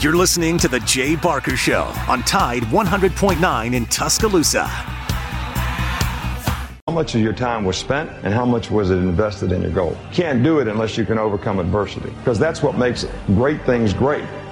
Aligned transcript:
You're 0.00 0.14
listening 0.14 0.58
to 0.58 0.68
The 0.68 0.80
Jay 0.80 1.16
Barker 1.16 1.56
Show 1.56 1.84
on 2.06 2.22
Tide 2.24 2.64
100.9 2.64 3.74
in 3.74 3.86
Tuscaloosa. 3.86 4.66
How 4.66 6.92
much 6.92 7.14
of 7.14 7.22
your 7.22 7.32
time 7.32 7.64
was 7.64 7.78
spent 7.78 8.10
and 8.22 8.34
how 8.34 8.44
much 8.44 8.70
was 8.70 8.90
it 8.90 8.98
invested 8.98 9.52
in 9.52 9.62
your 9.62 9.70
goal? 9.70 9.96
Can't 10.12 10.42
do 10.42 10.58
it 10.58 10.68
unless 10.68 10.98
you 10.98 11.06
can 11.06 11.18
overcome 11.18 11.58
adversity 11.58 12.10
because 12.10 12.38
that's 12.38 12.62
what 12.62 12.76
makes 12.76 13.06
great 13.28 13.64
things 13.64 13.94
great 13.94 14.26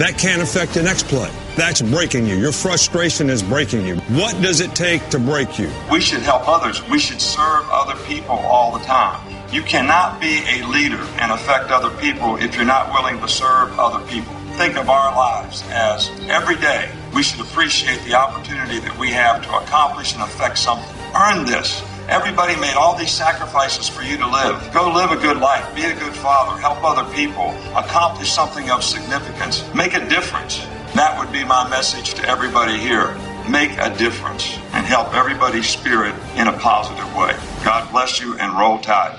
that 0.00 0.16
can't 0.16 0.40
affect 0.40 0.72
the 0.72 0.82
next 0.82 1.06
play. 1.08 1.30
That's 1.56 1.82
breaking 1.82 2.26
you. 2.26 2.36
Your 2.36 2.52
frustration 2.52 3.28
is 3.28 3.42
breaking 3.42 3.86
you. 3.86 3.96
What 4.16 4.40
does 4.40 4.60
it 4.60 4.74
take 4.74 5.06
to 5.10 5.18
break 5.18 5.58
you? 5.58 5.70
We 5.90 6.00
should 6.00 6.22
help 6.22 6.48
others. 6.48 6.82
We 6.88 6.98
should 6.98 7.20
serve 7.20 7.68
other 7.70 7.94
people 8.04 8.36
all 8.36 8.72
the 8.76 8.82
time. 8.84 9.20
You 9.52 9.62
cannot 9.62 10.18
be 10.18 10.42
a 10.48 10.66
leader 10.68 11.02
and 11.20 11.30
affect 11.30 11.70
other 11.70 11.90
people 12.00 12.36
if 12.36 12.56
you're 12.56 12.64
not 12.64 12.90
willing 12.94 13.20
to 13.20 13.28
serve 13.28 13.78
other 13.78 14.02
people. 14.06 14.32
Think 14.56 14.76
of 14.76 14.88
our 14.88 15.14
lives 15.14 15.62
as 15.68 16.10
every 16.28 16.56
day 16.56 16.90
we 17.14 17.22
should 17.22 17.40
appreciate 17.40 18.02
the 18.04 18.14
opportunity 18.14 18.78
that 18.78 18.96
we 18.98 19.10
have 19.10 19.42
to 19.42 19.56
accomplish 19.58 20.14
and 20.14 20.22
affect 20.22 20.56
something. 20.56 20.88
Earn 21.14 21.44
this. 21.44 21.82
Everybody 22.10 22.56
made 22.56 22.74
all 22.74 22.96
these 22.96 23.12
sacrifices 23.12 23.88
for 23.88 24.02
you 24.02 24.16
to 24.16 24.26
live. 24.26 24.74
Go 24.74 24.90
live 24.90 25.12
a 25.12 25.16
good 25.16 25.36
life. 25.36 25.72
Be 25.76 25.84
a 25.84 25.94
good 25.94 26.12
father. 26.12 26.60
Help 26.60 26.82
other 26.82 27.08
people. 27.14 27.50
Accomplish 27.76 28.32
something 28.32 28.68
of 28.68 28.82
significance. 28.82 29.62
Make 29.76 29.94
a 29.94 30.04
difference. 30.08 30.58
That 30.96 31.16
would 31.20 31.30
be 31.30 31.44
my 31.44 31.70
message 31.70 32.14
to 32.14 32.28
everybody 32.28 32.76
here. 32.76 33.16
Make 33.48 33.78
a 33.78 33.96
difference 33.96 34.58
and 34.72 34.84
help 34.84 35.14
everybody's 35.14 35.68
spirit 35.68 36.16
in 36.34 36.48
a 36.48 36.52
positive 36.58 37.14
way. 37.14 37.36
God 37.64 37.88
bless 37.92 38.20
you 38.20 38.36
and 38.38 38.58
roll 38.58 38.78
tide. 38.78 39.16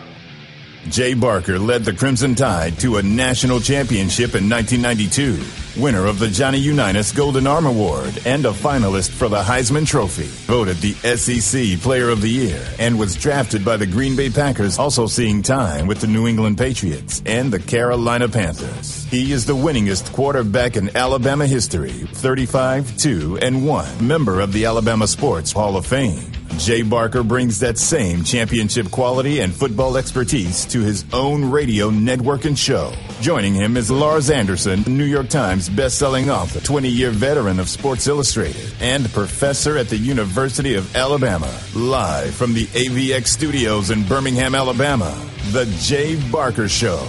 Jay 0.90 1.14
Barker 1.14 1.58
led 1.58 1.86
the 1.86 1.94
Crimson 1.94 2.36
Tide 2.36 2.78
to 2.80 2.98
a 2.98 3.04
national 3.04 3.62
championship 3.62 4.36
in 4.36 4.50
1992, 4.50 5.71
winner 5.78 6.06
of 6.06 6.20
the 6.20 6.28
Johnny 6.28 6.58
Unitas 6.58 7.12
Golden 7.12 7.48
Arm 7.48 7.66
Award 7.66 8.22
and 8.26 8.46
a 8.46 8.52
finalist 8.52 9.12
for 9.12 9.30
the 9.30 9.42
Heisman 9.42 9.88
Trophy, 9.88 10.28
voted 10.48 10.78
the 10.78 10.94
SEC 11.16 11.80
Player 11.82 12.10
of 12.10 12.22
the 12.22 12.30
Year, 12.30 12.62
and 12.80 13.00
was 13.00 13.16
drafted 13.16 13.64
by 13.64 13.78
the 13.78 13.86
Green 13.86 14.16
Bay 14.16 14.30
Packers, 14.30 14.78
also 14.78 15.08
seeing 15.08 15.42
time 15.42 15.88
with 15.88 16.02
the 16.02 16.08
New 16.08 16.28
England 16.28 16.58
Patriots 16.58 17.22
and 17.26 17.52
the 17.52 17.60
Carolina 17.60 18.28
Panthers. 18.28 19.06
He 19.06 19.32
is 19.32 19.46
the 19.46 19.56
winningest 19.56 20.12
quarterback 20.14 20.76
in 20.76 20.96
Alabama 20.96 21.48
history, 21.48 21.92
35, 21.92 22.98
2, 22.98 23.38
and 23.42 23.66
1, 23.66 24.08
member 24.08 24.40
of 24.40 24.54
the 24.54 24.66
Alabama 24.66 25.08
Sports 25.08 25.52
Hall 25.52 25.78
of 25.78 25.86
Fame. 25.86 26.32
Jay 26.58 26.82
Barker 26.82 27.24
brings 27.24 27.60
that 27.60 27.78
same 27.78 28.24
championship 28.24 28.92
quality 28.92 29.40
and 29.40 29.54
football 29.54 29.98
expertise 29.98 30.66
to 30.66 30.82
his 30.82 31.06
own 31.14 31.50
radio 31.50 31.90
network 31.90 32.46
and 32.46 32.58
show. 32.60 32.94
Joining 33.20 33.54
him 33.54 33.78
is 33.78 33.90
Lars 33.90 34.30
Anderson, 34.30 34.84
New 34.86 35.06
York 35.06 35.30
Times 35.30 35.61
best-selling 35.70 36.30
author, 36.30 36.60
20-year 36.60 37.12
veteran 37.12 37.60
of 37.60 37.70
Sports 37.70 38.08
Illustrated, 38.08 38.74
and 38.80 39.12
professor 39.12 39.78
at 39.78 39.90
the 39.90 39.98
University 39.98 40.76
of 40.76 40.96
Alabama. 40.96 41.52
Live 41.76 42.34
from 42.34 42.54
the 42.54 42.66
AVX 42.68 43.28
studios 43.28 43.90
in 43.90 44.04
Birmingham, 44.04 44.56
Alabama, 44.56 45.18
The 45.52 45.66
Jay 45.80 46.16
Barker 46.32 46.68
Show. 46.68 47.08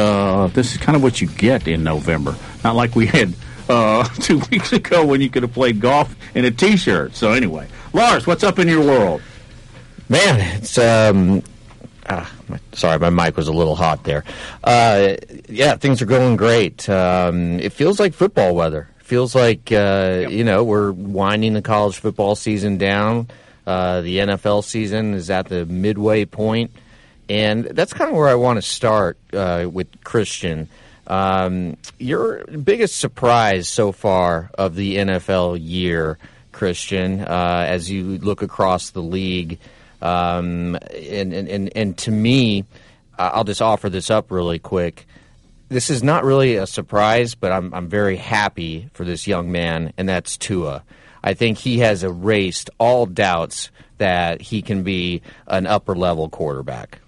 Uh, 0.00 0.46
this 0.48 0.72
is 0.72 0.78
kind 0.78 0.96
of 0.96 1.02
what 1.02 1.20
you 1.20 1.28
get 1.28 1.68
in 1.68 1.82
November. 1.84 2.34
Not 2.64 2.76
like 2.76 2.94
we 2.94 3.06
had 3.06 3.34
uh, 3.68 4.04
two 4.20 4.40
weeks 4.50 4.72
ago 4.72 5.04
when 5.04 5.20
you 5.20 5.30
could 5.30 5.42
have 5.42 5.52
played 5.52 5.80
golf 5.80 6.14
in 6.34 6.44
a 6.44 6.50
T-shirt. 6.50 7.14
So 7.14 7.32
anyway, 7.32 7.68
Lars, 7.92 8.26
what's 8.26 8.42
up 8.42 8.58
in 8.58 8.68
your 8.68 8.84
world? 8.84 9.22
Man, 10.08 10.40
it's 10.56 10.76
um, 10.78 11.42
ah, 12.08 12.30
sorry, 12.72 12.98
my 12.98 13.10
mic 13.10 13.36
was 13.36 13.48
a 13.48 13.52
little 13.52 13.76
hot 13.76 14.04
there. 14.04 14.24
Uh, 14.64 15.16
yeah, 15.48 15.76
things 15.76 16.02
are 16.02 16.06
going 16.06 16.36
great. 16.36 16.88
Um, 16.88 17.60
it 17.60 17.72
feels 17.72 18.00
like 18.00 18.14
football 18.14 18.54
weather. 18.54 18.88
Feels 18.98 19.34
like 19.34 19.70
uh, 19.72 20.26
you 20.28 20.44
know 20.44 20.64
we're 20.64 20.92
winding 20.92 21.52
the 21.52 21.62
college 21.62 21.96
football 21.98 22.34
season 22.34 22.78
down. 22.78 23.28
Uh, 23.66 24.00
the 24.00 24.18
NFL 24.18 24.64
season 24.64 25.14
is 25.14 25.30
at 25.30 25.48
the 25.48 25.66
midway 25.66 26.24
point. 26.24 26.72
And 27.30 27.66
that's 27.66 27.92
kind 27.92 28.10
of 28.10 28.16
where 28.16 28.26
I 28.26 28.34
want 28.34 28.56
to 28.56 28.62
start 28.62 29.16
uh, 29.32 29.70
with 29.72 30.02
Christian. 30.02 30.68
Um, 31.06 31.76
your 32.00 32.44
biggest 32.46 32.96
surprise 32.96 33.68
so 33.68 33.92
far 33.92 34.50
of 34.58 34.74
the 34.74 34.96
NFL 34.96 35.56
year, 35.62 36.18
Christian, 36.50 37.20
uh, 37.20 37.66
as 37.68 37.88
you 37.88 38.18
look 38.18 38.42
across 38.42 38.90
the 38.90 39.00
league. 39.00 39.60
Um, 40.02 40.76
and, 40.92 41.32
and, 41.32 41.76
and 41.76 41.96
to 41.98 42.10
me, 42.10 42.64
I'll 43.16 43.44
just 43.44 43.62
offer 43.62 43.88
this 43.88 44.10
up 44.10 44.32
really 44.32 44.58
quick. 44.58 45.06
This 45.68 45.88
is 45.88 46.02
not 46.02 46.24
really 46.24 46.56
a 46.56 46.66
surprise, 46.66 47.36
but 47.36 47.52
I'm, 47.52 47.72
I'm 47.72 47.88
very 47.88 48.16
happy 48.16 48.88
for 48.92 49.04
this 49.04 49.28
young 49.28 49.52
man, 49.52 49.92
and 49.96 50.08
that's 50.08 50.36
Tua. 50.36 50.82
I 51.22 51.34
think 51.34 51.58
he 51.58 51.78
has 51.78 52.02
erased 52.02 52.70
all 52.78 53.06
doubts 53.06 53.70
that 53.98 54.40
he 54.40 54.62
can 54.62 54.82
be 54.82 55.22
an 55.46 55.68
upper 55.68 55.94
level 55.94 56.28
quarterback. 56.28 56.99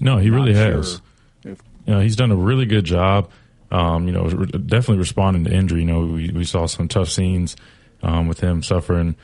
No, 0.00 0.16
he 0.16 0.30
really 0.30 0.54
has. 0.54 1.00
Sure. 1.42 1.56
You 1.86 1.94
know, 1.94 2.00
he's 2.00 2.16
done 2.16 2.30
a 2.30 2.36
really 2.36 2.66
good 2.66 2.84
job. 2.84 3.30
Um, 3.70 4.06
you 4.06 4.12
know, 4.12 4.28
definitely 4.28 4.98
responding 4.98 5.44
to 5.44 5.52
injury. 5.52 5.80
You 5.80 5.86
know, 5.86 6.00
we, 6.00 6.30
we 6.30 6.44
saw 6.44 6.66
some 6.66 6.88
tough 6.88 7.08
scenes 7.08 7.56
um, 8.02 8.26
with 8.26 8.40
him 8.40 8.62
suffering. 8.62 9.14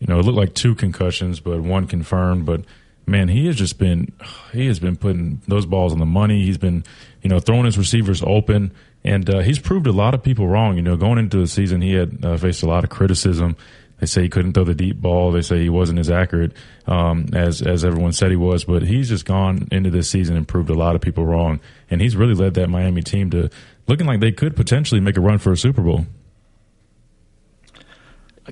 You 0.00 0.08
know, 0.08 0.18
it 0.18 0.24
looked 0.24 0.38
like 0.38 0.54
two 0.54 0.74
concussions, 0.74 1.40
but 1.40 1.60
one 1.60 1.86
confirmed. 1.86 2.44
But 2.44 2.62
man, 3.06 3.28
he 3.28 3.46
has 3.46 3.56
just 3.56 3.78
been 3.78 4.12
he 4.52 4.66
has 4.66 4.78
been 4.80 4.96
putting 4.96 5.40
those 5.46 5.66
balls 5.66 5.92
on 5.92 5.98
the 5.98 6.06
money. 6.06 6.44
He's 6.44 6.58
been 6.58 6.84
you 7.22 7.30
know 7.30 7.38
throwing 7.38 7.64
his 7.64 7.78
receivers 7.78 8.22
open, 8.22 8.72
and 9.04 9.28
uh, 9.30 9.40
he's 9.40 9.58
proved 9.58 9.86
a 9.86 9.92
lot 9.92 10.14
of 10.14 10.22
people 10.22 10.48
wrong. 10.48 10.76
You 10.76 10.82
know, 10.82 10.96
going 10.96 11.18
into 11.18 11.38
the 11.38 11.46
season, 11.46 11.80
he 11.80 11.92
had 11.94 12.24
uh, 12.24 12.36
faced 12.36 12.62
a 12.62 12.66
lot 12.66 12.84
of 12.84 12.90
criticism. 12.90 13.56
They 14.00 14.06
say 14.06 14.22
he 14.22 14.28
couldn't 14.28 14.54
throw 14.54 14.64
the 14.64 14.74
deep 14.74 15.00
ball. 15.00 15.30
They 15.30 15.40
say 15.40 15.62
he 15.62 15.68
wasn't 15.68 15.98
as 15.98 16.10
accurate 16.10 16.52
um, 16.86 17.26
as 17.32 17.62
as 17.62 17.84
everyone 17.84 18.12
said 18.12 18.30
he 18.30 18.36
was. 18.36 18.64
But 18.64 18.82
he's 18.82 19.08
just 19.08 19.24
gone 19.24 19.68
into 19.70 19.90
this 19.90 20.10
season 20.10 20.36
and 20.36 20.46
proved 20.46 20.68
a 20.68 20.74
lot 20.74 20.94
of 20.94 21.00
people 21.00 21.24
wrong. 21.24 21.60
And 21.90 22.00
he's 22.00 22.16
really 22.16 22.34
led 22.34 22.54
that 22.54 22.68
Miami 22.68 23.02
team 23.02 23.30
to 23.30 23.50
looking 23.86 24.06
like 24.06 24.20
they 24.20 24.32
could 24.32 24.56
potentially 24.56 25.00
make 25.00 25.16
a 25.16 25.20
run 25.20 25.38
for 25.38 25.52
a 25.52 25.56
Super 25.56 25.82
Bowl. 25.82 26.06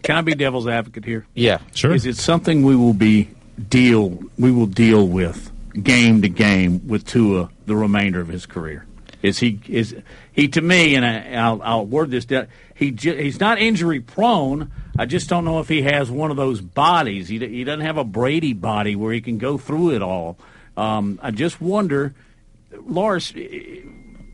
Can 0.03 0.17
I 0.17 0.23
be 0.23 0.35
devil's 0.35 0.67
advocate 0.67 1.05
here? 1.05 1.27
Yeah, 1.35 1.59
sure. 1.75 1.95
Is 1.95 2.07
it 2.07 2.17
something 2.17 2.63
we 2.63 2.77
will 2.77 2.95
be 2.95 3.29
deal 3.69 4.19
we 4.39 4.51
will 4.51 4.67
deal 4.67 5.07
with 5.07 5.51
game 5.83 6.23
to 6.23 6.29
game 6.29 6.87
with 6.89 7.07
Tua 7.07 7.51
the 7.67 7.77
remainder 7.77 8.21
of 8.21 8.29
his 8.29 8.47
career? 8.47 8.87
Is 9.23 9.39
he 9.39 9.61
is 9.69 9.95
he 10.33 10.49
to 10.49 10.61
me? 10.63 10.95
And 10.97 11.05
I, 11.05 11.51
will 11.53 11.63
I'll 11.63 11.87
word 11.87 12.11
this 12.11 12.25
down. 12.25 12.49
He 12.75 12.97
he's 12.99 13.39
not 13.39 13.59
injury 13.59 14.01
prone. 14.01 14.71
I 14.99 15.07
just 15.07 15.29
don't 15.29 15.45
know 15.45 15.61
if 15.61 15.69
he 15.69 15.83
has 15.83 16.11
one 16.11 16.31
of 16.31 16.37
those 16.37 16.61
bodies. 16.61 17.29
He 17.29 17.39
he 17.39 17.65
doesn't 17.65 17.85
have 17.85 17.97
a 17.97 18.05
Brady 18.05 18.53
body 18.53 18.97
where 18.97 19.13
he 19.13 19.21
can 19.21 19.39
go 19.39 19.59
through 19.59 19.95
it 19.95 20.03
all. 20.03 20.37
Um, 20.77 21.19
I 21.23 21.31
just 21.31 21.61
wonder, 21.61 22.15
Lars, 22.87 23.33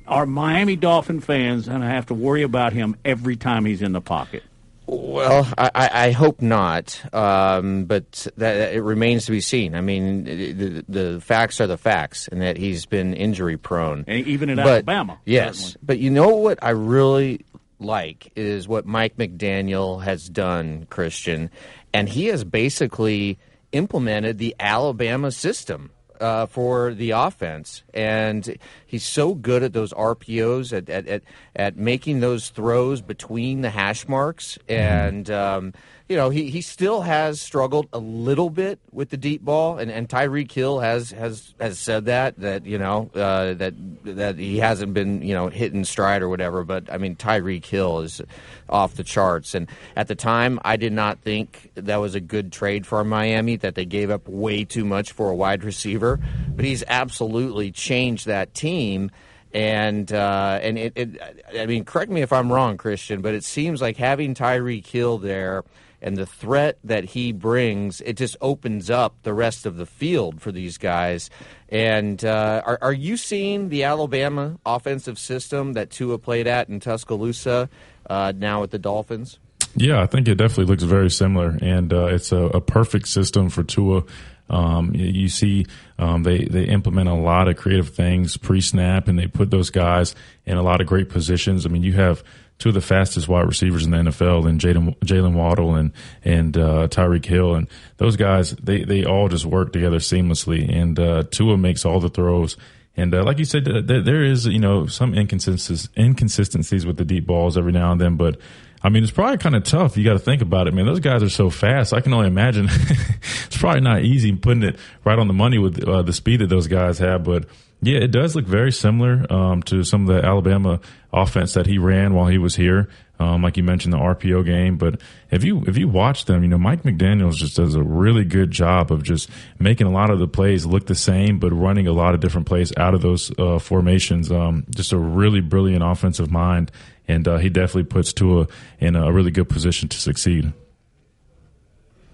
are 0.06 0.26
Miami 0.26 0.76
Dolphin 0.76 1.20
fans 1.20 1.68
going 1.68 1.80
to 1.80 1.86
have 1.86 2.06
to 2.06 2.14
worry 2.14 2.42
about 2.42 2.72
him 2.72 2.96
every 3.04 3.36
time 3.36 3.64
he's 3.64 3.82
in 3.82 3.92
the 3.92 4.00
pocket? 4.00 4.42
Well, 4.90 5.46
I, 5.58 5.90
I 5.92 6.10
hope 6.12 6.40
not, 6.40 6.98
um, 7.14 7.84
but 7.84 8.26
that, 8.38 8.72
it 8.72 8.80
remains 8.80 9.26
to 9.26 9.32
be 9.32 9.42
seen. 9.42 9.74
I 9.74 9.82
mean, 9.82 10.24
the, 10.24 10.84
the, 10.88 11.20
facts 11.20 11.60
are 11.60 11.66
the 11.66 11.76
facts, 11.76 12.26
and 12.26 12.40
that 12.40 12.56
he's 12.56 12.86
been 12.86 13.12
injury 13.12 13.58
prone, 13.58 14.06
and 14.08 14.26
even 14.26 14.48
in 14.48 14.56
but, 14.56 14.66
Alabama. 14.66 15.18
Yes, 15.26 15.58
certainly. 15.58 15.76
but 15.82 15.98
you 15.98 16.08
know 16.10 16.36
what 16.36 16.58
I 16.62 16.70
really 16.70 17.44
like 17.78 18.32
is 18.36 18.66
what 18.68 18.86
Mike 18.86 19.16
McDaniel 19.16 20.02
has 20.02 20.28
done, 20.28 20.86
Christian, 20.90 21.50
and 21.92 22.08
he 22.08 22.26
has 22.26 22.44
basically 22.44 23.38
implemented 23.72 24.38
the 24.38 24.54
Alabama 24.58 25.30
system 25.30 25.90
uh, 26.20 26.46
for 26.46 26.94
the 26.94 27.10
offense, 27.10 27.82
and 27.94 28.58
he's 28.86 29.04
so 29.04 29.34
good 29.34 29.62
at 29.62 29.72
those 29.72 29.92
RPOs, 29.92 30.76
at 30.76 30.88
at, 30.88 31.06
at, 31.06 31.22
at 31.54 31.76
making 31.76 32.20
those 32.20 32.48
throws 32.50 33.00
between 33.00 33.60
the 33.60 33.70
hash 33.70 34.08
marks, 34.08 34.58
mm-hmm. 34.68 34.80
and 34.80 35.30
um, 35.30 35.74
you 36.08 36.16
know, 36.16 36.30
he, 36.30 36.48
he 36.48 36.62
still 36.62 37.02
has 37.02 37.38
struggled 37.38 37.86
a 37.92 37.98
little 37.98 38.48
bit 38.48 38.78
with 38.92 39.10
the 39.10 39.18
deep 39.18 39.42
ball, 39.42 39.76
and, 39.76 39.90
and 39.90 40.08
Tyreek 40.08 40.50
Hill 40.50 40.80
has, 40.80 41.10
has 41.10 41.54
has 41.60 41.78
said 41.78 42.06
that 42.06 42.38
that 42.40 42.64
you 42.64 42.78
know 42.78 43.10
uh, 43.14 43.52
that 43.54 43.74
that 44.04 44.38
he 44.38 44.58
hasn't 44.58 44.94
been 44.94 45.20
you 45.20 45.34
know 45.34 45.48
hitting 45.48 45.84
stride 45.84 46.22
or 46.22 46.30
whatever. 46.30 46.64
But 46.64 46.90
I 46.90 46.96
mean, 46.96 47.14
Tyreek 47.14 47.66
Hill 47.66 48.00
is 48.00 48.22
off 48.70 48.94
the 48.94 49.04
charts, 49.04 49.54
and 49.54 49.68
at 49.96 50.08
the 50.08 50.14
time, 50.14 50.58
I 50.64 50.76
did 50.76 50.94
not 50.94 51.18
think 51.20 51.72
that 51.74 51.96
was 51.96 52.14
a 52.14 52.20
good 52.20 52.52
trade 52.52 52.86
for 52.86 53.04
Miami. 53.04 53.56
That 53.56 53.74
they 53.74 53.84
gave 53.84 54.10
up 54.10 54.26
way 54.28 54.64
too 54.64 54.86
much 54.86 55.12
for 55.12 55.28
a 55.28 55.34
wide 55.34 55.62
receiver, 55.62 56.18
but 56.56 56.64
he's 56.64 56.82
absolutely 56.88 57.70
changed 57.70 58.26
that 58.26 58.54
team 58.54 59.10
and 59.52 60.10
uh, 60.12 60.58
and 60.62 60.78
it, 60.78 60.92
it, 60.96 61.20
I 61.58 61.66
mean, 61.66 61.84
correct 61.84 62.10
me 62.10 62.22
if 62.22 62.32
I'm 62.32 62.50
wrong, 62.50 62.78
Christian, 62.78 63.20
but 63.20 63.34
it 63.34 63.44
seems 63.44 63.82
like 63.82 63.98
having 63.98 64.34
Tyreek 64.34 64.86
Hill 64.86 65.18
there 65.18 65.64
and 66.00 66.16
the 66.16 66.26
threat 66.26 66.78
that 66.84 67.04
he 67.04 67.32
brings, 67.32 68.00
it 68.02 68.16
just 68.16 68.36
opens 68.40 68.90
up 68.90 69.16
the 69.22 69.34
rest 69.34 69.66
of 69.66 69.76
the 69.76 69.86
field 69.86 70.40
for 70.40 70.52
these 70.52 70.78
guys. 70.78 71.30
And 71.68 72.24
uh, 72.24 72.62
are, 72.64 72.78
are 72.80 72.92
you 72.92 73.16
seeing 73.16 73.68
the 73.68 73.84
Alabama 73.84 74.58
offensive 74.64 75.18
system 75.18 75.72
that 75.74 75.90
Tua 75.90 76.18
played 76.18 76.46
at 76.46 76.68
in 76.68 76.80
Tuscaloosa 76.80 77.68
uh, 78.08 78.32
now 78.36 78.60
with 78.60 78.70
the 78.70 78.78
Dolphins? 78.78 79.38
Yeah, 79.74 80.02
I 80.02 80.06
think 80.06 80.28
it 80.28 80.36
definitely 80.36 80.64
looks 80.64 80.82
very 80.82 81.10
similar, 81.10 81.56
and 81.60 81.92
uh, 81.92 82.06
it's 82.06 82.32
a, 82.32 82.44
a, 82.46 82.60
perfect 82.60 83.06
system 83.06 83.48
for 83.50 83.62
Tua. 83.62 84.02
Um, 84.50 84.94
you 84.94 85.28
see, 85.28 85.66
um, 85.98 86.22
they 86.22 86.44
they 86.44 86.64
implement 86.64 87.08
a 87.08 87.14
lot 87.14 87.48
of 87.48 87.56
creative 87.56 87.90
things 87.90 88.36
pre-snap, 88.36 89.08
and 89.08 89.18
they 89.18 89.26
put 89.26 89.50
those 89.50 89.70
guys 89.70 90.14
in 90.46 90.56
a 90.56 90.62
lot 90.62 90.80
of 90.80 90.86
great 90.86 91.08
positions. 91.08 91.66
I 91.66 91.68
mean, 91.68 91.82
you 91.82 91.92
have 91.94 92.22
two 92.58 92.70
of 92.70 92.74
the 92.74 92.80
fastest 92.80 93.28
wide 93.28 93.46
receivers 93.46 93.84
in 93.84 93.92
the 93.92 93.98
NFL, 93.98 94.48
and 94.48 94.60
Jalen 94.60 95.34
Waddle 95.34 95.74
and 95.74 95.92
and 96.24 96.56
uh, 96.56 96.88
Tyreek 96.88 97.24
Hill, 97.24 97.54
and 97.54 97.68
those 97.96 98.16
guys 98.16 98.52
they 98.52 98.84
they 98.84 99.04
all 99.04 99.28
just 99.28 99.46
work 99.46 99.72
together 99.72 99.98
seamlessly. 99.98 100.68
And 100.74 100.98
uh, 100.98 101.24
Tua 101.30 101.56
makes 101.56 101.84
all 101.84 102.00
the 102.00 102.08
throws. 102.08 102.56
And 102.96 103.14
uh, 103.14 103.22
like 103.22 103.38
you 103.38 103.44
said, 103.44 103.64
there 103.64 104.24
is 104.24 104.46
you 104.46 104.58
know 104.58 104.86
some 104.86 105.14
inconsistencies 105.14 105.88
inconsistencies 105.96 106.84
with 106.84 106.96
the 106.96 107.04
deep 107.04 107.26
balls 107.26 107.56
every 107.56 107.72
now 107.72 107.92
and 107.92 108.00
then, 108.00 108.16
but. 108.16 108.40
I 108.82 108.90
mean, 108.90 109.02
it's 109.02 109.12
probably 109.12 109.38
kind 109.38 109.56
of 109.56 109.64
tough. 109.64 109.96
You 109.96 110.04
got 110.04 110.12
to 110.12 110.18
think 110.18 110.40
about 110.40 110.68
it, 110.68 110.74
man. 110.74 110.86
Those 110.86 111.00
guys 111.00 111.22
are 111.22 111.28
so 111.28 111.50
fast. 111.50 111.92
I 111.92 112.00
can 112.00 112.12
only 112.14 112.28
imagine 112.28 112.68
it's 112.70 113.56
probably 113.56 113.80
not 113.80 114.02
easy 114.02 114.32
putting 114.34 114.62
it 114.62 114.78
right 115.04 115.18
on 115.18 115.26
the 115.26 115.34
money 115.34 115.58
with 115.58 115.82
uh, 115.86 116.02
the 116.02 116.12
speed 116.12 116.40
that 116.40 116.48
those 116.48 116.68
guys 116.68 116.98
have. 116.98 117.24
But 117.24 117.46
yeah, 117.80 117.98
it 117.98 118.10
does 118.10 118.36
look 118.36 118.46
very 118.46 118.72
similar 118.72 119.24
um, 119.32 119.62
to 119.64 119.84
some 119.84 120.08
of 120.08 120.14
the 120.14 120.24
Alabama 120.24 120.80
offense 121.12 121.54
that 121.54 121.66
he 121.66 121.78
ran 121.78 122.14
while 122.14 122.26
he 122.26 122.38
was 122.38 122.56
here. 122.56 122.88
Um, 123.20 123.42
like 123.42 123.56
you 123.56 123.64
mentioned, 123.64 123.92
the 123.92 123.98
RPO 123.98 124.44
game. 124.44 124.76
But 124.76 125.00
if 125.30 125.42
you 125.42 125.64
if 125.66 125.76
you 125.76 125.88
watch 125.88 126.26
them, 126.26 126.42
you 126.42 126.48
know 126.48 126.58
Mike 126.58 126.84
McDaniel's 126.84 127.38
just 127.38 127.56
does 127.56 127.74
a 127.74 127.82
really 127.82 128.24
good 128.24 128.52
job 128.52 128.92
of 128.92 129.02
just 129.02 129.28
making 129.58 129.88
a 129.88 129.90
lot 129.90 130.10
of 130.10 130.20
the 130.20 130.28
plays 130.28 130.64
look 130.64 130.86
the 130.86 130.94
same, 130.94 131.40
but 131.40 131.50
running 131.50 131.88
a 131.88 131.92
lot 131.92 132.14
of 132.14 132.20
different 132.20 132.46
plays 132.46 132.72
out 132.76 132.94
of 132.94 133.02
those 133.02 133.36
uh, 133.38 133.58
formations. 133.58 134.30
Um, 134.30 134.66
just 134.70 134.92
a 134.92 134.98
really 134.98 135.40
brilliant 135.40 135.82
offensive 135.82 136.30
mind, 136.30 136.70
and 137.08 137.26
uh, 137.26 137.38
he 137.38 137.48
definitely 137.48 137.84
puts 137.84 138.12
Tua 138.12 138.46
in 138.78 138.94
a 138.94 139.10
really 139.10 139.30
good 139.30 139.48
position 139.48 139.88
to 139.88 139.98
succeed. 139.98 140.52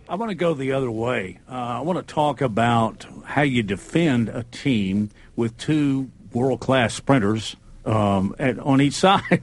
I 0.09 0.15
want 0.17 0.31
to 0.31 0.35
go 0.35 0.55
the 0.55 0.73
other 0.73 0.91
way. 0.91 1.41
Uh, 1.51 1.55
I 1.55 1.81
want 1.81 2.07
to 2.07 2.15
talk 2.15 2.41
about 2.41 3.07
how 3.25 3.43
you 3.43 3.63
defend 3.63 4.29
a 4.29 4.45
team 4.45 5.11
with 5.35 5.57
two 5.59 6.11
world 6.33 6.61
class 6.61 6.95
sprinters 6.95 7.57
um, 7.87 8.35
at, 8.39 8.59
on 8.59 8.81
each 8.81 8.93
side. 8.95 9.43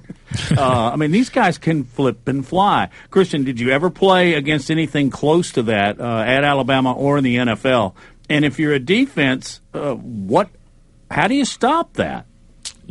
uh, 0.55 0.91
I 0.91 0.95
mean, 0.95 1.11
these 1.11 1.29
guys 1.29 1.57
can 1.57 1.83
flip 1.83 2.27
and 2.27 2.45
fly. 2.45 2.89
Christian, 3.09 3.43
did 3.43 3.59
you 3.59 3.71
ever 3.71 3.89
play 3.89 4.33
against 4.33 4.71
anything 4.71 5.09
close 5.09 5.51
to 5.53 5.63
that 5.63 5.99
uh, 5.99 6.19
at 6.19 6.43
Alabama 6.43 6.93
or 6.93 7.17
in 7.17 7.23
the 7.23 7.37
NFL? 7.37 7.93
And 8.29 8.45
if 8.45 8.59
you're 8.59 8.73
a 8.73 8.79
defense, 8.79 9.61
uh, 9.73 9.95
what? 9.95 10.49
How 11.09 11.27
do 11.27 11.35
you 11.35 11.43
stop 11.43 11.93
that? 11.93 12.25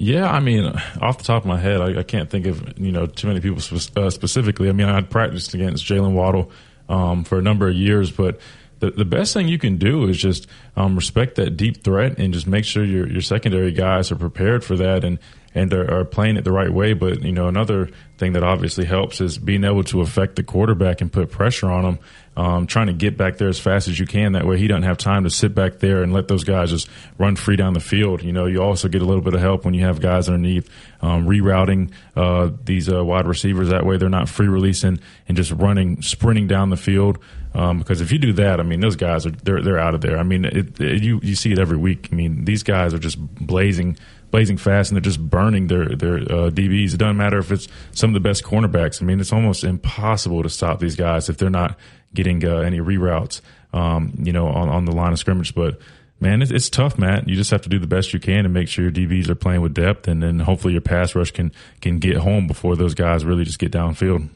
Yeah, 0.02 0.32
I 0.32 0.40
mean, 0.40 0.64
off 1.02 1.18
the 1.18 1.24
top 1.24 1.42
of 1.42 1.46
my 1.46 1.58
head, 1.58 1.82
I, 1.82 1.98
I 1.98 2.02
can't 2.04 2.30
think 2.30 2.46
of 2.46 2.78
you 2.78 2.90
know 2.90 3.04
too 3.04 3.26
many 3.26 3.40
people 3.40 3.60
spe- 3.60 3.98
uh, 3.98 4.08
specifically. 4.08 4.70
I 4.70 4.72
mean, 4.72 4.88
I'd 4.88 5.10
practiced 5.10 5.52
against 5.52 5.84
Jalen 5.84 6.12
Waddle 6.12 6.50
um, 6.88 7.22
for 7.22 7.38
a 7.38 7.42
number 7.42 7.68
of 7.68 7.74
years, 7.74 8.10
but 8.10 8.40
the, 8.78 8.92
the 8.92 9.04
best 9.04 9.34
thing 9.34 9.46
you 9.46 9.58
can 9.58 9.76
do 9.76 10.08
is 10.08 10.16
just 10.16 10.46
um, 10.74 10.96
respect 10.96 11.34
that 11.34 11.58
deep 11.58 11.84
threat 11.84 12.18
and 12.18 12.32
just 12.32 12.46
make 12.46 12.64
sure 12.64 12.82
your 12.82 13.06
your 13.12 13.20
secondary 13.20 13.72
guys 13.72 14.10
are 14.10 14.16
prepared 14.16 14.64
for 14.64 14.74
that 14.76 15.04
and 15.04 15.18
and 15.54 15.70
are, 15.74 16.00
are, 16.00 16.04
playing 16.06 16.38
it 16.38 16.44
the 16.44 16.52
right 16.52 16.72
way. 16.72 16.94
But 16.94 17.22
you 17.22 17.32
know, 17.32 17.48
another 17.48 17.90
thing 18.16 18.32
that 18.32 18.42
obviously 18.42 18.86
helps 18.86 19.20
is 19.20 19.36
being 19.36 19.64
able 19.64 19.84
to 19.84 20.00
affect 20.00 20.36
the 20.36 20.42
quarterback 20.42 21.02
and 21.02 21.12
put 21.12 21.30
pressure 21.30 21.70
on 21.70 21.84
him. 21.84 21.98
Um, 22.36 22.68
trying 22.68 22.86
to 22.86 22.92
get 22.92 23.16
back 23.16 23.38
there 23.38 23.48
as 23.48 23.58
fast 23.58 23.88
as 23.88 23.98
you 23.98 24.06
can. 24.06 24.32
That 24.32 24.46
way, 24.46 24.56
he 24.56 24.68
doesn't 24.68 24.84
have 24.84 24.96
time 24.98 25.24
to 25.24 25.30
sit 25.30 25.52
back 25.52 25.80
there 25.80 26.02
and 26.02 26.12
let 26.12 26.28
those 26.28 26.44
guys 26.44 26.70
just 26.70 26.88
run 27.18 27.34
free 27.34 27.56
down 27.56 27.74
the 27.74 27.80
field. 27.80 28.22
You 28.22 28.32
know, 28.32 28.46
you 28.46 28.62
also 28.62 28.88
get 28.88 29.02
a 29.02 29.04
little 29.04 29.20
bit 29.20 29.34
of 29.34 29.40
help 29.40 29.64
when 29.64 29.74
you 29.74 29.84
have 29.84 30.00
guys 30.00 30.28
underneath 30.28 30.70
um, 31.02 31.26
rerouting 31.26 31.90
uh, 32.16 32.50
these 32.64 32.88
uh, 32.88 33.04
wide 33.04 33.26
receivers. 33.26 33.70
That 33.70 33.84
way, 33.84 33.96
they're 33.96 34.08
not 34.08 34.28
free 34.28 34.46
releasing 34.46 35.00
and 35.26 35.36
just 35.36 35.50
running, 35.50 36.02
sprinting 36.02 36.46
down 36.46 36.70
the 36.70 36.76
field. 36.76 37.18
Um, 37.52 37.78
because 37.78 38.00
if 38.00 38.12
you 38.12 38.18
do 38.18 38.32
that, 38.34 38.60
I 38.60 38.62
mean, 38.62 38.78
those 38.78 38.96
guys 38.96 39.26
are 39.26 39.32
they're 39.32 39.60
they're 39.60 39.80
out 39.80 39.94
of 39.94 40.00
there. 40.00 40.16
I 40.16 40.22
mean, 40.22 40.44
it, 40.44 40.80
it, 40.80 41.02
you 41.02 41.18
you 41.22 41.34
see 41.34 41.50
it 41.50 41.58
every 41.58 41.76
week. 41.76 42.08
I 42.12 42.14
mean, 42.14 42.44
these 42.44 42.62
guys 42.62 42.94
are 42.94 42.98
just 42.98 43.18
blazing 43.18 43.96
blazing 44.30 44.56
fast 44.56 44.90
and 44.90 44.96
they're 44.96 45.02
just 45.02 45.20
burning 45.20 45.66
their 45.66 45.88
their 45.88 46.18
uh, 46.18 46.50
DBs. 46.50 46.94
It 46.94 46.98
doesn't 46.98 47.16
matter 47.16 47.38
if 47.38 47.50
it's 47.50 47.68
some 47.92 48.10
of 48.10 48.14
the 48.14 48.20
best 48.20 48.44
cornerbacks. 48.44 49.02
I 49.02 49.04
mean, 49.04 49.20
it's 49.20 49.32
almost 49.32 49.64
impossible 49.64 50.42
to 50.42 50.48
stop 50.48 50.80
these 50.80 50.96
guys 50.96 51.28
if 51.28 51.38
they're 51.38 51.50
not 51.50 51.76
getting 52.14 52.44
uh, 52.44 52.58
any 52.58 52.78
reroutes, 52.78 53.40
um, 53.72 54.14
you 54.18 54.32
know, 54.32 54.48
on, 54.48 54.68
on 54.68 54.84
the 54.84 54.92
line 54.92 55.12
of 55.12 55.18
scrimmage. 55.18 55.54
But 55.54 55.78
man, 56.18 56.42
it's, 56.42 56.50
it's 56.50 56.70
tough, 56.70 56.98
Matt. 56.98 57.28
You 57.28 57.36
just 57.36 57.50
have 57.50 57.62
to 57.62 57.68
do 57.68 57.78
the 57.78 57.86
best 57.86 58.12
you 58.12 58.20
can 58.20 58.44
and 58.44 58.52
make 58.52 58.68
sure 58.68 58.84
your 58.84 58.92
DBs 58.92 59.28
are 59.28 59.34
playing 59.34 59.60
with 59.60 59.74
depth, 59.74 60.08
and 60.08 60.22
then 60.22 60.40
hopefully 60.40 60.72
your 60.72 60.82
pass 60.82 61.14
rush 61.14 61.30
can 61.30 61.52
can 61.80 61.98
get 61.98 62.16
home 62.16 62.46
before 62.46 62.76
those 62.76 62.94
guys 62.94 63.24
really 63.24 63.44
just 63.44 63.58
get 63.58 63.72
downfield. 63.72 64.28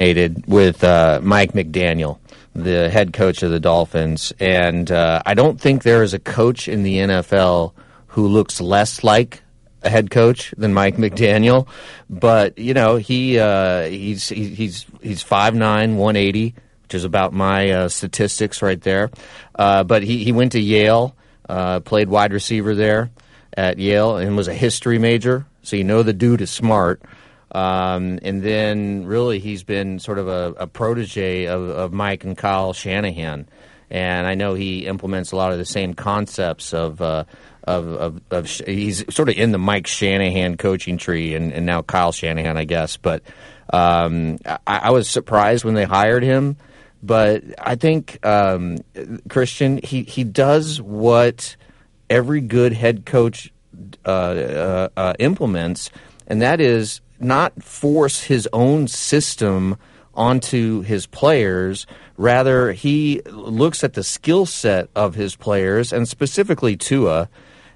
Aided 0.00 0.46
with 0.46 0.82
uh, 0.82 1.20
Mike 1.22 1.52
McDaniel 1.52 2.18
the 2.54 2.88
head 2.88 3.12
coach 3.12 3.42
of 3.42 3.50
the 3.50 3.60
Dolphins, 3.60 4.32
and 4.38 4.90
uh, 4.90 5.22
I 5.26 5.34
don't 5.34 5.60
think 5.60 5.82
there 5.82 6.02
is 6.02 6.14
a 6.14 6.18
coach 6.18 6.68
in 6.68 6.82
the 6.84 6.98
NFL 6.98 7.72
who 8.08 8.28
looks 8.28 8.60
less 8.60 9.02
like 9.02 9.42
a 9.84 9.90
head 9.90 10.10
coach 10.10 10.54
than 10.56 10.74
Mike 10.74 10.96
McDaniel. 10.96 11.68
But 12.08 12.58
you 12.58 12.74
know, 12.74 12.96
he 12.96 13.38
uh, 13.38 13.88
he's 13.88 14.28
he's 14.28 14.86
he's 15.02 15.22
five 15.22 15.54
nine, 15.54 15.96
one 15.96 16.16
eighty, 16.16 16.54
which 16.82 16.94
is 16.94 17.04
about 17.04 17.32
my 17.32 17.70
uh, 17.70 17.88
statistics 17.88 18.62
right 18.62 18.80
there. 18.80 19.10
Uh, 19.54 19.84
but 19.84 20.02
he 20.02 20.24
he 20.24 20.32
went 20.32 20.52
to 20.52 20.60
Yale, 20.60 21.14
uh, 21.48 21.80
played 21.80 22.08
wide 22.08 22.32
receiver 22.32 22.74
there 22.74 23.10
at 23.56 23.78
Yale, 23.78 24.16
and 24.16 24.36
was 24.36 24.48
a 24.48 24.54
history 24.54 24.98
major. 24.98 25.46
So 25.62 25.76
you 25.76 25.84
know 25.84 26.02
the 26.02 26.12
dude 26.12 26.40
is 26.40 26.50
smart. 26.50 27.02
Um, 27.54 28.18
and 28.22 28.42
then 28.42 29.06
really 29.06 29.38
he's 29.38 29.62
been 29.62 30.00
sort 30.00 30.18
of 30.18 30.26
a, 30.26 30.54
a 30.58 30.66
protege 30.66 31.46
of, 31.46 31.62
of, 31.68 31.92
Mike 31.92 32.24
and 32.24 32.36
Kyle 32.36 32.72
Shanahan. 32.72 33.46
And 33.90 34.26
I 34.26 34.34
know 34.34 34.54
he 34.54 34.86
implements 34.86 35.30
a 35.30 35.36
lot 35.36 35.52
of 35.52 35.58
the 35.58 35.64
same 35.64 35.94
concepts 35.94 36.74
of, 36.74 37.00
uh, 37.00 37.24
of, 37.64 37.88
of, 37.88 38.20
of, 38.30 38.46
he's 38.46 39.04
sort 39.14 39.28
of 39.28 39.36
in 39.36 39.52
the 39.52 39.58
Mike 39.58 39.86
Shanahan 39.86 40.56
coaching 40.56 40.98
tree 40.98 41.34
and, 41.34 41.52
and 41.52 41.66
now 41.66 41.82
Kyle 41.82 42.12
Shanahan, 42.12 42.56
I 42.56 42.64
guess. 42.64 42.96
But 42.96 43.22
um, 43.72 44.38
I, 44.46 44.58
I, 44.66 44.90
was 44.90 45.08
surprised 45.08 45.64
when 45.64 45.74
they 45.74 45.84
hired 45.84 46.22
him. 46.22 46.56
But 47.02 47.42
I 47.58 47.76
think 47.76 48.24
um, 48.24 48.78
Christian, 49.28 49.80
he, 49.82 50.02
he 50.02 50.24
does 50.24 50.80
what 50.80 51.56
every 52.08 52.40
good 52.40 52.72
head 52.72 53.04
coach 53.04 53.52
uh, 54.06 54.08
uh, 54.08 54.88
uh 54.96 55.14
implements, 55.18 55.90
and 56.26 56.40
that 56.40 56.60
is 56.60 57.00
not 57.18 57.62
force 57.62 58.22
his 58.22 58.48
own 58.52 58.86
system 58.86 59.76
onto 60.14 60.82
his 60.82 61.06
players. 61.06 61.86
Rather, 62.16 62.72
he 62.72 63.20
looks 63.26 63.82
at 63.82 63.94
the 63.94 64.04
skill 64.04 64.46
set 64.46 64.88
of 64.94 65.14
his 65.14 65.36
players 65.36 65.92
and 65.92 66.08
specifically 66.08 66.76
Tua. 66.76 67.28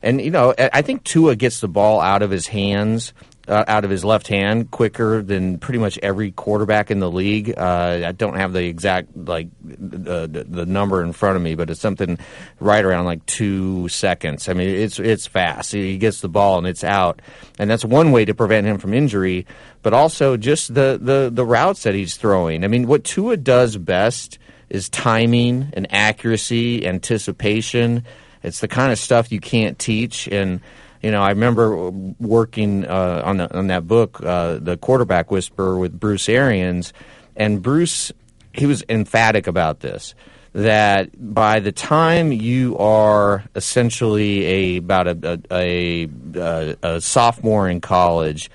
And, 0.03 0.21
you 0.21 0.31
know, 0.31 0.55
I 0.59 0.83
think 0.83 1.05
Tua 1.05 1.37
gets 1.37 1.61
the 1.61 1.69
ball 1.69 2.01
out 2.01 2.23
of 2.23 2.31
his 2.31 2.47
hands 2.47 3.13
uh, 3.49 3.65
out 3.67 3.85
of 3.85 3.91
his 3.91 4.05
left 4.05 4.29
hand 4.29 4.71
quicker 4.71 5.23
than 5.23 5.59
pretty 5.59 5.79
much 5.79 5.99
every 6.03 6.31
quarterback 6.31 6.91
in 6.91 7.01
the 7.01 7.11
league. 7.11 7.55
Uh, 7.57 8.03
I 8.07 8.13
don't 8.13 8.37
have 8.37 8.53
the 8.53 8.65
exact 8.65 9.17
like 9.17 9.49
the, 9.65 10.29
the, 10.29 10.45
the 10.45 10.67
number 10.67 11.03
in 11.03 11.13
front 11.13 11.37
of 11.37 11.43
me, 11.43 11.55
but 11.55 11.71
it's 11.71 11.81
something 11.81 12.19
right 12.61 12.85
around 12.85 13.07
like 13.07 13.25
two 13.27 13.89
seconds. 13.89 14.49
I 14.49 14.53
mean, 14.53 14.69
it's 14.69 14.99
it's 14.99 15.27
fast. 15.27 15.73
He 15.73 15.97
gets 15.97 16.21
the 16.21 16.29
ball 16.29 16.59
and 16.59 16.67
it's 16.67 16.85
out, 16.85 17.23
and 17.59 17.71
that's 17.71 17.85
one 17.85 18.13
way 18.13 18.27
to 18.27 18.35
prevent 18.35 18.67
him 18.67 18.79
from 18.79 18.93
injury. 18.93 19.47
But 19.83 19.95
also 19.95 20.37
just 20.37 20.75
the 20.75 20.99
the 21.01 21.31
the 21.33 21.47
routes 21.47 21.85
that 21.85 21.95
he's 21.95 22.17
throwing. 22.17 22.65
I 22.65 22.69
mean, 22.69 22.87
what 22.87 23.05
Tua 23.05 23.39
does 23.39 23.79
best 23.79 24.39
is 24.69 24.91
timing 24.91 25.71
and 25.73 25.87
accuracy, 25.91 26.87
anticipation. 26.87 28.05
It's 28.43 28.61
the 28.61 28.69
kind 28.69 28.93
of 28.93 28.99
stuff 28.99 29.33
you 29.33 29.41
can't 29.41 29.79
teach. 29.79 30.29
And 30.29 30.61
you 31.03 31.11
know, 31.11 31.23
I 31.23 31.31
remember 31.31 31.91
working 31.91 32.85
uh, 32.85 33.23
on 33.25 33.37
the, 33.37 33.57
on 33.57 33.69
that 33.69 33.87
book, 33.87 34.21
uh, 34.23 34.59
the 34.59 34.77
quarterback 34.77 35.31
whisperer 35.31 35.79
with 35.79 35.99
Bruce 35.99 36.29
Arians, 36.29 36.93
and 37.37 37.63
Bruce 37.63 38.13
he 38.53 38.67
was 38.67 38.83
emphatic 38.89 39.47
about 39.47 39.81
this 39.81 40.15
that 40.53 41.11
by 41.35 41.61
the 41.61 41.73
time 41.73 42.33
you 42.33 42.77
are 42.79 43.45
essentially 43.55 44.45
a 44.45 44.77
about 44.79 45.07
a, 45.07 45.41
a, 45.51 46.09
a, 46.35 46.77
a 46.83 47.01
sophomore 47.01 47.69
in 47.69 47.81
college, 47.81 48.51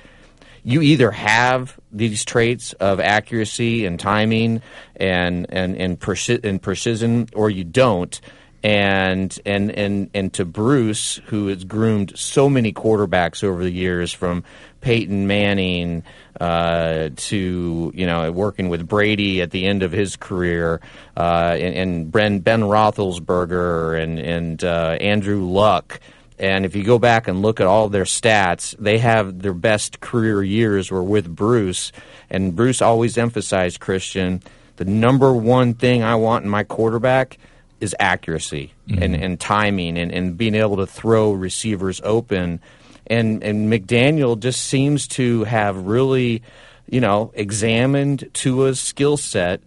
you 0.64 0.82
either 0.82 1.12
have 1.12 1.80
these 1.92 2.26
traits 2.26 2.74
of 2.74 3.00
accuracy 3.00 3.86
and 3.86 4.00
timing 4.00 4.62
and 4.96 5.46
and 5.50 5.78
and, 5.78 6.00
perci- 6.00 6.44
and 6.44 6.62
precision, 6.62 7.30
or 7.34 7.50
you 7.50 7.64
don't 7.64 8.20
and 8.64 9.38
and 9.46 9.72
and 9.72 10.10
and 10.14 10.34
to 10.34 10.46
Bruce, 10.46 11.20
who 11.26 11.48
has 11.48 11.66
groomed 11.66 12.18
so 12.18 12.50
many 12.50 12.72
quarterbacks 12.72 13.44
over 13.44 13.62
the 13.62 13.72
years, 13.72 14.14
from 14.14 14.44
Peyton 14.80 15.28
Manning 15.28 16.04
uh, 16.40 17.10
to 17.16 17.92
you 17.94 18.06
know 18.06 18.32
working 18.32 18.70
with 18.70 18.88
Brady 18.88 19.42
at 19.42 19.52
the 19.52 19.66
end 19.66 19.84
of 19.84 19.92
his 19.92 20.16
career, 20.16 20.80
uh, 21.18 21.56
and, 21.60 21.76
and 21.76 22.12
Ben, 22.12 22.40
ben 22.40 22.62
Roethlisberger 22.62 24.02
and 24.02 24.18
and 24.18 24.64
uh, 24.64 24.98
Andrew 25.02 25.44
Luck. 25.44 26.00
And 26.40 26.66
if 26.66 26.76
you 26.76 26.84
go 26.84 26.98
back 26.98 27.28
and 27.28 27.42
look 27.42 27.62
at 27.62 27.68
all 27.68 27.90
their 27.90 28.06
stats, 28.06 28.76
they 28.80 28.98
have 28.98 29.40
their 29.40 29.54
best 29.54 30.00
career 30.00 30.42
years 30.42 30.90
were 30.90 31.04
with 31.04 31.34
Bruce. 31.34 31.92
And 32.30 32.56
Bruce 32.56 32.82
always 32.82 33.18
emphasized 33.18 33.80
Christian 33.80 34.42
the 34.78 34.86
number 34.86 35.34
one 35.34 35.76
thing 35.76 36.04
I 36.04 36.16
want 36.16 36.46
in 36.46 36.50
my 36.50 36.64
quarterback 36.64 37.38
is 37.84 37.96
accuracy 38.00 38.74
mm-hmm. 38.88 39.04
and, 39.04 39.16
and 39.16 39.40
timing 39.40 39.98
and, 39.98 40.12
and 40.12 40.38
being 40.38 40.56
able 40.56 40.78
to 40.78 40.88
throw 40.88 41.34
receivers 41.34 42.02
open. 42.04 42.62
And, 43.08 43.44
and 43.44 43.72
McDaniel 43.72 44.40
just 44.40 44.64
seems 44.64 45.08
to 45.10 45.44
have 45.44 45.86
really, 45.86 46.42
you 46.90 47.02
know, 47.02 47.32
examined 47.36 48.30
Tua's 48.34 48.80
skill 48.80 49.18
set 49.18 49.62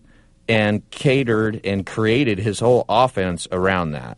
and 0.48 0.88
catered 0.90 1.60
and 1.64 1.84
created 1.84 2.38
his 2.38 2.58
whole 2.58 2.86
offense 2.88 3.46
around 3.52 3.92
that. 3.92 4.16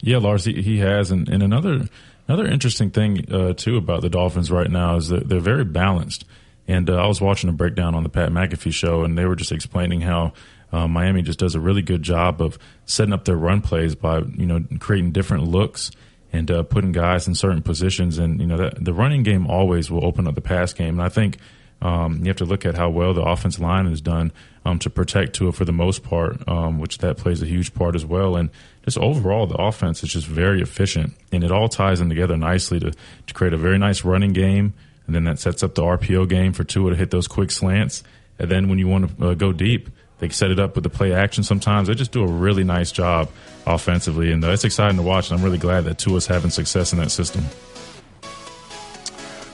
Yeah, 0.00 0.18
Lars, 0.18 0.44
he, 0.44 0.62
he 0.62 0.78
has. 0.78 1.10
And, 1.10 1.28
and 1.28 1.42
another 1.42 1.88
another 2.28 2.46
interesting 2.46 2.90
thing, 2.90 3.26
uh, 3.32 3.52
too, 3.54 3.76
about 3.76 4.02
the 4.02 4.10
Dolphins 4.10 4.50
right 4.50 4.70
now 4.70 4.96
is 4.96 5.08
that 5.08 5.28
they're 5.28 5.40
very 5.40 5.64
balanced. 5.64 6.24
And 6.68 6.88
uh, 6.88 6.94
I 6.94 7.06
was 7.08 7.20
watching 7.20 7.50
a 7.50 7.52
breakdown 7.52 7.96
on 7.96 8.04
the 8.04 8.08
Pat 8.08 8.30
McAfee 8.30 8.72
show, 8.72 9.02
and 9.02 9.18
they 9.18 9.26
were 9.26 9.34
just 9.34 9.50
explaining 9.50 10.02
how 10.02 10.32
uh, 10.72 10.88
Miami 10.88 11.22
just 11.22 11.38
does 11.38 11.54
a 11.54 11.60
really 11.60 11.82
good 11.82 12.02
job 12.02 12.40
of 12.40 12.58
setting 12.86 13.12
up 13.12 13.24
their 13.24 13.36
run 13.36 13.60
plays 13.60 13.94
by 13.94 14.18
you 14.18 14.46
know 14.46 14.64
creating 14.80 15.12
different 15.12 15.44
looks 15.44 15.90
and 16.32 16.50
uh, 16.50 16.62
putting 16.62 16.92
guys 16.92 17.28
in 17.28 17.34
certain 17.34 17.62
positions. 17.62 18.18
And 18.18 18.40
you 18.40 18.46
know 18.46 18.56
that 18.56 18.82
the 18.82 18.94
running 18.94 19.22
game 19.22 19.46
always 19.46 19.90
will 19.90 20.04
open 20.04 20.26
up 20.26 20.34
the 20.34 20.40
pass 20.40 20.72
game. 20.72 20.98
And 20.98 21.02
I 21.02 21.08
think 21.08 21.38
um, 21.82 22.20
you 22.20 22.28
have 22.28 22.36
to 22.36 22.44
look 22.44 22.64
at 22.64 22.76
how 22.76 22.88
well 22.90 23.12
the 23.12 23.22
offensive 23.22 23.60
line 23.60 23.86
has 23.86 24.00
done 24.00 24.32
um, 24.64 24.78
to 24.78 24.88
protect 24.88 25.34
Tua 25.34 25.52
for 25.52 25.64
the 25.64 25.72
most 25.72 26.02
part, 26.02 26.46
um, 26.48 26.78
which 26.78 26.98
that 26.98 27.16
plays 27.16 27.42
a 27.42 27.46
huge 27.46 27.74
part 27.74 27.94
as 27.94 28.06
well. 28.06 28.36
And 28.36 28.50
just 28.84 28.96
overall, 28.98 29.46
the 29.46 29.56
offense 29.56 30.02
is 30.02 30.12
just 30.12 30.26
very 30.26 30.62
efficient, 30.62 31.14
and 31.32 31.44
it 31.44 31.52
all 31.52 31.68
ties 31.68 32.00
in 32.00 32.08
together 32.08 32.36
nicely 32.36 32.80
to 32.80 32.92
to 32.92 33.34
create 33.34 33.52
a 33.52 33.58
very 33.58 33.78
nice 33.78 34.04
running 34.04 34.32
game. 34.32 34.72
And 35.06 35.16
then 35.16 35.24
that 35.24 35.40
sets 35.40 35.62
up 35.62 35.74
the 35.74 35.82
RPO 35.82 36.28
game 36.28 36.52
for 36.52 36.64
Tua 36.64 36.90
to 36.90 36.96
hit 36.96 37.10
those 37.10 37.26
quick 37.26 37.50
slants. 37.50 38.04
And 38.38 38.50
then 38.50 38.68
when 38.68 38.78
you 38.78 38.88
want 38.88 39.18
to 39.18 39.30
uh, 39.30 39.34
go 39.34 39.52
deep, 39.52 39.90
they 40.22 40.28
set 40.28 40.52
it 40.52 40.60
up 40.60 40.76
with 40.76 40.84
the 40.84 40.88
play 40.88 41.12
action 41.12 41.42
sometimes. 41.42 41.88
They 41.88 41.94
just 41.94 42.12
do 42.12 42.22
a 42.22 42.28
really 42.28 42.62
nice 42.62 42.92
job 42.92 43.28
offensively, 43.66 44.30
and 44.30 44.44
uh, 44.44 44.50
it's 44.50 44.64
exciting 44.64 44.96
to 44.96 45.02
watch. 45.02 45.28
And 45.28 45.38
I'm 45.38 45.44
really 45.44 45.58
glad 45.58 45.82
that 45.86 45.98
Tua's 45.98 46.28
having 46.28 46.52
success 46.52 46.92
in 46.92 47.00
that 47.00 47.10
system. 47.10 47.44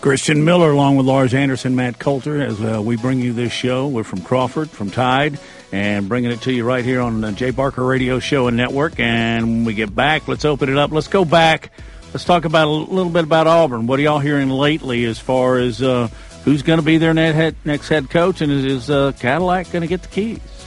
Christian 0.03 0.45
Miller, 0.45 0.71
along 0.71 0.97
with 0.97 1.07
Lars 1.07 1.33
Anderson, 1.33 1.75
Matt 1.75 1.99
Coulter, 1.99 2.43
as 2.43 2.61
uh, 2.61 2.83
we 2.83 2.99
bring 2.99 3.19
you 3.19 3.33
this 3.33 3.51
show. 3.51 3.89
We're 3.89 4.05
from 4.05 4.21
Crawford, 4.21 4.69
from 4.69 4.91
Tide, 4.91 5.41
and 5.73 6.07
bringing 6.07 6.31
it 6.31 6.43
to 6.43 6.53
you 6.53 6.65
right 6.65 6.85
here 6.85 7.01
on 7.01 7.23
the 7.23 7.33
Jay 7.33 7.51
Barker 7.51 7.83
Radio 7.83 8.19
Show 8.19 8.47
and 8.47 8.57
Network. 8.57 9.01
And 9.01 9.47
when 9.47 9.65
we 9.65 9.73
get 9.73 9.95
back, 9.95 10.29
let's 10.29 10.45
open 10.45 10.69
it 10.69 10.77
up. 10.77 10.93
Let's 10.93 11.09
go 11.09 11.25
back. 11.25 11.73
Let's 12.13 12.25
talk 12.25 12.45
about 12.45 12.69
a 12.69 12.71
little 12.71 13.11
bit 13.11 13.25
about 13.25 13.47
Auburn. 13.47 13.87
What 13.87 14.01
are 14.01 14.03
y'all 14.03 14.19
hearing 14.19 14.51
lately 14.51 15.07
as 15.07 15.19
far 15.19 15.57
as 15.57 15.81
uh, 15.81 16.09
who's 16.45 16.63
going 16.63 16.79
to 16.79 16.85
be 16.85 16.99
their 16.99 17.15
next 17.15 17.89
head 17.89 18.11
coach, 18.11 18.43
and 18.43 18.53
is, 18.53 18.67
is 18.67 18.91
uh, 18.91 19.13
Cadillac 19.13 19.73
going 19.73 19.81
to 19.81 19.89
get 19.89 20.03
the 20.03 20.09
keys? 20.09 20.58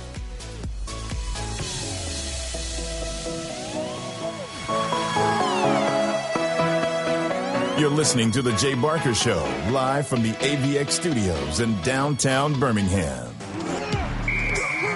You're 7.81 7.89
listening 7.89 8.29
to 8.33 8.43
The 8.43 8.51
Jay 8.57 8.75
Barker 8.75 9.15
Show, 9.15 9.43
live 9.71 10.07
from 10.07 10.21
the 10.21 10.33
AVX 10.33 10.91
studios 10.91 11.61
in 11.61 11.81
downtown 11.81 12.59
Birmingham. 12.59 13.33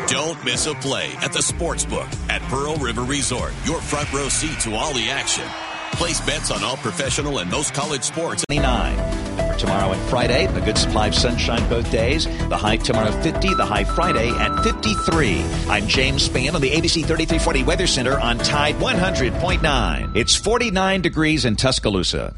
Don't 0.05 0.45
miss 0.45 0.67
a 0.67 0.75
play 0.75 1.11
at 1.23 1.33
the 1.33 1.39
Sportsbook 1.39 2.05
at 2.29 2.43
Pearl 2.43 2.75
River 2.75 3.01
Resort. 3.01 3.53
Your 3.65 3.81
front 3.81 4.13
row 4.13 4.29
seat 4.29 4.59
to 4.59 4.75
all 4.75 4.93
the 4.93 5.09
action. 5.09 5.45
Place 5.93 6.21
bets 6.27 6.51
on 6.51 6.63
all 6.63 6.77
professional 6.77 7.39
and 7.39 7.49
most 7.49 7.73
college 7.73 8.03
sports. 8.03 8.43
29. 8.51 8.97
For 9.35 9.59
tomorrow 9.61 9.91
and 9.91 10.01
Friday, 10.03 10.45
a 10.45 10.61
good 10.61 10.77
supply 10.77 11.07
of 11.07 11.15
sunshine 11.15 11.67
both 11.67 11.89
days. 11.91 12.25
The 12.25 12.55
high 12.55 12.77
tomorrow 12.77 13.19
50, 13.23 13.55
the 13.55 13.65
high 13.65 13.83
Friday 13.83 14.29
at 14.29 14.63
53. 14.63 15.41
I'm 15.69 15.87
James 15.87 16.29
Spann 16.29 16.53
on 16.53 16.61
the 16.61 16.69
ABC 16.69 17.03
3340 17.03 17.63
Weather 17.63 17.87
Center 17.87 18.19
on 18.19 18.37
Tide 18.37 18.75
100.9. 18.75 20.15
It's 20.15 20.35
49 20.35 21.01
degrees 21.01 21.45
in 21.45 21.55
Tuscaloosa. 21.55 22.35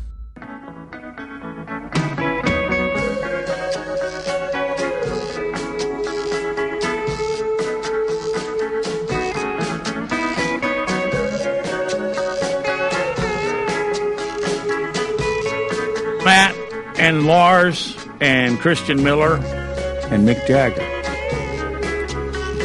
And 17.07 17.25
Lars 17.25 17.95
and 18.19 18.59
Christian 18.59 19.01
Miller 19.01 19.37
and 20.11 20.27
Mick 20.27 20.45
Jagger. 20.45 20.81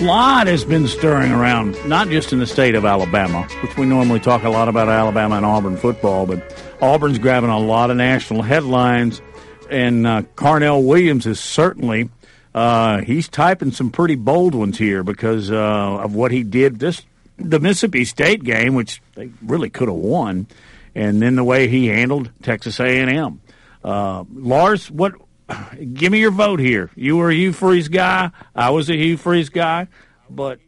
A 0.00 0.04
lot 0.04 0.48
has 0.48 0.64
been 0.64 0.88
stirring 0.88 1.30
around, 1.30 1.76
not 1.86 2.08
just 2.08 2.32
in 2.32 2.40
the 2.40 2.46
state 2.48 2.74
of 2.74 2.84
Alabama, 2.84 3.44
which 3.62 3.76
we 3.76 3.86
normally 3.86 4.18
talk 4.18 4.42
a 4.42 4.48
lot 4.48 4.66
about 4.66 4.88
Alabama 4.88 5.36
and 5.36 5.46
Auburn 5.46 5.76
football, 5.76 6.26
but 6.26 6.60
Auburn's 6.80 7.20
grabbing 7.20 7.50
a 7.50 7.58
lot 7.60 7.92
of 7.92 7.96
national 7.96 8.42
headlines, 8.42 9.22
and 9.70 10.08
uh, 10.08 10.22
Carnell 10.34 10.84
Williams 10.84 11.24
is 11.24 11.38
certainly. 11.38 12.10
Uh, 12.52 13.00
he's 13.02 13.28
typing 13.28 13.70
some 13.70 13.90
pretty 13.90 14.16
bold 14.16 14.56
ones 14.56 14.76
here 14.76 15.04
because 15.04 15.52
uh, 15.52 15.54
of 15.54 16.16
what 16.16 16.32
he 16.32 16.42
did 16.42 16.80
this 16.80 17.00
the 17.38 17.60
Mississippi 17.60 18.04
State 18.04 18.42
game, 18.42 18.74
which 18.74 19.00
they 19.14 19.30
really 19.40 19.70
could 19.70 19.86
have 19.86 19.96
won, 19.96 20.48
and 20.96 21.22
then 21.22 21.36
the 21.36 21.44
way 21.44 21.68
he 21.68 21.86
handled 21.86 22.30
Texas 22.42 22.80
A&M. 22.80 23.40
Uh, 23.84 24.24
Lars, 24.32 24.90
what? 24.90 25.14
Give 25.94 26.12
me 26.12 26.20
your 26.20 26.30
vote 26.30 26.60
here. 26.60 26.90
You 26.94 27.16
were 27.16 27.30
a 27.30 27.34
Hugh 27.34 27.52
Freeze 27.52 27.88
guy. 27.88 28.30
I 28.54 28.70
was 28.70 28.88
a 28.90 28.96
Hugh 28.96 29.16
Freeze 29.16 29.48
guy, 29.48 29.88
but 30.30 30.60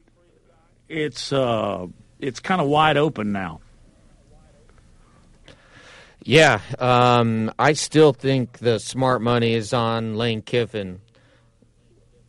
it's 0.88 1.32
uh, 1.32 1.86
it's 2.18 2.40
kind 2.40 2.60
of 2.60 2.68
wide 2.68 2.96
open 2.96 3.32
now. 3.32 3.60
Yeah, 6.26 6.60
um, 6.78 7.52
I 7.58 7.74
still 7.74 8.14
think 8.14 8.58
the 8.58 8.78
smart 8.78 9.20
money 9.20 9.52
is 9.52 9.74
on 9.74 10.16
Lane 10.16 10.40
Kiffin. 10.40 11.00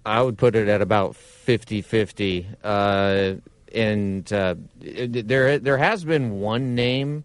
I 0.06 0.22
would 0.22 0.38
put 0.38 0.56
it 0.56 0.68
at 0.68 0.82
about 0.82 1.14
50-50. 1.14 2.46
Uh, 2.62 3.36
and 3.74 4.32
uh, 4.32 4.56
there 4.80 5.60
there 5.60 5.78
has 5.78 6.04
been 6.06 6.40
one 6.40 6.76
name 6.76 7.24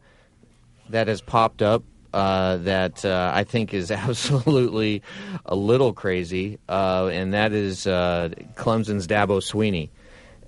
that 0.88 1.08
has 1.08 1.20
popped 1.20 1.62
up 1.62 1.84
uh, 2.12 2.58
that 2.58 3.04
uh, 3.04 3.32
I 3.34 3.44
think 3.44 3.74
is 3.74 3.90
absolutely 3.90 5.02
a 5.44 5.54
little 5.54 5.92
crazy, 5.92 6.58
uh, 6.68 7.08
and 7.12 7.34
that 7.34 7.52
is 7.52 7.86
uh, 7.86 8.30
Clemson's 8.54 9.06
Dabo 9.06 9.40
Swinney. 9.40 9.90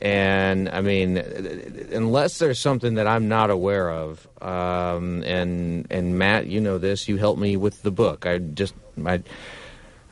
And 0.01 0.69
I 0.69 0.81
mean, 0.81 1.17
unless 1.17 2.39
there's 2.39 2.59
something 2.59 2.95
that 2.95 3.07
I'm 3.07 3.29
not 3.29 3.51
aware 3.51 3.89
of, 3.89 4.27
um, 4.41 5.23
and 5.23 5.87
and 5.91 6.19
Matt, 6.19 6.49
you 6.49 6.61
know 6.61 6.79
this, 6.79 7.09
you 7.09 7.19
helped 7.19 7.41
me 7.41 7.57
with 7.57 7.83
the 7.83 7.93
book. 7.93 8.27
I 8.27 8.39
just 8.39 8.75
my 8.97 9.23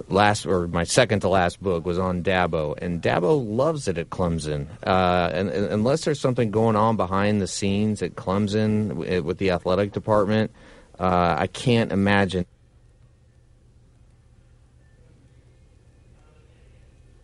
last 0.08 0.46
or 0.46 0.68
my 0.68 0.84
second 0.84 1.20
to 1.20 1.28
last 1.28 1.62
book 1.62 1.84
was 1.84 1.98
on 1.98 2.22
Dabo, 2.22 2.76
and 2.80 3.02
Dabo 3.02 3.44
loves 3.44 3.88
it 3.88 3.98
at 3.98 4.10
Clemson. 4.10 4.66
Uh, 4.86 5.30
and, 5.32 5.48
and, 5.48 5.66
unless 5.66 6.04
there's 6.04 6.20
something 6.20 6.50
going 6.50 6.76
on 6.76 6.96
behind 6.96 7.40
the 7.40 7.46
scenes 7.46 8.02
at 8.02 8.14
Clemson 8.14 9.22
with 9.22 9.38
the 9.38 9.50
athletic 9.50 9.92
department, 9.92 10.52
uh, 11.00 11.36
I 11.38 11.46
can't 11.46 11.92
imagine. 11.92 12.44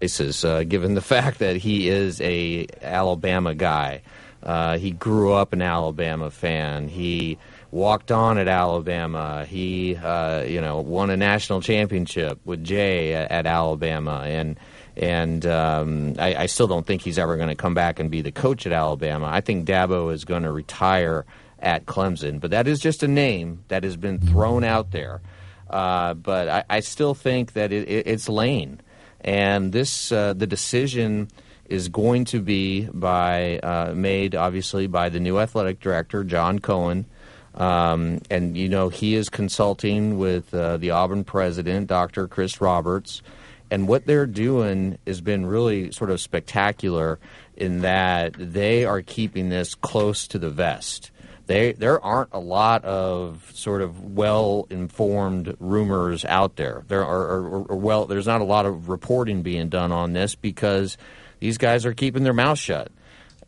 Uh, 0.00 0.62
given 0.64 0.94
the 0.94 1.00
fact 1.02 1.40
that 1.40 1.56
he 1.56 1.88
is 1.88 2.20
a 2.20 2.66
Alabama 2.80 3.54
guy, 3.54 4.02
uh, 4.42 4.78
he 4.78 4.92
grew 4.92 5.32
up 5.32 5.52
an 5.52 5.60
Alabama 5.60 6.30
fan. 6.30 6.88
He 6.88 7.38
walked 7.70 8.10
on 8.10 8.38
at 8.38 8.48
Alabama. 8.48 9.44
He, 9.44 9.96
uh, 9.96 10.42
you 10.44 10.60
know, 10.60 10.80
won 10.80 11.10
a 11.10 11.16
national 11.16 11.60
championship 11.60 12.38
with 12.44 12.64
Jay 12.64 13.12
at, 13.12 13.30
at 13.30 13.46
Alabama, 13.46 14.22
and 14.24 14.58
and 14.96 15.44
um, 15.44 16.14
I, 16.18 16.34
I, 16.34 16.46
still 16.46 16.66
don't 16.66 16.86
think 16.86 17.02
he's 17.02 17.18
ever 17.18 17.36
going 17.36 17.50
to 17.50 17.54
come 17.54 17.74
back 17.74 18.00
and 18.00 18.10
be 18.10 18.22
the 18.22 18.32
coach 18.32 18.64
at 18.64 18.72
Alabama. 18.72 19.26
I 19.26 19.42
think 19.42 19.68
Dabo 19.68 20.10
is 20.10 20.24
going 20.24 20.44
to 20.44 20.50
retire 20.50 21.26
at 21.58 21.86
Clemson, 21.86 22.40
but 22.40 22.50
that 22.50 22.66
is 22.66 22.80
just 22.80 23.02
a 23.02 23.08
name 23.08 23.64
that 23.68 23.84
has 23.84 23.96
been 23.96 24.18
thrown 24.18 24.64
out 24.64 24.90
there. 24.90 25.20
Uh, 25.68 26.14
but 26.14 26.48
I, 26.48 26.64
I, 26.70 26.80
still 26.80 27.14
think 27.14 27.54
that 27.54 27.72
it, 27.72 27.88
it, 27.88 28.06
it's 28.06 28.28
Lane, 28.28 28.80
and 29.22 29.72
this 29.72 30.12
uh, 30.12 30.32
the 30.32 30.46
decision 30.46 31.28
is 31.64 31.88
going 31.88 32.24
to 32.26 32.40
be 32.40 32.82
by 32.92 33.58
uh, 33.58 33.92
made 33.92 34.36
obviously 34.36 34.86
by 34.86 35.08
the 35.08 35.18
new 35.18 35.38
athletic 35.38 35.80
director 35.80 36.22
John 36.22 36.60
Cohen. 36.60 37.06
Um, 37.54 38.20
and 38.30 38.56
you 38.56 38.68
know 38.68 38.90
he 38.90 39.14
is 39.14 39.28
consulting 39.28 40.18
with 40.18 40.54
uh, 40.54 40.76
the 40.76 40.90
Auburn 40.90 41.24
president, 41.24 41.88
Dr. 41.88 42.28
Chris 42.28 42.60
Roberts, 42.60 43.22
and 43.70 43.88
what 43.88 44.06
they're 44.06 44.26
doing 44.26 44.98
has 45.06 45.20
been 45.20 45.46
really 45.46 45.90
sort 45.90 46.10
of 46.10 46.20
spectacular 46.20 47.18
in 47.56 47.80
that 47.80 48.34
they 48.38 48.84
are 48.84 49.02
keeping 49.02 49.48
this 49.48 49.74
close 49.74 50.28
to 50.28 50.38
the 50.38 50.50
vest. 50.50 51.10
They, 51.46 51.72
there 51.72 52.04
aren't 52.04 52.30
a 52.32 52.40
lot 52.40 52.84
of 52.84 53.50
sort 53.54 53.80
of 53.80 54.02
well 54.02 54.66
informed 54.68 55.56
rumors 55.60 56.24
out 56.24 56.56
there. 56.56 56.84
There 56.88 57.04
are, 57.04 57.22
or, 57.22 57.64
or, 57.68 57.76
well, 57.76 58.06
there's 58.06 58.26
not 58.26 58.40
a 58.40 58.44
lot 58.44 58.66
of 58.66 58.88
reporting 58.88 59.42
being 59.42 59.68
done 59.68 59.92
on 59.92 60.12
this 60.12 60.34
because 60.34 60.98
these 61.38 61.56
guys 61.56 61.86
are 61.86 61.94
keeping 61.94 62.24
their 62.24 62.32
mouth 62.32 62.58
shut. 62.58 62.90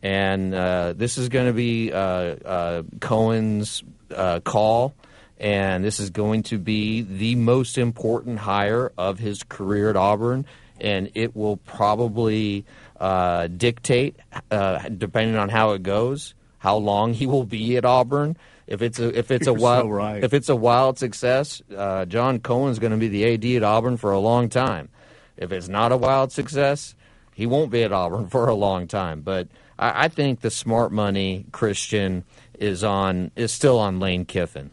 And 0.01 0.53
uh, 0.53 0.93
this 0.95 1.17
is 1.17 1.27
going 1.27 1.47
to 1.47 1.53
be 1.53 1.91
uh, 1.91 1.97
uh, 1.97 2.83
Cohen's 3.01 3.83
uh, 4.15 4.39
call, 4.39 4.95
and 5.37 5.83
this 5.83 5.99
is 5.99 6.09
going 6.09 6.43
to 6.43 6.57
be 6.57 7.01
the 7.01 7.35
most 7.35 7.77
important 7.77 8.39
hire 8.39 8.93
of 8.97 9.19
his 9.19 9.43
career 9.43 9.89
at 9.89 9.97
Auburn, 9.97 10.45
and 10.79 11.11
it 11.15 11.35
will 11.35 11.57
probably 11.57 12.63
uh, 12.97 13.47
dictate, 13.47 14.15
uh, 14.51 14.87
depending 14.87 15.35
on 15.35 15.49
how 15.49 15.71
it 15.71 15.83
goes, 15.83 16.33
how 16.59 16.77
long 16.77 17.13
he 17.13 17.25
will 17.25 17.45
be 17.45 17.75
at 17.77 17.85
Auburn. 17.85 18.37
If 18.67 18.81
it's 18.81 18.99
a 18.99 19.17
if 19.17 19.31
it's 19.31 19.47
You're 19.47 19.57
a 19.57 19.59
wild 19.59 19.85
so 19.85 19.89
right. 19.89 20.23
if 20.23 20.33
it's 20.33 20.47
a 20.47 20.55
wild 20.55 20.99
success, 20.99 21.61
uh, 21.75 22.05
John 22.05 22.39
Cohen's 22.39 22.77
going 22.77 22.91
to 22.91 22.97
be 22.97 23.07
the 23.07 23.33
AD 23.33 23.45
at 23.57 23.63
Auburn 23.63 23.97
for 23.97 24.11
a 24.11 24.19
long 24.19 24.47
time. 24.47 24.89
If 25.37 25.51
it's 25.51 25.67
not 25.67 25.91
a 25.91 25.97
wild 25.97 26.31
success, 26.31 26.93
he 27.33 27.45
won't 27.45 27.71
be 27.71 27.83
at 27.83 27.91
Auburn 27.91 28.27
for 28.29 28.47
a 28.47 28.53
long 28.53 28.87
time. 28.87 29.21
But 29.21 29.47
I, 29.79 30.05
I 30.05 30.07
think 30.07 30.41
the 30.41 30.51
smart 30.51 30.91
money 30.91 31.45
Christian 31.51 32.25
is 32.59 32.83
on 32.83 33.31
is 33.35 33.51
still 33.51 33.79
on 33.79 33.99
Lane 33.99 34.25
Kiffin. 34.25 34.69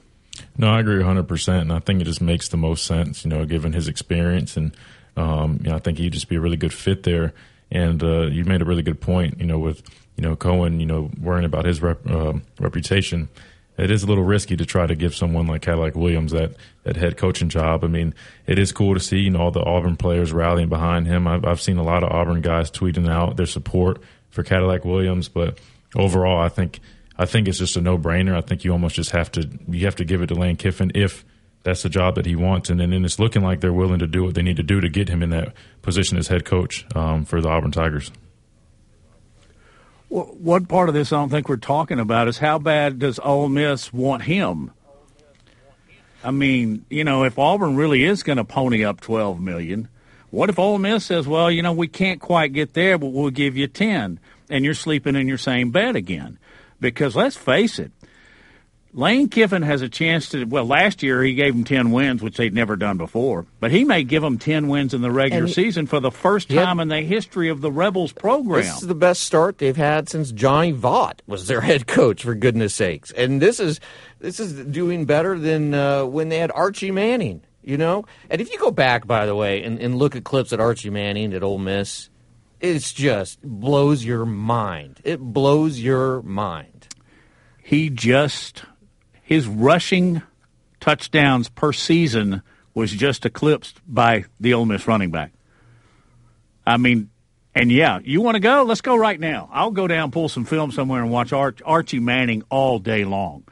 No, 0.59 0.69
I 0.69 0.81
agree 0.81 0.99
100, 0.99 1.27
percent 1.27 1.63
and 1.63 1.73
I 1.73 1.79
think 1.79 2.03
it 2.03 2.05
just 2.05 2.21
makes 2.21 2.49
the 2.49 2.59
most 2.59 2.85
sense. 2.85 3.25
You 3.25 3.31
know, 3.31 3.47
given 3.47 3.73
his 3.73 3.89
experience, 3.89 4.57
and 4.59 4.77
um, 5.17 5.61
you 5.63 5.71
know, 5.71 5.77
I 5.77 5.79
think 5.79 5.97
he'd 5.97 6.13
just 6.13 6.29
be 6.29 6.37
a 6.37 6.41
really 6.41 6.59
good 6.59 6.75
fit 6.75 7.05
there. 7.05 7.33
And 7.71 8.03
uh, 8.03 8.27
you 8.27 8.45
made 8.45 8.63
a 8.63 8.65
really 8.65 8.83
good 8.83 9.01
point. 9.01 9.41
You 9.41 9.47
know, 9.47 9.59
with 9.59 9.83
you 10.17 10.23
know 10.23 10.37
Cohen, 10.37 10.81
you 10.81 10.87
know, 10.87 11.11
worrying 11.21 11.45
about 11.45 11.65
his 11.65 11.81
rep, 11.83 12.09
uh, 12.09 12.35
reputation. 12.59 13.29
It 13.79 13.91
is 13.91 14.03
a 14.03 14.07
little 14.07 14.25
risky 14.25 14.57
to 14.57 14.65
try 14.65 14.87
to 14.87 14.95
give 14.95 15.15
someone 15.15 15.47
like 15.47 15.61
Cadillac 15.61 15.95
Williams 15.95 16.33
that, 16.33 16.55
that 16.85 16.97
head 16.97 17.19
coaching 17.19 17.51
job. 17.51 17.85
I 17.85 17.89
mean, 17.89 18.15
it 18.47 18.59
is 18.59 18.73
cool 18.73 18.95
to 18.95 19.01
see 19.01 19.19
you 19.19 19.31
know 19.31 19.41
all 19.41 19.51
the 19.51 19.63
Auburn 19.63 19.97
players 19.97 20.33
rallying 20.33 20.69
behind 20.69 21.07
him. 21.07 21.27
I've, 21.29 21.45
I've 21.45 21.61
seen 21.61 21.77
a 21.77 21.83
lot 21.83 22.03
of 22.03 22.11
Auburn 22.11 22.41
guys 22.41 22.71
tweeting 22.71 23.09
out 23.09 23.37
their 23.37 23.47
support 23.47 24.03
for 24.31 24.43
Cadillac 24.43 24.85
Williams, 24.85 25.29
but 25.29 25.59
overall, 25.95 26.41
I 26.41 26.49
think 26.49 26.81
I 27.19 27.27
think 27.27 27.49
it's 27.49 27.59
just 27.59 27.77
a 27.77 27.81
no 27.81 27.99
brainer. 27.99 28.35
I 28.35 28.41
think 28.41 28.65
you 28.65 28.73
almost 28.73 28.97
just 28.97 29.11
have 29.11 29.31
to 29.33 29.49
you 29.69 29.85
have 29.85 29.97
to 29.97 30.05
give 30.05 30.23
it 30.23 30.29
to 30.29 30.35
Lane 30.35 30.57
Kiffin 30.57 30.93
if 30.95 31.25
that's 31.67 31.83
the 31.83 31.89
job 31.89 32.15
that 32.15 32.27
he 32.27 32.37
wants, 32.37 32.71
and 32.71 32.79
then, 32.79 32.93
it's 33.05 33.19
looking 33.19 33.43
like 33.43 33.61
they're 33.61 33.73
willing 33.73 33.99
to 33.99 34.07
do 34.07 34.23
what 34.23 34.37
they 34.37 34.43
need 34.43 34.57
to 34.57 34.63
do 34.63 34.81
to 34.81 34.89
get 34.89 35.09
him 35.09 35.21
in 35.21 35.31
that 35.31 35.53
position 35.83 36.17
as 36.17 36.29
head 36.29 36.45
coach 36.45 36.87
um, 36.95 37.25
for 37.25 37.41
the 37.41 37.49
Auburn 37.49 37.73
Tigers. 37.73 38.13
One 40.09 40.67
part 40.67 40.89
of 40.89 40.95
this 40.95 41.13
I 41.13 41.17
don't 41.17 41.31
think 41.31 41.49
we're 41.49 41.57
talking 41.57 41.99
about 41.99 42.29
is 42.29 42.39
how 42.39 42.59
bad 42.59 42.99
does 42.99 43.19
Ole 43.19 43.49
Miss 43.49 43.93
want 43.93 44.23
him? 44.23 44.71
I 46.23 46.31
mean, 46.31 46.85
you 46.89 47.05
know, 47.05 47.25
if 47.25 47.39
Auburn 47.39 47.77
really 47.77 48.05
is 48.05 48.23
going 48.23 48.39
to 48.39 48.45
pony 48.45 48.85
up 48.85 49.01
twelve 49.01 49.41
million, 49.41 49.89
what 50.31 50.49
if 50.49 50.59
Ole 50.59 50.79
Miss 50.79 51.05
says, 51.05 51.27
"Well, 51.27 51.51
you 51.51 51.63
know, 51.63 51.73
we 51.73 51.89
can't 51.89 52.21
quite 52.21 52.53
get 52.53 52.75
there, 52.75 52.99
but 52.99 53.09
we'll 53.09 53.31
give 53.31 53.57
you 53.57 53.67
ten, 53.67 54.21
and 54.49 54.65
you're 54.65 54.75
sleeping 54.75 55.17
in 55.17 55.29
your 55.29 55.39
same 55.39 55.71
bed 55.71 55.97
again"? 55.97 56.39
Because 56.81 57.17
let's 57.17 57.37
face 57.37 57.79
it, 57.79 57.91
Lane 58.97 59.29
Kiffin 59.29 59.61
has 59.61 59.83
a 59.83 59.91
chance 59.91 60.31
to. 60.31 60.47
Well, 60.47 60.65
last 60.65 61.03
year 61.03 61.23
he 61.23 61.35
gave 61.35 61.53
them 61.53 61.65
ten 61.65 61.91
wins, 61.91 62.23
which 62.23 62.39
they'd 62.39 62.55
never 62.55 62.77
done 62.77 62.97
before. 62.97 63.45
But 63.61 63.71
he 63.71 63.85
may 63.85 64.03
give 64.05 64.23
them 64.23 64.39
ten 64.39 64.69
wins 64.69 64.95
in 64.95 65.03
the 65.03 65.11
regular 65.11 65.47
he, 65.47 65.53
season 65.53 65.87
for 65.87 66.01
the 66.01 66.11
first 66.11 66.49
time 66.49 66.81
in 66.81 66.89
the 66.89 67.03
history 67.03 67.51
of 67.51 67.61
the 67.61 67.71
Rebels 67.71 68.13
program. 68.13 68.63
This 68.63 68.81
is 68.81 68.89
the 68.89 68.95
best 68.95 69.23
start 69.23 69.59
they've 69.59 69.77
had 69.77 70.09
since 70.09 70.33
Johnny 70.33 70.73
Vaught 70.73 71.21
was 71.27 71.47
their 71.47 71.61
head 71.61 71.87
coach. 71.87 72.23
For 72.23 72.35
goodness 72.35 72.75
sakes, 72.75 73.13
and 73.13 73.43
this 73.43 73.61
is 73.61 73.81
this 74.19 74.41
is 74.41 74.65
doing 74.65 75.05
better 75.05 75.39
than 75.39 75.75
uh, 75.75 76.07
when 76.07 76.31
they 76.31 76.39
had 76.39 76.51
Archie 76.53 76.91
Manning. 76.91 77.43
You 77.63 77.77
know, 77.77 78.07
and 78.31 78.41
if 78.41 78.51
you 78.51 78.59
go 78.59 78.71
back, 78.71 79.07
by 79.07 79.27
the 79.27 79.35
way, 79.35 79.63
and, 79.63 79.79
and 79.79 79.99
look 79.99 80.17
at 80.17 80.25
clips 80.25 80.55
at 80.55 80.61
Archie 80.61 80.89
Manning 80.89 81.35
at 81.35 81.43
Ole 81.43 81.59
Miss, 81.59 82.09
it's 82.61 82.95
just 82.95 83.43
blows 83.43 84.07
your 84.07 84.25
mind. 84.25 85.01
It 85.05 85.21
blows 85.21 85.81
your 85.81 86.23
mind. 86.23 86.89
He 87.63 87.91
just 87.91 88.63
his 89.27 89.49
rushing 89.49 90.23
touchdowns 90.79 91.49
per 91.49 91.73
season 91.73 92.43
was 92.75 92.93
just 92.93 93.27
eclipsed 93.27 93.81
by 93.89 94.25
the 94.39 94.55
Ole 94.55 94.67
Miss 94.67 94.87
running 94.87 95.11
back. 95.11 95.33
I 96.65 96.77
mean, 96.77 97.11
and 97.53 97.73
yeah, 97.73 97.99
you 98.05 98.21
want 98.21 98.37
to 98.37 98.41
go? 98.41 98.63
Let's 98.63 98.83
go 98.83 98.95
right 98.95 99.19
now. 99.19 99.49
I'll 99.53 99.73
go 99.73 99.89
down, 99.89 100.13
pull 100.13 100.29
some 100.29 100.45
film 100.45 100.71
somewhere, 100.71 101.03
and 101.03 101.11
watch 101.11 101.33
Arch- 101.33 101.61
Archie 101.65 101.99
Manning 101.99 102.45
all 102.51 102.79
day 102.79 103.05
long. 103.05 103.43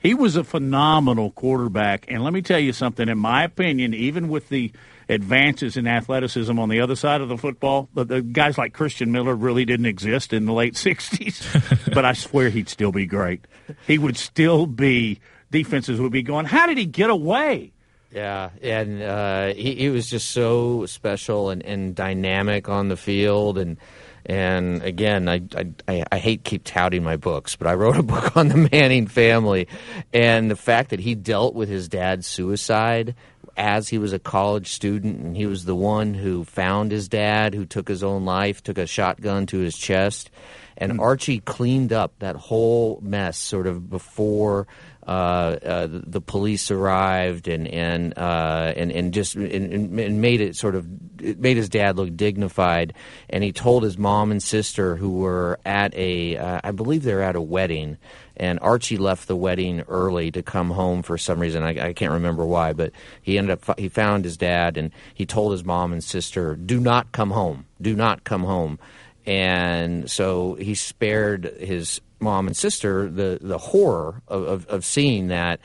He 0.00 0.14
was 0.14 0.36
a 0.36 0.44
phenomenal 0.44 1.32
quarterback, 1.32 2.04
and 2.06 2.22
let 2.22 2.32
me 2.32 2.40
tell 2.40 2.60
you 2.60 2.72
something. 2.72 3.08
In 3.08 3.18
my 3.18 3.42
opinion, 3.42 3.92
even 3.92 4.28
with 4.28 4.50
the 4.50 4.70
advances 5.08 5.76
in 5.76 5.86
athleticism 5.86 6.58
on 6.58 6.68
the 6.68 6.80
other 6.80 6.96
side 6.96 7.20
of 7.20 7.28
the 7.28 7.38
football. 7.38 7.88
The, 7.94 8.04
the 8.04 8.22
guys 8.22 8.58
like 8.58 8.72
Christian 8.72 9.12
Miller 9.12 9.34
really 9.34 9.64
didn't 9.64 9.86
exist 9.86 10.32
in 10.32 10.46
the 10.46 10.52
late 10.52 10.74
60s, 10.74 11.94
but 11.94 12.04
I 12.04 12.12
swear 12.12 12.50
he'd 12.50 12.68
still 12.68 12.92
be 12.92 13.06
great. 13.06 13.44
He 13.86 13.98
would 13.98 14.16
still 14.16 14.66
be, 14.66 15.20
defenses 15.50 16.00
would 16.00 16.12
be 16.12 16.22
going, 16.22 16.46
how 16.46 16.66
did 16.66 16.78
he 16.78 16.86
get 16.86 17.10
away? 17.10 17.72
Yeah, 18.14 18.50
and 18.62 19.02
uh, 19.02 19.54
he, 19.54 19.74
he 19.74 19.88
was 19.90 20.08
just 20.08 20.30
so 20.30 20.86
special 20.86 21.50
and, 21.50 21.64
and 21.64 21.96
dynamic 21.96 22.68
on 22.68 22.86
the 22.86 22.96
field, 22.96 23.58
and 23.58 23.76
and 24.24 24.84
again, 24.84 25.28
I, 25.28 25.42
I 25.88 26.04
I 26.12 26.18
hate 26.18 26.44
keep 26.44 26.62
touting 26.62 27.02
my 27.02 27.16
books, 27.16 27.56
but 27.56 27.66
I 27.66 27.74
wrote 27.74 27.96
a 27.96 28.04
book 28.04 28.36
on 28.36 28.48
the 28.48 28.68
Manning 28.70 29.08
family, 29.08 29.66
and 30.12 30.48
the 30.48 30.54
fact 30.54 30.90
that 30.90 31.00
he 31.00 31.16
dealt 31.16 31.54
with 31.54 31.68
his 31.68 31.88
dad's 31.88 32.28
suicide 32.28 33.16
as 33.56 33.88
he 33.88 33.98
was 33.98 34.12
a 34.12 34.18
college 34.18 34.68
student, 34.70 35.20
and 35.20 35.36
he 35.36 35.46
was 35.46 35.64
the 35.64 35.74
one 35.74 36.14
who 36.14 36.44
found 36.44 36.90
his 36.90 37.08
dad, 37.08 37.54
who 37.54 37.64
took 37.66 37.88
his 37.88 38.02
own 38.02 38.24
life, 38.24 38.62
took 38.62 38.78
a 38.78 38.86
shotgun 38.86 39.46
to 39.46 39.58
his 39.58 39.76
chest. 39.76 40.30
And 40.76 40.92
hmm. 40.92 41.00
Archie 41.00 41.40
cleaned 41.40 41.92
up 41.92 42.18
that 42.18 42.36
whole 42.36 42.98
mess 43.02 43.38
sort 43.38 43.66
of 43.66 43.88
before 43.88 44.66
the 45.06 46.20
police 46.20 46.70
arrived 46.70 47.48
and 47.48 47.68
and 47.68 48.16
uh, 48.18 48.72
and 48.76 48.90
and 48.90 49.12
just 49.12 49.34
and, 49.34 49.98
and, 50.00 50.20
made 50.20 50.40
it 50.40 50.56
sort 50.56 50.74
of 50.74 50.86
it 51.20 51.38
made 51.38 51.56
his 51.56 51.68
dad 51.68 51.96
look 51.96 52.16
dignified. 52.16 52.94
And 53.30 53.44
he 53.44 53.52
told 53.52 53.82
his 53.82 53.98
mom 53.98 54.30
and 54.30 54.42
sister 54.42 54.96
who 54.96 55.10
were 55.10 55.58
at 55.64 55.94
a 55.94 56.36
uh, 56.36 56.60
I 56.64 56.70
believe 56.70 57.02
they're 57.02 57.22
at 57.22 57.36
a 57.36 57.40
wedding 57.40 57.98
and 58.36 58.58
Archie 58.60 58.96
left 58.96 59.28
the 59.28 59.36
wedding 59.36 59.82
early 59.82 60.30
to 60.32 60.42
come 60.42 60.70
home 60.70 61.02
for 61.02 61.16
some 61.16 61.38
reason. 61.38 61.62
I, 61.62 61.88
I, 61.88 61.92
can't 61.92 62.12
remember 62.12 62.44
why, 62.44 62.72
but 62.72 62.92
he 63.22 63.38
ended 63.38 63.58
up 63.62 63.78
he 63.78 63.88
found 63.88 64.24
his 64.24 64.36
dad 64.36 64.76
and 64.76 64.90
he 65.14 65.24
told 65.24 65.52
his 65.52 65.64
mom 65.64 65.92
and 65.92 66.02
sister, 66.02 66.56
"Do 66.56 66.80
not 66.80 67.12
come 67.12 67.30
home. 67.30 67.66
Do 67.80 67.94
not 67.94 68.24
come 68.24 68.44
home." 68.44 68.78
And 69.26 70.10
so 70.10 70.54
he 70.54 70.74
spared 70.74 71.44
his 71.58 72.00
mom 72.20 72.46
and 72.46 72.56
sister 72.56 73.08
the 73.10 73.38
the 73.40 73.58
horror 73.58 74.22
of, 74.28 74.42
of, 74.44 74.66
of 74.66 74.84
seeing 74.84 75.28
that. 75.28 75.60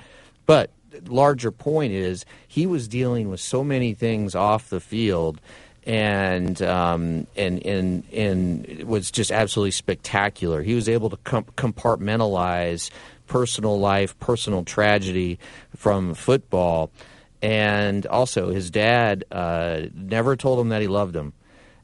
But 0.45 0.71
larger 1.05 1.51
point 1.51 1.93
is 1.93 2.25
he 2.47 2.65
was 2.65 2.87
dealing 2.87 3.29
with 3.29 3.39
so 3.39 3.63
many 3.63 3.93
things 3.93 4.35
off 4.35 4.69
the 4.69 4.79
field 4.79 5.39
and 5.83 6.61
um, 6.61 7.25
and 7.35 7.65
and 7.65 8.03
and 8.13 8.65
it 8.65 8.87
was 8.87 9.11
just 9.11 9.31
absolutely 9.31 9.71
spectacular. 9.71 10.61
He 10.61 10.75
was 10.75 10.89
able 10.89 11.09
to 11.09 11.17
com- 11.17 11.45
compartmentalize 11.57 12.91
personal 13.27 13.79
life, 13.79 14.17
personal 14.19 14.63
tragedy 14.63 15.39
from 15.75 16.13
football, 16.13 16.91
and 17.41 18.05
also 18.05 18.51
his 18.51 18.69
dad 18.69 19.23
uh, 19.31 19.83
never 19.95 20.35
told 20.35 20.59
him 20.59 20.69
that 20.69 20.81
he 20.81 20.87
loved 20.87 21.15
him. 21.15 21.33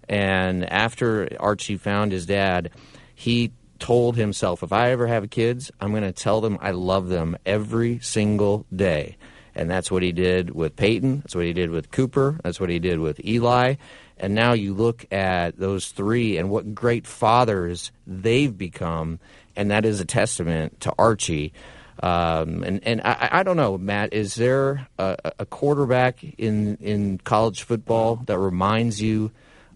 And 0.07 0.69
after 0.69 1.27
Archie 1.39 1.77
found 1.77 2.11
his 2.11 2.25
dad, 2.25 2.71
he 3.13 3.51
told 3.79 4.15
himself, 4.15 4.63
if 4.63 4.71
I 4.71 4.91
ever 4.91 5.07
have 5.07 5.29
kids, 5.29 5.71
I'm 5.79 5.91
going 5.91 6.03
to 6.03 6.11
tell 6.11 6.41
them 6.41 6.57
I 6.61 6.71
love 6.71 7.07
them 7.09 7.37
every 7.45 7.99
single 7.99 8.65
day. 8.75 9.17
And 9.53 9.69
that's 9.69 9.89
what 9.89 10.03
he 10.03 10.11
did 10.11 10.53
with 10.53 10.75
Peyton. 10.75 11.19
That's 11.19 11.35
what 11.35 11.45
he 11.45 11.53
did 11.53 11.69
with 11.69 11.91
Cooper. 11.91 12.39
That's 12.43 12.59
what 12.59 12.69
he 12.69 12.79
did 12.79 12.99
with 12.99 13.23
Eli. 13.23 13.75
And 14.17 14.35
now 14.35 14.53
you 14.53 14.73
look 14.73 15.11
at 15.13 15.57
those 15.57 15.89
three 15.89 16.37
and 16.37 16.49
what 16.49 16.75
great 16.75 17.07
fathers 17.07 17.91
they've 18.05 18.55
become. 18.55 19.19
And 19.55 19.71
that 19.71 19.85
is 19.85 19.99
a 19.99 20.05
testament 20.05 20.81
to 20.81 20.93
Archie. 20.99 21.53
Um, 22.03 22.63
and 22.63 22.85
and 22.85 23.01
I, 23.01 23.29
I, 23.31 23.43
don't 23.43 23.55
know, 23.55 23.77
Matt, 23.77 24.13
is 24.13 24.35
there 24.35 24.87
a, 24.99 25.17
a, 25.39 25.45
quarterback 25.45 26.21
in, 26.37 26.75
in 26.81 27.19
college 27.19 27.63
football 27.63 28.17
that 28.25 28.37
reminds 28.37 29.01
you 29.01 29.31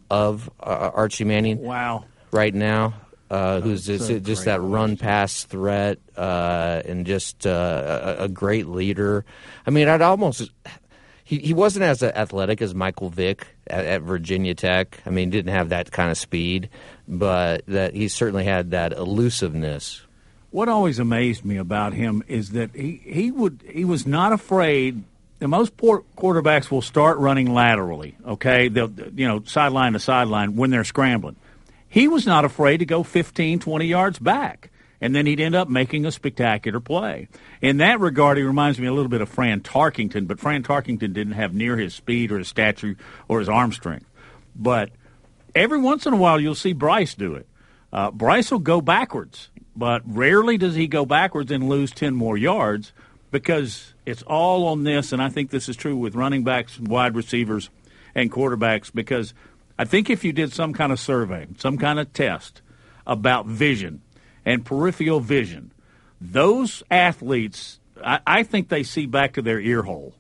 of 0.10 0.50
uh, 0.60 0.92
Archie 0.94 1.24
Manning? 1.26 1.62
Wow. 1.62 2.06
Right 2.32 2.54
now? 2.54 2.94
uh, 3.30 3.62
who's 3.62 3.86
just, 3.86 4.08
so 4.08 4.20
just 4.20 4.46
that 4.46 4.62
run 4.62 4.98
pass 4.98 5.44
threat 5.44 6.00
uh, 6.18 6.82
and 6.86 7.06
just 7.06 7.46
uh, 7.46 8.16
a, 8.20 8.24
a, 8.24 8.28
great 8.28 8.68
leader. 8.68 9.24
I 9.66 9.72
mean, 9.72 9.88
I'd 9.88 10.02
almost. 10.02 10.50
He, 11.24 11.38
he 11.38 11.54
wasn't 11.54 11.84
as 11.84 12.02
athletic 12.02 12.60
as 12.60 12.74
Michael 12.74 13.10
Vick 13.10 13.46
at, 13.68 13.86
at, 13.86 14.02
Virginia 14.02 14.56
Tech. 14.56 15.00
I 15.06 15.12
mean, 15.12 15.30
didn't 15.30 15.54
have 15.54 15.70
that 15.70 15.92
kind 15.92 16.10
of 16.10 16.18
speed, 16.18 16.70
but 17.08 17.64
that 17.68 17.94
he 17.94 18.08
certainly 18.08 18.46
had 18.46 18.72
that 18.72 18.94
elusiveness. 18.94 20.02
What 20.50 20.70
always 20.70 20.98
amazed 20.98 21.46
me 21.46 21.58
about 21.58 21.94
him 21.94 22.24
is 22.28 22.52
that 22.52 22.74
he, 22.74 23.00
he 23.06 23.30
would 23.30 23.64
he 23.72 23.86
was 23.86 24.08
not 24.08 24.34
afraid 24.34 25.04
most 25.48 25.78
quarterbacks 25.78 26.70
will 26.70 26.82
start 26.82 27.18
running 27.18 27.54
laterally. 27.54 28.18
Okay, 28.26 28.68
they'll 28.68 28.92
you 29.16 29.28
know 29.28 29.44
sideline 29.46 29.94
to 29.94 30.00
sideline 30.00 30.56
when 30.56 30.70
they're 30.70 30.84
scrambling 30.84 31.36
he 31.90 32.08
was 32.08 32.26
not 32.26 32.46
afraid 32.46 32.78
to 32.78 32.86
go 32.86 33.04
15, 33.04 33.60
20 33.60 33.86
yards 33.86 34.20
back. 34.20 34.70
And 35.02 35.16
then 35.16 35.26
he'd 35.26 35.40
end 35.40 35.56
up 35.56 35.70
making 35.70 36.06
a 36.06 36.12
spectacular 36.12 36.80
play. 36.80 37.30
In 37.62 37.78
that 37.78 38.00
regard, 38.00 38.38
he 38.38 38.44
reminds 38.44 38.80
me 38.80 38.88
a 38.88 38.94
little 38.94 39.10
bit 39.10 39.22
of 39.22 39.30
Fran 39.30 39.62
Tarkenton, 39.62 40.28
but 40.28 40.40
Fran 40.40 40.62
Tarkenton 40.62 41.14
didn't 41.14 41.34
have 41.34 41.54
near 41.54 41.78
his 41.78 41.96
speed 41.96 42.32
or 42.32 42.38
his 42.38 42.50
stature 42.50 42.96
or 43.28 43.40
his 43.40 43.50
arm 43.50 43.72
strength. 43.72 44.06
But 44.56 44.92
every 45.56 45.80
once 45.80 46.06
in 46.06 46.14
a 46.14 46.18
while, 46.18 46.40
you'll 46.40 46.54
see 46.54 46.74
Bryce 46.74 47.16
do 47.16 47.36
it. 47.36 47.48
Uh, 47.94 48.12
Bryce 48.12 48.52
will 48.52 48.60
go 48.60 48.82
backwards, 48.82 49.50
but 49.74 50.02
rarely 50.06 50.58
does 50.58 50.76
he 50.76 50.86
go 50.86 51.06
backwards 51.06 51.50
and 51.50 51.70
lose 51.70 51.92
10 51.92 52.14
more 52.14 52.38
yards 52.38 52.92
because 53.32 53.94
it's 54.10 54.24
all 54.24 54.68
on 54.68 54.84
this. 54.84 55.12
And 55.12 55.22
I 55.22 55.30
think 55.30 55.52
this 55.52 55.70
is 55.70 55.76
true 55.76 55.96
with 55.96 56.16
running 56.16 56.44
backs, 56.44 56.80
wide 56.80 57.16
receivers, 57.16 57.70
and 58.16 58.32
quarterbacks 58.32 58.94
because– 58.94 59.34
I 59.80 59.86
think 59.86 60.10
if 60.10 60.26
you 60.26 60.34
did 60.34 60.52
some 60.52 60.74
kind 60.74 60.92
of 60.92 61.00
survey, 61.00 61.48
some 61.58 61.78
kind 61.78 62.00
of 62.00 62.12
test 62.12 62.62
about 63.08 63.46
vision 63.46 64.02
and 64.46 64.66
peripheral 64.66 65.22
vision, 65.22 65.72
those 66.20 66.84
athletes, 66.92 67.80
I, 68.04 68.20
I 68.28 68.44
think 68.44 68.68
they 68.68 68.84
see 68.84 69.06
back 69.06 69.32
to 69.34 69.42
their 69.42 69.58
ear 69.58 69.84
hole. 69.84 70.14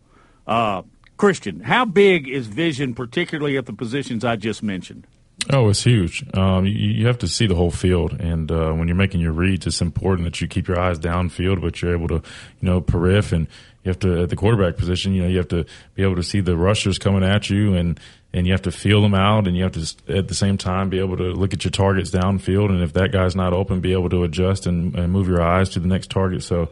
Uh, 0.47 0.83
Christian, 1.17 1.59
how 1.59 1.83
big 1.83 2.29
is 2.29 2.47
vision, 2.47 2.95
particularly 2.95 3.57
at 3.57 3.65
the 3.65 3.73
positions 3.73 4.23
I 4.23 4.37
just 4.37 4.63
mentioned? 4.63 5.05
Oh, 5.51 5.67
it's 5.67 5.83
huge. 5.83 6.23
Um, 6.33 6.65
you, 6.65 6.73
you, 6.73 7.07
have 7.07 7.17
to 7.17 7.27
see 7.27 7.45
the 7.45 7.55
whole 7.55 7.71
field, 7.71 8.13
and 8.13 8.49
uh, 8.49 8.71
when 8.71 8.87
you're 8.87 8.95
making 8.95 9.19
your 9.19 9.33
reads, 9.33 9.67
it's 9.67 9.81
important 9.81 10.25
that 10.25 10.39
you 10.39 10.47
keep 10.47 10.69
your 10.69 10.79
eyes 10.79 10.99
downfield, 10.99 11.59
but 11.59 11.81
you're 11.81 11.93
able 11.93 12.07
to, 12.07 12.15
you 12.15 12.21
know, 12.61 12.79
periph, 12.79 13.33
and 13.33 13.47
you 13.83 13.89
have 13.89 13.99
to 13.99 14.23
at 14.23 14.29
the 14.29 14.35
quarterback 14.35 14.77
position. 14.77 15.13
You 15.13 15.23
know, 15.23 15.29
you 15.29 15.37
have 15.37 15.47
to 15.49 15.65
be 15.95 16.03
able 16.03 16.15
to 16.15 16.23
see 16.23 16.41
the 16.41 16.57
rushers 16.57 16.97
coming 16.97 17.23
at 17.23 17.49
you, 17.49 17.75
and 17.75 17.99
and 18.33 18.45
you 18.45 18.53
have 18.53 18.61
to 18.61 18.71
feel 18.71 19.01
them 19.01 19.13
out 19.13 19.47
and 19.47 19.57
you 19.57 19.63
have 19.63 19.71
to 19.71 20.15
at 20.15 20.27
the 20.27 20.35
same 20.35 20.57
time 20.57 20.89
be 20.89 20.99
able 20.99 21.17
to 21.17 21.31
look 21.33 21.53
at 21.53 21.63
your 21.63 21.71
targets 21.71 22.11
downfield 22.11 22.69
and 22.69 22.81
if 22.81 22.93
that 22.93 23.11
guy's 23.11 23.35
not 23.35 23.53
open 23.53 23.79
be 23.79 23.93
able 23.93 24.09
to 24.09 24.23
adjust 24.23 24.65
and, 24.65 24.95
and 24.95 25.11
move 25.11 25.27
your 25.27 25.41
eyes 25.41 25.69
to 25.69 25.79
the 25.79 25.87
next 25.87 26.09
target 26.11 26.43
so 26.43 26.69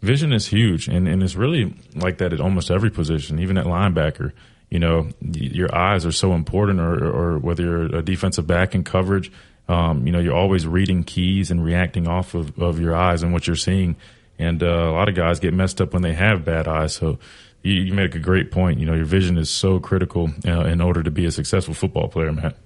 vision 0.00 0.32
is 0.32 0.46
huge 0.48 0.88
and, 0.88 1.08
and 1.08 1.22
it's 1.22 1.34
really 1.34 1.74
like 1.96 2.18
that 2.18 2.32
at 2.32 2.40
almost 2.40 2.70
every 2.70 2.90
position 2.90 3.38
even 3.38 3.58
at 3.58 3.66
linebacker 3.66 4.32
you 4.70 4.78
know 4.78 5.08
your 5.20 5.74
eyes 5.74 6.06
are 6.06 6.12
so 6.12 6.32
important 6.32 6.80
or, 6.80 7.04
or 7.04 7.38
whether 7.38 7.62
you're 7.62 7.96
a 7.96 8.02
defensive 8.02 8.46
back 8.46 8.74
in 8.74 8.84
coverage 8.84 9.30
um, 9.68 10.06
you 10.06 10.12
know 10.12 10.18
you're 10.18 10.36
always 10.36 10.66
reading 10.66 11.02
keys 11.02 11.50
and 11.50 11.64
reacting 11.64 12.08
off 12.08 12.34
of, 12.34 12.58
of 12.60 12.78
your 12.80 12.94
eyes 12.94 13.22
and 13.22 13.32
what 13.32 13.46
you're 13.46 13.56
seeing 13.56 13.96
and 14.38 14.62
uh, 14.62 14.66
a 14.66 14.92
lot 14.92 15.08
of 15.08 15.14
guys 15.14 15.40
get 15.40 15.54
messed 15.54 15.80
up 15.80 15.92
when 15.92 16.02
they 16.02 16.14
have 16.14 16.44
bad 16.44 16.66
eyes 16.66 16.94
so 16.94 17.18
you, 17.62 17.74
you 17.74 17.94
make 17.94 18.14
a 18.14 18.18
great 18.18 18.50
point. 18.50 18.78
You 18.78 18.86
know, 18.86 18.94
your 18.94 19.04
vision 19.04 19.38
is 19.38 19.50
so 19.50 19.78
critical 19.78 20.30
uh, 20.46 20.64
in 20.64 20.80
order 20.80 21.02
to 21.02 21.10
be 21.10 21.24
a 21.24 21.30
successful 21.30 21.74
football 21.74 22.08
player, 22.08 22.32
Matt. 22.32 22.56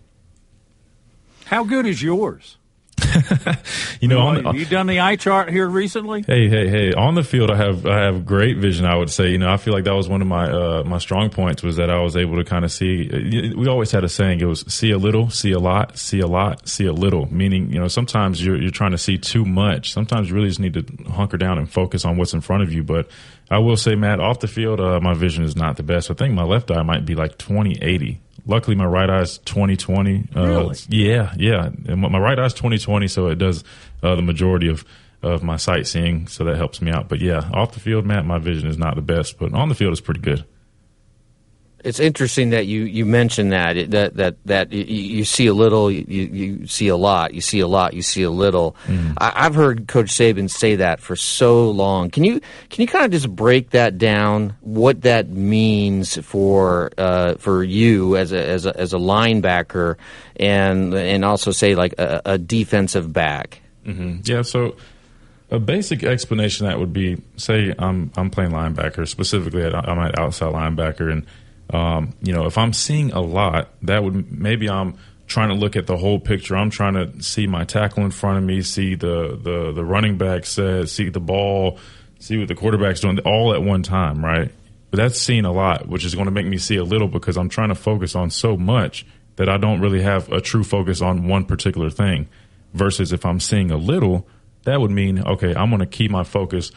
How 1.46 1.64
good 1.64 1.87
is 1.87 2.02
yours? 2.02 2.57
you 4.00 4.09
know, 4.09 4.20
on, 4.20 4.44
have 4.44 4.56
you 4.56 4.64
done 4.64 4.87
the 4.87 5.00
eye 5.00 5.16
chart 5.16 5.50
here 5.50 5.68
recently? 5.68 6.24
Hey, 6.26 6.48
hey, 6.48 6.68
hey! 6.68 6.92
On 6.92 7.14
the 7.14 7.22
field, 7.22 7.50
I 7.50 7.56
have 7.56 7.87
I 7.87 8.04
have 8.04 8.24
great 8.24 8.56
vision. 8.56 8.87
I 8.87 8.96
would 8.96 9.11
say, 9.11 9.30
you 9.30 9.38
know, 9.38 9.52
I 9.52 9.59
feel 9.59 9.74
like 9.74 9.85
that 9.85 9.94
was 9.94 10.09
one 10.09 10.22
of 10.22 10.28
my 10.28 10.50
uh, 10.50 10.82
my 10.85 10.98
strong 10.98 11.30
points 11.30 11.62
was 11.62 11.76
that 11.76 11.90
I 11.90 12.00
was 12.00 12.16
able 12.16 12.37
to 12.37 12.44
kind 12.44 12.64
of 12.64 12.72
see. 12.72 13.09
We 13.56 13.68
always 13.68 13.90
had 13.90 14.04
a 14.04 14.09
saying: 14.09 14.40
it 14.40 14.46
was 14.46 14.61
see 14.72 14.90
a 14.92 14.98
little, 14.98 15.28
see 15.30 15.52
a 15.52 15.59
lot, 15.59 15.98
see 15.98 16.20
a 16.20 16.26
lot, 16.26 16.68
see 16.68 16.87
a 16.87 16.92
little. 16.92 17.32
Meaning, 17.32 17.72
you 17.72 17.78
know, 17.78 17.88
sometimes 17.88 18.44
you're 18.44 18.61
you're 18.61 18.70
trying 18.70 18.92
to 18.92 18.98
see 18.98 19.18
too 19.18 19.44
much. 19.44 19.92
Sometimes 19.92 20.28
you 20.28 20.35
really 20.35 20.48
just 20.48 20.61
need 20.61 20.74
to 20.74 21.11
hunker 21.11 21.37
down 21.37 21.59
and 21.59 21.70
focus 21.70 22.04
on 22.04 22.16
what's 22.16 22.32
in 22.32 22.40
front 22.40 22.62
of 22.62 22.72
you. 22.72 22.82
But 22.82 23.09
I 23.50 23.59
will 23.59 23.76
say, 23.76 23.94
Matt, 23.94 24.20
off 24.20 24.40
the 24.40 24.48
field, 24.48 24.80
uh, 24.80 25.00
my 25.00 25.14
vision 25.14 25.44
is 25.44 25.54
not 25.54 25.76
the 25.76 25.82
best. 25.82 26.11
I 26.11 26.14
think 26.14 26.35
my 26.35 26.44
left 26.44 26.70
eye 26.70 26.82
might 26.82 27.04
be 27.04 27.14
like 27.14 27.37
twenty 27.37 27.78
eighty 27.82 28.20
luckily 28.46 28.76
my 28.76 28.87
right 28.87 29.11
eye's 29.11 29.38
2020. 29.38 30.28
Uh, 30.35 30.46
really? 30.46 30.76
Yeah, 30.88 31.35
yeah. 31.37 31.70
And 31.87 32.00
my 32.00 32.18
right 32.18 32.38
eye's 32.38 32.54
2020, 32.54 33.09
so 33.09 33.28
it 33.28 33.37
does 33.37 33.64
uh, 34.02 34.14
the 34.14 34.22
majority 34.22 34.68
of 34.68 34.85
of 35.22 35.42
my 35.42 35.56
sightseeing, 35.56 36.28
so 36.28 36.44
that 36.44 36.56
helps 36.56 36.80
me 36.80 36.90
out. 36.90 37.09
But 37.09 37.20
yeah, 37.20 37.48
off 37.52 37.72
the 37.72 37.80
field, 37.80 38.06
Matt, 38.06 38.24
my 38.26 38.38
vision 38.38 38.68
is 38.68 38.78
not 38.78 38.94
the 38.94 39.02
best, 39.02 39.38
but 39.38 39.52
on 39.54 39.68
the 39.68 39.74
field, 39.74 39.92
it's 39.92 40.00
pretty 40.00 40.20
good 40.20 40.44
it's 41.87 42.01
interesting 42.01 42.51
that 42.51 42.66
you, 42.66 42.83
you 42.83 43.07
mentioned 43.07 43.53
that 43.53 43.92
that 43.92 44.16
that 44.16 44.37
that 44.44 44.72
you, 44.72 44.83
you 44.83 45.25
see 45.25 45.46
a 45.46 45.55
little, 45.55 45.88
you, 45.88 46.05
you 46.09 46.66
see 46.66 46.88
a 46.88 46.96
lot, 46.96 47.33
you 47.33 47.40
see 47.40 47.61
a 47.61 47.68
lot, 47.68 47.94
you 47.94 48.03
see 48.03 48.25
a 48.25 48.31
little. 48.31 48.75
Mm. 48.87 49.14
I, 49.18 49.44
have 49.44 49.55
heard 49.55 49.87
Coach 49.87 50.09
Saban 50.09 50.51
say 50.51 50.77
that 50.77 50.99
for 50.99 51.14
so 51.14 51.70
long. 51.70 52.11
Can 52.11 52.25
you 52.25 52.40
can 52.70 52.83
you 52.83 52.88
kind 52.88 53.05
of 53.05 53.12
just 53.12 53.31
break 53.35 53.70
that 53.70 53.99
down? 53.99 54.57
What 54.62 55.03
that 55.03 55.29
means 55.29 56.16
for 56.25 56.90
uh, 56.99 57.35
for 57.37 57.62
you 57.62 58.16
as 58.16 58.33
a, 58.33 58.44
as 58.44 58.66
a 58.66 58.77
as 58.77 58.92
a 58.92 58.99
linebacker, 58.99 59.94
and 60.35 60.92
and 60.92 61.25
also 61.25 61.53
say 61.53 61.77
like 61.77 61.94
a, 61.99 62.20
a 62.25 62.37
defensive 62.37 63.12
back. 63.12 63.61
Mm-hmm. 63.85 64.22
Yeah. 64.25 64.42
So 64.42 64.75
a 65.53 65.61
basic 65.61 66.03
explanation 66.03 66.66
that 66.66 66.81
would 66.81 66.92
be 66.92 67.22
say 67.37 67.72
I'm 67.79 68.11
I'm 68.16 68.31
playing 68.31 68.51
linebacker 68.51 69.07
specifically 69.07 69.64
I'm 69.64 69.99
an 70.01 70.12
outside 70.18 70.53
linebacker 70.53 71.12
and 71.12 71.25
um, 71.70 72.14
you 72.22 72.33
know, 72.33 72.46
if 72.46 72.59
I'm 72.59 72.72
seeing 72.72 73.12
a 73.12 73.20
lot, 73.20 73.70
that 73.83 74.02
would 74.02 74.31
maybe 74.33 74.68
I'm 74.68 74.96
trying 75.26 75.48
to 75.48 75.55
look 75.55 75.76
at 75.76 75.87
the 75.87 75.96
whole 75.96 76.20
picture. 76.20 76.57
I'm 76.57 76.70
trying 76.70 76.94
to 76.94 77.22
see 77.22 77.46
my 77.46 77.64
tackle 77.64 78.05
in 78.05 78.11
front 78.11 78.38
of 78.38 78.44
me, 78.44 78.62
see 78.62 78.94
the 78.94 79.38
the 79.40 79.72
the 79.72 79.85
running 79.85 80.16
back 80.16 80.46
says, 80.46 80.92
see 80.92 81.09
the 81.09 81.20
ball, 81.20 81.79
see 82.18 82.38
what 82.38 82.48
the 82.48 82.55
quarterback's 82.55 83.00
doing, 83.00 83.18
all 83.20 83.52
at 83.52 83.62
one 83.62 83.83
time, 83.83 84.24
right? 84.24 84.52
But 84.90 84.98
that's 84.98 85.20
seeing 85.20 85.44
a 85.44 85.52
lot, 85.52 85.88
which 85.88 86.05
is 86.05 86.14
going 86.14 86.26
to 86.26 86.31
make 86.31 86.46
me 86.46 86.59
see 86.59 86.76
a 86.76 86.85
little 86.85 87.09
because 87.09 87.37
I'm 87.37 87.48
trying 87.48 87.70
to 87.70 87.74
focus 87.74 88.14
on 88.14 88.31
so 88.31 88.57
much 88.57 89.05
that 89.35 89.48
I 89.48 89.57
don't 89.57 89.81
really 89.81 90.02
have 90.02 90.31
a 90.31 90.40
true 90.40 90.64
focus 90.64 91.02
on 91.02 91.26
one 91.26 91.44
particular 91.44 91.90
thing. 91.90 92.29
Versus 92.72 93.12
if 93.12 93.24
I'm 93.24 93.40
seeing 93.40 93.70
a 93.70 93.76
little, 93.76 94.29
that 94.64 94.81
would 94.81 94.90
mean 94.90 95.22
okay, 95.24 95.55
I'm 95.55 95.70
going 95.70 95.81
to 95.81 95.87
keep 95.87 96.11
my 96.11 96.24
focus 96.24 96.70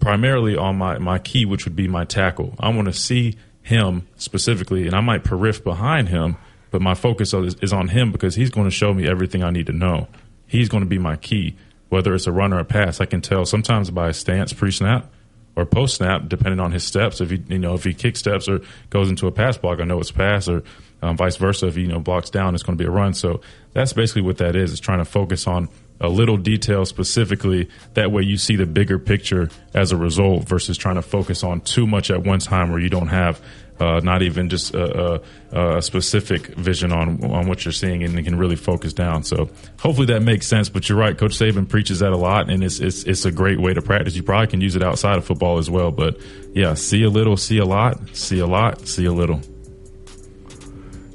primarily 0.00 0.56
on 0.56 0.76
my 0.76 0.98
my 0.98 1.18
key, 1.18 1.44
which 1.44 1.64
would 1.64 1.76
be 1.76 1.86
my 1.86 2.04
tackle. 2.04 2.54
I 2.58 2.70
want 2.70 2.86
to 2.86 2.92
see 2.92 3.36
him 3.66 4.06
specifically, 4.16 4.86
and 4.86 4.94
I 4.94 5.00
might 5.00 5.24
periff 5.24 5.64
behind 5.64 6.08
him, 6.08 6.36
but 6.70 6.80
my 6.80 6.94
focus 6.94 7.34
is, 7.34 7.72
on 7.72 7.88
him 7.88 8.12
because 8.12 8.36
he's 8.36 8.50
going 8.50 8.66
to 8.66 8.70
show 8.70 8.94
me 8.94 9.08
everything 9.08 9.42
I 9.42 9.50
need 9.50 9.66
to 9.66 9.72
know. 9.72 10.06
He's 10.46 10.68
going 10.68 10.84
to 10.84 10.88
be 10.88 10.98
my 10.98 11.16
key, 11.16 11.56
whether 11.88 12.14
it's 12.14 12.28
a 12.28 12.32
run 12.32 12.52
or 12.52 12.60
a 12.60 12.64
pass. 12.64 13.00
I 13.00 13.06
can 13.06 13.20
tell 13.20 13.44
sometimes 13.44 13.90
by 13.90 14.08
his 14.08 14.18
stance 14.18 14.52
pre-snap 14.52 15.10
or 15.56 15.66
post-snap, 15.66 16.28
depending 16.28 16.60
on 16.60 16.70
his 16.70 16.84
steps. 16.84 17.20
If 17.20 17.30
he, 17.30 17.42
you 17.48 17.58
know, 17.58 17.74
if 17.74 17.82
he 17.82 17.92
kick 17.92 18.16
steps 18.16 18.48
or 18.48 18.60
goes 18.90 19.08
into 19.08 19.26
a 19.26 19.32
pass 19.32 19.58
block, 19.58 19.80
I 19.80 19.84
know 19.84 19.98
it's 19.98 20.12
pass. 20.12 20.48
Or 20.48 20.62
Um, 21.02 21.16
vice 21.16 21.36
versa, 21.36 21.66
if 21.66 21.74
he 21.74 21.82
you 21.82 21.88
know 21.88 22.00
blocks 22.00 22.30
down, 22.30 22.54
it's 22.54 22.62
going 22.62 22.78
to 22.78 22.82
be 22.82 22.88
a 22.88 22.90
run. 22.90 23.14
So 23.14 23.40
that's 23.72 23.92
basically 23.92 24.22
what 24.22 24.38
that 24.38 24.54
is. 24.54 24.72
Is 24.72 24.80
trying 24.80 25.00
to 25.00 25.04
focus 25.04 25.46
on 25.46 25.68
a 26.00 26.08
little 26.08 26.36
detail 26.36 26.84
specifically. 26.84 27.68
That 27.94 28.12
way, 28.12 28.22
you 28.22 28.36
see 28.36 28.56
the 28.56 28.66
bigger 28.66 28.98
picture 28.98 29.48
as 29.74 29.92
a 29.92 29.96
result, 29.96 30.48
versus 30.48 30.76
trying 30.76 30.96
to 30.96 31.02
focus 31.02 31.42
on 31.42 31.60
too 31.60 31.86
much 31.86 32.10
at 32.10 32.24
one 32.24 32.38
time 32.38 32.70
where 32.70 32.80
you 32.80 32.88
don't 32.88 33.08
have 33.08 33.40
uh, 33.78 34.00
not 34.02 34.22
even 34.22 34.48
just 34.48 34.74
a, 34.74 35.20
a, 35.52 35.76
a, 35.76 35.82
specific 35.82 36.46
vision 36.54 36.92
on 36.92 37.22
on 37.24 37.46
what 37.46 37.64
you're 37.64 37.72
seeing, 37.72 38.02
and 38.02 38.24
can 38.24 38.38
really 38.38 38.56
focus 38.56 38.92
down. 38.92 39.22
So 39.22 39.50
hopefully 39.78 40.06
that 40.06 40.22
makes 40.22 40.46
sense. 40.46 40.68
But 40.68 40.88
you're 40.88 40.98
right, 40.98 41.16
Coach 41.16 41.32
Saban 41.32 41.68
preaches 41.68 41.98
that 41.98 42.12
a 42.12 42.16
lot, 42.16 42.48
and 42.48 42.64
it's 42.64 42.80
it's 42.80 43.04
it's 43.04 43.24
a 43.24 43.32
great 43.32 43.60
way 43.60 43.74
to 43.74 43.82
practice. 43.82 44.16
You 44.16 44.22
probably 44.22 44.46
can 44.46 44.60
use 44.60 44.76
it 44.76 44.82
outside 44.82 45.18
of 45.18 45.26
football 45.26 45.58
as 45.58 45.68
well. 45.68 45.90
But 45.90 46.18
yeah, 46.54 46.74
see 46.74 47.02
a 47.02 47.10
little, 47.10 47.36
see 47.36 47.58
a 47.58 47.66
lot, 47.66 48.16
see 48.16 48.38
a 48.38 48.46
lot, 48.46 48.86
see 48.88 49.04
a 49.04 49.12
little. 49.12 49.42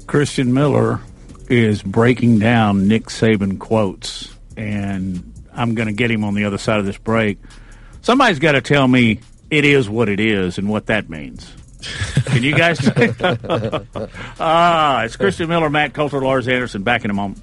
Christian 0.06 0.52
Miller 0.52 1.00
is 1.48 1.82
breaking 1.82 2.38
down 2.38 2.86
Nick 2.86 3.06
Saban 3.06 3.58
quotes, 3.58 4.31
and 4.56 5.32
I'm 5.52 5.74
going 5.74 5.88
to 5.88 5.92
get 5.92 6.10
him 6.10 6.24
on 6.24 6.34
the 6.34 6.44
other 6.44 6.58
side 6.58 6.80
of 6.80 6.86
this 6.86 6.98
break. 6.98 7.38
Somebody's 8.00 8.38
got 8.38 8.52
to 8.52 8.60
tell 8.60 8.86
me 8.86 9.20
it 9.50 9.64
is 9.64 9.88
what 9.88 10.08
it 10.08 10.20
is 10.20 10.58
and 10.58 10.68
what 10.68 10.86
that 10.86 11.08
means. 11.08 11.52
Can 12.26 12.42
you 12.42 12.54
guys? 12.54 12.78
ah, 14.40 15.02
it's 15.02 15.16
Christian 15.16 15.48
Miller, 15.48 15.68
Matt 15.68 15.94
Coulter, 15.94 16.20
Lars 16.20 16.48
Anderson. 16.48 16.82
Back 16.82 17.04
in 17.04 17.10
a 17.10 17.14
moment. 17.14 17.42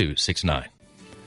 Two 0.00 0.16
six 0.16 0.42
nine. 0.44 0.79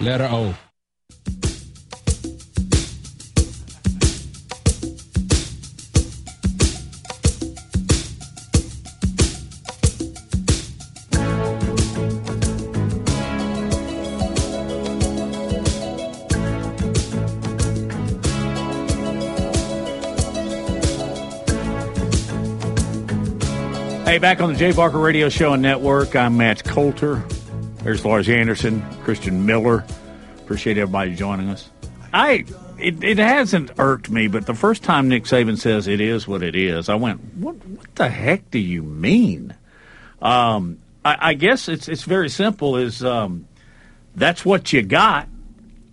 Letter 0.00 0.28
O. 0.30 0.54
Hey, 24.10 24.18
back 24.18 24.40
on 24.40 24.52
the 24.52 24.58
Jay 24.58 24.72
Barker 24.72 24.98
Radio 24.98 25.28
Show 25.28 25.52
and 25.52 25.62
Network, 25.62 26.16
I'm 26.16 26.36
Matt 26.36 26.64
Coulter. 26.64 27.22
There's 27.82 28.04
Lars 28.04 28.28
Anderson, 28.28 28.84
Christian 29.04 29.46
Miller. 29.46 29.84
Appreciate 30.40 30.76
everybody 30.76 31.14
joining 31.14 31.48
us. 31.48 31.70
I 32.12 32.44
it, 32.78 33.02
it 33.02 33.18
hasn't 33.18 33.72
irked 33.78 34.10
me, 34.10 34.28
but 34.28 34.46
the 34.46 34.54
first 34.54 34.82
time 34.82 35.08
Nick 35.08 35.24
Saban 35.24 35.58
says 35.58 35.88
it 35.88 36.00
is 36.00 36.28
what 36.28 36.42
it 36.42 36.54
is, 36.54 36.88
I 36.88 36.94
went, 36.96 37.20
"What? 37.36 37.54
What 37.66 37.94
the 37.94 38.08
heck 38.08 38.50
do 38.50 38.58
you 38.58 38.82
mean?" 38.82 39.54
Um, 40.20 40.78
I, 41.04 41.16
I 41.20 41.34
guess 41.34 41.68
it's 41.68 41.88
it's 41.88 42.02
very 42.02 42.28
simple. 42.28 42.76
Is 42.76 43.02
um, 43.02 43.46
that's 44.14 44.44
what 44.44 44.72
you 44.72 44.82
got, 44.82 45.28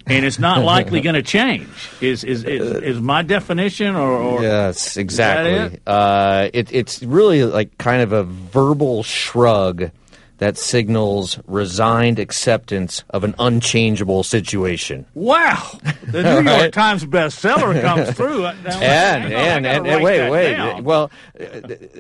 and 0.06 0.26
it's 0.26 0.40
not 0.40 0.64
likely 0.66 1.00
going 1.00 1.16
to 1.16 1.24
change. 1.24 1.70
Is, 2.02 2.26
is 2.26 2.44
is 2.44 2.82
is 2.84 3.00
my 3.00 3.22
definition, 3.22 3.96
or, 3.96 4.12
or 4.12 4.42
yes, 4.42 4.98
exactly. 4.98 5.78
it? 5.78 5.82
Uh, 5.88 6.50
it, 6.54 6.74
it's 6.74 7.02
really 7.02 7.46
like 7.46 7.78
kind 7.78 8.02
of 8.02 8.12
a 8.12 8.24
verbal 8.24 9.04
shrug 9.04 9.92
that 10.38 10.58
signals 10.58 11.40
resigned 11.48 12.20
acceptance 12.20 13.04
of 13.10 13.24
an 13.24 13.34
unchangeable 13.40 14.24
situation. 14.24 15.06
Wow, 15.14 15.80
the 16.04 16.24
New 16.24 16.30
York 16.34 16.46
Right. 16.46 16.74
Times 16.74 17.06
bestseller 17.06 17.82
comes 17.82 18.12
through. 18.18 18.46
And 18.46 18.58
hang 18.68 19.34
and 19.34 19.66
and, 19.66 19.88
and 19.88 20.04
wait 20.04 20.30
wait 20.30 20.52
down. 20.56 20.84
well 20.84 21.12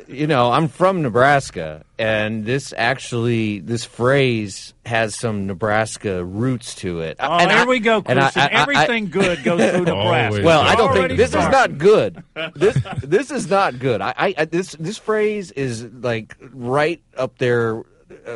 you 0.07 0.27
know 0.27 0.51
i'm 0.51 0.67
from 0.67 1.01
nebraska 1.01 1.83
and 1.99 2.45
this 2.45 2.73
actually 2.77 3.59
this 3.59 3.85
phrase 3.85 4.73
has 4.85 5.15
some 5.15 5.45
nebraska 5.47 6.23
roots 6.23 6.75
to 6.75 7.01
it 7.01 7.17
Oh, 7.19 7.37
and 7.37 7.49
there 7.51 7.59
I- 7.59 7.65
we 7.65 7.79
go, 7.79 7.97
and 8.05 8.19
Christian. 8.19 8.41
I- 8.41 8.45
I- 8.47 8.61
Everything 8.61 9.09
good 9.09 9.43
goes 9.43 9.59
through 9.71 9.85
Nebraska. 9.85 10.43
well 10.43 10.61
i 10.61 10.75
don't 10.75 10.93
think 10.93 11.17
this 11.17 11.29
is 11.29 11.35
not 11.35 11.77
good 11.77 12.23
this 12.55 12.77
this 13.03 13.31
is 13.31 13.49
not 13.49 13.79
good 13.79 14.01
I, 14.01 14.13
I, 14.17 14.33
I 14.37 14.45
this 14.45 14.73
this 14.79 14.97
phrase 14.97 15.51
is 15.51 15.83
like 15.85 16.35
right 16.53 17.01
up 17.17 17.37
there 17.37 17.83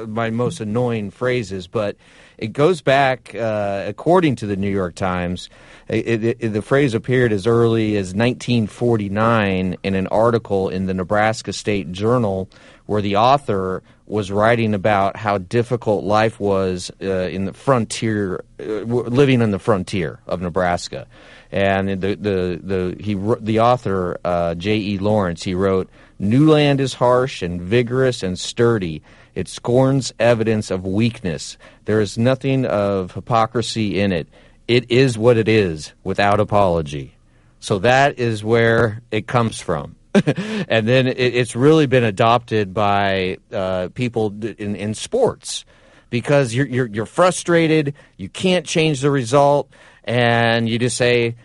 my 0.08 0.30
most 0.30 0.60
annoying 0.60 1.10
phrases 1.12 1.68
but 1.68 1.96
it 2.38 2.54
goes 2.54 2.82
back 2.82 3.34
uh, 3.36 3.84
according 3.88 4.36
to 4.36 4.46
the 4.46 4.56
new 4.56 4.70
york 4.70 4.96
times 4.96 5.50
it, 5.88 6.24
it, 6.24 6.38
it- 6.40 6.50
the 6.54 6.62
phrase 6.62 6.94
appeared 6.94 7.32
as 7.32 7.46
early 7.48 7.96
as 7.98 8.14
1949 8.16 9.78
in 9.84 9.96
an 9.96 10.08
article 10.08 10.70
in 10.70 10.86
the 10.86 10.94
nebraska 10.94 11.54
state 11.54 11.92
journal 11.92 12.50
where 12.86 13.02
the 13.02 13.16
author 13.16 13.84
was 14.08 14.30
writing 14.32 14.74
about 14.74 15.16
how 15.16 15.38
difficult 15.38 16.04
life 16.04 16.38
was 16.40 16.92
uh, 17.02 17.06
in 17.08 17.46
the 17.46 17.54
frontier, 17.54 18.44
uh, 18.60 18.64
living 18.64 19.42
on 19.42 19.52
the 19.52 19.60
frontier 19.60 20.20
of 20.28 20.42
Nebraska, 20.42 21.08
and 21.50 21.88
the 21.88 22.16
the 22.16 22.60
the 22.62 22.98
he 23.02 23.14
the 23.40 23.62
author 23.62 24.20
uh, 24.26 24.54
J. 24.56 24.76
E. 24.76 24.98
Lawrence 24.98 25.44
he 25.44 25.54
wrote, 25.54 25.90
"New 26.20 26.52
land 26.52 26.82
is 26.82 26.94
harsh 26.96 27.42
and 27.42 27.62
vigorous 27.62 28.22
and 28.22 28.38
sturdy." 28.38 29.02
It 29.36 29.48
scorns 29.48 30.14
evidence 30.20 30.72
of 30.72 30.86
weakness. 30.86 31.58
There 31.86 32.02
is 32.02 32.18
nothing 32.18 32.66
of 32.66 33.14
hypocrisy 33.14 34.00
in 34.00 34.12
it. 34.12 34.28
It 34.68 34.92
is 34.92 35.18
what 35.18 35.38
it 35.38 35.48
is, 35.48 35.94
without 36.04 36.40
apology. 36.40 37.16
So 37.60 37.80
that 37.80 38.20
is 38.20 38.44
where 38.44 39.02
it 39.12 39.28
comes 39.28 39.60
from. 39.60 39.96
and 40.14 40.88
then 40.88 41.08
it, 41.08 41.18
it's 41.18 41.56
really 41.56 41.86
been 41.86 42.04
adopted 42.04 42.74
by 42.74 43.38
uh, 43.52 43.90
people 43.94 44.34
in, 44.44 44.76
in 44.76 44.94
sports 44.94 45.64
because 46.10 46.54
you're, 46.54 46.68
you're, 46.68 46.88
you're 46.88 47.06
frustrated, 47.06 47.94
you 48.18 48.28
can't 48.28 48.66
change 48.66 49.02
the 49.02 49.10
result, 49.10 49.72
and 50.04 50.68
you 50.68 50.78
just 50.78 50.98
say, 50.98 51.36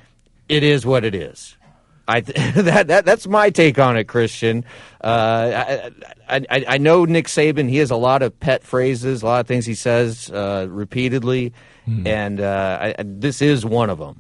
it 0.49 0.63
is 0.63 0.85
what 0.85 1.05
it 1.05 1.15
is. 1.15 1.56
I 2.09 2.21
that, 2.23 2.87
that 2.89 3.05
that's 3.05 3.27
my 3.27 3.51
take 3.51 3.79
on 3.79 3.97
it, 3.97 4.05
Christian. 4.05 4.65
Uh, 5.03 5.91
I, 6.29 6.37
I 6.49 6.65
I 6.69 6.79
know 6.79 7.05
Nick 7.05 7.27
Saban. 7.27 7.69
He 7.69 7.79
has 7.79 7.91
a 7.91 7.97
lot 7.97 8.23
of 8.23 8.39
pet 8.39 8.63
phrases, 8.63 9.23
a 9.23 9.27
lot 9.27 9.41
of 9.41 9.47
things 9.47 9.67
he 9.67 9.75
says 9.75 10.31
uh, 10.31 10.67
repeatedly, 10.69 11.53
and 12.05 12.41
uh, 12.41 12.79
I, 12.81 12.89
I- 12.99 13.05
this 13.05 13.43
is 13.43 13.65
one 13.65 13.91
of 13.91 13.99
them. 13.99 14.17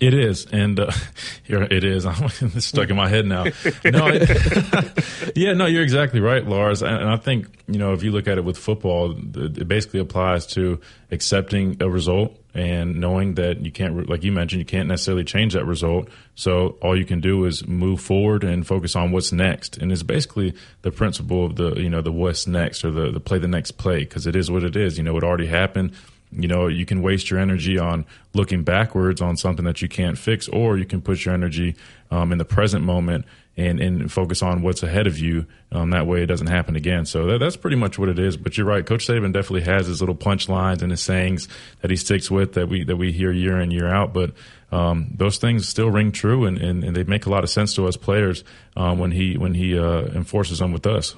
It 0.00 0.12
is, 0.12 0.44
and 0.52 0.78
uh, 0.80 0.90
here 1.44 1.62
it 1.62 1.82
is. 1.84 2.04
I'm 2.06 2.28
stuck 2.60 2.90
in 2.90 2.96
my 2.96 3.08
head 3.08 3.24
now. 3.24 3.44
No, 3.84 4.08
it- 4.12 5.32
yeah, 5.36 5.52
no, 5.54 5.66
you're 5.66 5.82
exactly 5.82 6.20
right, 6.20 6.46
Lars. 6.46 6.82
And, 6.82 6.94
and 6.96 7.08
I 7.08 7.16
think 7.16 7.46
you 7.68 7.78
know 7.78 7.92
if 7.92 8.02
you 8.02 8.10
look 8.12 8.28
at 8.28 8.36
it 8.38 8.44
with 8.44 8.58
football, 8.58 9.12
it 9.12 9.58
it 9.58 9.68
basically 9.68 10.00
applies 10.00 10.46
to 10.48 10.80
accepting 11.10 11.76
a 11.80 11.88
result 11.88 12.36
and 12.56 12.96
knowing 12.96 13.34
that 13.34 13.60
you 13.60 13.70
can't, 13.70 14.08
like 14.08 14.24
you 14.24 14.32
mentioned, 14.32 14.60
you 14.60 14.64
can't 14.64 14.88
necessarily 14.88 15.24
change 15.24 15.52
that 15.52 15.66
result. 15.66 16.08
So 16.34 16.78
all 16.80 16.98
you 16.98 17.04
can 17.04 17.20
do 17.20 17.44
is 17.44 17.68
move 17.68 18.00
forward 18.00 18.44
and 18.44 18.66
focus 18.66 18.96
on 18.96 19.12
what's 19.12 19.30
next. 19.30 19.76
And 19.76 19.92
it's 19.92 20.02
basically 20.02 20.54
the 20.80 20.90
principle 20.90 21.44
of 21.44 21.56
the 21.56 21.74
you 21.74 21.90
know 21.90 22.00
the 22.00 22.12
what's 22.12 22.46
next 22.46 22.82
or 22.82 22.90
the 22.90 23.12
the 23.12 23.20
play 23.20 23.38
the 23.38 23.46
next 23.46 23.72
play 23.72 24.00
because 24.00 24.26
it 24.26 24.34
is 24.34 24.50
what 24.50 24.64
it 24.64 24.74
is. 24.74 24.96
You 24.96 25.04
know, 25.04 25.16
it 25.18 25.24
already 25.24 25.46
happened 25.46 25.92
you 26.32 26.48
know 26.48 26.66
you 26.66 26.84
can 26.84 27.02
waste 27.02 27.30
your 27.30 27.38
energy 27.38 27.78
on 27.78 28.04
looking 28.34 28.64
backwards 28.64 29.20
on 29.20 29.36
something 29.36 29.64
that 29.64 29.80
you 29.80 29.88
can't 29.88 30.18
fix 30.18 30.48
or 30.48 30.76
you 30.76 30.84
can 30.84 31.00
put 31.00 31.24
your 31.24 31.32
energy 31.32 31.76
um, 32.10 32.32
in 32.32 32.38
the 32.38 32.44
present 32.44 32.84
moment 32.84 33.24
and, 33.56 33.80
and 33.80 34.12
focus 34.12 34.42
on 34.42 34.62
what's 34.62 34.82
ahead 34.82 35.06
of 35.06 35.18
you 35.18 35.46
um, 35.72 35.90
that 35.90 36.06
way 36.06 36.22
it 36.22 36.26
doesn't 36.26 36.48
happen 36.48 36.76
again. 36.76 37.06
So 37.06 37.26
that, 37.26 37.38
that's 37.38 37.56
pretty 37.56 37.76
much 37.76 37.98
what 37.98 38.08
it 38.08 38.18
is. 38.18 38.36
But 38.36 38.56
you're 38.56 38.66
right. 38.66 38.84
Coach 38.84 39.06
saban 39.06 39.32
definitely 39.32 39.62
has 39.62 39.86
his 39.86 40.00
little 40.00 40.14
punchlines 40.14 40.82
and 40.82 40.90
his 40.90 41.00
sayings 41.00 41.48
that 41.80 41.90
he 41.90 41.96
sticks 41.96 42.30
with 42.30 42.52
that 42.54 42.68
we 42.68 42.84
that 42.84 42.96
we 42.96 43.12
hear 43.12 43.32
year 43.32 43.58
in 43.60 43.70
year 43.70 43.88
out. 43.88 44.12
But 44.12 44.32
um, 44.72 45.12
those 45.14 45.38
things 45.38 45.68
still 45.68 45.90
ring 45.90 46.12
true 46.12 46.44
and, 46.44 46.58
and, 46.58 46.84
and 46.84 46.94
they 46.94 47.04
make 47.04 47.26
a 47.26 47.30
lot 47.30 47.44
of 47.44 47.50
sense 47.50 47.74
to 47.76 47.86
us 47.86 47.96
players 47.96 48.44
um, 48.76 48.98
when 48.98 49.12
he 49.12 49.38
when 49.38 49.54
he 49.54 49.78
uh, 49.78 50.02
enforces 50.06 50.58
them 50.58 50.72
with 50.72 50.86
us. 50.86 51.14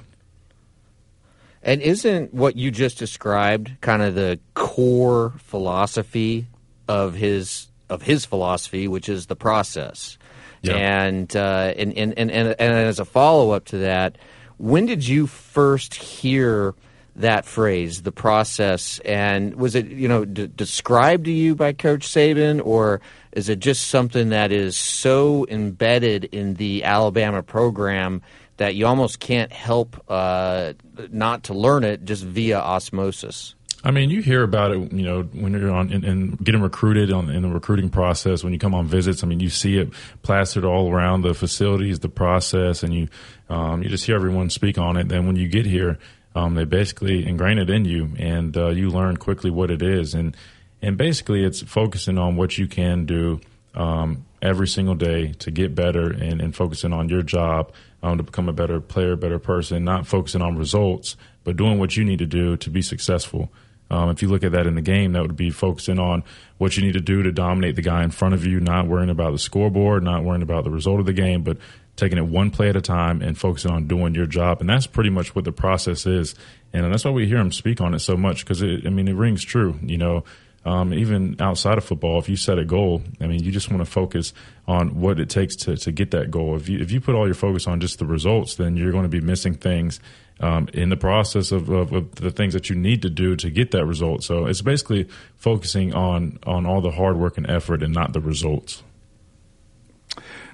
And 1.61 1.81
isn't 1.81 2.33
what 2.33 2.55
you 2.55 2.71
just 2.71 2.97
described 2.97 3.81
kind 3.81 4.01
of 4.01 4.15
the 4.15 4.39
core 4.53 5.33
philosophy 5.39 6.47
of 6.87 7.15
his 7.15 7.67
of 7.89 8.03
his 8.03 8.23
philosophy, 8.25 8.87
which 8.87 9.09
is 9.09 9.25
the 9.25 9.35
process? 9.35 10.17
Yeah. 10.61 10.75
And, 10.75 11.35
uh, 11.35 11.73
and, 11.77 11.93
and 11.93 12.13
and 12.17 12.31
and 12.31 12.55
and 12.59 12.73
as 12.73 12.99
a 12.99 13.05
follow 13.05 13.51
up 13.51 13.65
to 13.65 13.77
that, 13.79 14.17
when 14.57 14.85
did 14.85 15.07
you 15.07 15.27
first 15.27 15.95
hear 15.95 16.75
that 17.15 17.45
phrase, 17.45 18.01
the 18.03 18.11
process? 18.11 18.99
And 18.99 19.55
was 19.55 19.75
it 19.75 19.87
you 19.87 20.07
know 20.07 20.25
d- 20.25 20.47
described 20.47 21.25
to 21.25 21.31
you 21.31 21.55
by 21.55 21.73
Coach 21.73 22.07
Saban, 22.07 22.65
or 22.65 23.01
is 23.31 23.49
it 23.49 23.59
just 23.59 23.87
something 23.87 24.29
that 24.29 24.51
is 24.51 24.75
so 24.75 25.45
embedded 25.49 26.25
in 26.25 26.55
the 26.55 26.83
Alabama 26.83 27.43
program? 27.43 28.21
that 28.59 28.75
you 28.75 28.85
almost 28.85 29.21
can't 29.21 29.53
help 29.53 30.03
uh, 30.09 30.73
not 31.11 31.43
to 31.43 31.53
learn 31.53 31.85
it 31.85 32.03
just 32.03 32.25
via 32.25 32.59
osmosis. 32.59 33.55
I 33.83 33.91
mean, 33.91 34.09
you 34.09 34.21
hear 34.21 34.43
about 34.43 34.71
it, 34.71 34.91
you 34.91 35.03
know, 35.03 35.23
when 35.23 35.53
you're 35.53 35.71
on 35.71 35.91
and, 35.93 36.37
getting 36.43 36.61
recruited 36.61 37.13
on 37.13 37.29
in 37.29 37.43
the 37.43 37.49
recruiting 37.49 37.89
process. 37.89 38.43
When 38.43 38.51
you 38.51 38.59
come 38.59 38.75
on 38.75 38.87
visits, 38.87 39.23
I 39.23 39.27
mean, 39.27 39.39
you 39.39 39.49
see 39.49 39.77
it 39.77 39.93
plastered 40.21 40.65
all 40.65 40.91
around 40.91 41.21
the 41.21 41.33
facilities, 41.33 41.99
the 41.99 42.09
process, 42.09 42.83
and 42.83 42.93
you 42.93 43.07
um, 43.49 43.81
you 43.81 43.89
just 43.89 44.05
hear 44.05 44.15
everyone 44.15 44.49
speak 44.49 44.77
on 44.77 44.97
it. 44.97 45.07
Then 45.07 45.27
when 45.27 45.37
you 45.37 45.47
get 45.47 45.65
here, 45.65 45.97
um, 46.35 46.55
they 46.55 46.65
basically 46.65 47.25
ingrain 47.25 47.57
it 47.57 47.69
in 47.69 47.85
you, 47.85 48.09
and 48.17 48.55
uh, 48.57 48.67
you 48.69 48.89
learn 48.89 49.15
quickly 49.15 49.49
what 49.49 49.71
it 49.71 49.81
is. 49.81 50.13
And 50.13 50.35
and 50.81 50.97
basically, 50.97 51.45
it's 51.45 51.61
focusing 51.61 52.17
on 52.17 52.35
what 52.35 52.57
you 52.57 52.67
can 52.67 53.05
do 53.05 53.39
um, 53.75 54.25
every 54.41 54.67
single 54.67 54.95
day 54.95 55.31
to 55.39 55.51
get 55.51 55.73
better, 55.73 56.11
and, 56.11 56.41
and 56.41 56.53
focusing 56.53 56.91
on 56.91 57.07
your 57.07 57.21
job 57.21 57.71
um, 58.03 58.17
to 58.17 58.23
become 58.23 58.49
a 58.49 58.53
better 58.53 58.81
player, 58.81 59.15
better 59.15 59.39
person. 59.39 59.85
Not 59.85 60.05
focusing 60.05 60.41
on 60.41 60.57
results, 60.57 61.15
but 61.45 61.55
doing 61.55 61.79
what 61.79 61.95
you 61.95 62.03
need 62.03 62.19
to 62.19 62.25
do 62.25 62.57
to 62.57 62.69
be 62.69 62.81
successful. 62.81 63.49
Um, 63.89 64.09
if 64.09 64.21
you 64.21 64.27
look 64.27 64.43
at 64.43 64.51
that 64.51 64.67
in 64.67 64.75
the 64.75 64.81
game, 64.81 65.13
that 65.13 65.21
would 65.21 65.35
be 65.35 65.49
focusing 65.49 65.99
on 65.99 66.23
what 66.57 66.77
you 66.77 66.83
need 66.83 66.93
to 66.93 67.01
do 67.01 67.23
to 67.23 67.31
dominate 67.31 67.75
the 67.75 67.81
guy 67.81 68.03
in 68.03 68.11
front 68.11 68.33
of 68.33 68.45
you, 68.45 68.59
not 68.59 68.87
worrying 68.87 69.09
about 69.09 69.31
the 69.31 69.39
scoreboard, 69.39 70.03
not 70.03 70.23
worrying 70.23 70.43
about 70.43 70.63
the 70.63 70.69
result 70.69 70.99
of 70.99 71.05
the 71.05 71.13
game, 71.13 71.43
but 71.43 71.57
taking 71.95 72.17
it 72.17 72.25
one 72.25 72.49
play 72.49 72.69
at 72.69 72.75
a 72.75 72.81
time 72.81 73.21
and 73.21 73.37
focusing 73.37 73.71
on 73.71 73.87
doing 73.87 74.15
your 74.15 74.25
job. 74.25 74.61
And 74.61 74.69
that's 74.69 74.87
pretty 74.87 75.09
much 75.09 75.35
what 75.35 75.45
the 75.45 75.51
process 75.51 76.05
is. 76.05 76.35
And 76.71 76.91
that's 76.91 77.03
why 77.03 77.11
we 77.11 77.27
hear 77.27 77.37
him 77.37 77.51
speak 77.51 77.81
on 77.81 77.93
it 77.93 77.99
so 77.99 78.15
much 78.15 78.45
because, 78.45 78.63
I 78.63 78.89
mean, 78.89 79.07
it 79.07 79.15
rings 79.15 79.43
true. 79.43 79.77
You 79.81 79.97
know, 79.97 80.23
um, 80.65 80.93
even 80.93 81.35
outside 81.39 81.77
of 81.77 81.83
football, 81.83 82.19
if 82.19 82.29
you 82.29 82.35
set 82.35 82.59
a 82.59 82.65
goal, 82.65 83.01
I 83.19 83.27
mean, 83.27 83.43
you 83.43 83.51
just 83.51 83.71
want 83.71 83.83
to 83.83 83.89
focus 83.89 84.33
on 84.67 84.99
what 84.99 85.19
it 85.19 85.29
takes 85.29 85.55
to, 85.57 85.77
to 85.77 85.91
get 85.91 86.11
that 86.11 86.29
goal. 86.31 86.55
If 86.55 86.69
you 86.69 86.79
if 86.79 86.91
you 86.91 87.01
put 87.01 87.15
all 87.15 87.25
your 87.25 87.35
focus 87.35 87.67
on 87.67 87.79
just 87.79 87.99
the 87.99 88.05
results, 88.05 88.55
then 88.55 88.75
you're 88.75 88.91
going 88.91 89.03
to 89.03 89.09
be 89.09 89.21
missing 89.21 89.53
things 89.53 89.99
um, 90.39 90.67
in 90.73 90.89
the 90.89 90.97
process 90.97 91.51
of, 91.51 91.69
of, 91.69 91.91
of, 91.91 92.15
the 92.15 92.31
things 92.31 92.53
that 92.53 92.69
you 92.69 92.75
need 92.75 93.01
to 93.01 93.09
do 93.09 93.35
to 93.35 93.49
get 93.49 93.71
that 93.71 93.85
result. 93.85 94.23
So 94.23 94.45
it's 94.45 94.61
basically 94.61 95.07
focusing 95.35 95.93
on 95.93 96.39
on 96.45 96.65
all 96.65 96.81
the 96.81 96.91
hard 96.91 97.17
work 97.17 97.37
and 97.37 97.49
effort 97.49 97.83
and 97.83 97.93
not 97.93 98.13
the 98.13 98.21
results. 98.21 98.83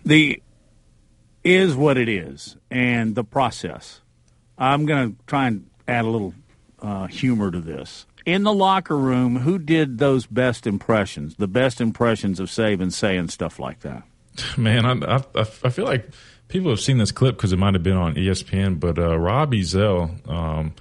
The 0.03 0.41
is 1.43 1.75
what 1.75 1.97
it 1.97 2.09
is, 2.09 2.57
and 2.71 3.15
the 3.15 3.23
process. 3.23 4.01
I'm 4.57 4.85
going 4.85 5.11
to 5.11 5.17
try 5.27 5.47
and 5.47 5.69
add 5.87 6.05
a 6.05 6.07
little 6.07 6.33
uh, 6.79 7.07
humor 7.07 7.51
to 7.51 7.59
this 7.59 8.05
in 8.25 8.43
the 8.43 8.53
locker 8.53 8.97
room, 8.97 9.37
who 9.37 9.59
did 9.59 9.99
those 9.99 10.25
best 10.25 10.65
impressions? 10.65 11.35
The 11.35 11.47
best 11.47 11.79
impressions 11.79 12.39
of 12.39 12.49
Saban 12.49 12.91
saying 12.91 13.29
stuff 13.29 13.59
like 13.59 13.81
that. 13.81 14.03
Man, 14.57 14.85
I 14.85 15.17
I, 15.17 15.23
I 15.63 15.69
feel 15.69 15.85
like 15.85 16.09
people 16.55 16.71
have 16.71 16.79
seen 16.79 16.97
this 16.97 17.11
clip 17.11 17.35
because 17.35 17.51
it 17.51 17.59
might 17.59 17.73
have 17.73 17.83
been 17.83 17.97
on 17.97 18.15
ESPN. 18.15 18.79
But 18.79 18.97
uh, 18.97 19.19
Rob 19.19 19.51
Ezell, 19.51 20.29
um, 20.29 20.73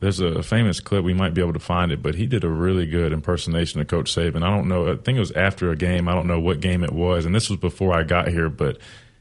there's 0.00 0.20
a 0.20 0.42
famous 0.42 0.80
clip. 0.80 1.04
We 1.04 1.12
might 1.12 1.34
be 1.34 1.42
able 1.42 1.52
to 1.52 1.58
find 1.58 1.92
it, 1.92 2.00
but 2.00 2.14
he 2.14 2.24
did 2.24 2.44
a 2.44 2.48
really 2.48 2.86
good 2.86 3.12
impersonation 3.12 3.78
of 3.78 3.88
Coach 3.88 4.14
Saban. 4.14 4.42
I 4.42 4.48
don't 4.48 4.68
know. 4.68 4.90
I 4.90 4.96
think 4.96 5.16
it 5.16 5.20
was 5.20 5.32
after 5.32 5.70
a 5.70 5.76
game. 5.76 6.08
I 6.08 6.14
don't 6.14 6.28
know 6.28 6.40
what 6.40 6.60
game 6.60 6.82
it 6.82 6.92
was, 6.92 7.26
and 7.26 7.34
this 7.34 7.50
was 7.50 7.58
before 7.58 7.92
I 7.94 8.04
got 8.04 8.28
here. 8.28 8.48
But 8.48 8.78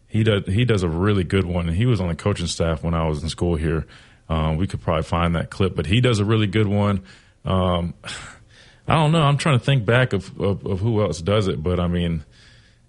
he 0.07 0.23
does 0.23 0.45
he 0.45 0.63
does 0.63 0.81
a 0.81 0.87
really 0.87 1.25
good 1.25 1.45
one, 1.45 1.67
and 1.67 1.75
he 1.75 1.85
was 1.85 1.99
on 1.99 2.07
the 2.07 2.15
coaching 2.15 2.47
staff 2.47 2.83
when 2.83 2.93
I 2.93 3.05
was 3.05 3.21
in 3.21 3.27
school 3.27 3.57
here. 3.57 3.85
Um, 4.29 4.55
we 4.55 4.65
could 4.65 4.79
probably 4.79 5.03
find 5.03 5.35
that 5.35 5.49
clip, 5.49 5.75
but 5.75 5.87
he 5.87 5.99
does 5.99 6.19
a 6.19 6.25
really 6.25 6.47
good 6.47 6.67
one. 6.67 7.03
Um, 7.43 7.95
I 8.87 8.95
don't 8.95 9.11
know. 9.11 9.23
I'm 9.23 9.35
trying 9.35 9.59
to 9.59 9.65
think 9.65 9.85
back 9.85 10.13
of, 10.13 10.39
of, 10.39 10.65
of, 10.65 10.79
who 10.79 11.01
else 11.01 11.21
does 11.21 11.49
it, 11.49 11.61
but 11.61 11.77
I 11.77 11.87
mean, 11.87 12.23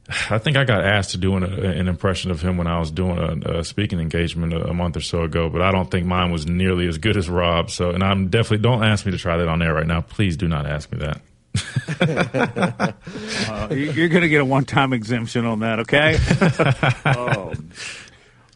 I 0.30 0.38
think 0.38 0.56
I 0.56 0.64
got 0.64 0.84
asked 0.84 1.10
to 1.10 1.18
do 1.18 1.36
an, 1.36 1.44
an 1.44 1.88
impression 1.88 2.30
of 2.30 2.40
him 2.40 2.56
when 2.56 2.66
I 2.66 2.78
was 2.78 2.90
doing 2.90 3.18
a, 3.18 3.58
a 3.58 3.64
speaking 3.64 4.00
engagement 4.00 4.52
a, 4.54 4.68
a, 4.68 4.74
month 4.74 4.96
or 4.96 5.00
so 5.00 5.22
ago, 5.22 5.48
but 5.50 5.60
I 5.62 5.70
don't 5.70 5.90
think 5.90 6.06
mine 6.06 6.30
was 6.30 6.46
nearly 6.46 6.88
as 6.88 6.98
good 6.98 7.16
as 7.16 7.28
Rob. 7.28 7.70
So, 7.70 7.90
and 7.90 8.02
I'm 8.02 8.28
definitely 8.28 8.62
don't 8.62 8.82
ask 8.82 9.04
me 9.04 9.12
to 9.12 9.18
try 9.18 9.36
that 9.36 9.48
on 9.48 9.62
air 9.62 9.74
right 9.74 9.86
now. 9.86 10.00
Please 10.00 10.36
do 10.36 10.48
not 10.48 10.66
ask 10.66 10.90
me 10.92 10.98
that. 10.98 11.20
uh, 13.48 13.74
you're 13.74 14.08
going 14.08 14.22
to 14.22 14.28
get 14.28 14.40
a 14.40 14.44
one-time 14.44 14.92
exemption 14.92 15.44
on 15.44 15.60
that, 15.60 15.80
okay? 15.80 16.18
oh. 17.06 17.54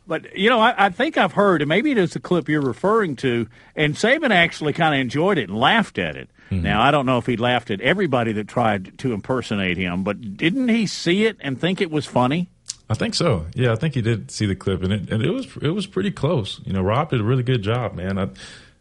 But 0.05 0.36
you 0.36 0.50
know, 0.50 0.59
I, 0.59 0.86
I, 0.86 0.90
think 0.90 1.16
I've 1.16 1.32
heard, 1.32 1.62
and 1.62 1.68
maybe 1.68 1.92
it 1.92 1.96
is 1.96 2.12
the 2.12 2.20
clip 2.20 2.48
you're 2.48 2.61
referring 2.61 3.14
to. 3.16 3.46
And 3.76 3.94
Saban 3.94 4.30
actually 4.30 4.72
kind 4.72 4.94
of 4.94 5.00
enjoyed 5.00 5.38
it 5.38 5.48
and 5.48 5.57
laughed 5.57 5.96
at 5.96 6.16
it. 6.16 6.28
Mm-hmm. 6.53 6.64
Now 6.64 6.82
I 6.82 6.90
don't 6.90 7.07
know 7.07 7.18
if 7.18 7.26
he 7.26 7.36
laughed 7.36 7.70
at 7.70 7.80
everybody 7.80 8.32
that 8.32 8.48
tried 8.48 8.98
to 8.98 9.12
impersonate 9.12 9.76
him, 9.76 10.05
but 10.05 10.36
didn't 10.36 10.68
he 10.68 10.86
see 10.86 11.24
it 11.24 11.36
and 11.40 11.61
think 11.61 11.80
it 11.80 11.90
was 11.90 12.07
funny? 12.07 12.48
I 12.90 12.94
think 12.94 13.14
so. 13.14 13.46
Yeah, 13.55 13.72
I 13.72 13.76
think 13.76 13.94
he 13.94 14.03
did 14.03 14.30
see 14.30 14.44
the 14.44 14.55
clip, 14.55 14.82
and 14.82 14.92
it 14.92 15.11
and 15.11 15.22
it 15.22 15.30
was 15.30 15.46
it 15.62 15.70
was 15.70 15.86
pretty 15.86 16.11
close. 16.11 16.61
You 16.64 16.74
know, 16.74 16.82
Rob 16.82 17.11
did 17.11 17.20
a 17.20 17.24
really 17.24 17.42
good 17.42 17.62
job, 17.62 17.94
man. 17.94 18.18
I 18.18 18.28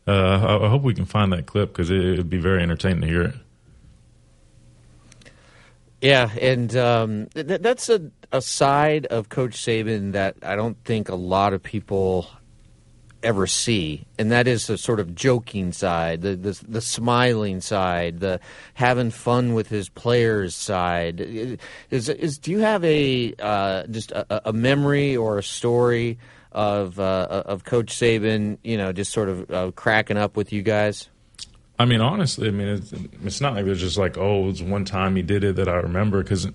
uh, 0.08 0.60
I, 0.64 0.68
hope 0.68 0.82
we 0.82 0.94
can 0.94 1.06
find 1.06 1.32
that 1.32 1.46
clip 1.46 1.70
because 1.70 1.92
it 1.92 2.18
would 2.18 2.30
be 2.30 2.40
very 2.40 2.62
entertaining 2.62 3.02
to 3.02 3.08
hear 3.08 3.22
it. 3.22 3.36
Yeah, 6.02 6.32
and 6.42 6.76
um, 6.76 7.28
th- 7.28 7.62
that's 7.62 7.88
a, 7.88 8.10
a 8.32 8.42
side 8.42 9.06
of 9.06 9.30
Coach 9.30 9.52
Saban 9.52 10.14
that 10.14 10.36
I 10.42 10.56
don't 10.56 10.76
think 10.84 11.10
a 11.10 11.16
lot 11.16 11.54
of 11.54 11.62
people 11.62 12.28
ever 13.24 13.48
see, 13.48 14.06
and 14.18 14.32
that 14.32 14.48
is 14.48 14.68
the 14.68 14.78
sort 14.78 15.00
of 15.00 15.16
joking 15.16 15.72
side, 15.72 16.22
the, 16.22 16.36
the 16.36 16.60
the, 16.68 16.82
smiling 16.82 17.62
side, 17.62 18.20
the 18.20 18.40
having 18.74 19.12
fun 19.12 19.54
with 19.54 19.68
his 19.68 19.90
players 19.90 20.56
side. 20.56 21.20
Is 21.90 22.10
is 22.10 22.38
do 22.38 22.52
you 22.52 22.60
have 22.60 22.84
a 22.84 23.34
uh, 23.40 23.88
just 23.88 24.12
a, 24.12 24.50
a, 24.50 24.54
memory 24.54 25.16
or 25.16 25.38
a 25.38 25.44
story 25.44 26.20
of 26.52 27.00
uh, 27.00 27.44
of 27.46 27.64
Coach 27.64 27.94
Saban? 27.96 28.58
You 28.64 28.78
know, 28.78 28.92
just 28.92 29.12
sort 29.12 29.30
of 29.30 29.52
uh, 29.52 29.72
cracking 29.72 30.18
up 30.18 30.36
with 30.36 30.52
you 30.52 30.62
guys. 30.62 31.10
I 31.82 31.86
mean, 31.86 32.00
honestly, 32.00 32.48
I 32.48 32.52
mean, 32.52 32.68
it's, 32.68 32.94
it's 33.24 33.42
not 33.42 33.56
like 33.56 33.66
it's 33.66 33.80
just 33.80 33.98
like, 33.98 34.16
oh, 34.16 34.50
it's 34.50 34.62
one 34.62 34.86
time 34.86 35.16
he 35.16 35.24
did 35.24 35.44
it 35.44 35.56
that 35.56 35.68
I 35.68 35.78
remember. 35.78 36.22
Because, 36.22 36.48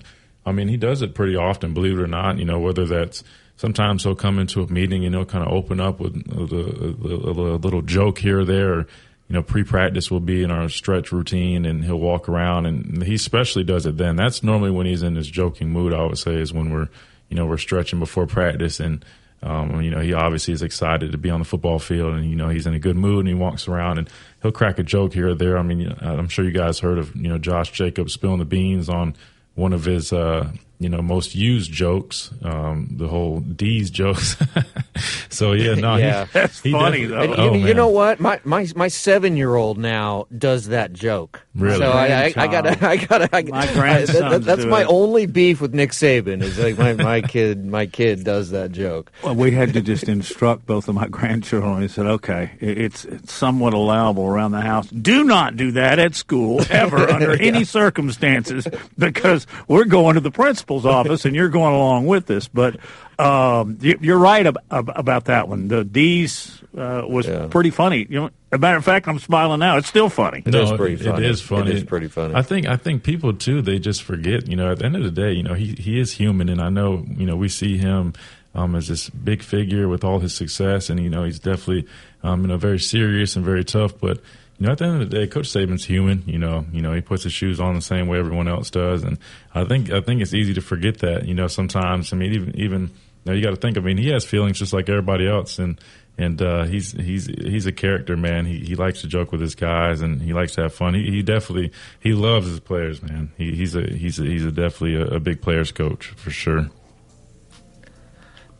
I 0.45 0.53
mean, 0.53 0.69
he 0.69 0.77
does 0.77 1.03
it 1.03 1.17
pretty 1.17 1.35
often, 1.35 1.75
believe 1.75 1.99
it 1.99 2.03
or 2.03 2.07
not. 2.07 2.39
You 2.39 2.45
know, 2.45 2.61
whether 2.61 2.87
that's 2.87 3.25
sometimes 3.57 4.05
he'll 4.05 4.15
come 4.15 4.39
into 4.39 4.63
a 4.63 4.67
meeting 4.69 5.05
and 5.05 5.15
he'll 5.15 5.25
kind 5.25 5.45
of 5.47 5.53
open 5.53 5.81
up 5.81 6.01
with 6.01 6.15
a, 6.31 7.29
a, 7.29 7.57
a, 7.57 7.59
little 7.59 7.83
joke 7.83 8.19
here 8.19 8.41
or 8.41 8.45
there. 8.45 8.81
You 9.29 9.35
know, 9.35 9.43
pre-practice 9.43 10.11
will 10.11 10.21
be 10.21 10.45
in 10.45 10.53
our 10.53 10.69
stretch 10.69 11.11
routine, 11.11 11.65
and 11.65 11.85
he'll 11.85 11.99
walk 11.99 12.29
around, 12.29 12.67
and 12.67 13.03
he 13.03 13.15
especially 13.15 13.65
does 13.65 13.85
it 13.85 13.97
then. 13.97 14.15
That's 14.15 14.45
normally 14.45 14.71
when 14.71 14.87
he's 14.87 15.03
in 15.03 15.17
his 15.17 15.29
joking 15.29 15.71
mood. 15.71 15.93
I 15.93 16.05
would 16.05 16.17
say 16.17 16.35
is 16.35 16.53
when 16.53 16.71
we're, 16.71 16.89
you 17.29 17.35
know, 17.35 17.45
we're 17.45 17.59
stretching 17.59 17.99
before 17.99 18.29
practice, 18.29 18.79
and 18.79 19.05
um, 19.43 19.83
you 19.83 19.91
know, 19.91 20.01
he 20.01 20.13
obviously 20.13 20.55
is 20.55 20.63
excited 20.63 21.11
to 21.11 21.19
be 21.19 21.31
on 21.31 21.41
the 21.41 21.45
football 21.45 21.81
field, 21.81 22.15
and 22.15 22.31
you 22.31 22.37
know 22.37 22.49
he's 22.49 22.69
in 22.69 22.75
a 22.75 22.79
good 22.79 22.97
mood, 22.97 23.21
and 23.21 23.29
he 23.29 23.35
walks 23.35 23.67
around 23.67 23.99
and 23.99 24.09
he'll 24.43 24.53
crack 24.53 24.79
a 24.79 24.85
joke 24.85 25.13
here 25.13 25.31
or 25.31 25.35
there. 25.35 25.59
I 25.59 25.63
mean, 25.63 25.93
I'm 26.01 26.29
sure 26.29 26.45
you 26.45 26.53
guys 26.53 26.79
heard 26.79 26.99
of 26.99 27.15
you 27.17 27.29
know 27.29 27.39
Josh 27.39 27.73
Jacobs 27.73 28.13
spilling 28.13 28.39
the 28.39 28.45
beans 28.45 28.89
on 28.89 29.17
one 29.55 29.73
of 29.73 29.85
his 29.85 30.13
uh, 30.13 30.51
you 30.79 30.89
know 30.89 31.03
most 31.03 31.35
used 31.35 31.73
jokes, 31.73 32.31
um, 32.43 32.89
the 32.91 33.09
whole 33.09 33.41
D's 33.41 33.91
jokes. 33.91 34.37
so 35.29 35.53
yeah, 35.53 35.75
no, 35.75 35.97
yeah, 35.97 36.27
he, 36.27 36.31
that's 36.33 36.61
he 36.61 36.73
funny 36.73 37.05
though. 37.05 37.35
Oh, 37.35 37.55
you, 37.55 37.69
you, 37.69 37.75
know 37.75 37.89
what? 37.89 38.21
My 38.21 38.41
my 38.45 38.67
my 38.75 38.89
seven 38.89 39.37
year 39.37 39.55
old 39.55 39.79
now 39.79 40.27
does 40.37 40.69
that 40.69 40.93
joke. 40.93 41.43
Really? 41.55 41.79
So 41.79 41.91
I, 41.91 42.07
I, 42.07 42.35
I, 42.37 42.47
gotta 42.47 42.87
I 42.87 42.97
gotta 42.97 43.29
I, 43.35 43.43
my 43.43 43.73
grandson. 43.73 44.31
That, 44.31 44.43
that's 44.45 44.65
my 44.65 44.83
it. 44.83 44.89
only 44.89 45.27
beef 45.27 45.61
with 45.61 45.75
Nick 45.75 45.91
Saban 45.91 46.43
is 46.43 46.59
like 46.59 46.77
my, 46.77 46.93
my 46.93 47.21
kid 47.23 47.65
my 47.65 47.87
kid 47.87 48.25
does 48.25 48.51
that 48.51 48.73
joke. 48.73 49.11
Well, 49.23 49.35
we 49.35 49.51
had 49.53 49.73
to 49.75 49.81
just 49.81 50.05
instruct 50.05 50.67
both 50.67 50.89
of 50.89 50.95
my 50.95 51.09
grandchildren. 51.09 51.79
We 51.79 51.89
said, 51.89 52.07
okay, 52.07 52.53
it's, 52.61 53.05
it's 53.05 53.33
somewhat 53.33 53.75
allowable 53.75 54.27
around 54.27 54.53
the 54.53 54.61
house. 54.61 54.89
Do 54.89 55.25
not 55.25 55.57
do 55.57 55.73
that 55.73 55.99
at 55.99 56.15
school 56.15 56.61
ever 56.71 56.99
under 57.11 57.35
yeah. 57.37 57.49
any 57.49 57.65
circumstances 57.65 58.67
because 58.99 59.47
we're 59.69 59.85
going 59.85 60.15
to 60.15 60.21
the 60.21 60.31
principal 60.31 60.66
principal's 60.67 60.87
office, 60.87 61.25
and 61.25 61.35
you're 61.35 61.49
going 61.49 61.75
along 61.75 62.07
with 62.07 62.27
this. 62.27 62.49
But 62.49 62.79
um, 63.19 63.79
you, 63.81 64.15
are 64.15 64.19
right 64.19 64.47
ab- 64.47 64.59
ab- 64.71 64.93
about 64.95 65.27
that 65.27 65.49
one. 65.49 65.69
The 65.69 65.85
D's 65.85 66.63
uh, 66.77 67.03
was 67.07 67.27
yeah. 67.27 67.47
pretty 67.49 67.71
funny. 67.71 68.07
You 68.09 68.21
know, 68.21 68.31
a 68.53 68.59
matter 68.59 68.77
of 68.77 68.85
fact, 68.85 69.09
I'm 69.09 69.19
smiling 69.19 69.61
now. 69.61 69.77
It's 69.77 69.89
still 69.89 70.09
funny. 70.09 70.43
It 70.45 70.53
no, 70.53 70.63
is 70.63 70.73
pretty 70.73 70.97
funny. 70.97 71.25
It 71.25 71.31
is 71.31 71.41
funny. 71.41 71.71
It 71.71 71.77
is 71.77 71.85
pretty 71.85 72.09
funny. 72.09 72.35
I 72.35 72.43
think 72.43 72.67
I 72.67 72.77
think 72.77 73.05
people 73.05 73.33
too 73.33 73.63
they 73.63 73.79
just 73.79 74.03
forget. 74.03 74.49
You 74.49 74.57
know, 74.57 74.73
at 74.73 74.79
the 74.79 74.85
end 74.85 74.97
of 74.97 75.03
the 75.03 75.11
day, 75.11 75.33
you 75.33 75.43
know, 75.43 75.55
he 75.55 75.75
he 75.75 75.99
is 76.01 76.13
human, 76.13 76.49
and 76.49 76.61
I 76.61 76.69
know 76.69 77.05
you 77.09 77.27
know 77.27 77.37
we 77.37 77.49
see 77.49 77.79
him. 77.79 78.15
Um, 78.55 78.75
as 78.75 78.89
this 78.89 79.11
big 79.11 79.43
figure 79.43 79.87
with 79.87 80.03
all 80.03 80.19
his 80.19 80.35
success, 80.35 80.89
and 80.89 80.99
you 80.99 81.11
know 81.11 81.25
he's 81.25 81.39
definitely 81.39 81.87
um, 82.23 82.41
you 82.41 82.47
know 82.47 82.57
very 82.57 82.79
serious 82.79 83.37
and 83.37 83.45
very 83.45 83.65
tough. 83.65 84.01
But 84.01 84.23
you 84.59 84.67
know, 84.67 84.73
at 84.73 84.79
the 84.79 84.85
end 84.87 85.03
of 85.03 85.11
the 85.11 85.17
day, 85.19 85.27
Coach 85.27 85.49
Saban's 85.49 85.85
human. 85.85 86.23
You 86.27 86.39
know, 86.39 86.65
you 86.73 86.81
know, 86.81 86.93
he 86.95 87.01
puts 87.01 87.25
his 87.25 87.33
shoes 87.33 87.61
on 87.61 87.75
the 87.75 87.83
same 87.83 88.09
way 88.09 88.19
everyone 88.19 88.49
else 88.49 88.71
does, 88.71 89.03
and 89.03 89.19
I 89.55 89.65
think 89.65 89.91
I 89.91 90.01
think 90.01 90.23
it's 90.23 90.35
easy 90.35 90.55
to 90.55 90.63
forget 90.63 90.99
that. 90.99 91.27
You 91.27 91.35
know, 91.35 91.47
sometimes 91.47 92.13
I 92.13 92.17
mean, 92.17 92.33
even 92.33 92.57
even 92.57 92.81
you, 92.83 92.89
know, 93.27 93.33
you 93.33 93.43
got 93.43 93.51
to 93.51 93.57
think. 93.57 93.77
I 93.77 93.81
mean, 93.81 93.99
he 93.99 94.09
has 94.11 94.25
feelings 94.25 94.59
just 94.59 94.73
like 94.73 94.89
everybody 94.89 95.29
else, 95.29 95.59
and 95.59 95.79
and 96.17 96.41
uh, 96.41 96.65
he's 96.65 96.93
he's 96.93 97.27
he's 97.27 97.67
a 97.67 97.73
character, 97.73 98.17
man. 98.17 98.47
He 98.47 98.61
he 98.61 98.75
likes 98.77 99.03
to 99.03 99.09
joke 99.09 99.31
with 99.31 99.43
his 99.43 99.55
guys, 99.55 100.01
and 100.01 100.23
he 100.23 100.33
likes 100.33 100.55
to 100.55 100.63
have 100.63 100.75
fun. 100.75 100.95
He, 100.95 101.11
he 101.11 101.23
definitely 101.23 101.73
he 102.01 102.15
loves 102.15 102.49
his 102.49 102.61
players, 102.61 103.03
man. 103.03 103.33
He, 103.37 103.55
he's 103.55 103.75
a 103.75 103.83
he's 103.83 104.19
a, 104.19 104.25
he's 104.25 104.45
a 104.45 104.53
definitely 104.53 104.95
a, 104.95 105.17
a 105.17 105.21
big 105.21 105.43
players 105.43 105.71
coach 105.71 106.07
for 106.17 106.31
sure 106.31 106.71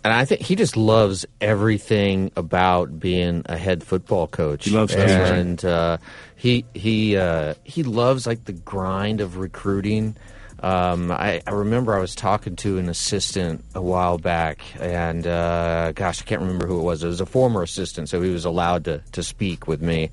and 0.07 0.15
I 0.15 0.25
think 0.25 0.41
he 0.41 0.55
just 0.55 0.77
loves 0.77 1.27
everything 1.41 2.31
about 2.37 3.01
being 3.01 3.43
a 3.47 3.57
head 3.57 3.83
football 3.83 4.29
coach. 4.29 4.67
He 4.67 4.71
loves 4.71 4.95
and 4.95 5.65
uh, 5.65 5.99
he 6.37 6.65
he 6.75 7.17
uh, 7.17 7.55
he 7.65 7.83
loves 7.83 8.25
like 8.25 8.45
the 8.45 8.53
grind 8.53 9.21
of 9.21 9.37
recruiting. 9.39 10.17
Um, 10.61 11.11
I, 11.11 11.43
I, 11.45 11.51
remember 11.51 11.95
I 11.95 11.99
was 11.99 12.15
talking 12.15 12.55
to 12.57 12.79
an 12.79 12.89
assistant 12.89 13.65
a 13.75 13.83
while 13.83 14.17
back, 14.17 14.61
and 14.81 15.27
uh, 15.27 15.91
gosh, 15.91 16.23
I 16.23 16.25
can't 16.25 16.41
remember 16.41 16.69
who 16.69 16.79
it 16.79 16.83
was. 16.83 17.03
It 17.03 17.09
was 17.09 17.21
a 17.21 17.27
former 17.27 17.65
assistant, 17.65 18.09
so 18.09 18.23
he 18.23 18.31
was 18.31 18.45
allowed 18.45 18.85
to, 18.85 19.03
to 19.13 19.25
speak 19.25 19.67
with 19.67 19.83
me. 19.83 20.11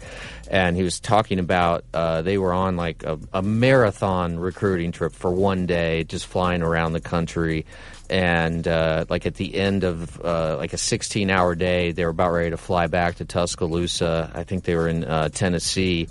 And 0.49 0.75
he 0.75 0.81
was 0.81 0.99
talking 0.99 1.37
about 1.37 1.85
uh, 1.93 2.23
they 2.23 2.39
were 2.39 2.51
on 2.51 2.77
like 2.77 3.03
a, 3.03 3.19
a 3.31 3.43
marathon 3.43 4.39
recruiting 4.39 4.91
trip 4.91 5.13
for 5.13 5.31
one 5.31 5.67
day, 5.67 6.03
just 6.03 6.25
flying 6.25 6.63
around 6.63 6.93
the 6.93 6.99
country 6.99 7.65
and 8.13 8.67
uh, 8.67 9.05
like 9.09 9.25
at 9.25 9.35
the 9.35 9.55
end 9.55 9.83
of 9.83 10.23
uh, 10.23 10.55
like 10.57 10.71
a 10.73 10.77
16 10.77 11.29
hour 11.29 11.55
day 11.55 11.91
they 11.91 12.05
were 12.05 12.11
about 12.11 12.31
ready 12.31 12.51
to 12.51 12.57
fly 12.57 12.87
back 12.87 13.15
to 13.15 13.25
tuscaloosa 13.25 14.31
i 14.35 14.43
think 14.43 14.63
they 14.63 14.75
were 14.75 14.87
in 14.87 15.03
uh, 15.03 15.29
tennessee 15.29 16.07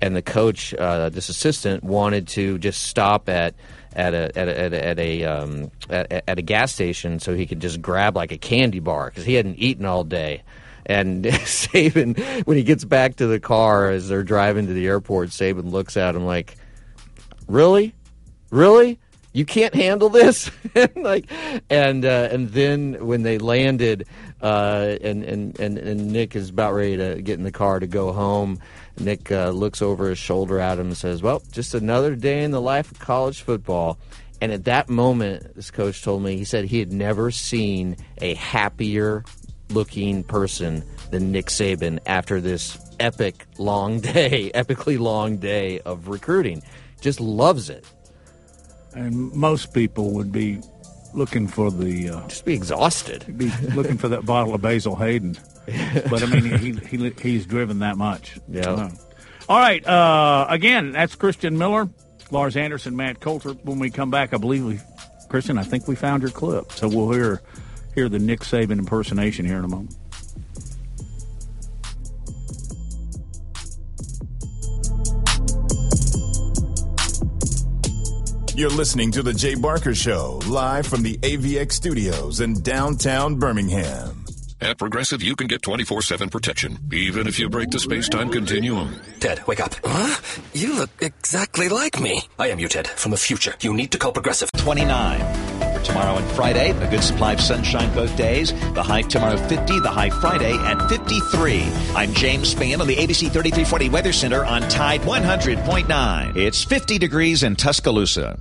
and 0.00 0.14
the 0.14 0.22
coach, 0.22 0.74
uh, 0.74 1.08
this 1.08 1.28
assistant, 1.28 1.82
wanted 1.82 2.28
to 2.28 2.58
just 2.58 2.82
stop 2.82 3.28
at 3.28 3.54
at 3.94 4.12
a 4.12 4.38
at 4.38 4.48
a 4.48 4.58
at 4.58 4.72
a, 4.72 4.86
at 4.86 4.98
a, 4.98 5.24
um, 5.24 5.70
at, 5.88 6.24
at 6.28 6.38
a 6.38 6.42
gas 6.42 6.72
station 6.72 7.18
so 7.18 7.34
he 7.34 7.46
could 7.46 7.60
just 7.60 7.80
grab 7.80 8.14
like 8.14 8.30
a 8.30 8.36
candy 8.36 8.80
bar 8.80 9.06
because 9.06 9.24
he 9.24 9.34
hadn't 9.34 9.56
eaten 9.56 9.86
all 9.86 10.04
day. 10.04 10.42
And 10.84 11.24
Saban, 11.24 12.46
when 12.46 12.56
he 12.56 12.62
gets 12.62 12.84
back 12.84 13.16
to 13.16 13.26
the 13.26 13.40
car 13.40 13.90
as 13.90 14.08
they're 14.08 14.22
driving 14.22 14.66
to 14.66 14.72
the 14.72 14.86
airport, 14.86 15.30
Saban 15.30 15.70
looks 15.72 15.96
at 15.96 16.14
him 16.14 16.26
like, 16.26 16.56
"Really, 17.48 17.94
really." 18.50 18.98
You 19.36 19.44
can't 19.44 19.74
handle 19.74 20.08
this, 20.08 20.50
and 20.74 20.96
like, 20.96 21.30
and 21.68 22.06
uh, 22.06 22.28
and 22.32 22.48
then 22.48 23.06
when 23.06 23.22
they 23.22 23.36
landed, 23.36 24.06
uh, 24.40 24.96
and, 25.02 25.22
and 25.24 25.60
and 25.60 25.76
and 25.76 26.10
Nick 26.10 26.34
is 26.34 26.48
about 26.48 26.72
ready 26.72 26.96
to 26.96 27.20
get 27.20 27.36
in 27.36 27.44
the 27.44 27.52
car 27.52 27.78
to 27.78 27.86
go 27.86 28.14
home, 28.14 28.58
Nick 28.98 29.30
uh, 29.30 29.50
looks 29.50 29.82
over 29.82 30.08
his 30.08 30.16
shoulder 30.16 30.58
at 30.58 30.78
him 30.78 30.86
and 30.86 30.96
says, 30.96 31.20
Well, 31.20 31.42
just 31.52 31.74
another 31.74 32.16
day 32.16 32.44
in 32.44 32.50
the 32.50 32.62
life 32.62 32.90
of 32.90 32.98
college 32.98 33.42
football. 33.42 33.98
And 34.40 34.52
at 34.52 34.64
that 34.64 34.88
moment, 34.88 35.54
this 35.54 35.70
coach 35.70 36.02
told 36.02 36.22
me, 36.22 36.38
he 36.38 36.44
said 36.44 36.64
he 36.64 36.78
had 36.78 36.94
never 36.94 37.30
seen 37.30 37.98
a 38.22 38.32
happier 38.34 39.22
looking 39.68 40.24
person 40.24 40.82
than 41.10 41.30
Nick 41.30 41.48
Saban 41.48 41.98
after 42.06 42.40
this 42.40 42.78
epic 43.00 43.44
long 43.58 44.00
day, 44.14 44.50
epically 44.54 44.98
long 44.98 45.36
day 45.36 45.80
of 45.80 46.08
recruiting. 46.08 46.62
Just 47.02 47.20
loves 47.20 47.68
it. 47.68 47.84
And 48.96 49.32
most 49.34 49.74
people 49.74 50.12
would 50.12 50.32
be 50.32 50.60
looking 51.12 51.46
for 51.46 51.70
the. 51.70 52.10
Uh, 52.10 52.28
Just 52.28 52.44
be 52.44 52.54
exhausted. 52.54 53.24
Be 53.36 53.50
looking 53.74 53.98
for 53.98 54.08
that 54.08 54.24
bottle 54.24 54.54
of 54.54 54.62
Basil 54.62 54.96
Hayden. 54.96 55.36
but 56.10 56.22
I 56.22 56.26
mean, 56.26 56.58
he, 56.58 56.72
he 56.72 57.10
he's 57.20 57.46
driven 57.46 57.80
that 57.80 57.96
much. 57.96 58.38
Yeah. 58.48 58.90
All 59.48 59.58
right. 59.58 59.86
Uh, 59.86 60.46
again, 60.48 60.92
that's 60.92 61.14
Christian 61.14 61.58
Miller, 61.58 61.88
Lars 62.30 62.56
Anderson, 62.56 62.96
Matt 62.96 63.20
Coulter. 63.20 63.50
When 63.50 63.78
we 63.78 63.90
come 63.90 64.10
back, 64.10 64.32
I 64.32 64.38
believe 64.38 64.64
we, 64.64 64.80
Christian, 65.28 65.58
I 65.58 65.62
think 65.62 65.86
we 65.86 65.94
found 65.94 66.22
your 66.22 66.32
clip. 66.32 66.72
So 66.72 66.88
we'll 66.88 67.10
hear 67.10 67.42
hear 67.94 68.08
the 68.08 68.18
Nick 68.18 68.40
Saban 68.40 68.78
impersonation 68.78 69.44
here 69.44 69.58
in 69.58 69.64
a 69.64 69.68
moment. 69.68 69.96
You're 78.56 78.70
listening 78.70 79.12
to 79.12 79.22
The 79.22 79.34
Jay 79.34 79.54
Barker 79.54 79.94
Show, 79.94 80.40
live 80.46 80.86
from 80.86 81.02
the 81.02 81.18
AVX 81.18 81.72
studios 81.72 82.40
in 82.40 82.54
downtown 82.62 83.34
Birmingham. 83.34 84.24
At 84.62 84.78
Progressive, 84.78 85.22
you 85.22 85.36
can 85.36 85.46
get 85.46 85.60
24 85.60 86.00
7 86.00 86.30
protection, 86.30 86.78
even 86.90 87.26
if 87.26 87.38
you 87.38 87.50
break 87.50 87.68
the 87.68 87.78
space 87.78 88.08
time 88.08 88.30
continuum. 88.30 88.98
Ted, 89.20 89.46
wake 89.46 89.60
up. 89.60 89.74
Huh? 89.84 90.22
You 90.54 90.74
look 90.74 90.88
exactly 91.02 91.68
like 91.68 92.00
me. 92.00 92.22
I 92.38 92.48
am 92.48 92.58
you, 92.58 92.68
Ted, 92.68 92.86
from 92.86 93.10
the 93.10 93.18
future. 93.18 93.54
You 93.60 93.74
need 93.74 93.90
to 93.90 93.98
call 93.98 94.12
Progressive. 94.12 94.50
29. 94.52 95.65
Tomorrow 95.86 96.16
and 96.16 96.28
Friday, 96.32 96.70
a 96.70 96.90
good 96.90 97.04
supply 97.04 97.34
of 97.34 97.40
sunshine 97.40 97.94
both 97.94 98.16
days. 98.16 98.52
The 98.74 98.82
high 98.82 99.02
tomorrow 99.02 99.36
50, 99.36 99.78
the 99.78 99.88
high 99.88 100.10
Friday 100.10 100.52
at 100.52 100.88
53. 100.88 101.62
I'm 101.94 102.12
James 102.12 102.52
Spann 102.52 102.80
on 102.80 102.88
the 102.88 102.96
ABC 102.96 103.30
3340 103.30 103.90
Weather 103.90 104.12
Center 104.12 104.44
on 104.44 104.62
Tide 104.62 105.02
100.9. 105.02 106.36
It's 106.36 106.64
50 106.64 106.98
degrees 106.98 107.44
in 107.44 107.54
Tuscaloosa. 107.54 108.36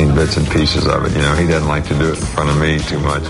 Seen 0.00 0.14
bits 0.14 0.38
and 0.38 0.48
pieces 0.48 0.86
of 0.86 1.04
it. 1.04 1.12
You 1.12 1.18
know, 1.18 1.34
he 1.34 1.46
doesn't 1.46 1.68
like 1.68 1.84
to 1.88 1.98
do 1.98 2.10
it 2.10 2.18
in 2.18 2.24
front 2.24 2.48
of 2.48 2.58
me 2.58 2.78
too 2.78 2.98
much. 3.00 3.22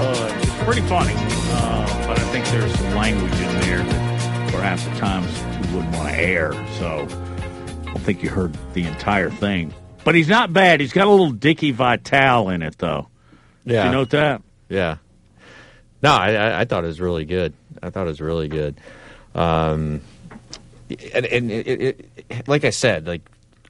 Uh, 0.00 0.38
it's 0.40 0.64
pretty 0.64 0.80
funny, 0.88 1.12
uh, 1.14 2.06
but 2.06 2.18
I 2.18 2.22
think 2.32 2.46
there's 2.46 2.72
some 2.72 2.94
language 2.94 3.34
in 3.34 3.60
there 3.60 3.82
that 3.82 4.50
perhaps 4.50 4.86
at 4.86 4.96
times 4.96 5.26
we 5.66 5.76
wouldn't 5.76 5.94
want 5.94 6.08
to 6.08 6.18
air. 6.18 6.54
So 6.78 7.06
I 7.06 7.84
don't 7.84 7.98
think 7.98 8.22
you 8.22 8.30
heard 8.30 8.56
the 8.72 8.86
entire 8.86 9.28
thing. 9.28 9.74
But 10.04 10.14
he's 10.14 10.28
not 10.28 10.54
bad. 10.54 10.80
He's 10.80 10.94
got 10.94 11.06
a 11.06 11.10
little 11.10 11.32
Dickie 11.32 11.72
Vitale 11.72 12.48
in 12.48 12.62
it, 12.62 12.78
though. 12.78 13.08
Yeah. 13.66 13.82
Did 13.82 13.88
you 13.90 13.92
note 13.92 14.10
that? 14.10 14.40
Yeah. 14.70 14.96
No, 16.02 16.12
I, 16.12 16.32
I, 16.32 16.60
I 16.60 16.64
thought 16.64 16.84
it 16.84 16.86
was 16.86 17.00
really 17.02 17.26
good. 17.26 17.52
I 17.82 17.90
thought 17.90 18.06
it 18.06 18.08
was 18.08 18.22
really 18.22 18.48
good. 18.48 18.80
Um, 19.34 20.00
and, 21.14 21.26
and 21.26 21.50
it, 21.50 22.10
it, 22.28 22.48
like 22.48 22.64
I 22.64 22.70
said, 22.70 23.06
like 23.06 23.22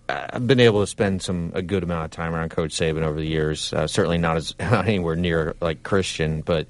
I've 0.08 0.46
been 0.46 0.60
able 0.60 0.80
to 0.80 0.86
spend 0.86 1.22
some 1.22 1.52
a 1.54 1.62
good 1.62 1.82
amount 1.82 2.04
of 2.04 2.10
time 2.10 2.34
around 2.34 2.50
Coach 2.50 2.72
Saban 2.72 3.02
over 3.02 3.18
the 3.18 3.26
years. 3.26 3.72
Uh, 3.72 3.86
certainly 3.86 4.18
not 4.18 4.36
as 4.36 4.54
not 4.60 4.86
anywhere 4.86 5.16
near 5.16 5.54
like 5.60 5.82
Christian, 5.82 6.42
but 6.42 6.66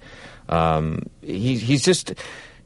um, 0.49 1.03
he, 1.21 1.57
he's 1.59 1.85
just 1.85 2.15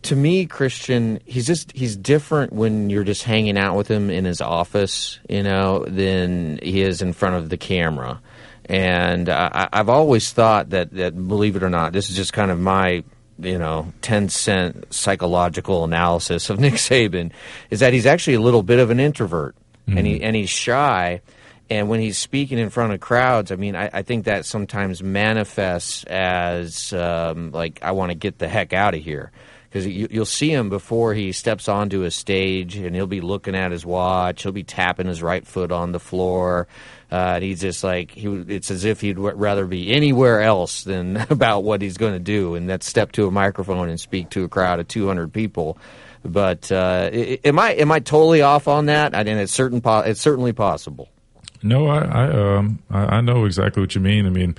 to 0.02 0.16
me 0.16 0.46
Christian. 0.46 1.20
He's 1.24 1.46
just 1.46 1.72
he's 1.72 1.96
different 1.96 2.52
when 2.52 2.90
you're 2.90 3.04
just 3.04 3.22
hanging 3.22 3.56
out 3.56 3.76
with 3.76 3.88
him 3.88 4.10
in 4.10 4.24
his 4.24 4.40
office, 4.40 5.18
you 5.28 5.42
know, 5.42 5.84
than 5.86 6.58
he 6.62 6.82
is 6.82 7.00
in 7.00 7.12
front 7.12 7.36
of 7.36 7.48
the 7.48 7.56
camera. 7.56 8.20
And 8.66 9.30
I, 9.30 9.68
I've 9.72 9.88
always 9.88 10.30
thought 10.32 10.70
that 10.70 10.92
that 10.92 11.28
believe 11.28 11.56
it 11.56 11.62
or 11.62 11.70
not, 11.70 11.92
this 11.92 12.10
is 12.10 12.16
just 12.16 12.34
kind 12.34 12.50
of 12.50 12.60
my 12.60 13.04
you 13.38 13.58
know, 13.58 13.92
10 14.02 14.28
cent 14.28 14.92
psychological 14.92 15.84
analysis 15.84 16.50
of 16.50 16.60
Nick 16.60 16.74
Saban 16.74 17.32
is 17.70 17.80
that 17.80 17.92
he's 17.92 18.06
actually 18.06 18.34
a 18.34 18.40
little 18.40 18.62
bit 18.62 18.78
of 18.78 18.90
an 18.90 19.00
introvert 19.00 19.54
mm-hmm. 19.88 19.98
and 19.98 20.06
he 20.06 20.22
and 20.22 20.36
he's 20.36 20.50
shy. 20.50 21.20
And 21.70 21.90
when 21.90 22.00
he's 22.00 22.16
speaking 22.16 22.58
in 22.58 22.70
front 22.70 22.94
of 22.94 23.00
crowds, 23.00 23.52
I 23.52 23.56
mean, 23.56 23.76
I, 23.76 23.90
I 23.92 24.02
think 24.02 24.24
that 24.24 24.46
sometimes 24.46 25.02
manifests 25.02 26.02
as 26.04 26.94
um, 26.94 27.52
like, 27.52 27.80
I 27.82 27.90
want 27.90 28.10
to 28.10 28.14
get 28.14 28.38
the 28.38 28.48
heck 28.48 28.72
out 28.72 28.94
of 28.94 29.02
here. 29.02 29.30
Because 29.68 29.86
you, 29.86 30.08
you'll 30.10 30.24
see 30.24 30.50
him 30.50 30.70
before 30.70 31.12
he 31.12 31.32
steps 31.32 31.68
onto 31.68 32.04
a 32.04 32.10
stage 32.10 32.76
and 32.76 32.96
he'll 32.96 33.06
be 33.06 33.20
looking 33.20 33.54
at 33.54 33.70
his 33.70 33.84
watch, 33.84 34.42
he'll 34.42 34.52
be 34.52 34.64
tapping 34.64 35.06
his 35.06 35.22
right 35.22 35.46
foot 35.46 35.70
on 35.70 35.92
the 35.92 36.00
floor. 36.00 36.68
Uh, 37.10 37.34
and 37.36 37.44
he's 37.44 37.60
just 37.60 37.84
like 37.84 38.10
he. 38.10 38.26
It's 38.48 38.70
as 38.70 38.84
if 38.84 39.00
he'd 39.00 39.18
rather 39.18 39.66
be 39.66 39.92
anywhere 39.92 40.42
else 40.42 40.84
than 40.84 41.16
about 41.30 41.64
what 41.64 41.80
he's 41.80 41.96
going 41.96 42.12
to 42.12 42.18
do, 42.18 42.54
and 42.54 42.68
that's 42.68 42.86
step 42.86 43.12
to 43.12 43.26
a 43.26 43.30
microphone 43.30 43.88
and 43.88 43.98
speak 43.98 44.30
to 44.30 44.44
a 44.44 44.48
crowd 44.48 44.80
of 44.80 44.88
200 44.88 45.32
people. 45.32 45.78
But 46.24 46.70
uh, 46.70 47.08
am 47.12 47.58
I 47.58 47.72
am 47.72 47.90
I 47.90 48.00
totally 48.00 48.42
off 48.42 48.68
on 48.68 48.86
that? 48.86 49.14
I 49.14 49.24
mean, 49.24 49.38
it's 49.38 49.52
certain. 49.52 49.80
It's 49.84 50.20
certainly 50.20 50.52
possible. 50.52 51.08
No, 51.62 51.86
I 51.88 52.00
I, 52.00 52.56
um, 52.56 52.78
I 52.90 53.20
know 53.20 53.44
exactly 53.44 53.80
what 53.80 53.94
you 53.94 54.00
mean. 54.00 54.26
I 54.26 54.30
mean, 54.30 54.56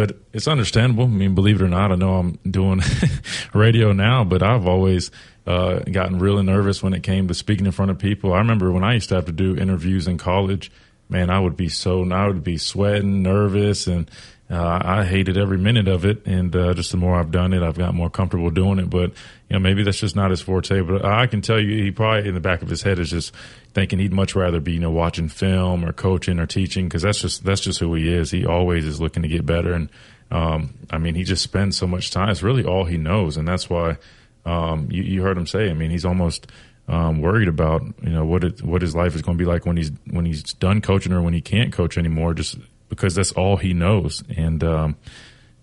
but 0.00 0.16
it's 0.32 0.48
understandable. 0.48 1.04
I 1.04 1.08
mean, 1.08 1.34
believe 1.34 1.60
it 1.60 1.64
or 1.64 1.68
not, 1.68 1.92
I 1.92 1.94
know 1.94 2.14
I'm 2.14 2.38
doing 2.50 2.80
radio 3.52 3.92
now, 3.92 4.24
but 4.24 4.42
I've 4.42 4.66
always 4.66 5.10
uh, 5.46 5.80
gotten 5.80 6.18
really 6.18 6.42
nervous 6.42 6.82
when 6.82 6.94
it 6.94 7.02
came 7.02 7.28
to 7.28 7.34
speaking 7.34 7.66
in 7.66 7.72
front 7.72 7.90
of 7.90 7.98
people. 7.98 8.32
I 8.32 8.38
remember 8.38 8.72
when 8.72 8.82
I 8.82 8.94
used 8.94 9.10
to 9.10 9.16
have 9.16 9.26
to 9.26 9.32
do 9.32 9.54
interviews 9.54 10.08
in 10.08 10.16
college 10.16 10.70
man, 11.10 11.28
I 11.28 11.38
would 11.38 11.56
be 11.56 11.68
so, 11.68 12.08
I 12.10 12.26
would 12.26 12.44
be 12.44 12.56
sweating, 12.56 13.22
nervous, 13.22 13.86
and 13.86 14.10
uh, 14.48 14.80
I 14.82 15.04
hated 15.04 15.36
every 15.36 15.58
minute 15.58 15.88
of 15.88 16.04
it. 16.04 16.24
And 16.24 16.54
uh, 16.54 16.72
just 16.74 16.92
the 16.92 16.96
more 16.96 17.16
I've 17.16 17.30
done 17.30 17.52
it, 17.52 17.62
I've 17.62 17.76
got 17.76 17.94
more 17.94 18.08
comfortable 18.08 18.50
doing 18.50 18.78
it. 18.78 18.88
But 18.88 19.10
you 19.48 19.54
know, 19.54 19.58
maybe 19.58 19.82
that's 19.82 19.98
just 19.98 20.16
not 20.16 20.30
his 20.30 20.40
forte. 20.40 20.80
But 20.80 21.04
I 21.04 21.26
can 21.26 21.42
tell 21.42 21.60
you, 21.60 21.84
he 21.84 21.90
probably 21.90 22.28
in 22.28 22.34
the 22.34 22.40
back 22.40 22.62
of 22.62 22.68
his 22.68 22.82
head 22.82 22.98
is 22.98 23.10
just 23.10 23.34
thinking 23.74 23.98
he'd 23.98 24.12
much 24.12 24.34
rather 24.34 24.60
be, 24.60 24.72
you 24.72 24.80
know, 24.80 24.90
watching 24.90 25.28
film 25.28 25.84
or 25.84 25.92
coaching 25.92 26.38
or 26.38 26.46
teaching 26.46 26.86
because 26.86 27.02
that's 27.02 27.20
just 27.20 27.44
that's 27.44 27.60
just 27.60 27.78
who 27.78 27.94
he 27.94 28.12
is. 28.12 28.30
He 28.30 28.44
always 28.44 28.84
is 28.84 29.00
looking 29.00 29.22
to 29.22 29.28
get 29.28 29.46
better. 29.46 29.72
And 29.72 29.90
um, 30.30 30.74
I 30.90 30.98
mean, 30.98 31.14
he 31.14 31.24
just 31.24 31.42
spends 31.42 31.76
so 31.76 31.86
much 31.86 32.10
time. 32.10 32.28
It's 32.28 32.42
really 32.42 32.64
all 32.64 32.84
he 32.84 32.96
knows, 32.96 33.36
and 33.36 33.46
that's 33.46 33.68
why 33.68 33.96
um, 34.44 34.88
you, 34.90 35.02
you 35.02 35.22
heard 35.22 35.36
him 35.36 35.46
say. 35.46 35.70
I 35.70 35.74
mean, 35.74 35.90
he's 35.90 36.04
almost 36.04 36.46
um, 36.88 37.20
worried 37.20 37.48
about 37.48 37.82
you 38.02 38.10
know 38.10 38.24
what 38.24 38.44
it, 38.44 38.62
what 38.62 38.82
his 38.82 38.94
life 38.94 39.14
is 39.14 39.22
going 39.22 39.38
to 39.38 39.42
be 39.42 39.48
like 39.48 39.66
when 39.66 39.76
he's 39.76 39.92
when 40.10 40.24
he's 40.24 40.42
done 40.42 40.80
coaching 40.80 41.12
or 41.12 41.22
when 41.22 41.34
he 41.34 41.40
can't 41.40 41.72
coach 41.72 41.96
anymore, 41.96 42.34
just 42.34 42.58
because 42.88 43.14
that's 43.14 43.32
all 43.32 43.56
he 43.56 43.72
knows. 43.72 44.22
And 44.36 44.62
um, 44.64 44.96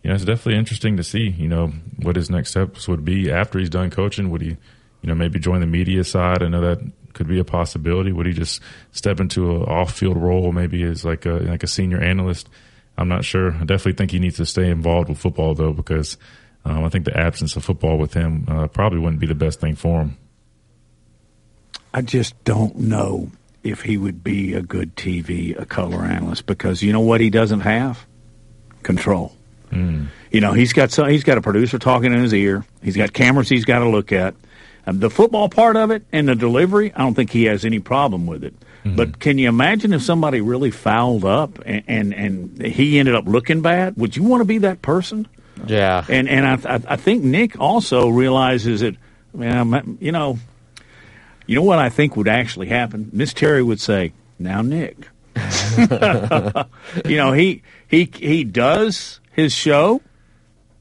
you 0.03 0.09
know, 0.09 0.15
it's 0.15 0.25
definitely 0.25 0.59
interesting 0.59 0.97
to 0.97 1.03
see 1.03 1.29
you 1.29 1.47
know 1.47 1.67
what 2.01 2.15
his 2.15 2.29
next 2.29 2.51
steps 2.51 2.87
would 2.87 3.03
be 3.03 3.31
after 3.31 3.59
he's 3.59 3.69
done 3.69 3.89
coaching. 3.89 4.29
Would 4.29 4.41
he 4.41 4.49
you 4.49 4.57
know 5.03 5.15
maybe 5.15 5.39
join 5.39 5.61
the 5.61 5.67
media 5.67 6.03
side? 6.03 6.43
I 6.43 6.47
know 6.47 6.61
that 6.61 6.79
could 7.17 7.27
be 7.27 7.39
a 7.39 7.43
possibility. 7.43 8.11
Would 8.11 8.25
he 8.25 8.33
just 8.33 8.61
step 8.91 9.19
into 9.19 9.55
an 9.55 9.63
off 9.63 9.93
field 9.93 10.17
role, 10.17 10.51
maybe 10.51 10.83
as 10.83 11.03
like 11.03 11.25
a 11.25 11.33
like 11.33 11.63
a 11.63 11.67
senior 11.67 12.01
analyst? 12.01 12.47
I'm 12.97 13.09
not 13.09 13.25
sure. 13.25 13.53
I 13.53 13.59
definitely 13.59 13.93
think 13.93 14.11
he 14.11 14.19
needs 14.19 14.37
to 14.37 14.45
stay 14.45 14.69
involved 14.69 15.09
with 15.09 15.19
football 15.19 15.53
though, 15.53 15.73
because 15.73 16.17
um, 16.65 16.83
I 16.83 16.89
think 16.89 17.05
the 17.05 17.17
absence 17.17 17.55
of 17.55 17.63
football 17.65 17.97
with 17.97 18.13
him 18.13 18.45
uh, 18.47 18.67
probably 18.67 18.99
wouldn't 18.99 19.19
be 19.19 19.27
the 19.27 19.35
best 19.35 19.59
thing 19.59 19.75
for 19.75 20.01
him. 20.01 20.17
I 21.93 22.01
just 22.01 22.41
don't 22.43 22.75
know 22.77 23.31
if 23.63 23.81
he 23.81 23.97
would 23.97 24.23
be 24.23 24.53
a 24.53 24.61
good 24.61 24.95
TV, 24.95 25.59
a 25.59 25.65
color 25.65 26.03
analyst, 26.03 26.45
because 26.45 26.81
you 26.81 26.93
know 26.93 27.01
what 27.01 27.21
he 27.21 27.29
doesn't 27.29 27.61
have? 27.61 28.05
Control. 28.83 29.35
You 30.31 30.41
know, 30.41 30.53
he's 30.53 30.73
got 30.73 30.91
some, 30.91 31.09
he's 31.09 31.23
got 31.23 31.37
a 31.37 31.41
producer 31.41 31.77
talking 31.77 32.13
in 32.13 32.21
his 32.21 32.33
ear. 32.33 32.65
He's 32.81 32.97
got 32.97 33.13
cameras 33.13 33.49
he's 33.49 33.65
got 33.65 33.79
to 33.79 33.89
look 33.89 34.11
at. 34.11 34.35
Um, 34.87 34.99
the 34.99 35.09
football 35.09 35.49
part 35.49 35.75
of 35.75 35.91
it 35.91 36.03
and 36.11 36.27
the 36.27 36.35
delivery, 36.35 36.93
I 36.93 36.99
don't 36.99 37.13
think 37.13 37.29
he 37.29 37.43
has 37.45 37.65
any 37.65 37.79
problem 37.79 38.25
with 38.25 38.43
it. 38.43 38.55
But 38.95 39.19
can 39.19 39.37
you 39.37 39.49
imagine 39.49 39.93
if 39.93 40.01
somebody 40.01 40.41
really 40.41 40.71
fouled 40.71 41.25
up 41.25 41.59
and, 41.65 41.83
and, 41.87 42.13
and 42.13 42.65
he 42.65 42.99
ended 42.99 43.15
up 43.15 43.25
looking 43.27 43.61
bad? 43.61 43.97
Would 43.97 44.15
you 44.15 44.23
want 44.23 44.41
to 44.41 44.45
be 44.45 44.59
that 44.59 44.81
person? 44.81 45.27
Yeah. 45.65 46.05
And 46.07 46.29
and 46.29 46.45
I 46.45 46.75
I, 46.75 46.81
I 46.89 46.95
think 46.95 47.23
Nick 47.23 47.59
also 47.59 48.09
realizes 48.09 48.81
that, 48.81 48.95
man, 49.33 49.97
you 49.99 50.11
know, 50.11 50.39
you 51.47 51.55
know 51.55 51.63
what 51.63 51.79
I 51.79 51.89
think 51.89 52.15
would 52.15 52.27
actually 52.27 52.67
happen. 52.67 53.09
Miss 53.11 53.33
Terry 53.33 53.63
would 53.63 53.81
say, 53.81 54.13
"Now, 54.37 54.61
Nick, 54.61 55.09
you 57.05 57.17
know 57.17 57.31
he 57.33 57.63
he 57.87 58.09
he 58.13 58.43
does 58.43 59.19
his 59.31 59.51
show, 59.51 60.01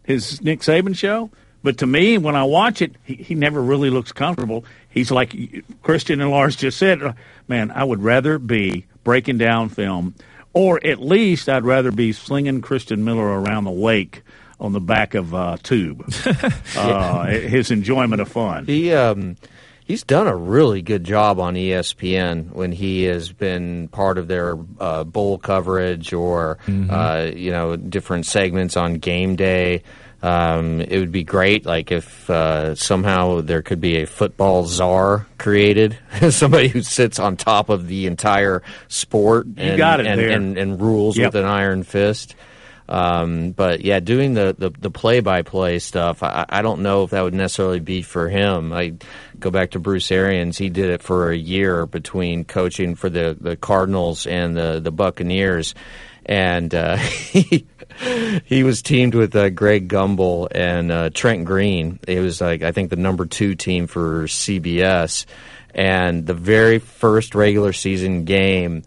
his 0.05 0.43
Nick 0.43 0.61
Saban 0.61 0.95
show." 0.95 1.31
But 1.67 1.79
to 1.79 1.87
me, 1.87 2.17
when 2.17 2.37
I 2.37 2.45
watch 2.45 2.81
it, 2.81 2.95
he, 3.03 3.15
he 3.17 3.35
never 3.35 3.61
really 3.61 3.91
looks 3.91 4.13
comfortable. 4.13 4.65
He's 4.89 5.11
like 5.11 5.35
Christian 5.83 6.21
and 6.21 6.31
Lars 6.31 6.55
just 6.55 6.79
said, 6.79 7.01
man, 7.49 7.73
I 7.73 7.83
would 7.83 8.05
rather 8.05 8.39
be 8.39 8.87
breaking 9.03 9.39
down 9.39 9.69
film, 9.69 10.15
or 10.53 10.79
at 10.87 11.01
least 11.01 11.49
I'd 11.49 11.65
rather 11.65 11.91
be 11.91 12.13
slinging 12.13 12.61
Christian 12.61 13.05
Miller 13.05 13.27
around 13.41 13.65
the 13.65 13.73
lake 13.73 14.23
on 14.61 14.75
the 14.75 14.81
back 14.81 15.15
of 15.15 15.35
uh, 15.35 15.57
tube. 15.61 16.09
uh, 16.77 17.27
his 17.27 17.73
enjoyment 17.73 18.23
of 18.23 18.29
fun. 18.29 18.65
He 18.67 18.93
um, 18.93 19.37
he's 19.85 20.05
done 20.05 20.29
a 20.29 20.37
really 20.37 20.83
good 20.83 21.03
job 21.03 21.41
on 21.41 21.55
ESPN 21.55 22.53
when 22.53 22.71
he 22.71 23.03
has 23.05 23.33
been 23.33 23.89
part 23.89 24.19
of 24.19 24.29
their 24.29 24.57
uh, 24.79 25.03
bowl 25.03 25.37
coverage 25.39 26.13
or 26.13 26.59
Mhm. 26.69 26.91
uh, 26.93 27.37
you 27.37 27.51
know 27.51 27.75
different 27.75 28.25
segments 28.25 28.77
on 28.77 28.95
game 28.95 29.35
day. 29.35 29.83
Um, 30.27 30.81
it 30.81 30.99
would 30.99 31.13
be 31.13 31.23
great, 31.23 31.65
like 31.67 31.93
if 31.93 32.29
uh, 32.29 32.75
somehow 32.75 33.43
there 33.43 33.63
could 33.63 33.81
be 33.81 33.99
a 34.03 34.07
football 34.07 34.65
czar 34.65 35.25
created, 35.39 35.97
somebody 36.31 36.67
who 36.67 36.83
sits 36.83 37.21
on 37.21 37.37
top 37.37 37.69
of 37.69 37.87
the 37.87 38.07
entire 38.07 38.65
sport 38.89 39.47
You 39.47 39.53
and, 39.59 39.79
got 39.79 40.01
it 40.01 40.07
and, 40.07 40.21
and, 40.21 40.59
and 40.59 40.81
rules 40.81 41.17
Yep. 41.17 41.33
with 41.33 41.45
an 41.45 41.49
iron 41.49 41.85
fist. 41.85 42.35
Um, 42.89 43.53
but 43.53 43.83
yeah, 43.85 44.01
doing 44.01 44.35
the, 44.35 44.55
the, 44.59 44.71
the 44.71 44.91
play-by-play 44.91 45.79
stuff, 45.79 46.25
I, 46.25 46.45
I 46.49 46.63
don't 46.63 46.83
know 46.83 47.05
if 47.05 47.11
that 47.11 47.23
would 47.23 47.35
necessarily 47.35 47.81
be 47.81 48.03
for 48.03 48.29
him. 48.29 48.73
I 48.73 48.95
go 49.39 49.51
back 49.53 49.73
to 49.73 49.79
Bruce 49.79 50.11
Arians. 50.11 50.59
He 50.59 50.71
did 50.71 50.91
it 50.91 51.03
for 51.03 51.31
a 51.31 51.37
year 51.37 51.87
between 51.87 52.45
coaching 52.45 52.97
for 52.97 53.09
the, 53.09 53.37
the 53.41 53.55
Cardinals 53.57 54.27
and 54.27 54.57
the, 54.57 54.81
the 54.83 54.91
Buccaneers. 54.93 55.77
And 56.25 56.75
uh, 56.75 56.97
he, 56.97 57.67
he 58.45 58.63
was 58.63 58.83
teamed 58.83 59.15
with 59.15 59.35
uh, 59.35 59.51
Greg 59.51 59.89
Gumbel 59.89 60.49
and 60.51 60.93
uh, 60.93 61.11
Trent 61.11 61.45
Green. 61.45 61.99
It 62.07 62.21
was 62.21 62.41
like, 62.41 62.63
I 62.63 62.73
think, 62.73 62.91
the 62.91 62.97
number 62.97 63.27
two 63.27 63.55
team 63.55 63.87
for 63.87 64.25
CBS. 64.25 65.27
And 65.75 66.27
the 66.27 66.35
very 66.35 66.79
first 66.79 67.35
regular 67.35 67.73
season 67.73 68.25
game, 68.25 68.83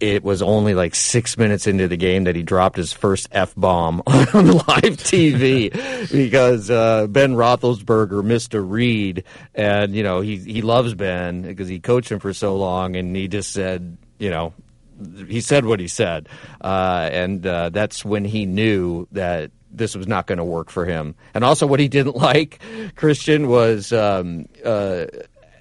it 0.00 0.22
was 0.22 0.42
only 0.42 0.74
like 0.74 0.94
six 0.94 1.36
minutes 1.36 1.66
into 1.66 1.88
the 1.88 1.96
game 1.96 2.24
that 2.24 2.36
he 2.36 2.42
dropped 2.42 2.76
his 2.76 2.92
first 2.92 3.28
f 3.32 3.52
bomb 3.56 4.00
on 4.06 4.46
live 4.46 4.96
TV 4.96 5.72
because 6.12 6.70
uh, 6.70 7.08
Ben 7.08 7.34
Roethlisberger 7.34 8.22
missed 8.22 8.54
a 8.54 8.60
read, 8.60 9.24
and 9.56 9.94
you 9.94 10.04
know 10.04 10.20
he 10.20 10.36
he 10.36 10.62
loves 10.62 10.94
Ben 10.94 11.42
because 11.42 11.66
he 11.68 11.80
coached 11.80 12.12
him 12.12 12.20
for 12.20 12.32
so 12.32 12.56
long, 12.56 12.94
and 12.94 13.16
he 13.16 13.26
just 13.26 13.52
said, 13.52 13.96
you 14.18 14.30
know, 14.30 14.54
he 15.26 15.40
said 15.40 15.64
what 15.64 15.80
he 15.80 15.88
said, 15.88 16.28
uh, 16.60 17.08
and 17.12 17.46
uh, 17.46 17.70
that's 17.70 18.04
when 18.04 18.24
he 18.24 18.46
knew 18.46 19.06
that 19.12 19.50
this 19.70 19.94
was 19.94 20.06
not 20.06 20.26
going 20.26 20.38
to 20.38 20.44
work 20.44 20.70
for 20.70 20.84
him. 20.84 21.14
And 21.34 21.44
also, 21.44 21.66
what 21.66 21.80
he 21.80 21.88
didn't 21.88 22.16
like, 22.28 22.60
Christian, 22.96 23.48
was. 23.48 23.92
Um, 23.92 24.46
uh, 24.64 25.06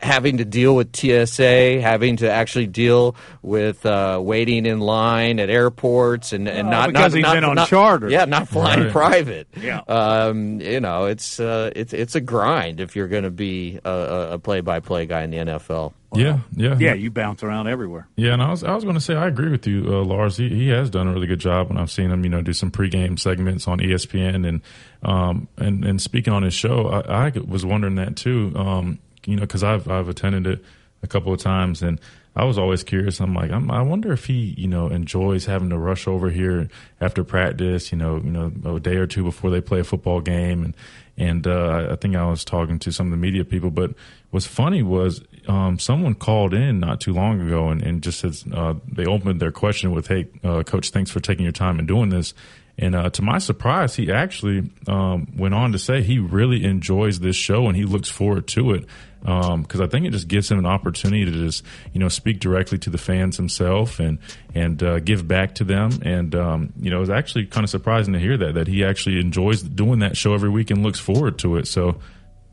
having 0.01 0.37
to 0.37 0.45
deal 0.45 0.75
with 0.75 0.95
TSA, 0.95 1.81
having 1.81 2.17
to 2.17 2.31
actually 2.31 2.67
deal 2.67 3.15
with 3.41 3.85
uh, 3.85 4.19
waiting 4.21 4.65
in 4.65 4.79
line 4.79 5.39
at 5.39 5.49
airports, 5.49 6.33
and, 6.33 6.47
and 6.47 6.67
Oh, 6.67 6.71
not 6.71 6.87
because 6.89 7.13
not, 7.13 7.17
he's 7.17 7.23
not- 7.23 7.33
been 7.35 7.43
on 7.43 7.55
not- 7.55 7.67
charter. 7.67 8.09
Yeah, 8.09 8.25
not 8.25 8.47
flying 8.47 8.83
Right. 8.83 8.91
private. 8.91 9.47
Yeah. 9.59 9.81
um, 9.87 10.61
you 10.61 10.79
know, 10.79 11.05
it's 11.05 11.39
uh, 11.39 11.71
it's 11.75 11.93
it's 11.93 12.15
a 12.15 12.21
grind 12.21 12.79
if 12.79 12.95
you're 12.95 13.07
going 13.07 13.23
to 13.23 13.31
be 13.31 13.79
a- 13.83 13.89
a, 13.89 14.33
a 14.33 14.39
play-by-play 14.39 15.05
guy 15.07 15.23
in 15.23 15.31
the 15.31 15.37
NFL. 15.37 15.93
Yeah, 16.15 16.39
yeah, 16.55 16.77
Yeah, 16.79 16.93
you 16.93 17.11
bounce 17.11 17.43
around 17.43 17.67
everywhere. 17.67 18.07
Yeah, 18.15 18.31
and 18.31 18.41
I 18.41 18.49
was 18.49 18.63
I 18.63 18.73
was 18.73 18.85
going 18.85 18.95
to 18.95 19.01
say 19.01 19.15
I 19.15 19.27
agree 19.27 19.49
with 19.49 19.67
you, 19.67 19.83
uh, 19.87 20.03
Lars. 20.05 20.37
He 20.37 20.47
he 20.47 20.69
has 20.69 20.89
done 20.89 21.05
a 21.07 21.11
really 21.13 21.27
good 21.27 21.39
job, 21.39 21.69
and 21.69 21.77
I've 21.77 21.91
seen 21.91 22.09
him, 22.11 22.23
you 22.23 22.29
know, 22.29 22.41
do 22.41 22.53
some 22.53 22.71
pregame 22.71 23.19
segments 23.19 23.67
on 23.67 23.79
ESPN, 23.79 24.47
and 24.47 24.61
um 25.03 25.49
and 25.57 25.83
and 25.83 26.01
speaking 26.01 26.31
on 26.31 26.43
his 26.43 26.53
show, 26.53 26.87
I, 26.87 27.27
I 27.27 27.31
was 27.45 27.65
wondering 27.65 27.95
that 27.95 28.15
too, 28.15 28.53
um, 28.55 28.99
you 29.27 29.35
know, 29.35 29.41
because 29.41 29.63
I've 29.63 29.87
I've 29.89 30.09
attended 30.09 30.47
it 30.47 30.63
a 31.03 31.07
couple 31.07 31.33
of 31.33 31.39
times, 31.39 31.83
and 31.83 31.99
I 32.35 32.45
was 32.45 32.57
always 32.57 32.83
curious. 32.83 33.19
I'm 33.19 33.33
like, 33.33 33.51
I'm, 33.51 33.69
I 33.69 33.81
wonder 33.81 34.13
if 34.13 34.25
he, 34.25 34.55
you 34.57 34.67
know, 34.67 34.87
enjoys 34.87 35.45
having 35.45 35.69
to 35.69 35.77
rush 35.77 36.07
over 36.07 36.29
here 36.29 36.69
after 37.01 37.23
practice, 37.23 37.91
you 37.91 37.97
know, 37.97 38.17
you 38.17 38.31
know, 38.31 38.75
a 38.75 38.79
day 38.79 38.95
or 38.95 39.07
two 39.07 39.23
before 39.23 39.49
they 39.49 39.59
play 39.59 39.81
a 39.81 39.83
football 39.83 40.21
game, 40.21 40.63
and 40.63 40.75
and 41.17 41.45
uh, 41.45 41.89
I 41.91 41.95
think 41.95 42.15
I 42.15 42.25
was 42.25 42.45
talking 42.45 42.79
to 42.79 42.91
some 42.91 43.07
of 43.07 43.11
the 43.11 43.17
media 43.17 43.43
people, 43.43 43.69
but 43.69 43.91
what's 44.29 44.45
funny 44.45 44.81
was 44.81 45.23
um, 45.47 45.79
someone 45.79 46.13
called 46.15 46.53
in 46.53 46.79
not 46.79 47.01
too 47.01 47.11
long 47.11 47.41
ago 47.41 47.69
and, 47.69 47.81
and 47.81 48.03
just 48.03 48.19
says 48.19 48.45
uh, 48.53 48.75
they 48.87 49.05
opened 49.05 49.41
their 49.41 49.51
question 49.51 49.91
with, 49.91 50.07
"Hey, 50.07 50.27
uh, 50.43 50.63
coach, 50.63 50.91
thanks 50.91 51.11
for 51.11 51.19
taking 51.19 51.43
your 51.43 51.51
time 51.51 51.79
and 51.79 51.87
doing 51.87 52.09
this." 52.09 52.33
And 52.79 52.95
uh, 52.95 53.09
to 53.09 53.23
my 53.23 53.39
surprise, 53.39 53.95
he 53.95 54.11
actually 54.11 54.69
um, 54.87 55.27
went 55.35 55.55
on 55.55 55.71
to 55.71 55.79
say 55.79 56.03
he 56.03 56.19
really 56.19 56.63
enjoys 56.63 57.19
this 57.19 57.35
show 57.35 57.65
and 57.65 57.75
he 57.75 57.85
looks 57.85 58.09
forward 58.09 58.47
to 58.49 58.73
it 58.73 58.85
because 59.21 59.81
I 59.81 59.87
think 59.87 60.05
it 60.05 60.11
just 60.11 60.27
gives 60.27 60.49
him 60.49 60.59
an 60.59 60.65
opportunity 60.65 61.25
to 61.25 61.31
just 61.31 61.63
you 61.93 61.99
know 61.99 62.09
speak 62.09 62.39
directly 62.39 62.77
to 62.79 62.89
the 62.89 62.97
fans 62.97 63.37
himself 63.37 63.99
and 63.99 64.19
and 64.55 64.81
uh, 64.81 64.99
give 64.99 65.27
back 65.27 65.55
to 65.55 65.63
them. 65.63 65.91
And 66.03 66.35
um, 66.35 66.73
you 66.79 66.89
know, 66.89 66.97
it 66.97 67.01
was 67.01 67.09
actually 67.09 67.45
kind 67.45 67.63
of 67.63 67.69
surprising 67.69 68.13
to 68.13 68.19
hear 68.19 68.37
that 68.37 68.53
that 68.55 68.67
he 68.67 68.83
actually 68.83 69.19
enjoys 69.19 69.61
doing 69.61 69.99
that 69.99 70.17
show 70.17 70.33
every 70.33 70.49
week 70.49 70.71
and 70.71 70.83
looks 70.83 70.99
forward 70.99 71.37
to 71.39 71.57
it. 71.57 71.67
So. 71.67 71.99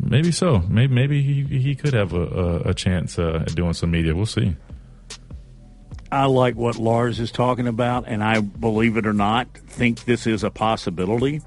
Maybe 0.02 0.32
so. 0.32 0.58
Maybe 0.68 0.92
maybe 0.92 1.22
he 1.22 1.44
he 1.56 1.76
could 1.76 1.94
have 1.94 2.12
a 2.14 2.20
a, 2.20 2.56
a 2.70 2.74
chance 2.74 3.16
uh, 3.16 3.44
at 3.46 3.54
doing 3.54 3.74
some 3.74 3.92
media. 3.92 4.12
We'll 4.12 4.26
see. 4.26 4.56
I 6.14 6.26
like 6.26 6.54
what 6.54 6.76
Lars 6.76 7.18
is 7.18 7.32
talking 7.32 7.66
about, 7.66 8.04
and 8.06 8.22
I 8.22 8.40
believe 8.40 8.96
it 8.96 9.04
or 9.04 9.12
not, 9.12 9.48
think 9.66 10.04
this 10.04 10.28
is 10.28 10.44
a 10.44 10.50
possibility. 10.50 11.42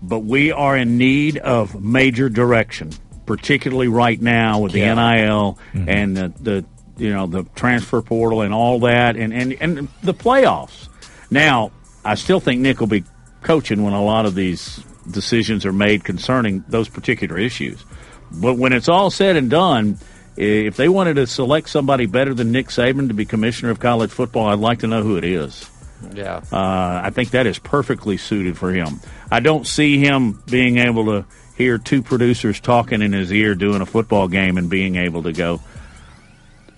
But 0.00 0.20
we 0.20 0.52
are 0.52 0.76
in 0.76 0.96
need 0.96 1.38
of 1.38 1.82
major 1.82 2.28
direction, 2.28 2.90
particularly 3.36 3.88
right 3.88 4.20
now 4.20 4.60
with 4.60 4.72
the 4.72 4.80
Yeah. 4.80 4.94
NIL 4.94 5.58
and 5.74 6.16
the, 6.16 6.32
the 6.40 6.64
you 6.98 7.10
know 7.12 7.26
the 7.26 7.44
transfer 7.54 8.02
portal 8.02 8.42
and 8.42 8.52
all 8.52 8.80
that, 8.80 9.16
and, 9.16 9.32
and 9.32 9.56
and 9.60 9.88
the 10.02 10.12
playoffs. 10.14 10.88
Now, 11.30 11.72
I 12.04 12.14
still 12.16 12.40
think 12.40 12.60
Nick 12.60 12.80
will 12.80 12.86
be 12.88 13.04
coaching 13.42 13.82
when 13.82 13.94
a 13.94 14.02
lot 14.02 14.26
of 14.26 14.34
these 14.34 14.84
decisions 15.10 15.64
are 15.64 15.72
made 15.72 16.04
concerning 16.04 16.62
those 16.68 16.88
particular 16.88 17.38
issues. 17.38 17.82
But 18.30 18.54
when 18.58 18.72
it's 18.72 18.88
all 18.88 19.10
said 19.10 19.36
and 19.36 19.50
done, 19.50 19.98
if 20.36 20.76
they 20.76 20.88
wanted 20.88 21.14
to 21.14 21.26
select 21.26 21.70
somebody 21.70 22.06
better 22.06 22.34
than 22.34 22.52
Nick 22.52 22.68
Saban 22.68 23.08
to 23.08 23.14
be 23.14 23.24
commissioner 23.24 23.70
of 23.72 23.80
college 23.80 24.10
football, 24.10 24.46
I'd 24.48 24.58
like 24.58 24.80
to 24.80 24.86
know 24.86 25.02
who 25.02 25.16
it 25.16 25.24
is. 25.24 25.68
Yeah. 26.14 26.42
Uh, 26.52 27.00
I 27.04 27.10
think 27.10 27.30
that 27.30 27.46
is 27.46 27.58
perfectly 27.58 28.16
suited 28.18 28.58
for 28.58 28.72
him. 28.72 29.00
I 29.30 29.40
don't 29.40 29.66
see 29.66 29.98
him 29.98 30.42
being 30.50 30.78
able 30.78 31.06
to 31.06 31.24
hear 31.56 31.78
two 31.78 32.02
producers 32.02 32.60
talking 32.60 33.02
in 33.02 33.12
his 33.12 33.32
ear 33.32 33.54
doing 33.54 33.80
a 33.80 33.86
football 33.86 34.28
game 34.28 34.58
and 34.58 34.68
being 34.70 34.96
able 34.96 35.22
to 35.24 35.32
go. 35.32 35.60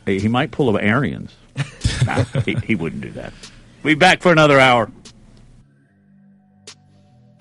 He 0.07 0.19
he 0.19 0.29
might 0.29 0.51
pull 0.51 0.75
a 0.77 0.81
Arians. 0.81 1.35
Nah, 2.05 2.25
he, 2.45 2.55
he 2.57 2.75
wouldn't 2.75 3.01
do 3.01 3.13
that. 3.13 3.33
We'll 3.83 3.95
be 3.95 3.99
back 3.99 4.21
for 4.21 4.31
another 4.31 4.61
hour. 4.61 4.91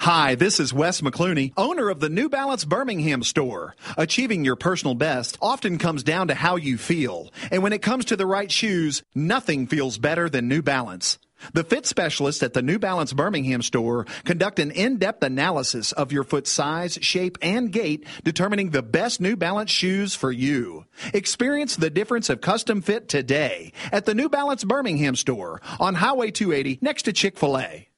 Hi, 0.04 0.36
this 0.36 0.60
is 0.60 0.74
Wes 0.74 1.00
McClooney, 1.00 1.54
owner 1.56 1.90
of 1.90 2.02
the 2.02 2.10
New 2.10 2.28
Balance 2.28 2.66
Birmingham 2.66 3.24
store. 3.24 3.74
Achieving 3.98 4.44
your 4.44 4.58
personal 4.58 4.96
best 4.96 5.38
often 5.42 5.78
comes 5.78 6.04
down 6.04 6.28
to 6.28 6.36
how 6.36 6.58
you 6.58 6.78
feel. 6.78 7.32
And 7.52 7.64
when 7.64 7.72
it 7.72 7.82
comes 7.82 8.04
to 8.06 8.18
the 8.18 8.26
right 8.26 8.52
shoes, 8.52 9.02
nothing 9.16 9.66
feels 9.66 9.98
better 9.98 10.30
than 10.30 10.50
New 10.50 10.62
Balance. 10.62 11.20
The 11.52 11.64
fit 11.64 11.86
specialists 11.86 12.41
at 12.44 12.54
the 12.54 12.62
New 12.62 12.80
Balance 12.80 13.14
Birmingham 13.14 13.62
store 13.62 14.06
conduct 14.24 14.60
an 14.60 14.72
in-depth 14.72 15.24
analysis 15.24 15.91
of 15.91 16.12
your 16.12 16.24
foot 16.24 16.48
size, 16.48 16.98
shape, 17.02 17.38
and 17.41 17.72
gait, 17.72 18.06
determining 18.24 18.70
the 18.70 18.82
best 18.82 19.20
New 19.20 19.36
Balance 19.36 19.72
shoes 19.72 20.16
for 20.16 20.32
you. 20.32 20.86
Experience 21.14 21.76
the 21.76 21.89
difference 21.89 22.30
of 22.30 22.41
custom 22.41 22.82
fit 22.82 23.10
today 23.10 23.74
at 23.91 24.06
the 24.06 24.16
New 24.16 24.30
Balance 24.30 24.64
Birmingham 24.64 25.16
store 25.16 25.62
on 25.80 25.96
Highway 25.96 26.32
280 26.32 26.80
next 26.82 27.04
to 27.04 27.14
Chick-fil-A. 27.14 27.89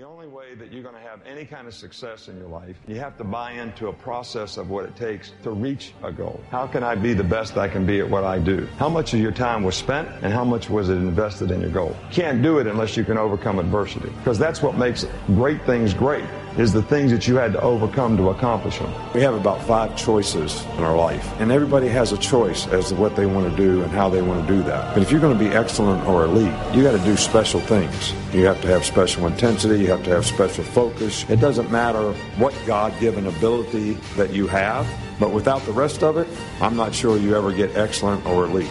The 0.00 0.06
only 0.06 0.28
way 0.28 0.54
that 0.54 0.72
you're 0.72 0.82
going 0.82 0.94
to 0.94 1.00
have 1.02 1.20
any 1.26 1.44
kind 1.44 1.68
of 1.68 1.74
success 1.74 2.28
in 2.28 2.38
your 2.38 2.48
life, 2.48 2.74
you 2.88 2.94
have 2.94 3.18
to 3.18 3.24
buy 3.24 3.52
into 3.52 3.88
a 3.88 3.92
process 3.92 4.56
of 4.56 4.70
what 4.70 4.86
it 4.86 4.96
takes 4.96 5.32
to 5.42 5.50
reach 5.50 5.92
a 6.02 6.10
goal. 6.10 6.40
How 6.50 6.66
can 6.66 6.82
I 6.82 6.94
be 6.94 7.12
the 7.12 7.22
best 7.22 7.58
I 7.58 7.68
can 7.68 7.84
be 7.84 8.00
at 8.00 8.08
what 8.08 8.24
I 8.24 8.38
do? 8.38 8.66
How 8.78 8.88
much 8.88 9.12
of 9.12 9.20
your 9.20 9.30
time 9.30 9.62
was 9.62 9.74
spent 9.74 10.08
and 10.22 10.32
how 10.32 10.42
much 10.42 10.70
was 10.70 10.88
it 10.88 10.94
invested 10.94 11.50
in 11.50 11.60
your 11.60 11.68
goal? 11.68 11.94
Can't 12.10 12.42
do 12.42 12.60
it 12.60 12.66
unless 12.66 12.96
you 12.96 13.04
can 13.04 13.18
overcome 13.18 13.58
adversity 13.58 14.08
because 14.08 14.38
that's 14.38 14.62
what 14.62 14.78
makes 14.78 15.04
great 15.26 15.66
things 15.66 15.92
great 15.92 16.24
is 16.58 16.72
the 16.72 16.82
things 16.82 17.10
that 17.10 17.28
you 17.28 17.36
had 17.36 17.52
to 17.52 17.60
overcome 17.60 18.16
to 18.16 18.30
accomplish 18.30 18.78
them. 18.78 18.92
We 19.14 19.20
have 19.20 19.34
about 19.34 19.62
five 19.62 19.96
choices 19.96 20.64
in 20.76 20.84
our 20.84 20.96
life, 20.96 21.26
and 21.40 21.52
everybody 21.52 21.88
has 21.88 22.12
a 22.12 22.18
choice 22.18 22.66
as 22.68 22.88
to 22.88 22.96
what 22.96 23.14
they 23.16 23.26
want 23.26 23.50
to 23.50 23.56
do 23.56 23.82
and 23.82 23.90
how 23.92 24.08
they 24.08 24.20
want 24.20 24.46
to 24.46 24.52
do 24.52 24.62
that. 24.64 24.94
But 24.94 25.02
if 25.02 25.10
you're 25.10 25.20
going 25.20 25.36
to 25.36 25.42
be 25.42 25.50
excellent 25.50 26.06
or 26.06 26.24
elite, 26.24 26.52
you 26.74 26.82
got 26.82 26.92
to 26.92 27.04
do 27.04 27.16
special 27.16 27.60
things. 27.60 28.12
You 28.34 28.44
have 28.46 28.60
to 28.62 28.68
have 28.68 28.84
special 28.84 29.26
intensity, 29.26 29.89
you 29.90 29.96
have 29.96 30.04
to 30.04 30.10
have 30.10 30.24
special 30.24 30.62
focus. 30.62 31.28
It 31.28 31.40
doesn't 31.40 31.68
matter 31.72 32.12
what 32.38 32.54
God 32.64 32.96
given 33.00 33.26
ability 33.26 33.94
that 34.14 34.30
you 34.30 34.46
have, 34.46 34.88
but 35.18 35.32
without 35.32 35.62
the 35.62 35.72
rest 35.72 36.04
of 36.04 36.16
it, 36.16 36.28
I'm 36.60 36.76
not 36.76 36.94
sure 36.94 37.18
you 37.18 37.34
ever 37.34 37.52
get 37.52 37.76
excellent 37.76 38.24
or 38.24 38.44
elite. 38.44 38.70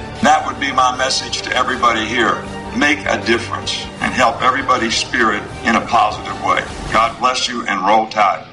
That 0.23 0.45
would 0.45 0.59
be 0.59 0.71
my 0.71 0.95
message 0.97 1.41
to 1.41 1.55
everybody 1.55 2.05
here. 2.05 2.35
Make 2.77 2.99
a 2.99 3.23
difference 3.25 3.83
and 4.01 4.13
help 4.13 4.41
everybody's 4.43 4.95
spirit 4.95 5.41
in 5.63 5.75
a 5.75 5.81
positive 5.87 6.39
way. 6.43 6.63
God 6.93 7.19
bless 7.19 7.47
you 7.47 7.65
and 7.65 7.83
roll 7.85 8.07
tide. 8.07 8.47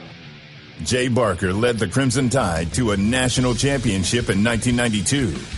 Jay 0.83 1.09
Barker 1.09 1.53
led 1.53 1.79
the 1.79 1.87
Crimson 1.87 2.31
Tide 2.31 2.73
to 2.75 2.93
a 2.93 2.97
national 2.97 3.55
championship 3.55 4.31
in 4.31 4.43
1992, 4.43 5.35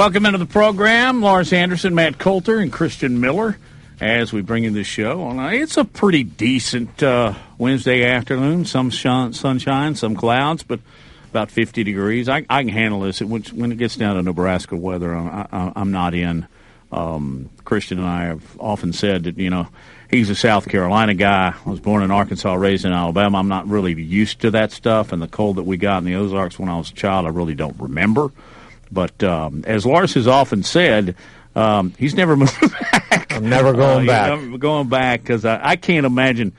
Welcome 0.00 0.24
into 0.24 0.38
the 0.38 0.46
program, 0.46 1.20
Lars 1.20 1.52
Anderson, 1.52 1.94
Matt 1.94 2.16
Coulter, 2.16 2.58
and 2.58 2.72
Christian 2.72 3.20
Miller. 3.20 3.58
As 4.00 4.32
we 4.32 4.40
bring 4.40 4.64
you 4.64 4.70
the 4.70 4.82
show, 4.82 5.38
it's 5.50 5.76
a 5.76 5.84
pretty 5.84 6.24
decent 6.24 7.02
uh, 7.02 7.34
Wednesday 7.58 8.04
afternoon. 8.04 8.64
Some 8.64 8.88
shun- 8.88 9.34
sunshine, 9.34 9.96
some 9.96 10.16
clouds, 10.16 10.62
but 10.62 10.80
about 11.28 11.50
50 11.50 11.84
degrees. 11.84 12.30
I, 12.30 12.46
I 12.48 12.62
can 12.62 12.68
handle 12.68 13.00
this. 13.00 13.20
It, 13.20 13.26
when 13.26 13.72
it 13.72 13.76
gets 13.76 13.96
down 13.96 14.16
to 14.16 14.22
Nebraska 14.22 14.74
weather, 14.74 15.14
I, 15.14 15.72
am 15.76 15.92
not 15.92 16.14
in. 16.14 16.48
Um, 16.90 17.50
Christian 17.66 17.98
and 17.98 18.08
I 18.08 18.24
have 18.24 18.58
often 18.58 18.94
said 18.94 19.24
that 19.24 19.36
you 19.36 19.50
know 19.50 19.68
he's 20.08 20.30
a 20.30 20.34
South 20.34 20.66
Carolina 20.66 21.12
guy. 21.12 21.54
I 21.66 21.68
was 21.68 21.78
born 21.78 22.02
in 22.02 22.10
Arkansas, 22.10 22.54
raised 22.54 22.86
in 22.86 22.92
Alabama. 22.92 23.36
I'm 23.36 23.48
not 23.48 23.68
really 23.68 23.92
used 24.00 24.40
to 24.40 24.50
that 24.52 24.72
stuff, 24.72 25.12
and 25.12 25.20
the 25.20 25.28
cold 25.28 25.56
that 25.56 25.64
we 25.64 25.76
got 25.76 25.98
in 25.98 26.04
the 26.04 26.14
Ozarks 26.14 26.58
when 26.58 26.70
I 26.70 26.78
was 26.78 26.90
a 26.90 26.94
child, 26.94 27.26
I 27.26 27.28
really 27.28 27.54
don't 27.54 27.78
remember. 27.78 28.32
But 28.92 29.22
um, 29.22 29.64
as 29.66 29.86
Lars 29.86 30.14
has 30.14 30.26
often 30.26 30.62
said, 30.62 31.16
um, 31.54 31.94
he's 31.98 32.14
never 32.14 32.36
moving 32.36 32.68
back. 32.68 33.32
I'm 33.32 33.48
never 33.48 33.72
going 33.72 34.08
uh, 34.08 34.12
back. 34.12 34.40
Never 34.40 34.58
going 34.58 34.88
back 34.88 35.22
because 35.22 35.44
I, 35.44 35.60
I, 35.62 35.76
can't 35.76 36.06
imagine. 36.06 36.52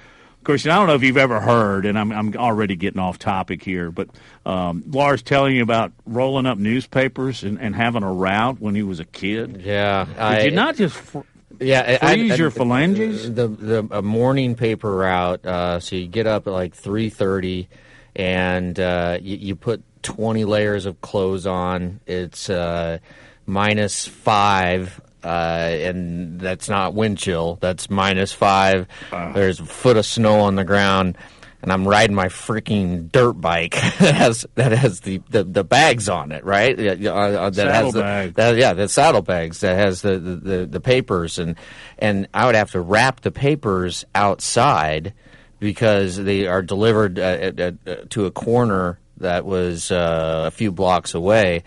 Christian, 0.44 0.72
I 0.72 0.76
don't 0.76 0.88
know 0.88 0.96
if 0.96 1.04
you've 1.04 1.18
ever 1.18 1.40
heard, 1.40 1.86
and 1.86 2.00
I'm, 2.00 2.12
I'm 2.12 2.36
already 2.36 2.76
getting 2.76 3.00
off 3.00 3.20
topic 3.20 3.64
here, 3.64 3.92
but 3.92 4.10
um, 4.46 4.84
Lars 4.88 5.22
telling 5.22 5.56
you 5.56 5.62
about 5.62 5.92
rolling 6.08 6.48
up 6.48 6.58
newspapers 6.58 7.44
and, 7.44 7.60
and, 7.60 7.76
having 7.76 8.02
a 8.02 8.12
route 8.12 8.60
when 8.60 8.74
he 8.74 8.82
was 8.82 9.00
a 9.00 9.06
kid. 9.06 9.62
Yeah, 9.64 10.06
did 10.06 10.18
I, 10.18 10.42
you 10.46 10.52
not 10.52 10.78
just 10.78 10.96
fr- 10.96 11.20
yeah 11.60 11.98
freeze 11.98 12.32
I, 12.32 12.34
I, 12.34 12.38
your 12.38 12.50
phalanges? 12.50 13.32
The 13.36 13.48
the 13.48 13.88
a 13.92 14.02
morning 14.02 14.56
paper 14.56 14.92
route. 14.92 15.46
Uh, 15.46 15.80
so 15.80 15.96
you 15.96 16.08
get 16.08 16.26
up 16.26 16.48
at 16.48 16.54
like 16.54 16.74
three 16.74 17.10
thirty, 17.12 17.70
and 18.16 18.80
uh, 18.80 19.20
you, 19.22 19.38
you 19.38 19.56
put 19.56 19.84
20 20.04 20.46
layers 20.46 20.86
of 20.86 21.02
clothes 21.02 21.46
on. 21.46 22.00
It's 22.06 22.50
uh, 22.50 23.00
minus 23.46 24.08
five, 24.08 25.02
uh, 25.24 25.28
and 25.28 26.40
that's 26.40 26.70
not 26.70 26.94
wind 26.94 27.18
chill. 27.18 27.58
That's 27.62 27.90
minus 27.90 28.32
five. 28.32 28.88
Uh. 29.12 29.34
There's 29.34 29.60
a 29.60 29.66
foot 29.66 29.98
of 29.98 30.06
snow 30.06 30.42
on 30.42 30.56
the 30.56 30.66
ground. 30.66 31.18
And 31.64 31.72
I'm 31.72 31.88
riding 31.88 32.16
my 32.16 32.26
freaking 32.26 33.12
dirt 33.12 33.34
bike 33.34 33.74
that 34.00 34.16
has 34.16 34.48
that 34.56 34.72
has 34.72 35.02
the, 35.02 35.22
the, 35.30 35.44
the 35.44 35.64
bags 35.64 36.10
on 36.10 36.32
it, 36.32 36.44
right? 36.44 36.74
Uh, 36.80 37.12
uh, 37.14 37.50
that 37.52 37.68
has 37.68 37.94
the, 37.94 38.34
that, 38.36 38.56
yeah, 38.56 38.74
the 38.74 38.90
saddlebags 38.90 39.60
that 39.60 39.78
has 39.78 40.02
the, 40.02 40.18
the, 40.18 40.66
the 40.66 40.80
papers, 40.80 41.38
and 41.38 41.56
and 42.00 42.28
I 42.34 42.48
would 42.48 42.56
have 42.56 42.72
to 42.72 42.82
wrap 42.82 43.22
the 43.22 43.30
papers 43.30 44.06
outside 44.16 45.14
because 45.62 46.18
they 46.18 46.48
are 46.48 46.64
delivered 46.64 47.20
uh, 47.20 47.22
at, 47.22 47.60
at, 47.60 47.76
uh, 47.86 47.96
to 48.10 48.26
a 48.26 48.32
corner 48.32 48.98
that 49.22 49.46
was 49.46 49.92
uh, 49.92 50.44
a 50.48 50.52
few 50.52 50.72
blocks 50.72 51.14
away. 51.14 51.64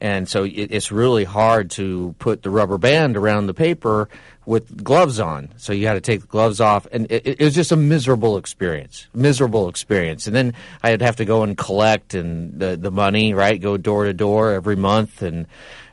And 0.00 0.28
so 0.28 0.44
it, 0.44 0.70
it's 0.70 0.92
really 0.92 1.24
hard 1.24 1.70
to 1.72 2.14
put 2.18 2.42
the 2.42 2.50
rubber 2.50 2.78
band 2.78 3.16
around 3.16 3.46
the 3.46 3.54
paper 3.54 4.08
with 4.46 4.82
gloves 4.82 5.20
on. 5.20 5.50
So 5.56 5.72
you 5.72 5.86
had 5.86 5.94
to 5.94 6.00
take 6.00 6.22
the 6.22 6.26
gloves 6.26 6.60
off, 6.60 6.86
and 6.90 7.10
it, 7.10 7.26
it, 7.26 7.40
was 7.40 7.54
just 7.54 7.70
a 7.70 7.76
miserable 7.76 8.38
experience. 8.38 9.06
Miserable 9.12 9.68
experience. 9.68 10.26
And 10.26 10.34
then 10.34 10.54
I'd 10.82 11.02
have 11.02 11.16
to 11.16 11.24
go 11.24 11.42
and 11.42 11.58
collect 11.58 12.14
and 12.14 12.58
the 12.58 12.76
the 12.76 12.90
money, 12.90 13.34
right? 13.34 13.60
Go 13.60 13.76
door 13.76 14.04
to 14.04 14.14
door 14.14 14.52
every 14.52 14.76
month, 14.76 15.20
and 15.20 15.46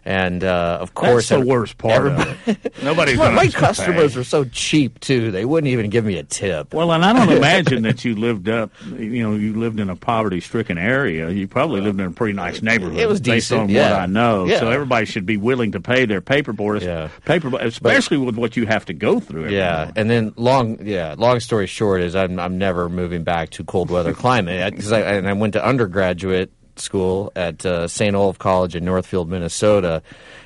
and 0.05 0.43
uh, 0.43 0.77
of 0.79 0.93
course, 0.93 1.29
that's 1.29 1.41
the 1.41 1.47
worst 1.47 1.79
part 1.79 2.05
of 2.07 2.47
it. 2.47 2.73
Nobody's 2.83 3.17
my, 3.17 3.31
my 3.31 3.47
customers 3.47 4.15
are 4.15 4.23
so 4.23 4.45
cheap 4.45 4.99
too; 4.99 5.31
they 5.31 5.45
wouldn't 5.45 5.71
even 5.71 5.89
give 5.89 6.05
me 6.05 6.17
a 6.17 6.23
tip. 6.23 6.75
Well, 6.75 6.91
and 6.91 7.03
I 7.03 7.11
don't 7.11 7.31
imagine 7.37 7.81
that 7.83 8.05
you 8.05 8.15
lived 8.15 8.47
up. 8.47 8.71
You 8.85 9.23
know, 9.23 9.35
you 9.35 9.55
lived 9.55 9.79
in 9.79 9.89
a 9.89 9.95
poverty-stricken 9.95 10.77
area. 10.77 11.31
You 11.31 11.47
probably 11.47 11.81
lived 11.81 11.99
in 11.99 12.05
a 12.05 12.11
pretty 12.11 12.33
nice 12.33 12.61
neighborhood. 12.61 12.99
It 12.99 13.09
was 13.09 13.19
based 13.19 13.49
decent, 13.49 13.61
on 13.61 13.69
yeah. 13.69 13.91
what 13.91 13.99
I 14.01 14.05
know. 14.05 14.45
Yeah. 14.45 14.59
So 14.59 14.69
everybody 14.69 15.07
should 15.07 15.25
be 15.25 15.37
willing 15.37 15.71
to 15.71 15.81
pay 15.81 16.05
their 16.05 16.21
paperboard, 16.21 16.81
yeah. 16.81 17.09
paper, 17.25 17.51
especially 17.59 18.17
but, 18.17 18.25
with 18.25 18.37
what 18.37 18.55
you 18.55 18.67
have 18.67 18.85
to 18.85 18.93
go 18.93 19.19
through. 19.19 19.49
yeah, 19.49 19.75
morning. 19.75 19.93
and 19.95 20.09
then 20.09 20.33
long, 20.35 20.85
yeah. 20.85 21.15
Long 21.17 21.39
story 21.39 21.65
short 21.65 22.01
is 22.01 22.15
I'm 22.15 22.39
I'm 22.39 22.59
never 22.59 22.89
moving 22.89 23.23
back 23.23 23.49
to 23.51 23.63
cold 23.63 23.89
weather 23.89 24.13
climate 24.13 24.71
because 24.71 24.91
I 24.91 24.99
and 24.99 25.27
I 25.27 25.33
went 25.33 25.53
to 25.53 25.65
undergraduate 25.65 26.51
school 26.79 27.31
at 27.35 27.65
uh, 27.65 27.87
St. 27.87 28.15
Olaf 28.15 28.37
College 28.37 28.75
in 28.75 28.85
Northfield, 28.85 29.29
Minnesota 29.29 30.01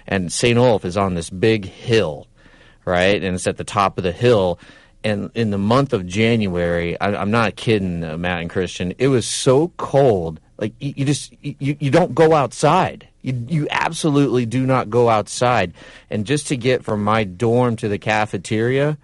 and 0.10 0.34
St. 0.34 0.58
Olaf 0.58 0.84
is 0.84 0.98
on 0.98 1.14
this 1.14 1.30
big 1.30 1.66
hill, 1.66 2.28
right? 2.84 3.24
And 3.24 3.36
it's 3.36 3.48
at 3.48 3.58
the 3.58 3.64
top 3.64 3.98
of 3.98 4.04
the 4.04 4.12
hill. 4.12 4.60
And 5.04 5.30
in 5.36 5.52
the 5.52 5.58
month 5.58 5.94
of 5.94 6.06
January, 6.06 7.00
I, 7.00 7.22
am 7.22 7.32
not 7.32 7.56
kidding, 7.56 8.04
uh, 8.04 8.18
Matt 8.18 8.42
and 8.42 8.50
Christian. 8.50 8.94
It 8.98 9.08
was 9.08 9.26
so 9.26 9.70
cold, 9.78 10.42
like 10.58 10.74
you, 10.80 10.94
you 10.98 11.06
just 11.06 11.32
you, 11.42 11.78
you 11.80 11.90
don't 11.90 12.14
go 12.14 12.34
outside. 12.34 13.08
You 13.22 13.46
you 13.48 13.68
absolutely 13.72 14.46
do 14.46 14.66
not 14.66 14.90
go 14.90 15.08
outside. 15.08 15.74
And 16.10 16.26
just 16.26 16.48
to 16.48 16.58
get 16.58 16.84
from 16.84 17.04
my 17.04 17.24
dorm 17.24 17.78
to 17.78 17.88
the 17.88 18.00
cafeteria, 18.00 18.98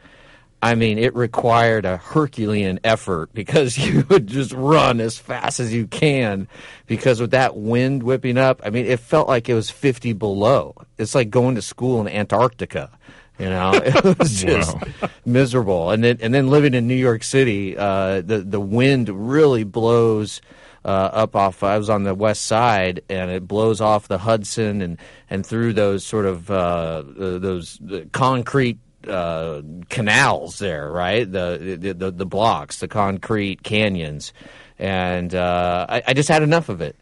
I 0.65 0.73
mean, 0.73 0.97
it 0.97 1.13
required 1.15 1.85
a 1.85 1.97
Herculean 1.97 2.79
effort 2.83 3.31
because 3.35 3.77
you 3.85 4.03
would 4.09 4.25
just 4.25 4.51
run 4.51 4.99
as 4.99 5.15
fast 5.15 5.59
as 5.59 5.71
you 5.71 5.85
can 5.85 6.47
because 6.87 7.21
with 7.21 7.31
that 7.31 7.55
wind 7.55 8.01
whipping 8.01 8.39
up, 8.39 8.61
I 8.65 8.71
mean, 8.71 8.87
it 8.87 8.99
felt 8.99 9.27
like 9.27 9.47
it 9.47 9.53
was 9.53 9.69
50 9.69 10.13
below. 10.13 10.73
It's 10.97 11.13
like 11.13 11.29
going 11.29 11.53
to 11.53 11.61
school 11.61 12.01
in 12.01 12.07
Antarctica. 12.07 12.89
You 13.37 13.49
know, 13.49 13.73
it 13.75 14.17
was 14.17 14.41
just 14.41 14.73
wow. 14.73 15.09
miserable. 15.23 15.91
And 15.91 16.03
then, 16.03 16.17
and 16.19 16.33
then 16.33 16.49
living 16.49 16.73
in 16.73 16.87
New 16.87 16.95
York 16.95 17.21
City, 17.21 17.77
uh, 17.77 18.21
the 18.21 18.39
the 18.39 18.59
wind 18.59 19.09
really 19.09 19.65
blows 19.65 20.41
uh, 20.83 21.09
up 21.13 21.35
off. 21.35 21.61
I 21.61 21.77
was 21.77 21.91
on 21.91 22.03
the 22.03 22.15
west 22.15 22.43
side, 22.43 23.01
and 23.07 23.29
it 23.29 23.47
blows 23.47 23.81
off 23.81 24.07
the 24.07 24.17
Hudson 24.17 24.81
and 24.81 24.97
and 25.29 25.45
through 25.45 25.73
those 25.73 26.03
sort 26.03 26.25
of 26.25 26.49
uh, 26.49 27.03
those 27.05 27.79
concrete 28.13 28.79
uh, 29.07 29.61
canals 29.89 30.59
there, 30.59 30.89
right? 30.91 31.29
The, 31.29 31.77
the, 31.79 31.93
the 31.93 32.11
the 32.11 32.25
blocks, 32.25 32.79
the 32.79 32.87
concrete 32.87 33.63
canyons, 33.63 34.33
and 34.79 35.33
uh, 35.33 35.85
I, 35.89 36.03
I 36.07 36.13
just 36.13 36.29
had 36.29 36.43
enough 36.43 36.69
of 36.69 36.81
it. 36.81 36.95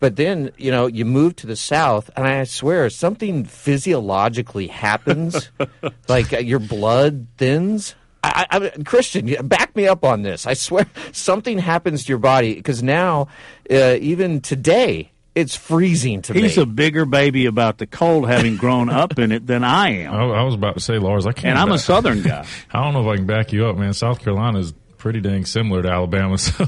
But 0.00 0.16
then, 0.16 0.50
you 0.56 0.70
know, 0.70 0.86
you 0.86 1.04
move 1.04 1.36
to 1.36 1.46
the 1.46 1.56
south, 1.56 2.10
and 2.16 2.26
I 2.26 2.44
swear 2.44 2.88
something 2.88 3.44
physiologically 3.44 4.66
happens, 4.66 5.50
like 6.08 6.32
uh, 6.32 6.38
your 6.38 6.58
blood 6.58 7.26
thins. 7.36 7.94
I, 8.24 8.46
I, 8.50 8.82
Christian, 8.84 9.46
back 9.46 9.76
me 9.76 9.86
up 9.86 10.04
on 10.04 10.22
this. 10.22 10.46
I 10.46 10.54
swear 10.54 10.86
something 11.12 11.58
happens 11.58 12.04
to 12.04 12.08
your 12.08 12.18
body 12.18 12.54
because 12.54 12.82
now, 12.82 13.28
uh, 13.70 13.96
even 14.00 14.40
today, 14.40 15.10
it's 15.34 15.54
freezing 15.54 16.22
to 16.22 16.32
He's 16.32 16.42
me. 16.42 16.48
He's 16.48 16.58
a 16.58 16.66
bigger 16.66 17.04
baby 17.04 17.46
about 17.46 17.78
the 17.78 17.86
cold, 17.86 18.28
having 18.28 18.56
grown 18.56 18.88
up 18.88 19.18
in 19.18 19.32
it, 19.32 19.46
than 19.46 19.64
I 19.64 20.02
am. 20.02 20.14
I, 20.14 20.40
I 20.40 20.42
was 20.42 20.54
about 20.54 20.74
to 20.74 20.80
say, 20.80 20.98
Lars, 20.98 21.26
I 21.26 21.32
can't. 21.32 21.46
And 21.46 21.58
I'm 21.58 21.72
a 21.72 21.78
Southern 21.78 22.22
guy. 22.22 22.46
I 22.72 22.82
don't 22.82 22.94
know 22.94 23.02
if 23.02 23.06
I 23.06 23.16
can 23.16 23.26
back 23.26 23.52
you 23.52 23.66
up, 23.66 23.76
man. 23.76 23.92
South 23.94 24.20
Carolina 24.20 24.58
is 24.58 24.72
pretty 24.98 25.20
dang 25.20 25.44
similar 25.44 25.82
to 25.82 25.88
Alabama, 25.88 26.36
so 26.38 26.66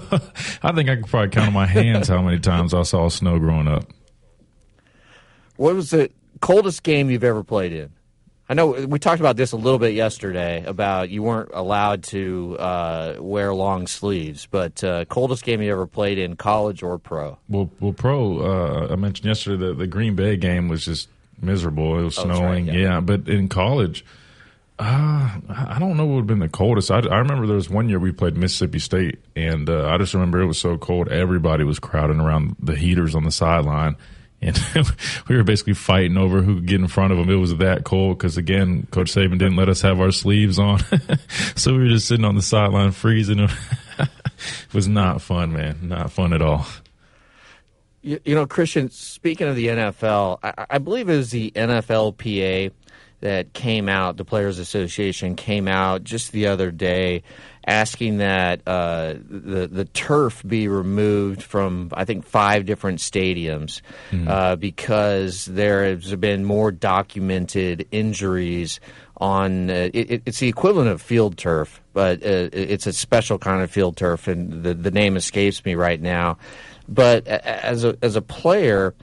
I 0.63 0.73
think 0.73 0.89
I 0.89 0.97
could 0.97 1.07
probably 1.07 1.31
count 1.31 1.49
on 1.49 1.53
my 1.53 1.67
hands 1.67 2.09
how 2.09 2.23
many 2.23 2.39
times 2.39 2.73
I 2.73 2.83
saw 2.83 3.09
snow 3.09 3.39
growing 3.39 3.69
up. 3.69 3.85
What 5.57 5.75
was 5.75 5.91
the 5.91 6.11
coldest 6.41 6.83
game 6.83 7.11
you've 7.11 7.25
ever 7.25 7.45
played 7.45 7.73
in? 7.73 7.91
I 8.53 8.55
know 8.55 8.67
we 8.73 8.99
talked 8.99 9.19
about 9.21 9.39
this 9.39 9.53
a 9.53 9.57
little 9.57 9.79
bit 9.79 9.95
yesterday 9.95 10.63
about 10.67 11.09
you 11.09 11.23
weren't 11.23 11.49
allowed 11.55 12.03
to 12.03 12.59
uh, 12.59 13.15
wear 13.19 13.55
long 13.55 13.87
sleeves, 13.87 14.45
but 14.45 14.85
uh, 14.85 15.07
coldest 15.07 15.43
game 15.43 15.63
you 15.63 15.73
ever 15.73 15.87
played 15.87 16.19
in 16.19 16.37
college 16.37 16.83
or 16.83 16.99
pro? 16.99 17.39
Well, 17.49 17.71
well, 17.81 17.95
pro. 17.95 18.41
Uh, 18.41 18.93
I 18.93 18.97
mentioned 18.97 19.25
yesterday 19.25 19.69
that 19.69 19.79
the 19.79 19.87
Green 19.87 20.15
Bay 20.17 20.37
game 20.37 20.69
was 20.69 20.85
just 20.85 21.09
miserable. 21.41 21.99
It 21.99 22.03
was 22.03 22.19
Oh, 22.19 22.25
snowing. 22.25 22.67
right, 22.67 22.77
yeah. 22.77 23.01
but 23.01 23.27
in 23.27 23.49
college, 23.49 24.05
uh, 24.79 25.31
I 25.49 25.79
don't 25.79 25.97
know 25.97 26.05
what 26.05 26.17
would 26.17 26.21
have 26.21 26.27
been 26.27 26.41
the 26.41 26.49
coldest. 26.51 26.91
I, 26.91 26.99
I 26.99 27.21
remember 27.21 27.47
there 27.47 27.57
was 27.57 27.71
one 27.71 27.89
year 27.89 27.99
we 27.99 28.13
played 28.13 28.37
Mississippi 28.37 28.81
State, 28.81 29.19
and 29.35 29.71
uh, 29.71 29.89
I 29.89 29.97
just 29.97 30.13
remember 30.13 30.43
it 30.43 30.47
was 30.47 30.59
so 30.59 30.77
cold. 30.77 31.09
Everybody 31.09 31.65
was 31.65 31.79
crowding 31.79 32.21
around 32.21 32.57
the 32.61 32.77
heaters 32.77 33.15
on 33.15 33.25
the 33.25 33.31
sideline. 33.31 33.97
And 34.43 34.59
we 35.29 35.37
were 35.37 35.45
basically 35.45 35.75
fighting 35.75 36.17
over 36.17 36.43
who 36.43 36.57
could 36.57 36.67
get 36.67 36.81
in 36.81 36.89
front 36.89 37.13
of 37.13 37.19
them. 37.19 37.31
It 37.31 37.37
was 37.37 37.57
that 37.57 37.85
cold 37.85 38.19
because, 38.19 38.37
again, 38.37 38.87
Coach 38.91 39.13
Saban 39.13 39.39
didn't 39.39 39.57
let 39.57 39.69
us 39.69 39.81
have 39.83 40.01
our 40.01 40.11
sleeves 40.11 40.59
on. 40.59 40.81
so 41.55 41.73
we 41.73 41.79
were 41.79 41.89
just 41.89 42.09
sitting 42.09 42.25
on 42.25 42.35
the 42.35 42.43
sideline 42.43 42.91
freezing. 42.91 43.39
it 43.39 43.51
was 44.73 44.89
not 44.89 45.23
fun, 45.23 45.53
man. 45.53 45.79
Not 45.83 46.11
fun 46.11 46.33
at 46.33 46.43
all. 46.43 46.67
You, 48.03 48.19
you 48.25 48.35
know, 48.35 48.47
Christian, 48.47 48.91
speaking 48.91 49.47
of 49.47 49.55
the 49.55 49.69
NFL, 49.69 50.41
I, 50.43 50.67
I 50.71 50.79
believe 50.79 51.09
it 51.09 51.17
was 51.17 51.31
the 51.31 51.53
NFLPA 51.53 52.73
that 53.23 53.53
came 53.55 53.89
out, 53.89 54.17
the 54.17 54.25
Players 54.25 54.59
Association 54.59 55.35
came 55.35 55.67
out 55.67 56.05
just 56.05 56.33
the 56.33 56.47
other 56.47 56.71
day 56.71 57.23
asking 57.67 58.19
that 58.19 58.61
uh, 58.67 59.15
the, 59.29 59.69
the 59.71 59.85
turf 59.87 60.43
be 60.47 60.69
removed 60.69 61.43
from, 61.43 61.91
I 61.95 62.05
think, 62.05 62.27
five 62.27 62.67
different 62.67 62.99
stadiums 62.99 63.81
uh, 64.29 64.57
because 64.57 65.47
there 65.47 65.85
has 65.85 66.15
been 66.17 66.45
more 66.45 66.73
documented 66.73 67.87
injuries 67.93 68.81
on 69.17 69.71
uh, 69.71 69.89
it, 69.95 70.23
it's 70.27 70.41
the 70.41 70.49
equivalent 70.49 70.91
of 70.91 71.01
field 71.01 71.39
turf, 71.39 71.81
but 71.93 72.25
uh, 72.25 72.49
it's 72.53 72.89
a 72.89 72.93
special 72.93 73.39
kind 73.39 73.63
of 73.63 73.71
field 73.71 73.97
turf, 73.97 74.27
and 74.27 74.65
the, 74.65 74.75
the 74.75 74.91
name 74.91 75.17
escapes 75.17 75.65
me 75.65 75.77
right 75.77 76.01
now. 76.01 76.39
But 76.89 77.29
as 77.29 77.85
a 77.85 77.97
as 78.03 78.17
a 78.17 78.23
player, 78.23 78.95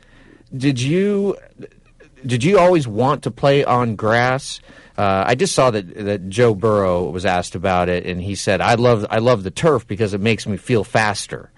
did 0.56 0.82
you 0.82 1.38
did 2.26 2.44
you 2.44 2.60
always 2.60 2.88
want 2.88 3.24
to 3.24 3.32
play 3.32 3.64
on 3.64 3.96
grass? 3.96 4.62
Uh, 4.98 5.24
I 5.26 5.36
just 5.36 5.56
saw 5.56 5.72
that 5.72 5.96
that 5.96 6.30
Joe 6.30 6.54
Burrow 6.54 7.10
was 7.10 7.26
asked 7.26 7.56
about 7.56 7.88
it, 7.90 8.06
and 8.06 8.22
he 8.22 8.36
said, 8.36 8.60
"I 8.62 8.76
love 8.76 9.06
I 9.10 9.20
love 9.20 9.44
the 9.44 9.52
turf 9.52 9.88
because 9.88 10.14
it 10.14 10.22
makes 10.22 10.46
me 10.46 10.58
feel 10.58 10.84
faster." 10.84 11.52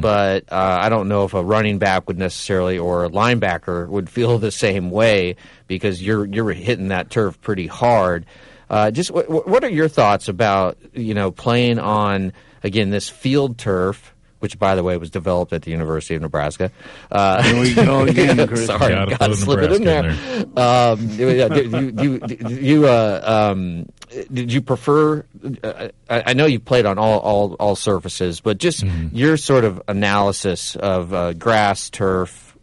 But 0.00 0.50
uh, 0.50 0.78
I 0.80 0.88
don't 0.88 1.08
know 1.08 1.24
if 1.24 1.34
a 1.34 1.44
running 1.44 1.78
back 1.78 2.08
would 2.08 2.18
necessarily 2.18 2.78
or 2.78 3.04
a 3.04 3.10
linebacker 3.10 3.86
would 3.88 4.08
feel 4.08 4.38
the 4.38 4.50
same 4.50 4.90
way 4.90 5.36
because 5.66 6.02
you're 6.02 6.24
you're 6.24 6.50
hitting 6.52 6.88
that 6.88 7.10
turf 7.10 7.38
pretty 7.42 7.66
hard. 7.66 8.24
Uh, 8.70 8.90
just 8.90 9.10
what, 9.10 9.46
what 9.46 9.62
are 9.64 9.70
your 9.70 9.88
thoughts 9.88 10.28
about 10.28 10.78
you 10.94 11.12
know 11.12 11.30
playing 11.30 11.78
on 11.78 12.32
again 12.62 12.88
this 12.88 13.10
field 13.10 13.58
turf? 13.58 14.14
Which, 14.40 14.58
by 14.58 14.76
the 14.76 14.84
way, 14.84 14.96
was 14.96 15.10
developed 15.10 15.52
at 15.52 15.62
the 15.62 15.70
University 15.72 16.14
of 16.14 16.22
Nebraska. 16.22 16.70
Uh, 17.10 17.42
There 17.42 17.60
we 17.60 17.74
go 17.74 18.02
again, 18.06 18.46
Chris. 18.46 18.66
Sorry, 18.66 18.94
Gotta 18.94 19.16
got 19.16 19.26
to 19.26 19.34
slip 19.36 19.60
it 19.62 19.72
in 19.72 19.82
Nebraska 19.82 20.46
there. 20.54 20.64
Um, 20.64 21.08
yeah, 21.36 21.48
did 21.48 21.72
you, 21.72 22.20
you, 22.38 22.48
you, 22.48 22.86
uh, 22.86 23.20
um, 23.52 23.88
did 24.32 24.52
you 24.52 24.62
prefer? 24.62 25.24
Uh, 25.62 25.88
I, 26.08 26.22
I 26.26 26.32
know 26.34 26.46
you 26.46 26.60
played 26.60 26.86
on 26.86 26.98
all, 26.98 27.18
all, 27.18 27.54
all 27.54 27.74
surfaces, 27.76 28.40
but 28.40 28.58
just 28.58 28.84
Mm-hmm. 28.84 29.16
your 29.16 29.36
sort 29.36 29.64
of 29.64 29.82
analysis 29.88 30.76
of 30.76 31.12
uh, 31.12 31.32
grass, 31.32 31.90
turf, 31.90 32.56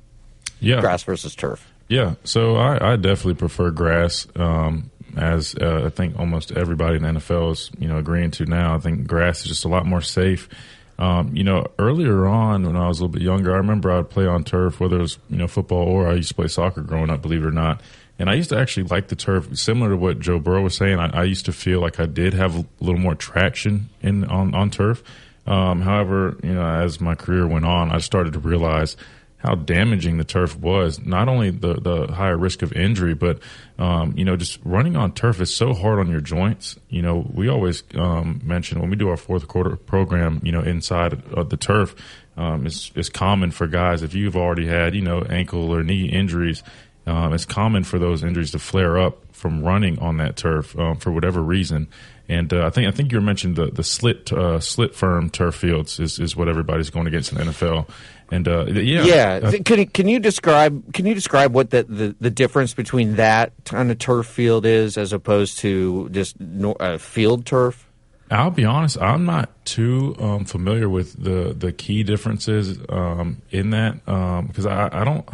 Yeah. 0.61 0.79
grass 0.79 1.03
versus 1.03 1.35
turf. 1.35 1.69
Yeah, 1.89 2.15
so 2.23 2.55
I, 2.55 2.93
I 2.93 2.95
definitely 2.95 3.35
prefer 3.35 3.69
grass. 3.71 4.27
Um, 4.35 4.91
as 5.17 5.55
uh, 5.61 5.83
I 5.85 5.89
think 5.91 6.17
almost 6.19 6.51
everybody 6.51 6.97
in 6.97 7.03
the 7.03 7.09
NFL 7.09 7.51
is, 7.53 7.71
you 7.79 7.87
know, 7.87 7.97
agreeing 7.97 8.31
to 8.31 8.45
now. 8.45 8.75
I 8.75 8.79
think 8.79 9.07
grass 9.07 9.41
is 9.41 9.45
just 9.47 9.63
a 9.65 9.69
lot 9.69 9.85
more 9.85 10.01
safe. 10.01 10.49
Um, 10.97 11.35
you 11.35 11.43
know, 11.43 11.65
earlier 11.77 12.25
on 12.25 12.65
when 12.65 12.75
I 12.75 12.87
was 12.87 12.99
a 12.99 13.03
little 13.03 13.13
bit 13.13 13.21
younger, 13.21 13.53
I 13.53 13.57
remember 13.57 13.91
I'd 13.91 14.09
play 14.09 14.25
on 14.25 14.43
turf, 14.43 14.79
whether 14.79 14.97
it 14.97 15.01
was 15.01 15.17
you 15.29 15.37
know 15.37 15.47
football 15.47 15.87
or 15.87 16.07
I 16.07 16.13
used 16.13 16.29
to 16.29 16.35
play 16.35 16.47
soccer 16.47 16.81
growing 16.81 17.09
up. 17.09 17.21
Believe 17.21 17.43
it 17.43 17.47
or 17.47 17.51
not, 17.51 17.81
and 18.17 18.29
I 18.29 18.35
used 18.35 18.49
to 18.49 18.57
actually 18.57 18.83
like 18.83 19.09
the 19.09 19.15
turf. 19.15 19.57
Similar 19.57 19.91
to 19.91 19.97
what 19.97 20.19
Joe 20.19 20.39
Burrow 20.39 20.63
was 20.63 20.75
saying, 20.75 20.99
I, 20.99 21.21
I 21.21 21.23
used 21.23 21.45
to 21.45 21.51
feel 21.51 21.81
like 21.81 21.99
I 21.99 22.05
did 22.05 22.33
have 22.33 22.55
a 22.57 22.65
little 22.79 22.99
more 22.99 23.15
traction 23.15 23.89
in 24.01 24.23
on 24.25 24.55
on 24.55 24.69
turf. 24.69 25.03
Um, 25.47 25.81
however, 25.81 26.37
you 26.41 26.53
know, 26.53 26.65
as 26.65 26.99
my 26.99 27.13
career 27.13 27.45
went 27.45 27.65
on, 27.65 27.91
I 27.91 27.99
started 27.99 28.33
to 28.33 28.39
realize 28.39 28.97
how 29.45 29.55
damaging 29.55 30.17
the 30.17 30.23
turf 30.23 30.57
was. 30.57 30.99
Not 30.99 31.29
only 31.29 31.51
the 31.51 31.75
the 31.75 32.07
higher 32.11 32.37
risk 32.37 32.63
of 32.63 32.73
injury, 32.73 33.13
but 33.13 33.39
um, 33.77 34.13
you 34.17 34.25
know, 34.25 34.35
just 34.35 34.59
running 34.63 34.95
on 34.95 35.13
turf 35.13 35.39
is 35.39 35.55
so 35.55 35.73
hard 35.73 35.99
on 35.99 36.09
your 36.09 36.21
joints. 36.21 36.77
You 36.89 37.03
know, 37.03 37.29
we 37.31 37.47
always 37.47 37.83
um, 37.95 38.41
mention 38.43 38.79
when 38.79 38.89
we 38.89 38.95
do 38.95 39.09
our 39.09 39.17
fourth 39.17 39.47
quarter 39.47 39.75
program. 39.75 40.41
You 40.43 40.51
know, 40.51 40.61
inside 40.61 41.13
of 41.31 41.49
the 41.49 41.57
turf, 41.57 41.95
um, 42.37 42.65
it's 42.65 42.91
it's 42.95 43.09
common 43.09 43.51
for 43.51 43.67
guys 43.67 44.01
if 44.01 44.15
you've 44.15 44.35
already 44.35 44.65
had 44.65 44.95
you 44.95 45.01
know 45.01 45.21
ankle 45.21 45.71
or 45.71 45.83
knee 45.83 46.09
injuries. 46.09 46.63
Um, 47.07 47.33
it's 47.33 47.45
common 47.45 47.83
for 47.83 47.99
those 47.99 48.23
injuries 48.23 48.51
to 48.51 48.59
flare 48.59 48.97
up 48.97 49.25
from 49.31 49.63
running 49.63 49.99
on 49.99 50.17
that 50.17 50.37
turf 50.37 50.77
um, 50.79 50.97
for 50.97 51.11
whatever 51.11 51.39
reason. 51.39 51.87
And 52.27 52.51
uh, 52.51 52.65
I 52.65 52.71
think 52.71 52.87
I 52.87 52.91
think 52.91 53.11
you 53.11 53.21
mentioned 53.21 53.55
the 53.55 53.67
the 53.67 53.83
slit 53.83 54.33
uh, 54.33 54.59
slit 54.59 54.95
film 54.95 55.29
turf 55.29 55.55
fields 55.55 55.99
is, 55.99 56.17
is 56.17 56.35
what 56.35 56.47
everybody's 56.47 56.89
going 56.89 57.05
against 57.05 57.31
in 57.31 57.37
the 57.37 57.43
NFL. 57.43 57.87
And 58.31 58.47
uh, 58.47 58.65
yeah, 58.65 59.03
yeah. 59.03 59.39
uh, 59.47 59.51
can 59.63 59.79
you- 59.79 59.85
can 59.87 60.07
you 60.07 60.19
describe 60.19 60.93
can 60.93 61.05
you 61.05 61.13
describe 61.13 61.53
what 61.53 61.69
the, 61.69 61.83
the, 61.83 62.15
the 62.19 62.31
difference 62.31 62.73
between 62.73 63.17
that 63.17 63.53
kind 63.65 63.91
of 63.91 63.99
turf 63.99 64.25
field 64.25 64.65
is 64.65 64.97
as 64.97 65.13
opposed 65.13 65.59
to 65.59 66.09
just 66.09 66.39
nor- 66.39 66.81
uh, 66.81 66.97
field 66.97 67.45
turf? 67.45 67.87
I'll 68.31 68.49
be 68.49 68.65
honest, 68.65 68.99
I'm 68.99 69.25
not 69.25 69.51
too 69.65 70.15
um, 70.19 70.45
familiar 70.45 70.89
with 70.89 71.21
the 71.23 71.53
the 71.53 71.71
key 71.71 72.01
differences 72.01 72.79
um, 72.89 73.41
in 73.51 73.69
that 73.69 74.03
because 74.47 74.65
I, 74.65 74.89
I 74.91 75.03
don't. 75.03 75.27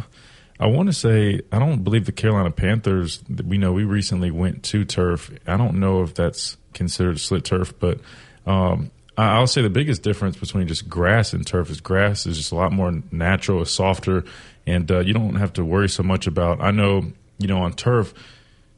I 0.60 0.66
want 0.66 0.90
to 0.90 0.92
say 0.92 1.40
I 1.50 1.58
don't 1.58 1.82
believe 1.82 2.04
the 2.04 2.12
Carolina 2.12 2.50
Panthers. 2.50 3.24
We 3.44 3.56
know 3.56 3.72
we 3.72 3.84
recently 3.84 4.30
went 4.30 4.62
to 4.64 4.84
turf. 4.84 5.30
I 5.46 5.56
don't 5.56 5.80
know 5.80 6.02
if 6.02 6.14
that's 6.14 6.58
considered 6.74 7.18
slit 7.18 7.44
turf, 7.44 7.72
but 7.80 7.98
um, 8.46 8.90
I'll 9.16 9.46
say 9.46 9.62
the 9.62 9.70
biggest 9.70 10.02
difference 10.02 10.36
between 10.36 10.68
just 10.68 10.88
grass 10.88 11.32
and 11.32 11.46
turf 11.46 11.70
is 11.70 11.80
grass 11.80 12.26
is 12.26 12.38
just 12.38 12.52
a 12.52 12.54
lot 12.54 12.72
more 12.72 13.02
natural, 13.10 13.64
softer, 13.64 14.24
and 14.66 14.90
uh, 14.90 15.00
you 15.00 15.12
don't 15.12 15.34
have 15.34 15.52
to 15.54 15.64
worry 15.64 15.88
so 15.88 16.02
much 16.02 16.26
about. 16.26 16.60
I 16.60 16.70
know 16.70 17.12
you 17.42 17.48
know 17.48 17.62
on 17.62 17.72
turf 17.72 18.14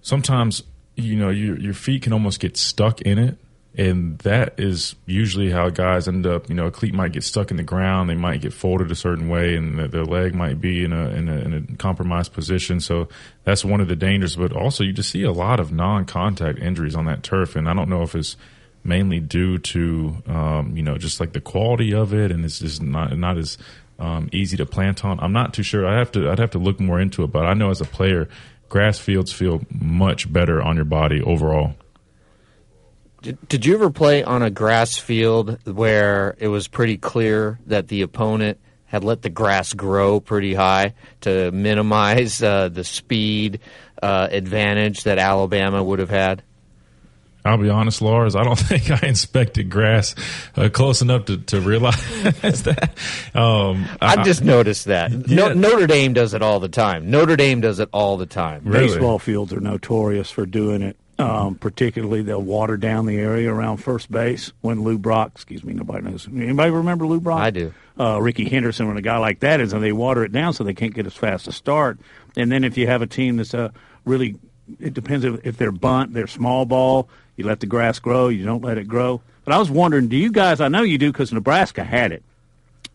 sometimes 0.00 0.62
you 0.96 1.16
know 1.16 1.30
your 1.30 1.58
your 1.58 1.74
feet 1.74 2.02
can 2.02 2.12
almost 2.12 2.40
get 2.40 2.56
stuck 2.56 3.00
in 3.02 3.18
it 3.18 3.36
and 3.76 4.18
that 4.20 4.54
is 4.58 4.94
usually 5.06 5.50
how 5.50 5.68
guys 5.68 6.06
end 6.06 6.26
up 6.26 6.48
you 6.48 6.54
know 6.54 6.66
a 6.66 6.70
cleat 6.70 6.94
might 6.94 7.12
get 7.12 7.24
stuck 7.24 7.50
in 7.50 7.56
the 7.56 7.62
ground 7.62 8.08
they 8.08 8.14
might 8.14 8.40
get 8.40 8.52
folded 8.52 8.90
a 8.90 8.94
certain 8.94 9.28
way 9.28 9.54
and 9.56 9.78
their 9.90 10.04
leg 10.04 10.34
might 10.34 10.60
be 10.60 10.84
in 10.84 10.92
a, 10.92 11.08
in 11.10 11.28
a 11.28 11.38
in 11.38 11.54
a 11.54 11.76
compromised 11.76 12.32
position 12.32 12.80
so 12.80 13.08
that's 13.44 13.64
one 13.64 13.80
of 13.80 13.88
the 13.88 13.96
dangers 13.96 14.36
but 14.36 14.52
also 14.52 14.82
you 14.82 14.92
just 14.92 15.10
see 15.10 15.22
a 15.22 15.32
lot 15.32 15.60
of 15.60 15.72
non-contact 15.72 16.58
injuries 16.58 16.94
on 16.94 17.04
that 17.04 17.22
turf 17.22 17.56
and 17.56 17.68
i 17.68 17.74
don't 17.74 17.88
know 17.88 18.02
if 18.02 18.14
it's 18.14 18.36
mainly 18.84 19.18
due 19.18 19.58
to 19.58 20.16
um, 20.26 20.76
you 20.76 20.82
know 20.82 20.96
just 20.96 21.20
like 21.20 21.32
the 21.32 21.40
quality 21.40 21.94
of 21.94 22.14
it 22.14 22.30
and 22.30 22.44
it's 22.44 22.58
just 22.58 22.82
not 22.82 23.16
not 23.16 23.38
as 23.38 23.58
um, 23.98 24.28
easy 24.32 24.56
to 24.56 24.66
plant 24.66 25.04
on. 25.04 25.20
I'm 25.20 25.32
not 25.32 25.54
too 25.54 25.62
sure. 25.62 25.86
I 25.86 25.98
have 25.98 26.12
to 26.12 26.30
i'd 26.30 26.38
have 26.38 26.50
to 26.50 26.58
look 26.58 26.78
more 26.80 27.00
into 27.00 27.22
it 27.22 27.32
but 27.32 27.46
i 27.46 27.54
know 27.54 27.70
as 27.70 27.80
a 27.80 27.84
player 27.86 28.28
grass 28.68 28.98
fields 28.98 29.32
feel 29.32 29.62
much 29.70 30.32
better 30.32 30.60
on 30.60 30.74
your 30.74 30.84
body 30.84 31.22
overall. 31.22 31.74
Did, 33.22 33.48
did 33.48 33.64
you 33.64 33.74
ever 33.74 33.88
play 33.88 34.24
on 34.24 34.42
a 34.42 34.50
grass 34.50 34.98
field 34.98 35.58
where 35.64 36.34
it 36.38 36.48
was 36.48 36.66
pretty 36.68 36.98
clear 36.98 37.60
that 37.66 37.86
the 37.86 38.02
opponent 38.02 38.58
had 38.86 39.04
let 39.04 39.22
the 39.22 39.30
grass 39.30 39.72
grow 39.72 40.20
pretty 40.20 40.54
high 40.54 40.94
to 41.22 41.50
minimize 41.52 42.42
uh, 42.42 42.68
the 42.68 42.82
speed 42.84 43.60
uh, 44.02 44.28
advantage 44.30 45.04
that 45.04 45.18
Alabama 45.18 45.82
would 45.82 46.00
have 46.00 46.10
had? 46.10 46.42
I'll 47.44 47.58
be 47.58 47.68
honest, 47.68 48.00
Lars. 48.00 48.34
I 48.34 48.42
don't 48.42 48.58
think 48.58 48.90
I 48.90 49.06
inspected 49.06 49.68
grass 49.70 50.14
uh, 50.56 50.68
close 50.72 51.02
enough 51.02 51.26
to, 51.26 51.36
to 51.38 51.60
realize 51.60 51.96
that. 52.62 52.94
Um, 53.34 53.86
I, 54.00 54.14
I've 54.16 54.24
just 54.24 54.42
noticed 54.42 54.86
that. 54.86 55.12
No, 55.12 55.52
Notre 55.52 55.86
Dame 55.86 56.12
does 56.14 56.32
it 56.34 56.42
all 56.42 56.60
the 56.60 56.68
time. 56.68 57.10
Notre 57.10 57.36
Dame 57.36 57.60
does 57.60 57.80
it 57.80 57.88
all 57.92 58.16
the 58.16 58.26
time. 58.26 58.62
Baseball 58.64 59.18
fields 59.18 59.52
are 59.52 59.60
notorious 59.60 60.30
for 60.30 60.46
doing 60.46 60.82
it 60.82 60.96
Um, 61.18 61.54
particularly, 61.56 62.22
they'll 62.22 62.42
water 62.42 62.76
down 62.76 63.06
the 63.06 63.18
area 63.18 63.52
around 63.52 63.76
first 63.76 64.10
base 64.10 64.52
when 64.62 64.82
Lou 64.82 64.98
Brock. 64.98 65.32
Excuse 65.34 65.62
me, 65.62 65.72
nobody 65.74 66.02
knows. 66.08 66.26
Anybody 66.26 66.70
remember 66.70 67.06
Lou 67.06 67.20
Brock? 67.20 67.38
I 67.40 67.50
do. 67.50 67.72
Uh, 68.00 68.20
Rickey 68.20 68.48
Henderson, 68.48 68.88
when 68.88 68.96
a 68.96 69.02
guy 69.02 69.18
like 69.18 69.40
that 69.40 69.60
is, 69.60 69.72
and 69.72 69.80
they 69.82 69.92
water 69.92 70.24
it 70.24 70.32
down 70.32 70.52
so 70.54 70.64
they 70.64 70.74
can't 70.74 70.92
get 70.94 71.06
as 71.06 71.14
fast 71.14 71.46
a 71.46 71.52
start. 71.52 71.98
And 72.36 72.50
then 72.50 72.64
if 72.64 72.76
you 72.76 72.88
have 72.88 73.02
a 73.02 73.06
team 73.06 73.36
that's 73.36 73.54
uh, 73.54 73.68
really, 74.04 74.34
it 74.80 74.94
depends 74.94 75.24
if, 75.24 75.46
if 75.46 75.56
they're 75.56 75.70
bunt, 75.70 76.14
they're 76.14 76.26
small 76.26 76.64
ball. 76.64 77.08
You 77.36 77.46
let 77.46 77.60
the 77.60 77.66
grass 77.66 77.98
grow. 77.98 78.28
You 78.28 78.44
don't 78.44 78.62
let 78.62 78.78
it 78.78 78.88
grow. 78.88 79.20
But 79.44 79.54
I 79.54 79.58
was 79.58 79.70
wondering, 79.70 80.08
do 80.08 80.16
you 80.16 80.30
guys? 80.30 80.60
I 80.60 80.68
know 80.68 80.82
you 80.82 80.98
do 80.98 81.12
because 81.12 81.32
Nebraska 81.32 81.84
had 81.84 82.12
it. 82.12 82.22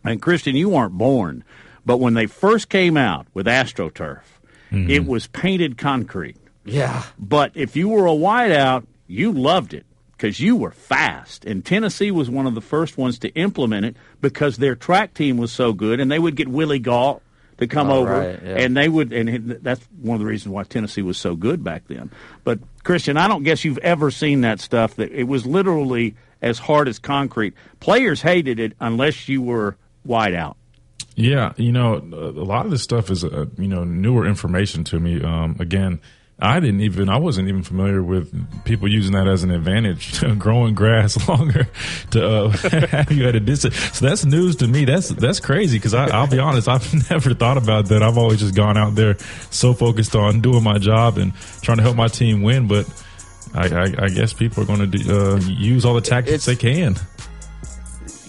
And 0.04 0.20
Christian, 0.20 0.56
you 0.56 0.70
weren't 0.70 0.96
born, 0.96 1.44
but 1.84 1.98
when 1.98 2.14
they 2.14 2.26
first 2.26 2.68
came 2.68 2.96
out 2.96 3.26
with 3.34 3.46
AstroTurf, 3.46 4.22
mm-hmm. 4.72 4.90
it 4.90 5.04
was 5.04 5.26
painted 5.26 5.76
concrete. 5.76 6.36
Yeah. 6.64 7.02
But 7.18 7.52
if 7.54 7.76
you 7.76 7.88
were 7.88 8.06
a 8.06 8.10
wideout, 8.10 8.86
you 9.06 9.32
loved 9.32 9.74
it 9.74 9.84
because 10.12 10.40
you 10.40 10.56
were 10.56 10.70
fast. 10.70 11.44
And 11.44 11.64
Tennessee 11.64 12.10
was 12.10 12.30
one 12.30 12.46
of 12.46 12.54
the 12.54 12.60
first 12.60 12.96
ones 12.96 13.18
to 13.20 13.28
implement 13.34 13.86
it 13.86 13.96
because 14.20 14.56
their 14.56 14.74
track 14.74 15.12
team 15.12 15.36
was 15.36 15.52
so 15.52 15.72
good, 15.72 16.00
and 16.00 16.10
they 16.10 16.18
would 16.18 16.36
get 16.36 16.48
Willie 16.48 16.78
Gault 16.78 17.22
to 17.60 17.66
come 17.68 17.90
Oh, 17.90 17.98
over, 18.00 18.18
right, 18.18 18.40
yeah. 18.42 18.56
and 18.56 18.76
they 18.76 18.88
would, 18.88 19.12
and 19.12 19.50
that's 19.62 19.80
one 20.00 20.14
of 20.16 20.20
the 20.20 20.26
reasons 20.26 20.52
why 20.52 20.64
Tennessee 20.64 21.02
was 21.02 21.16
so 21.18 21.36
good 21.36 21.62
back 21.62 21.84
then. 21.88 22.10
But 22.42 22.58
Christian, 22.82 23.16
I 23.16 23.28
don't 23.28 23.42
guess 23.44 23.64
you've 23.64 23.78
ever 23.78 24.10
seen 24.10 24.40
that 24.40 24.58
stuff. 24.60 24.96
That 24.96 25.12
it 25.12 25.24
was 25.24 25.46
literally 25.46 26.16
as 26.42 26.58
hard 26.58 26.88
as 26.88 26.98
concrete. 26.98 27.54
Players 27.80 28.22
hated 28.22 28.58
it 28.58 28.72
unless 28.80 29.28
you 29.28 29.42
were 29.42 29.76
wide 30.04 30.34
out. 30.34 30.56
Yeah, 31.16 31.52
you 31.56 31.70
know, 31.72 31.94
a 31.96 32.16
a 32.30 32.44
lot 32.44 32.64
of 32.64 32.70
this 32.70 32.82
stuff 32.82 33.10
is, 33.10 33.24
uh, 33.24 33.46
you 33.58 33.68
know, 33.68 33.84
newer 33.84 34.26
information 34.26 34.84
to 34.84 34.98
me. 35.00 35.22
Um, 35.22 35.56
again, 35.58 36.00
I 36.42 36.58
didn't 36.60 36.80
even, 36.80 37.08
I 37.08 37.18
wasn't 37.18 37.48
even 37.48 37.62
familiar 37.62 38.02
with 38.02 38.64
people 38.64 38.88
using 38.88 39.12
that 39.12 39.28
as 39.28 39.42
an 39.42 39.50
advantage, 39.50 40.20
growing 40.38 40.74
grass 40.74 41.28
longer 41.28 41.68
to 42.12 42.26
uh, 42.26 42.48
have 42.50 43.12
you 43.12 43.28
at 43.28 43.34
a 43.34 43.40
distance. 43.40 43.76
So 43.98 44.06
that's 44.06 44.24
news 44.24 44.56
to 44.56 44.68
me. 44.68 44.84
That's 44.84 45.08
that's 45.08 45.40
crazy 45.40 45.78
because 45.78 45.94
I'll 45.94 46.26
be 46.26 46.38
honest, 46.38 46.68
I've 46.68 47.10
never 47.10 47.34
thought 47.34 47.58
about 47.58 47.86
that. 47.86 48.02
I've 48.02 48.16
always 48.18 48.40
just 48.40 48.54
gone 48.54 48.76
out 48.76 48.94
there 48.94 49.18
so 49.50 49.74
focused 49.74 50.16
on 50.16 50.40
doing 50.40 50.62
my 50.62 50.78
job 50.78 51.18
and 51.18 51.34
trying 51.62 51.76
to 51.76 51.82
help 51.82 51.96
my 51.96 52.08
team 52.08 52.42
win. 52.42 52.68
But 52.68 52.86
I, 53.54 53.66
I, 53.68 53.94
I 54.04 54.08
guess 54.08 54.32
people 54.32 54.62
are 54.62 54.66
going 54.66 54.90
to 54.90 55.16
uh, 55.16 55.36
use 55.40 55.84
all 55.84 55.94
the 55.94 56.00
tactics 56.00 56.46
they 56.46 56.56
can. 56.56 56.96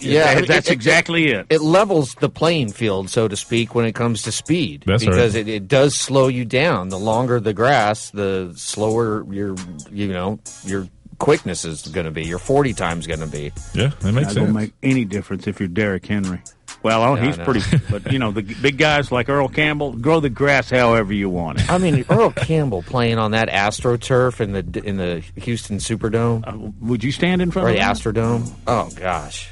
Yeah, 0.02 0.36
That- 0.36 0.48
that's 0.48 0.70
exactly 0.70 1.28
it. 1.30 1.46
It 1.50 1.62
levels 1.62 2.16
the 2.16 2.30
playing 2.30 2.72
field, 2.72 3.10
so 3.10 3.28
to 3.28 3.36
speak, 3.36 3.76
when 3.76 3.86
it 3.86 3.94
comes 3.94 4.24
to 4.24 4.32
speed. 4.32 4.84
That's 4.86 5.06
right. 5.06 5.12
because 5.12 5.36
it, 5.36 5.48
it 5.48 5.68
does 5.68 5.96
slow 5.96 6.28
you 6.28 6.46
down. 6.46 6.90
The 6.90 7.00
longer 7.00 7.40
the 7.40 7.54
grass, 7.54 8.10
the 8.12 8.54
slower 8.56 9.26
your 9.32 9.56
you 9.92 10.08
know 10.08 10.40
your 10.66 10.88
quickness 11.20 11.66
is 11.66 11.88
going 11.88 12.06
to 12.06 12.12
be. 12.12 12.24
Your 12.26 12.40
forty 12.40 12.74
times 12.74 13.06
going 13.08 13.20
to 13.20 13.28
be. 13.28 13.52
Yeah, 13.74 13.90
that 14.00 14.12
makes 14.12 14.28
Not 14.28 14.34
sense. 14.34 14.36
gonna 14.36 14.54
make 14.54 14.74
any 14.82 15.06
difference 15.06 15.48
if 15.48 15.60
you're 15.60 15.70
Derrick 15.70 16.06
Henry. 16.06 16.42
Well, 16.84 17.04
oh, 17.04 17.16
Yeah, 17.16 17.26
he's 17.26 17.36
I 17.36 17.38
know. 17.38 17.46
pretty, 17.46 17.78
but 17.92 18.12
you 18.12 18.18
know 18.18 18.32
the 18.32 18.42
big 18.42 18.78
guys 18.80 19.12
like 19.12 19.30
Earl 19.30 19.50
Campbell 19.50 19.92
grow 19.94 20.20
the 20.20 20.32
grass 20.32 20.72
however 20.72 21.14
you 21.14 21.30
want 21.30 21.60
it. 21.62 21.70
I 21.70 21.78
mean, 21.78 22.04
Earl 22.10 22.32
Campbell 22.32 22.82
playing 22.82 23.20
on 23.20 23.32
that 23.32 23.50
AstroTurf 23.50 24.40
in 24.42 24.54
the 24.54 24.84
in 24.84 24.98
the 24.98 25.24
Houston 25.36 25.78
Superdome. 25.78 26.44
Uh, 26.48 26.72
would 26.82 27.04
you 27.04 27.12
stand 27.12 27.40
in 27.44 27.52
front 27.52 27.68
or 27.68 27.70
of 27.70 27.76
the 27.76 27.82
that? 27.82 27.96
Astrodome? 27.98 28.52
Oh 28.66 28.90
gosh. 28.96 29.48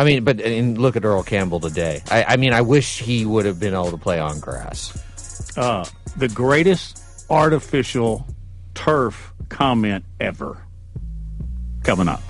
I 0.00 0.04
mean, 0.04 0.24
but 0.24 0.40
and 0.40 0.78
look 0.78 0.96
at 0.96 1.04
Earl 1.04 1.22
Campbell 1.22 1.60
today. 1.60 2.02
I, 2.10 2.24
I 2.24 2.36
mean, 2.38 2.54
I 2.54 2.62
wish 2.62 3.00
he 3.00 3.26
would 3.26 3.44
have 3.44 3.60
been 3.60 3.74
able 3.74 3.90
to 3.90 3.98
play 3.98 4.18
on 4.18 4.40
grass. 4.40 4.96
Uh, 5.58 5.84
the 6.16 6.26
greatest 6.26 7.26
artificial 7.28 8.26
turf 8.72 9.34
comment 9.50 10.06
ever. 10.18 10.56
Coming 11.82 12.08
up. 12.08 12.22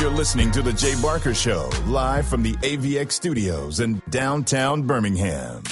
You're 0.00 0.12
listening 0.12 0.52
to 0.52 0.62
The 0.62 0.72
Jay 0.72 0.94
Barker 1.02 1.34
Show, 1.34 1.68
live 1.86 2.28
from 2.28 2.44
the 2.44 2.52
AVX 2.52 3.10
studios 3.10 3.80
in 3.80 4.00
downtown 4.08 4.82
Birmingham. 4.82 5.64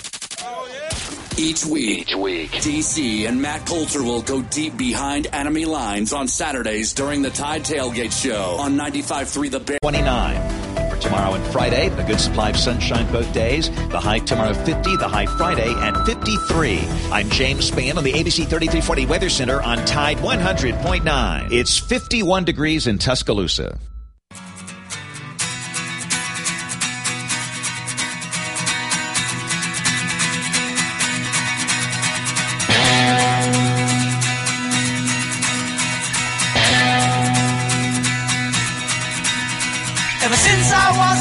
Each 1.38 1.64
week, 1.64 2.10
Each 2.10 2.14
week, 2.16 2.50
DC 2.50 3.26
and 3.26 3.40
Matt 3.40 3.66
Coulter 3.66 4.02
will 4.02 4.20
go 4.20 4.42
deep 4.42 4.76
behind 4.76 5.28
enemy 5.32 5.64
lines 5.64 6.12
on 6.12 6.28
Saturdays 6.28 6.92
during 6.92 7.22
the 7.22 7.30
Tide 7.30 7.64
Tailgate 7.64 8.12
Show 8.12 8.56
on 8.58 8.76
95.3 8.76 9.50
The 9.50 9.60
Bear. 9.60 9.78
29. 9.82 10.90
For 10.90 10.96
tomorrow 10.98 11.32
and 11.32 11.44
Friday, 11.46 11.88
a 11.88 12.06
good 12.06 12.20
supply 12.20 12.50
of 12.50 12.56
sunshine 12.58 13.10
both 13.10 13.32
days. 13.32 13.70
The 13.70 13.98
high 13.98 14.18
tomorrow 14.18 14.52
50, 14.52 14.96
the 14.98 15.08
high 15.08 15.26
Friday 15.26 15.72
at 15.72 16.04
53. 16.04 16.78
I'm 17.10 17.30
James 17.30 17.70
Spann 17.70 17.96
on 17.96 18.04
the 18.04 18.12
ABC 18.12 18.46
3340 18.46 19.06
Weather 19.06 19.30
Center 19.30 19.62
on 19.62 19.78
Tide 19.86 20.18
100.9. 20.18 21.50
It's 21.50 21.78
51 21.78 22.44
degrees 22.44 22.86
in 22.86 22.98
Tuscaloosa. 22.98 23.78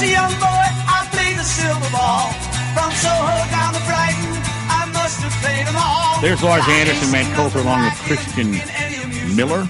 A 0.01 0.09
young 0.09 0.31
boy, 0.39 0.65
I 0.89 1.07
played 1.11 1.37
the 1.37 1.43
silver 1.43 1.89
ball. 1.91 2.33
From 2.73 2.91
Soho 2.97 3.37
down 3.51 3.73
to 3.73 3.81
Brighton, 3.85 4.33
I 4.69 4.89
must 4.93 5.19
have 5.21 5.35
played 5.43 5.67
them 5.67 5.75
all. 5.77 6.21
There's 6.21 6.41
Lars 6.41 6.67
Anderson, 6.67 7.11
Matt 7.11 7.35
Coulter, 7.35 7.59
along 7.59 7.83
with 7.85 7.93
Christian 8.09 8.51
Miller, 9.35 9.67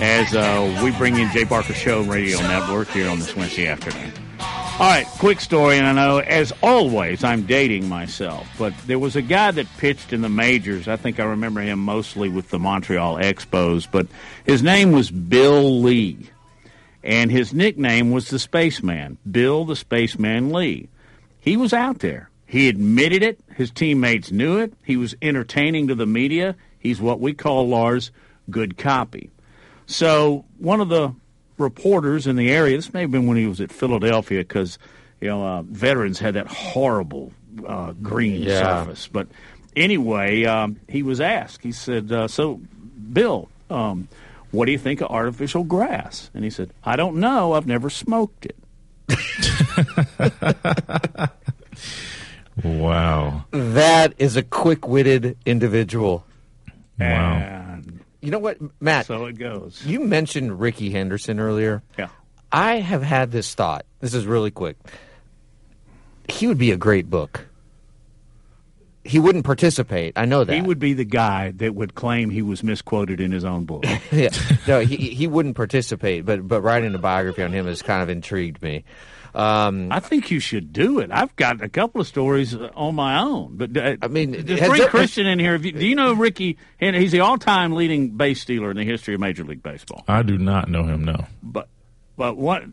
as 0.00 0.34
uh, 0.34 0.80
we 0.84 0.90
bring 0.92 1.16
in 1.16 1.30
Jay 1.32 1.44
Barker 1.44 1.74
Show 1.74 2.02
Radio 2.02 2.38
Network 2.40 2.88
here 2.88 3.08
on 3.08 3.18
this 3.18 3.34
Wednesday 3.34 3.66
afternoon. 3.66 4.12
All 4.38 4.88
right, 4.88 5.06
quick 5.18 5.40
story, 5.40 5.78
and 5.78 5.86
I 5.86 5.92
know, 5.92 6.18
as 6.18 6.52
always, 6.62 7.22
I'm 7.22 7.42
dating 7.42 7.88
myself, 7.88 8.48
but 8.58 8.74
there 8.86 8.98
was 8.98 9.16
a 9.16 9.22
guy 9.22 9.52
that 9.52 9.66
pitched 9.76 10.12
in 10.12 10.22
the 10.22 10.28
majors. 10.28 10.88
I 10.88 10.96
think 10.96 11.20
I 11.20 11.24
remember 11.24 11.60
him 11.60 11.78
mostly 11.78 12.28
with 12.28 12.48
the 12.50 12.58
Montreal 12.58 13.16
Expos, 13.16 13.86
but 13.90 14.06
his 14.44 14.62
name 14.62 14.92
was 14.92 15.10
Bill 15.10 15.80
Lee, 15.80 16.30
and 17.04 17.30
his 17.30 17.52
nickname 17.52 18.10
was 18.10 18.28
the 18.28 18.38
Spaceman, 18.38 19.18
Bill 19.30 19.64
the 19.64 19.76
Spaceman 19.76 20.52
Lee. 20.52 20.88
He 21.40 21.56
was 21.56 21.72
out 21.72 21.98
there. 22.00 22.30
He 22.46 22.68
admitted 22.68 23.22
it. 23.22 23.40
His 23.56 23.70
teammates 23.70 24.30
knew 24.30 24.58
it. 24.58 24.74
He 24.84 24.96
was 24.96 25.14
entertaining 25.22 25.88
to 25.88 25.94
the 25.94 26.06
media. 26.06 26.54
He's 26.78 27.00
what 27.00 27.18
we 27.20 27.32
call 27.32 27.68
Lars 27.68 28.10
good 28.50 28.76
copy. 28.76 29.30
So 29.86 30.44
one 30.58 30.80
of 30.80 30.88
the 30.88 31.14
reporters 31.58 32.26
in 32.26 32.36
the 32.36 32.50
area, 32.50 32.76
this 32.76 32.92
may 32.92 33.02
have 33.02 33.10
been 33.10 33.26
when 33.26 33.36
he 33.36 33.46
was 33.46 33.60
at 33.60 33.72
Philadelphia, 33.72 34.40
because 34.40 34.78
you 35.20 35.28
know 35.28 35.44
uh, 35.44 35.62
veterans 35.62 36.18
had 36.18 36.34
that 36.34 36.46
horrible 36.46 37.32
uh, 37.66 37.92
green 38.02 38.42
Yeah. 38.42 38.84
surface. 38.84 39.08
But 39.08 39.28
anyway, 39.76 40.44
um, 40.44 40.78
he 40.88 41.02
was 41.02 41.20
asked. 41.20 41.62
He 41.62 41.72
said, 41.72 42.10
uh, 42.12 42.28
"So, 42.28 42.60
Bill, 43.12 43.48
um, 43.70 44.08
what 44.52 44.66
do 44.66 44.72
you 44.72 44.78
think 44.78 45.00
of 45.00 45.10
artificial 45.10 45.64
grass?" 45.64 46.30
And 46.32 46.44
he 46.44 46.50
said, 46.50 46.70
"I 46.84 46.94
don't 46.96 47.16
know. 47.16 47.54
I've 47.54 47.66
never 47.66 47.90
smoked 47.90 48.46
it." 48.46 48.56
Wow. 52.62 53.44
That 53.50 54.14
is 54.18 54.36
a 54.36 54.42
quick-witted 54.42 55.38
individual. 55.46 56.24
Wow. 56.98 57.80
You 58.20 58.30
know 58.30 58.38
what, 58.38 58.58
Matt? 58.80 59.06
So 59.06 59.26
it 59.26 59.38
goes. 59.38 59.84
You 59.84 60.00
mentioned 60.00 60.60
Rickey 60.60 60.90
Henderson 60.90 61.40
earlier. 61.40 61.82
Yeah. 61.98 62.08
I 62.52 62.76
have 62.76 63.02
had 63.02 63.32
this 63.32 63.54
thought. 63.54 63.84
This 64.00 64.14
is 64.14 64.26
really 64.26 64.50
quick. 64.50 64.76
He 66.28 66.46
would 66.46 66.58
be 66.58 66.70
a 66.70 66.76
great 66.76 67.10
book. 67.10 67.46
He 69.04 69.18
wouldn't 69.18 69.44
participate. 69.44 70.12
I 70.16 70.26
know 70.26 70.44
that. 70.44 70.54
He 70.54 70.62
would 70.62 70.78
be 70.78 70.92
the 70.94 71.04
guy 71.04 71.50
that 71.56 71.74
would 71.74 71.94
claim 71.94 72.30
he 72.30 72.42
was 72.42 72.62
misquoted 72.62 73.20
in 73.20 73.32
his 73.32 73.44
own 73.44 73.64
book. 73.64 73.84
yeah. 74.12 74.28
No, 74.68 74.80
he 74.80 74.96
he 74.96 75.26
wouldn't 75.26 75.56
participate, 75.56 76.24
but 76.24 76.46
but 76.46 76.62
writing 76.62 76.94
a 76.94 76.98
biography 76.98 77.42
on 77.42 77.52
him 77.52 77.66
has 77.66 77.82
kind 77.82 78.02
of 78.02 78.08
intrigued 78.08 78.62
me. 78.62 78.84
Um, 79.34 79.90
I 79.90 80.00
think 80.00 80.30
you 80.30 80.40
should 80.40 80.72
do 80.72 80.98
it. 80.98 81.10
I've 81.10 81.34
got 81.36 81.62
a 81.62 81.68
couple 81.68 82.02
of 82.02 82.06
stories 82.06 82.54
uh, 82.54 82.70
on 82.74 82.94
my 82.94 83.18
own, 83.18 83.56
but 83.56 83.74
uh, 83.76 83.96
I 84.02 84.08
mean, 84.08 84.46
just 84.46 84.60
has 84.60 84.68
bring 84.68 84.86
Christian 84.88 85.26
in 85.26 85.38
here. 85.38 85.56
You, 85.56 85.72
do 85.72 85.86
you 85.86 85.94
know 85.94 86.12
Rickey? 86.12 86.58
Henry? 86.78 87.00
He's 87.00 87.12
the 87.12 87.20
all-time 87.20 87.72
leading 87.72 88.10
base 88.10 88.42
stealer 88.42 88.70
in 88.70 88.76
the 88.76 88.84
history 88.84 89.14
of 89.14 89.20
Major 89.20 89.44
League 89.44 89.62
Baseball. 89.62 90.04
I 90.06 90.22
do 90.22 90.36
not 90.36 90.68
know 90.68 90.84
him, 90.84 91.04
no. 91.04 91.24
But 91.42 91.68
but 92.16 92.36
what 92.36 92.64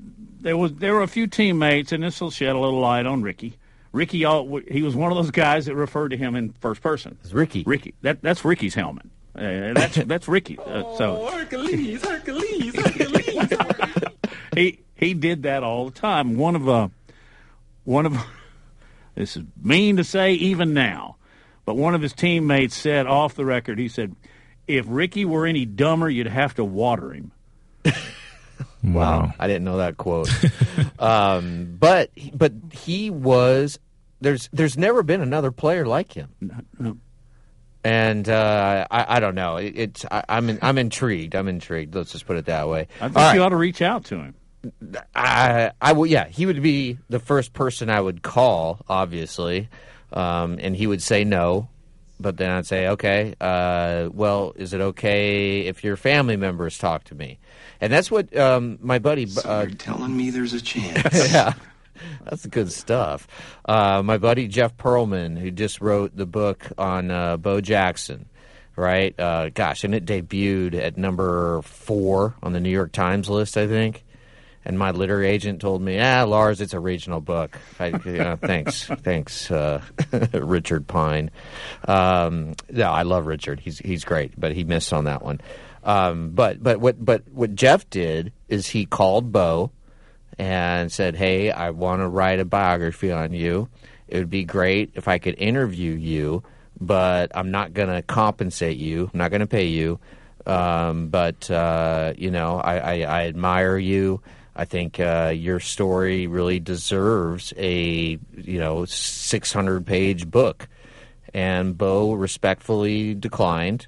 there 0.41 0.57
was 0.57 0.73
there 0.73 0.93
were 0.93 1.01
a 1.01 1.07
few 1.07 1.27
teammates, 1.27 1.93
and 1.93 2.03
this 2.03 2.19
will 2.19 2.31
shed 2.31 2.55
a 2.55 2.59
little 2.59 2.79
light 2.79 3.05
on 3.05 3.21
Rickey. 3.21 3.57
Rickey, 3.91 4.25
all, 4.25 4.59
he 4.69 4.83
was 4.83 4.95
one 4.95 5.11
of 5.11 5.17
those 5.17 5.31
guys 5.31 5.65
that 5.65 5.75
referred 5.75 6.09
to 6.09 6.17
him 6.17 6.35
in 6.35 6.53
first 6.59 6.81
person. 6.81 7.17
It's 7.23 7.33
Rickey. 7.33 7.63
Rickey. 7.65 7.95
That 8.01 8.21
that's 8.21 8.45
Rickey's 8.45 8.75
helmet. 8.75 9.07
Uh, 9.35 9.73
that's 9.73 9.95
that's 10.05 10.27
Rickey. 10.27 10.57
Uh, 10.59 10.95
so 10.95 11.27
Hercules, 11.31 12.03
Hercules, 12.03 12.75
Hercules. 12.75 13.53
he 14.55 14.79
he 14.95 15.13
did 15.13 15.43
that 15.43 15.63
all 15.63 15.85
the 15.85 15.99
time. 15.99 16.37
One 16.37 16.55
of 16.55 16.69
uh, 16.69 16.89
one 17.83 18.05
of 18.05 18.17
this 19.15 19.37
is 19.37 19.43
mean 19.61 19.97
to 19.97 20.03
say 20.03 20.33
even 20.33 20.73
now, 20.73 21.15
but 21.65 21.75
one 21.75 21.95
of 21.95 22.01
his 22.01 22.13
teammates 22.13 22.75
said 22.75 23.07
off 23.07 23.33
the 23.33 23.45
record, 23.45 23.79
he 23.79 23.87
said, 23.87 24.15
"If 24.67 24.85
Rickey 24.87 25.25
were 25.25 25.47
any 25.47 25.65
dumber, 25.65 26.09
you'd 26.09 26.27
have 26.27 26.53
to 26.55 26.63
water 26.63 27.11
him." 27.11 27.31
Wow, 28.83 29.33
I 29.37 29.47
didn't 29.47 29.65
know 29.65 29.77
that 29.77 29.97
quote. 29.97 30.29
um, 30.99 31.75
but 31.77 32.11
but 32.33 32.53
he 32.71 33.09
was 33.09 33.77
there's 34.21 34.49
there's 34.53 34.77
never 34.77 35.03
been 35.03 35.21
another 35.21 35.51
player 35.51 35.85
like 35.85 36.13
him. 36.13 36.29
And 37.83 38.27
uh, 38.27 38.87
I, 38.89 39.17
I 39.17 39.19
don't 39.19 39.35
know. 39.35 39.57
It, 39.57 39.73
it's 39.77 40.05
I, 40.11 40.23
I'm 40.29 40.49
in, 40.49 40.59
I'm 40.61 40.77
intrigued. 40.77 41.35
I'm 41.35 41.47
intrigued. 41.47 41.95
Let's 41.95 42.11
just 42.11 42.25
put 42.25 42.37
it 42.37 42.45
that 42.45 42.67
way. 42.67 42.87
I 42.99 43.05
think 43.05 43.17
All 43.17 43.33
you 43.33 43.39
right. 43.39 43.45
ought 43.45 43.49
to 43.49 43.55
reach 43.57 43.81
out 43.81 44.05
to 44.05 44.15
him. 44.15 44.35
I 45.15 45.71
I 45.81 45.93
would 45.93 46.09
yeah. 46.09 46.27
He 46.27 46.45
would 46.45 46.61
be 46.61 46.97
the 47.09 47.19
first 47.19 47.53
person 47.53 47.89
I 47.89 48.01
would 48.01 48.21
call, 48.21 48.79
obviously, 48.89 49.69
um, 50.11 50.57
and 50.61 50.75
he 50.75 50.87
would 50.87 51.01
say 51.01 51.23
no. 51.23 51.69
But 52.21 52.35
then 52.35 52.49
I'd 52.49 52.65
say, 52.65 52.89
okay, 52.89 53.33
uh, 53.39 54.09
well, 54.11 54.51
is 54.57 54.73
it 54.73 54.81
okay 54.81 55.61
if 55.61 55.85
your 55.85 55.95
family 55.95 56.35
members 56.35 56.77
talk 56.77 57.05
to 57.05 57.15
me? 57.15 57.39
And 57.81 57.91
that's 57.91 58.11
what 58.11 58.35
um, 58.35 58.77
my 58.81 58.99
buddy. 58.99 59.27
Uh, 59.43 59.67
telling 59.77 60.15
me 60.15 60.29
there's 60.29 60.53
a 60.53 60.61
chance. 60.61 61.31
yeah, 61.31 61.53
that's 62.25 62.45
good 62.45 62.71
stuff. 62.71 63.27
Uh, 63.65 64.01
my 64.03 64.17
buddy 64.17 64.47
Jeff 64.47 64.75
Pearlman, 64.77 65.37
who 65.37 65.49
just 65.51 65.79
wrote 65.79 66.15
the 66.15 66.25
book 66.25 66.67
on 66.77 67.09
uh, 67.09 67.37
Bo 67.37 67.61
Jackson, 67.61 68.27
right? 68.75 69.17
Uh, 69.17 69.49
gosh, 69.49 69.83
and 69.83 69.95
it 69.95 70.05
debuted 70.05 70.75
at 70.75 70.97
number 70.97 71.61
four 71.61 72.35
on 72.43 72.51
the 72.53 72.59
New 72.59 72.69
York 72.69 72.91
Times 72.91 73.29
list, 73.29 73.57
I 73.57 73.67
think. 73.67 74.03
And 74.65 74.77
my 74.77 74.91
literary 74.91 75.29
agent 75.29 75.61
told 75.61 75.81
me, 75.81 75.99
"Ah, 76.01 76.25
Lars, 76.25 76.59
it's 76.59 76.73
a 76.73 76.79
regional 76.81 77.21
book." 77.21 77.57
I, 77.79 77.91
uh, 77.91 78.35
thanks, 78.41 78.85
thanks, 78.85 79.49
uh, 79.49 79.81
Richard 80.33 80.85
Pine. 80.85 81.31
Um, 81.87 82.55
no, 82.69 82.91
I 82.91 83.03
love 83.03 83.25
Richard. 83.25 83.61
He's 83.61 83.79
he's 83.79 84.03
great, 84.03 84.37
but 84.37 84.51
he 84.51 84.65
missed 84.65 84.91
on 84.91 85.05
that 85.05 85.23
one. 85.23 85.39
Um, 85.83 86.31
but 86.31 86.61
but 86.61 86.79
what 86.79 87.03
but 87.03 87.23
what 87.31 87.55
Jeff 87.55 87.89
did 87.89 88.33
is 88.47 88.67
he 88.67 88.85
called 88.85 89.31
Bo 89.31 89.71
and 90.37 90.91
said, 90.91 91.15
"Hey, 91.15 91.51
I 91.51 91.69
want 91.71 92.01
to 92.01 92.07
write 92.07 92.39
a 92.39 92.45
biography 92.45 93.11
on 93.11 93.33
you. 93.33 93.69
It 94.07 94.17
would 94.17 94.29
be 94.29 94.43
great 94.43 94.91
if 94.95 95.07
I 95.07 95.19
could 95.19 95.35
interview 95.37 95.93
you, 95.93 96.43
but 96.79 97.31
I'm 97.35 97.51
not 97.51 97.73
going 97.73 97.89
to 97.89 98.01
compensate 98.01 98.77
you. 98.77 99.09
I'm 99.13 99.17
not 99.17 99.31
going 99.31 99.41
to 99.41 99.47
pay 99.47 99.67
you. 99.67 99.99
Um, 100.45 101.09
but 101.09 101.49
uh, 101.51 102.13
you 102.17 102.31
know, 102.31 102.59
I, 102.59 102.77
I, 102.77 102.93
I 103.01 103.27
admire 103.27 103.77
you. 103.77 104.21
I 104.55 104.65
think 104.65 104.99
uh, 104.99 105.31
your 105.35 105.59
story 105.59 106.27
really 106.27 106.59
deserves 106.59 107.53
a 107.55 108.17
you 108.35 108.59
know 108.59 108.85
600 108.85 109.85
page 109.85 110.29
book." 110.29 110.67
And 111.31 111.77
Bo 111.77 112.13
respectfully 112.13 113.13
declined. 113.13 113.87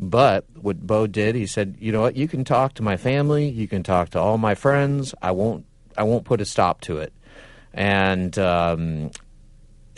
But 0.00 0.46
what 0.54 0.80
Bo 0.80 1.06
did, 1.06 1.34
he 1.34 1.46
said, 1.46 1.76
"You 1.78 1.92
know 1.92 2.00
what? 2.00 2.16
You 2.16 2.26
can 2.26 2.42
talk 2.42 2.72
to 2.74 2.82
my 2.82 2.96
family. 2.96 3.50
You 3.50 3.68
can 3.68 3.82
talk 3.82 4.08
to 4.10 4.18
all 4.18 4.38
my 4.38 4.54
friends. 4.54 5.14
I 5.20 5.32
won't. 5.32 5.66
I 5.96 6.04
won't 6.04 6.24
put 6.24 6.40
a 6.40 6.46
stop 6.46 6.80
to 6.82 6.98
it." 6.98 7.12
And 7.74 8.36
um, 8.38 9.10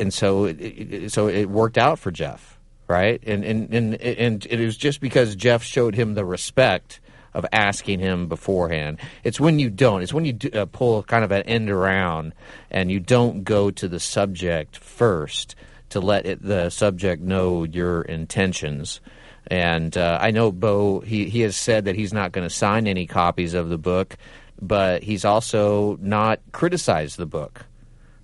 and 0.00 0.12
so 0.12 0.46
it, 0.46 1.12
so 1.12 1.28
it 1.28 1.48
worked 1.48 1.78
out 1.78 2.00
for 2.00 2.10
Jeff, 2.10 2.58
right? 2.88 3.22
And 3.24 3.44
and 3.44 3.72
and 3.72 3.94
and 3.94 4.44
it 4.46 4.64
was 4.64 4.76
just 4.76 5.00
because 5.00 5.36
Jeff 5.36 5.62
showed 5.62 5.94
him 5.94 6.14
the 6.14 6.24
respect 6.24 6.98
of 7.32 7.46
asking 7.52 8.00
him 8.00 8.26
beforehand. 8.26 8.98
It's 9.22 9.38
when 9.38 9.60
you 9.60 9.70
don't. 9.70 10.02
It's 10.02 10.12
when 10.12 10.24
you 10.24 10.32
do, 10.32 10.50
uh, 10.50 10.66
pull 10.66 11.02
kind 11.04 11.24
of 11.24 11.30
an 11.30 11.42
end 11.44 11.70
around 11.70 12.34
and 12.70 12.90
you 12.90 13.00
don't 13.00 13.44
go 13.44 13.70
to 13.70 13.88
the 13.88 14.00
subject 14.00 14.76
first 14.76 15.54
to 15.90 16.00
let 16.00 16.26
it, 16.26 16.42
the 16.42 16.70
subject 16.70 17.22
know 17.22 17.64
your 17.64 18.02
intentions. 18.02 19.00
And 19.48 19.96
uh, 19.96 20.18
I 20.20 20.30
know 20.30 20.52
Bo. 20.52 21.00
He 21.00 21.28
he 21.28 21.40
has 21.40 21.56
said 21.56 21.86
that 21.86 21.96
he's 21.96 22.12
not 22.12 22.32
going 22.32 22.48
to 22.48 22.54
sign 22.54 22.86
any 22.86 23.06
copies 23.06 23.54
of 23.54 23.68
the 23.68 23.78
book, 23.78 24.16
but 24.60 25.02
he's 25.02 25.24
also 25.24 25.98
not 26.00 26.40
criticized 26.52 27.18
the 27.18 27.26
book. 27.26 27.66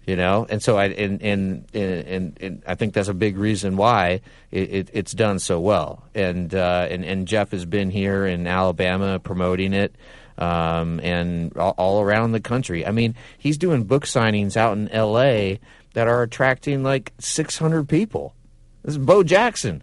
You 0.07 0.17
know, 0.17 0.47
and 0.49 0.63
so 0.63 0.79
I 0.79 0.87
and 0.87 1.21
and 1.21 1.67
and, 1.75 2.39
and 2.41 2.63
I 2.67 2.77
think 2.77 2.95
that's 2.95 3.09
a 3.09 3.15
big 3.15 3.37
reason 3.37 3.77
why 3.77 4.23
it, 4.51 4.71
it, 4.71 4.91
it's 4.95 5.13
done 5.13 5.39
so 5.39 5.61
well. 5.61 6.05
And 6.15 6.55
uh, 6.55 6.87
and 6.89 7.05
and 7.05 7.29
Jeff 7.29 7.51
has 7.51 7.67
been 7.67 7.91
here 7.91 8.25
in 8.27 8.47
Alabama 8.47 9.19
promoting 9.19 9.73
it. 9.73 9.95
Um, 10.39 11.01
and 11.01 11.57
all, 11.57 11.75
all 11.77 12.01
around 12.01 12.31
the 12.31 12.39
country. 12.39 12.87
I 12.87 12.93
mean, 12.93 13.17
he's 13.39 13.59
doing 13.59 13.83
book 13.83 14.05
signings 14.05 14.57
out 14.57 14.79
in 14.79 14.89
L.A. 14.91 15.59
that 15.95 16.07
are 16.07 16.23
attracting 16.23 16.85
like 16.85 17.13
600 17.19 17.89
people. 17.89 18.37
This 18.85 18.93
is 18.93 18.99
Bo 18.99 19.25
Jackson. 19.25 19.83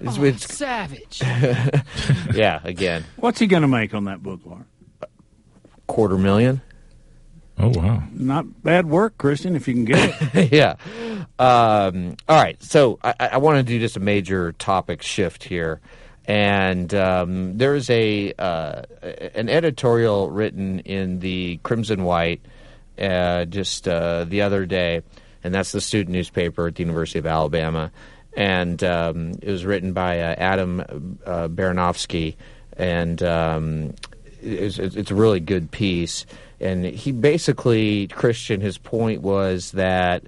It's, 0.00 0.18
Oh, 0.18 0.24
it's- 0.24 0.54
savage. 0.54 1.20
yeah, 2.34 2.60
again, 2.64 3.04
What's 3.16 3.38
he 3.38 3.46
going 3.46 3.62
to 3.62 3.68
make 3.68 3.94
on 3.94 4.04
that 4.04 4.22
book, 4.22 4.40
Lauren? 4.44 4.66
quarter 5.86 6.18
million. 6.18 6.60
Oh 7.58 7.68
wow! 7.68 8.02
Not 8.12 8.62
bad 8.62 8.84
work, 8.86 9.16
Christian. 9.16 9.56
If 9.56 9.66
you 9.66 9.72
can 9.74 9.84
get 9.86 10.14
it. 10.34 10.52
yeah. 10.52 10.74
Um, 11.38 12.16
all 12.28 12.36
right. 12.42 12.62
So 12.62 12.98
I, 13.02 13.14
I 13.32 13.36
want 13.38 13.56
to 13.58 13.62
do 13.62 13.78
just 13.78 13.96
a 13.96 14.00
major 14.00 14.52
topic 14.52 15.00
shift 15.00 15.42
here, 15.44 15.80
and 16.26 16.92
um, 16.92 17.56
there 17.56 17.74
is 17.74 17.88
a 17.88 18.34
uh, 18.38 18.82
an 19.34 19.48
editorial 19.48 20.30
written 20.30 20.80
in 20.80 21.20
the 21.20 21.58
Crimson 21.62 22.04
White 22.04 22.42
uh, 23.00 23.46
just 23.46 23.88
uh, 23.88 24.24
the 24.24 24.42
other 24.42 24.66
day, 24.66 25.00
and 25.42 25.54
that's 25.54 25.72
the 25.72 25.80
student 25.80 26.10
newspaper 26.10 26.66
at 26.66 26.74
the 26.74 26.82
University 26.82 27.20
of 27.20 27.26
Alabama, 27.26 27.90
and 28.36 28.82
um, 28.84 29.32
it 29.42 29.50
was 29.50 29.64
written 29.64 29.92
by 29.92 30.20
uh, 30.20 30.34
Adam 30.38 31.18
uh, 31.26 31.48
Baranovsky, 31.48 32.36
and 32.76 33.22
um, 33.22 33.94
it's, 34.42 34.78
it's 34.78 35.10
a 35.10 35.14
really 35.14 35.40
good 35.40 35.70
piece. 35.70 36.26
And 36.60 36.84
he 36.84 37.12
basically, 37.12 38.06
Christian, 38.08 38.60
his 38.60 38.78
point 38.78 39.20
was 39.22 39.72
that 39.72 40.22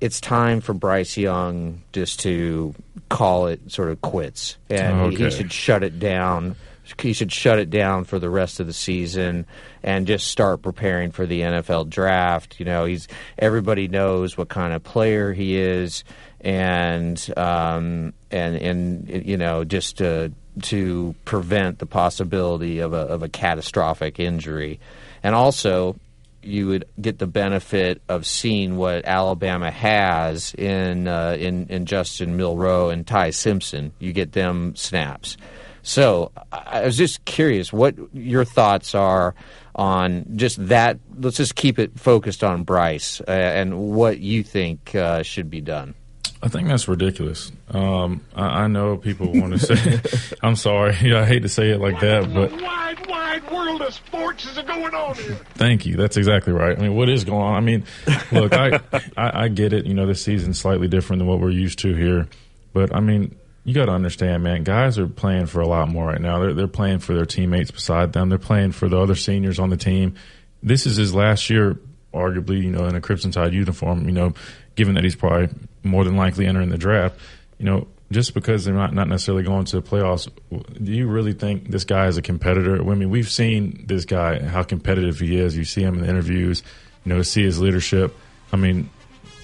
it's 0.00 0.20
time 0.20 0.60
for 0.60 0.74
Bryce 0.74 1.16
Young 1.16 1.82
just 1.92 2.20
to 2.20 2.74
call 3.08 3.46
it 3.46 3.60
sort 3.70 3.90
of 3.90 4.00
quits, 4.00 4.56
and 4.68 4.96
he- 5.10 5.16
he 5.16 5.30
should 5.30 5.52
shut 5.52 5.82
it 5.82 5.98
down. 5.98 6.56
He 7.00 7.12
should 7.12 7.30
shut 7.32 7.58
it 7.60 7.70
down 7.70 8.04
for 8.04 8.18
the 8.18 8.28
rest 8.28 8.58
of 8.58 8.66
the 8.66 8.72
season 8.72 9.46
and 9.84 10.04
just 10.06 10.26
start 10.26 10.62
preparing 10.62 11.10
for 11.12 11.24
the 11.26 11.40
NFL 11.42 11.88
draft. 11.88 12.58
You 12.58 12.66
know, 12.66 12.84
he's 12.84 13.06
everybody 13.38 13.86
knows 13.88 14.36
what 14.36 14.48
kind 14.48 14.72
of 14.74 14.82
player 14.82 15.32
he 15.32 15.56
is, 15.56 16.02
and 16.42 17.32
um, 17.36 18.12
and 18.30 18.56
and 18.56 19.26
you 19.26 19.36
know 19.36 19.64
just 19.64 19.98
to 19.98 20.32
to 20.62 21.14
prevent 21.24 21.78
the 21.78 21.86
possibility 21.86 22.80
of 22.80 22.92
a 22.92 22.96
of 22.96 23.22
a 23.22 23.28
catastrophic 23.28 24.20
injury, 24.20 24.80
and 25.22 25.34
also 25.34 25.96
you 26.42 26.66
would 26.66 26.84
get 27.00 27.18
the 27.18 27.26
benefit 27.26 28.02
of 28.08 28.26
seeing 28.26 28.76
what 28.76 29.04
Alabama 29.04 29.70
has 29.70 30.54
in 30.54 31.06
uh, 31.06 31.36
in 31.38 31.66
in 31.68 31.86
Justin 31.86 32.36
Milroe 32.36 32.90
and 32.90 33.06
Ty 33.06 33.30
Simpson. 33.30 33.92
You 33.98 34.12
get 34.12 34.32
them 34.32 34.74
snaps. 34.76 35.36
So 35.84 36.30
I 36.52 36.82
was 36.82 36.96
just 36.96 37.24
curious 37.24 37.72
what 37.72 37.96
your 38.12 38.44
thoughts 38.44 38.94
are 38.94 39.34
on 39.74 40.36
just 40.36 40.68
that. 40.68 40.98
Let's 41.18 41.36
just 41.36 41.56
keep 41.56 41.78
it 41.78 41.98
focused 41.98 42.44
on 42.44 42.62
Bryce 42.62 43.20
uh, 43.20 43.30
and 43.30 43.78
what 43.78 44.20
you 44.20 44.42
think 44.42 44.94
uh, 44.94 45.22
should 45.22 45.50
be 45.50 45.60
done. 45.60 45.94
I 46.42 46.48
think 46.48 46.68
that's 46.68 46.88
ridiculous. 46.88 47.52
Um, 47.70 48.24
I, 48.34 48.64
I 48.64 48.66
know 48.66 48.96
people 48.96 49.32
want 49.32 49.52
to 49.52 49.58
say, 49.60 50.36
I'm 50.42 50.56
sorry, 50.56 50.96
you 51.00 51.10
know, 51.14 51.20
I 51.20 51.24
hate 51.24 51.42
to 51.42 51.48
say 51.48 51.70
it 51.70 51.78
like 51.80 52.00
that, 52.00 52.34
but 52.34 52.50
wide, 52.60 53.06
wide 53.06 53.50
world 53.52 53.80
of 53.80 53.94
sports 53.94 54.44
is 54.46 54.58
going 54.64 54.92
on 54.92 55.14
here. 55.14 55.36
thank 55.54 55.86
you. 55.86 55.96
That's 55.96 56.16
exactly 56.16 56.52
right. 56.52 56.76
I 56.76 56.82
mean, 56.82 56.96
what 56.96 57.08
is 57.08 57.22
going 57.24 57.42
on? 57.42 57.54
I 57.54 57.60
mean, 57.60 57.84
look, 58.32 58.52
I, 58.54 58.80
I, 59.16 59.44
I 59.44 59.48
get 59.48 59.72
it. 59.72 59.86
You 59.86 59.94
know, 59.94 60.06
this 60.06 60.22
season's 60.22 60.58
slightly 60.58 60.88
different 60.88 61.20
than 61.20 61.28
what 61.28 61.38
we're 61.38 61.50
used 61.50 61.78
to 61.80 61.94
here, 61.94 62.26
but 62.72 62.94
I 62.94 62.98
mean, 62.98 63.36
you 63.64 63.74
got 63.74 63.84
to 63.86 63.92
understand, 63.92 64.42
man. 64.42 64.64
Guys 64.64 64.98
are 64.98 65.06
playing 65.06 65.46
for 65.46 65.60
a 65.60 65.68
lot 65.68 65.88
more 65.88 66.06
right 66.06 66.20
now. 66.20 66.40
They're 66.40 66.54
they're 66.54 66.66
playing 66.66 66.98
for 66.98 67.14
their 67.14 67.26
teammates 67.26 67.70
beside 67.70 68.12
them. 68.12 68.28
They're 68.28 68.38
playing 68.38 68.72
for 68.72 68.88
the 68.88 68.98
other 68.98 69.14
seniors 69.14 69.60
on 69.60 69.70
the 69.70 69.76
team. 69.76 70.16
This 70.62 70.86
is 70.86 70.96
his 70.96 71.14
last 71.14 71.48
year, 71.48 71.78
arguably, 72.12 72.60
you 72.60 72.70
know, 72.70 72.86
in 72.86 72.96
a 72.96 73.00
Crimson 73.00 73.30
Tide 73.30 73.54
uniform. 73.54 74.06
You 74.06 74.12
know, 74.12 74.34
given 74.74 74.94
that 74.94 75.04
he's 75.04 75.14
probably 75.14 75.48
more 75.82 76.04
than 76.04 76.16
likely 76.16 76.46
entering 76.46 76.70
the 76.70 76.78
draft. 76.78 77.18
You 77.58 77.66
know, 77.66 77.88
just 78.10 78.34
because 78.34 78.64
they're 78.64 78.74
not 78.74 78.94
not 78.94 79.08
necessarily 79.08 79.42
going 79.42 79.64
to 79.66 79.80
the 79.80 79.82
playoffs, 79.82 80.28
do 80.50 80.92
you 80.92 81.08
really 81.08 81.32
think 81.32 81.70
this 81.70 81.84
guy 81.84 82.06
is 82.06 82.16
a 82.16 82.22
competitor? 82.22 82.80
I 82.80 82.94
mean, 82.94 83.10
we've 83.10 83.30
seen 83.30 83.84
this 83.86 84.04
guy 84.04 84.40
how 84.40 84.62
competitive 84.62 85.18
he 85.18 85.38
is. 85.38 85.56
You 85.56 85.64
see 85.64 85.82
him 85.82 85.94
in 85.94 86.02
the 86.02 86.08
interviews. 86.08 86.62
You 87.04 87.14
know, 87.14 87.22
see 87.22 87.42
his 87.42 87.60
leadership. 87.60 88.14
I 88.52 88.56
mean, 88.56 88.90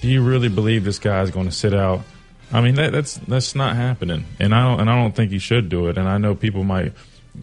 do 0.01 0.07
you 0.07 0.21
really 0.23 0.49
believe 0.49 0.83
this 0.83 0.99
guy 0.99 1.21
is 1.21 1.31
going 1.31 1.47
to 1.47 1.51
sit 1.51 1.73
out? 1.73 2.01
I 2.51 2.61
mean, 2.61 2.75
that, 2.75 2.91
that's 2.91 3.15
that's 3.15 3.53
not 3.53 3.75
happening, 3.75 4.25
and 4.39 4.55
I 4.55 4.63
don't 4.63 4.81
and 4.81 4.89
I 4.89 4.95
don't 4.95 5.15
think 5.15 5.31
he 5.31 5.39
should 5.39 5.69
do 5.69 5.87
it. 5.87 5.97
And 5.97 6.07
I 6.07 6.17
know 6.17 6.35
people 6.35 6.63
might 6.63 6.93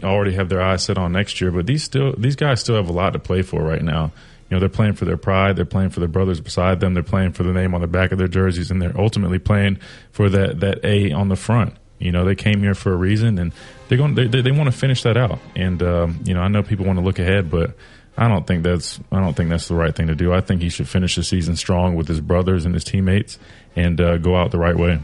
already 0.02 0.32
have 0.34 0.48
their 0.48 0.62
eyes 0.62 0.84
set 0.84 0.98
on 0.98 1.12
next 1.12 1.40
year. 1.40 1.50
But 1.50 1.66
these 1.66 1.84
still 1.84 2.14
these 2.16 2.36
guys 2.36 2.60
still 2.60 2.76
have 2.76 2.88
a 2.88 2.92
lot 2.92 3.12
to 3.12 3.18
play 3.18 3.42
for 3.42 3.62
right 3.62 3.82
now. 3.82 4.12
You 4.48 4.54
know, 4.54 4.60
they're 4.60 4.68
playing 4.68 4.94
for 4.94 5.04
their 5.04 5.16
pride. 5.16 5.56
They're 5.56 5.64
playing 5.64 5.90
for 5.90 6.00
their 6.00 6.08
brothers 6.08 6.40
beside 6.40 6.78
them. 6.78 6.94
They're 6.94 7.02
playing 7.02 7.32
for 7.32 7.42
the 7.42 7.52
name 7.52 7.74
on 7.74 7.80
the 7.80 7.88
back 7.88 8.12
of 8.12 8.18
their 8.18 8.28
jerseys, 8.28 8.70
and 8.70 8.80
they're 8.80 8.98
ultimately 8.98 9.40
playing 9.40 9.78
for 10.12 10.28
that 10.30 10.60
that 10.60 10.84
A 10.84 11.12
on 11.12 11.28
the 11.28 11.36
front. 11.36 11.74
You 11.98 12.12
know, 12.12 12.24
they 12.24 12.34
came 12.34 12.60
here 12.60 12.74
for 12.74 12.92
a 12.92 12.96
reason, 12.96 13.38
and 13.38 13.52
they're 13.88 13.98
going. 13.98 14.14
They, 14.14 14.26
they, 14.26 14.52
want 14.52 14.70
to 14.70 14.76
finish 14.76 15.02
that 15.02 15.16
out. 15.16 15.38
And 15.56 15.82
um, 15.82 16.20
you 16.24 16.34
know, 16.34 16.40
I 16.40 16.48
know 16.48 16.62
people 16.62 16.86
want 16.86 16.98
to 16.98 17.04
look 17.04 17.18
ahead, 17.18 17.50
but 17.50 17.74
I 18.16 18.28
don't 18.28 18.46
think 18.46 18.62
that's 18.62 19.00
I 19.10 19.18
don't 19.20 19.34
think 19.34 19.50
that's 19.50 19.68
the 19.68 19.74
right 19.74 19.94
thing 19.94 20.06
to 20.06 20.14
do. 20.14 20.32
I 20.32 20.40
think 20.40 20.62
he 20.62 20.68
should 20.68 20.88
finish 20.88 21.16
the 21.16 21.24
season 21.24 21.56
strong 21.56 21.96
with 21.96 22.06
his 22.06 22.20
brothers 22.20 22.64
and 22.64 22.74
his 22.74 22.84
teammates, 22.84 23.38
and 23.74 24.00
uh, 24.00 24.18
go 24.18 24.36
out 24.36 24.50
the 24.52 24.58
right 24.58 24.76
way. 24.76 25.00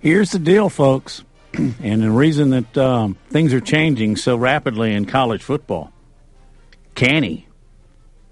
Here's 0.00 0.30
the 0.30 0.38
deal, 0.38 0.68
folks, 0.68 1.22
and 1.54 2.02
the 2.02 2.10
reason 2.10 2.50
that 2.50 2.78
um, 2.78 3.16
things 3.30 3.52
are 3.52 3.60
changing 3.60 4.16
so 4.16 4.36
rapidly 4.36 4.94
in 4.94 5.04
college 5.04 5.42
football. 5.42 5.92
Can 6.98 7.22
he? 7.22 7.46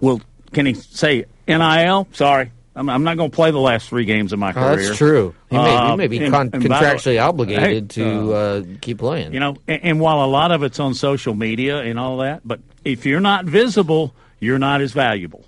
Well, 0.01 0.21
can 0.53 0.67
he 0.67 0.75
say 0.75 1.25
NIL? 1.49 2.09
Sorry, 2.13 2.51
I'm, 2.75 2.89
I'm 2.91 3.05
not 3.05 3.17
going 3.17 3.31
to 3.31 3.35
play 3.35 3.51
the 3.51 3.59
last 3.61 3.89
three 3.89 4.05
games 4.05 4.33
of 4.33 4.39
my 4.39 4.51
Oh, 4.51 4.55
career. 4.55 4.77
that's 4.87 4.97
true. 4.99 5.35
He 5.51 5.57
may, 5.57 5.63
Uh, 5.77 5.91
he 5.93 5.97
may 5.97 6.07
be 6.09 6.19
and- 6.25 6.33
con- 6.35 6.51
and 6.53 6.69
by 6.69 6.81
the- 6.81 6.87
contractually 6.87 7.23
obligated 7.23 7.93
Hey, 7.93 8.03
to 8.03 8.35
uh, 8.35 8.37
uh, 8.37 8.63
keep 8.81 8.99
playing. 8.99 9.33
You 9.33 9.41
know, 9.41 9.57
and, 9.69 9.81
and 9.85 10.01
while 10.01 10.25
a 10.25 10.27
lot 10.27 10.51
of 10.53 10.63
it's 10.63 10.81
on 10.81 10.95
social 10.95 11.35
media 11.35 11.79
and 11.81 11.99
all 11.99 12.19
that, 12.19 12.41
but 12.45 12.61
if 12.85 13.07
you're 13.07 13.21
not 13.21 13.45
visible, 13.45 14.15
you're 14.41 14.59
not 14.59 14.81
as 14.81 14.93
valuable. 14.93 15.45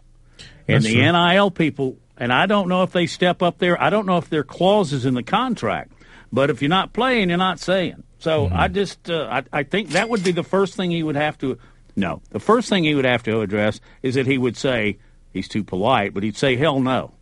And 0.69 0.83
That's 0.85 0.87
the 0.95 1.01
true. 1.01 1.13
NIL 1.13 1.51
people, 1.51 1.97
and 2.17 2.33
I 2.33 2.47
don't 2.47 2.69
know 2.69 2.83
if 2.85 2.93
they 2.93 3.07
step 3.07 3.43
up 3.43 3.59
there. 3.59 3.81
I 3.83 3.91
don't 3.91 4.07
know 4.07 4.19
if 4.19 4.31
there 4.31 4.41
are 4.41 4.45
clauses 4.45 5.05
in 5.05 5.15
the 5.15 5.23
contract, 5.23 5.93
but 6.33 6.51
if 6.51 6.63
you're 6.63 6.69
not 6.69 6.93
playing, 6.93 7.29
you're 7.31 7.39
not 7.39 7.59
saying. 7.59 8.03
So 8.21 8.47
Mm-hmm. 8.47 8.57
I 8.57 8.69
just, 8.69 9.11
uh, 9.11 9.29
I, 9.31 9.61
I 9.61 9.63
think 9.63 9.91
that 9.91 10.09
would 10.09 10.25
be 10.25 10.33
the 10.33 10.43
first 10.43 10.75
thing 10.77 10.91
he 10.91 11.03
would 11.03 11.17
have 11.17 11.39
to. 11.39 11.59
No, 11.99 12.23
the 12.31 12.39
first 12.39 12.69
thing 12.69 12.85
he 12.85 12.95
would 12.95 13.05
have 13.05 13.25
to 13.25 13.41
address 13.41 13.81
is 14.03 14.15
that 14.15 14.27
he 14.27 14.39
would 14.39 14.57
say 14.57 14.99
he's 15.33 15.49
too 15.49 15.65
polite, 15.65 16.15
but 16.15 16.23
he'd 16.23 16.37
say 16.37 16.57
hell 16.57 16.81
no. 16.81 17.13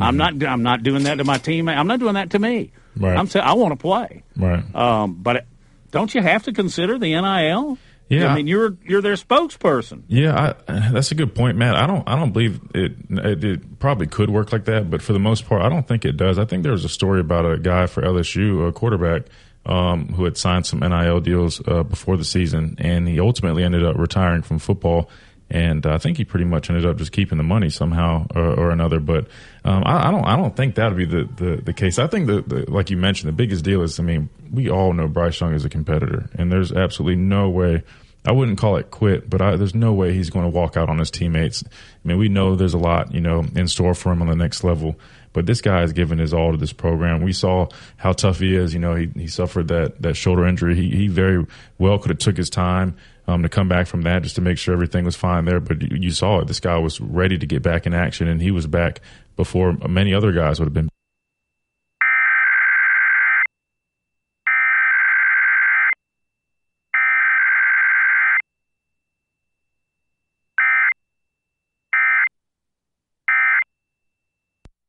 I'm 0.00 0.16
not. 0.16 0.42
I'm 0.44 0.62
not 0.62 0.82
doing 0.82 1.04
that 1.04 1.16
to 1.16 1.24
my 1.24 1.38
teammate. 1.38 1.76
I'm 1.76 1.86
not 1.86 2.00
doing 2.00 2.14
that 2.14 2.30
to 2.30 2.38
me. 2.38 2.72
Mm-hmm. 2.94 3.04
Right. 3.04 3.16
I'm 3.16 3.26
saying 3.26 3.44
I 3.44 3.54
want 3.54 3.72
to 3.72 3.76
play. 3.76 4.22
Right. 4.36 4.74
Um, 4.74 5.14
but 5.22 5.46
don't 5.90 6.14
you 6.14 6.22
have 6.22 6.44
to 6.44 6.52
consider 6.52 6.98
the 6.98 7.12
NIL? 7.20 7.78
Yeah. 8.08 8.26
I 8.26 8.34
mean, 8.34 8.46
you're 8.46 8.76
you're 8.84 9.00
their 9.00 9.14
spokesperson. 9.14 10.02
Yeah, 10.08 10.54
I, 10.66 10.90
that's 10.90 11.12
a 11.12 11.14
good 11.14 11.34
point, 11.34 11.56
Matt. 11.56 11.76
I 11.76 11.86
don't, 11.86 12.06
I 12.06 12.16
don't 12.16 12.32
believe 12.32 12.60
it, 12.74 12.92
it. 13.08 13.44
It 13.44 13.78
probably 13.78 14.06
could 14.06 14.28
work 14.28 14.52
like 14.52 14.66
that, 14.66 14.90
but 14.90 15.00
for 15.00 15.14
the 15.14 15.18
most 15.18 15.46
part, 15.46 15.62
I 15.62 15.70
don't 15.70 15.88
think 15.88 16.04
it 16.04 16.18
does. 16.18 16.38
I 16.38 16.44
think 16.44 16.62
there 16.62 16.72
was 16.72 16.84
a 16.84 16.90
story 16.90 17.20
about 17.20 17.50
a 17.50 17.58
guy 17.58 17.86
for 17.86 18.02
LSU, 18.02 18.68
a 18.68 18.72
quarterback, 18.72 19.22
um, 19.66 20.08
who 20.08 20.24
had 20.24 20.36
signed 20.36 20.66
some 20.66 20.80
NIL 20.80 21.20
deals 21.20 21.60
uh, 21.66 21.82
before 21.82 22.16
the 22.16 22.24
season, 22.24 22.76
and 22.78 23.06
he 23.08 23.20
ultimately 23.20 23.64
ended 23.64 23.84
up 23.84 23.96
retiring 23.96 24.42
from 24.42 24.58
football. 24.58 25.08
And 25.50 25.84
I 25.86 25.98
think 25.98 26.16
he 26.16 26.24
pretty 26.24 26.46
much 26.46 26.70
ended 26.70 26.86
up 26.86 26.96
just 26.96 27.12
keeping 27.12 27.36
the 27.36 27.44
money 27.44 27.68
somehow 27.68 28.26
or, 28.34 28.54
or 28.54 28.70
another. 28.70 29.00
But 29.00 29.26
um, 29.66 29.82
I, 29.84 30.08
I 30.08 30.10
don't, 30.10 30.24
I 30.24 30.34
don't 30.34 30.56
think 30.56 30.76
that 30.76 30.88
would 30.88 30.96
be 30.96 31.04
the, 31.04 31.28
the, 31.36 31.56
the 31.56 31.72
case. 31.74 31.98
I 31.98 32.06
think 32.06 32.26
that, 32.28 32.48
the, 32.48 32.70
like 32.70 32.88
you 32.88 32.96
mentioned, 32.96 33.28
the 33.28 33.36
biggest 33.36 33.62
deal 33.62 33.82
is, 33.82 34.00
I 34.00 34.02
mean, 34.02 34.30
we 34.50 34.70
all 34.70 34.94
know 34.94 35.08
Bryce 35.08 35.38
Young 35.38 35.52
is 35.52 35.66
a 35.66 35.68
competitor, 35.68 36.30
and 36.38 36.50
there's 36.50 36.72
absolutely 36.72 37.16
no 37.16 37.50
way. 37.50 37.82
I 38.24 38.32
wouldn't 38.32 38.58
call 38.58 38.76
it 38.76 38.90
quit, 38.90 39.28
but 39.28 39.42
I, 39.42 39.56
there's 39.56 39.74
no 39.74 39.92
way 39.92 40.14
he's 40.14 40.30
going 40.30 40.44
to 40.44 40.50
walk 40.50 40.78
out 40.78 40.88
on 40.88 40.98
his 40.98 41.10
teammates. 41.10 41.62
I 41.66 42.08
mean, 42.08 42.16
we 42.16 42.30
know 42.30 42.56
there's 42.56 42.72
a 42.72 42.78
lot, 42.78 43.12
you 43.12 43.20
know, 43.20 43.44
in 43.54 43.68
store 43.68 43.94
for 43.94 44.10
him 44.10 44.22
on 44.22 44.28
the 44.28 44.36
next 44.36 44.64
level. 44.64 44.96
But 45.32 45.46
this 45.46 45.60
guy 45.60 45.80
has 45.80 45.92
given 45.92 46.18
his 46.18 46.34
all 46.34 46.52
to 46.52 46.58
this 46.58 46.72
program. 46.72 47.22
We 47.22 47.32
saw 47.32 47.68
how 47.96 48.12
tough 48.12 48.40
he 48.40 48.54
is. 48.54 48.74
You 48.74 48.80
know, 48.80 48.94
he, 48.94 49.08
he 49.16 49.26
suffered 49.26 49.68
that, 49.68 50.02
that 50.02 50.14
shoulder 50.14 50.46
injury. 50.46 50.74
He, 50.74 50.90
he 50.90 51.08
very 51.08 51.46
well 51.78 51.98
could 51.98 52.10
have 52.10 52.18
took 52.18 52.36
his 52.36 52.50
time 52.50 52.96
um, 53.26 53.42
to 53.42 53.48
come 53.48 53.68
back 53.68 53.86
from 53.86 54.02
that 54.02 54.22
just 54.22 54.34
to 54.36 54.40
make 54.40 54.58
sure 54.58 54.74
everything 54.74 55.04
was 55.04 55.16
fine 55.16 55.44
there. 55.44 55.60
But 55.60 55.82
you, 55.82 55.96
you 55.96 56.10
saw 56.10 56.40
it. 56.40 56.48
This 56.48 56.60
guy 56.60 56.76
was 56.78 57.00
ready 57.00 57.38
to 57.38 57.46
get 57.46 57.62
back 57.62 57.86
in 57.86 57.94
action, 57.94 58.28
and 58.28 58.42
he 58.42 58.50
was 58.50 58.66
back 58.66 59.00
before 59.36 59.72
many 59.88 60.12
other 60.12 60.32
guys 60.32 60.60
would 60.60 60.66
have 60.66 60.74
been. 60.74 60.91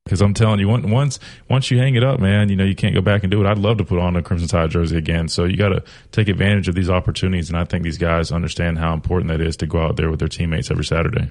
Because 0.04 0.20
I'm 0.20 0.34
telling 0.34 0.60
you, 0.60 0.68
once 0.68 1.18
once 1.48 1.70
you 1.70 1.78
hang 1.78 1.94
it 1.94 2.04
up, 2.04 2.20
man, 2.20 2.50
you 2.50 2.56
know 2.56 2.64
you 2.64 2.74
can't 2.74 2.94
go 2.94 3.00
back 3.00 3.22
and 3.22 3.30
do 3.30 3.40
it. 3.42 3.46
I'd 3.46 3.56
love 3.56 3.78
to 3.78 3.84
put 3.84 3.98
on 3.98 4.16
a 4.16 4.22
Crimson 4.22 4.48
Tide 4.48 4.70
jersey 4.70 4.98
again. 4.98 5.28
So 5.28 5.44
you 5.44 5.56
got 5.56 5.70
to 5.70 5.82
take 6.12 6.28
advantage 6.28 6.68
of 6.68 6.74
these 6.74 6.90
opportunities, 6.90 7.48
and 7.48 7.56
I 7.56 7.64
think 7.64 7.84
these 7.84 7.96
guys 7.96 8.30
understand 8.30 8.78
how 8.78 8.92
important 8.92 9.30
that 9.30 9.40
is 9.40 9.56
to 9.58 9.66
go 9.66 9.80
out 9.80 9.96
there 9.96 10.10
with 10.10 10.18
their 10.18 10.28
teammates 10.28 10.70
every 10.70 10.84
Saturday. 10.84 11.30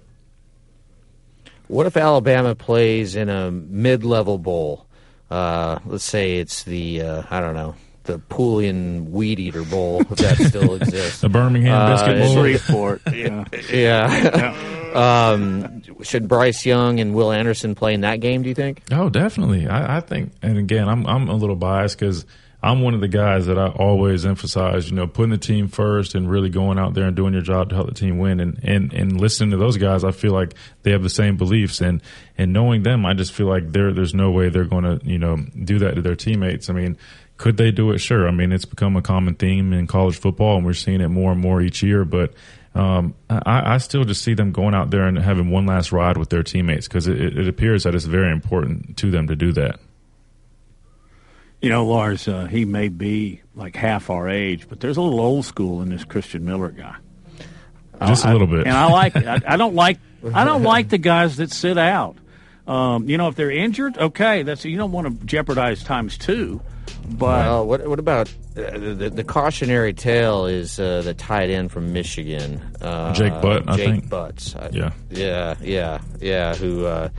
What 1.67 1.85
if 1.85 1.95
Alabama 1.95 2.55
plays 2.55 3.15
in 3.15 3.29
a 3.29 3.51
mid-level 3.51 4.39
bowl? 4.39 4.87
Uh, 5.29 5.77
let's 5.85 6.03
say 6.03 6.37
it's 6.37 6.63
the 6.63 7.01
uh, 7.01 7.23
I 7.29 7.41
don't 7.41 7.53
know 7.53 7.75
the 8.03 8.19
Poulan 8.19 9.09
Weed 9.09 9.39
Eater 9.39 9.63
Bowl 9.63 10.01
if 10.01 10.09
that 10.09 10.37
still 10.37 10.75
exists. 10.81 11.21
The 11.21 11.29
Birmingham 11.29 11.91
Biscuit 11.91 12.19
Bowl? 12.19 12.33
Shreveport, 12.33 13.01
yeah. 13.13 13.45
yeah. 13.71 15.31
um, 15.31 15.81
should 16.03 16.27
Bryce 16.27 16.65
Young 16.65 16.99
and 16.99 17.13
Will 17.15 17.31
Anderson 17.31 17.75
play 17.75 17.93
in 17.93 18.01
that 18.01 18.19
game? 18.19 18.43
Do 18.43 18.49
you 18.49 18.55
think? 18.55 18.83
Oh, 18.91 19.09
definitely. 19.09 19.67
I, 19.67 19.97
I 19.97 19.99
think, 20.01 20.33
and 20.41 20.57
again, 20.57 20.87
I'm 20.87 21.05
I'm 21.07 21.29
a 21.29 21.35
little 21.35 21.55
biased 21.55 21.97
because 21.97 22.25
I'm 22.63 22.81
one 22.81 22.93
of 22.93 23.01
the 23.01 23.09
guys 23.09 23.47
that 23.47 23.59
I 23.59 23.67
always 23.67 24.25
emphasize, 24.25 24.89
you 24.89 24.95
know, 24.95 25.05
putting 25.05 25.31
the 25.31 25.37
team 25.37 25.67
first 25.67 26.15
and 26.15 26.29
really 26.29 26.49
going 26.49 26.79
out 26.79 26.93
there 26.93 27.03
and 27.03 27.15
doing 27.15 27.33
your 27.33 27.41
job 27.41 27.69
to 27.69 27.75
help 27.75 27.87
the 27.89 27.93
team 27.93 28.19
win. 28.19 28.39
And 28.39 28.57
and 28.63 28.93
and 28.93 29.19
listening 29.19 29.51
to 29.51 29.57
those 29.57 29.75
guys, 29.75 30.05
I 30.05 30.11
feel 30.11 30.31
like 30.31 30.53
they 30.83 30.91
have 30.91 31.03
the 31.03 31.09
same 31.09 31.35
beliefs. 31.35 31.81
And 31.81 32.01
and 32.37 32.53
knowing 32.53 32.83
them, 32.83 33.05
I 33.05 33.15
just 33.15 33.33
feel 33.33 33.47
like 33.47 33.73
there 33.73 33.91
there's 33.91 34.13
no 34.13 34.31
way 34.31 34.47
they're 34.47 34.63
going 34.63 34.85
to 34.85 35.05
you 35.05 35.19
know 35.19 35.35
do 35.63 35.79
that 35.79 35.95
to 35.95 36.01
their 36.01 36.15
teammates. 36.15 36.69
I 36.69 36.73
mean. 36.73 36.97
Could 37.37 37.57
they 37.57 37.71
do 37.71 37.91
it? 37.91 37.99
Sure. 37.99 38.27
I 38.27 38.31
mean, 38.31 38.51
it's 38.51 38.65
become 38.65 38.95
a 38.95 39.01
common 39.01 39.35
theme 39.35 39.73
in 39.73 39.87
college 39.87 40.17
football, 40.17 40.57
and 40.57 40.65
we're 40.65 40.73
seeing 40.73 41.01
it 41.01 41.09
more 41.09 41.31
and 41.31 41.41
more 41.41 41.61
each 41.61 41.83
year. 41.83 42.05
But 42.05 42.33
um, 42.75 43.15
I, 43.29 43.75
I 43.75 43.77
still 43.79 44.03
just 44.03 44.21
see 44.21 44.33
them 44.33 44.51
going 44.51 44.73
out 44.73 44.91
there 44.91 45.07
and 45.07 45.17
having 45.17 45.49
one 45.49 45.65
last 45.65 45.91
ride 45.91 46.17
with 46.17 46.29
their 46.29 46.43
teammates 46.43 46.87
because 46.87 47.07
it, 47.07 47.19
it 47.19 47.47
appears 47.47 47.83
that 47.83 47.95
it's 47.95 48.05
very 48.05 48.31
important 48.31 48.97
to 48.97 49.11
them 49.11 49.27
to 49.27 49.35
do 49.35 49.51
that. 49.53 49.79
You 51.61 51.69
know, 51.69 51.85
Lars, 51.85 52.27
uh, 52.27 52.45
he 52.45 52.65
may 52.65 52.89
be 52.89 53.41
like 53.55 53.75
half 53.75 54.09
our 54.09 54.27
age, 54.27 54.67
but 54.67 54.79
there's 54.79 54.97
a 54.97 55.01
little 55.01 55.21
old 55.21 55.45
school 55.45 55.81
in 55.81 55.89
this 55.89 56.03
Christian 56.03 56.45
Miller 56.45 56.69
guy. 56.69 56.95
Just 58.05 58.25
a 58.25 58.31
little 58.31 58.47
bit. 58.47 58.67
and 58.67 58.75
I 58.75 58.91
like. 58.91 59.15
I, 59.15 59.39
I 59.45 59.55
don't 59.55 59.75
like 59.75 59.97
I 60.33 60.45
don't 60.45 60.63
like 60.73 60.89
the 60.89 60.97
guys 60.97 61.37
that 61.37 61.51
sit 61.51 61.77
out. 61.77 62.17
Um, 62.67 63.09
you 63.09 63.17
know, 63.17 63.27
if 63.27 63.35
they're 63.35 63.51
injured, 63.51 63.97
okay, 63.97 64.43
that's 64.43 64.63
you 64.65 64.77
don't 64.77 64.91
want 64.91 65.19
to 65.19 65.25
jeopardize 65.25 65.83
times 65.83 66.17
two. 66.17 66.61
But 67.05 67.19
well, 67.45 67.67
what 67.67 67.87
what 67.87 67.99
about 67.99 68.29
uh, 68.57 68.71
the, 68.77 69.11
the 69.13 69.23
cautionary 69.23 69.93
tale? 69.93 70.45
Is 70.45 70.79
uh, 70.79 71.01
the 71.03 71.13
tight 71.13 71.49
end 71.49 71.71
from 71.71 71.91
Michigan, 71.93 72.61
uh, 72.81 73.13
Jake 73.13 73.33
Butt, 73.41 73.63
I 73.67 73.75
Jake 73.77 73.85
think. 73.87 74.09
Butts. 74.09 74.55
I- 74.55 74.69
Yeah. 74.71 74.91
yeah, 75.09 75.55
yeah, 75.61 75.99
yeah. 76.21 76.55
Who 76.55 76.85
uh, 76.85 77.09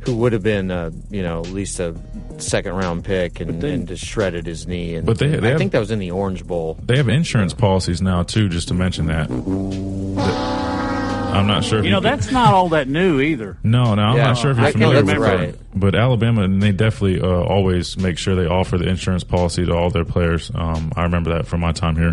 who 0.00 0.16
would 0.16 0.32
have 0.32 0.42
been, 0.44 0.70
uh, 0.70 0.90
you 1.10 1.22
know, 1.22 1.40
at 1.40 1.48
least 1.48 1.80
a 1.80 1.94
second 2.38 2.74
round 2.74 3.04
pick, 3.04 3.40
and, 3.40 3.60
then- 3.60 3.70
and 3.80 3.88
just 3.88 4.04
shredded 4.04 4.46
his 4.46 4.66
knee. 4.66 4.94
And 4.94 5.04
But 5.04 5.18
they- 5.18 5.28
they 5.28 5.48
I 5.48 5.50
have- 5.50 5.58
think 5.58 5.72
that 5.72 5.80
was 5.80 5.90
in 5.90 5.98
the 5.98 6.12
Orange 6.12 6.46
Bowl. 6.46 6.78
They 6.86 6.96
have 6.96 7.08
insurance 7.08 7.52
policies 7.52 8.00
now 8.00 8.22
too. 8.22 8.48
Just 8.48 8.68
to 8.68 8.74
mention 8.74 9.06
that. 9.06 9.28
That- 9.28 10.97
I'm 11.30 11.46
not 11.46 11.62
sure. 11.64 11.78
If 11.80 11.84
you 11.84 11.90
know, 11.90 12.00
can- 12.00 12.10
that's 12.18 12.30
not 12.32 12.54
all 12.54 12.70
that 12.70 12.88
new 12.88 13.20
either. 13.20 13.58
No, 13.62 13.94
no, 13.94 14.02
I'm 14.02 14.16
Yeah, 14.16 14.24
not 14.28 14.38
sure 14.38 14.50
if 14.50 14.56
you're 14.56 14.66
I 14.66 14.72
familiar 14.72 14.96
with 15.04 15.08
remember 15.14 15.36
that. 15.38 15.48
it. 15.50 15.60
But 15.74 15.94
Alabama, 15.94 16.42
and 16.42 16.62
they 16.62 16.72
definitely 16.72 17.20
uh, 17.20 17.26
always 17.26 17.96
make 17.98 18.18
sure 18.18 18.34
they 18.34 18.46
offer 18.46 18.78
the 18.78 18.88
insurance 18.88 19.24
policy 19.24 19.64
to 19.66 19.72
all 19.74 19.90
their 19.90 20.04
players. 20.04 20.50
Um, 20.54 20.92
I 20.96 21.02
remember 21.02 21.30
that 21.34 21.46
from 21.46 21.60
my 21.60 21.72
time 21.72 21.96
here. 21.96 22.12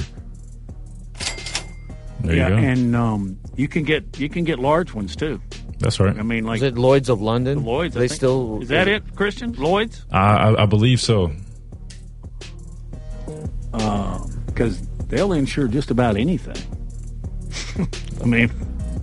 There 2.21 2.35
yeah, 2.35 2.49
you 2.49 2.55
go. 2.55 2.61
and 2.61 2.95
um, 2.95 3.39
you 3.55 3.67
can 3.67 3.83
get 3.83 4.19
you 4.19 4.29
can 4.29 4.43
get 4.45 4.57
large 4.59 4.93
ones 4.93 5.15
too. 5.15 5.39
That's 5.79 5.99
right. 5.99 6.17
I 6.17 6.23
mean, 6.23 6.45
like 6.45 6.57
Is 6.57 6.63
it 6.63 6.77
Lloyd's 6.77 7.09
of 7.09 7.21
London? 7.21 7.63
Lloyd's. 7.63 7.95
I 7.95 7.99
They 8.01 8.07
think. 8.07 8.17
still 8.17 8.61
is 8.61 8.69
that 8.69 8.87
it, 8.87 9.15
Christian? 9.15 9.53
Lloyd's? 9.53 10.05
I, 10.11 10.49
I, 10.49 10.63
I 10.63 10.65
believe 10.65 10.99
so. 11.01 11.31
Because 13.71 14.87
they'll 15.07 15.33
insure 15.33 15.67
just 15.67 15.91
about 15.91 16.15
anything. 16.17 16.55
I 18.21 18.25
mean, 18.25 18.49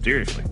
seriously. 0.02 0.44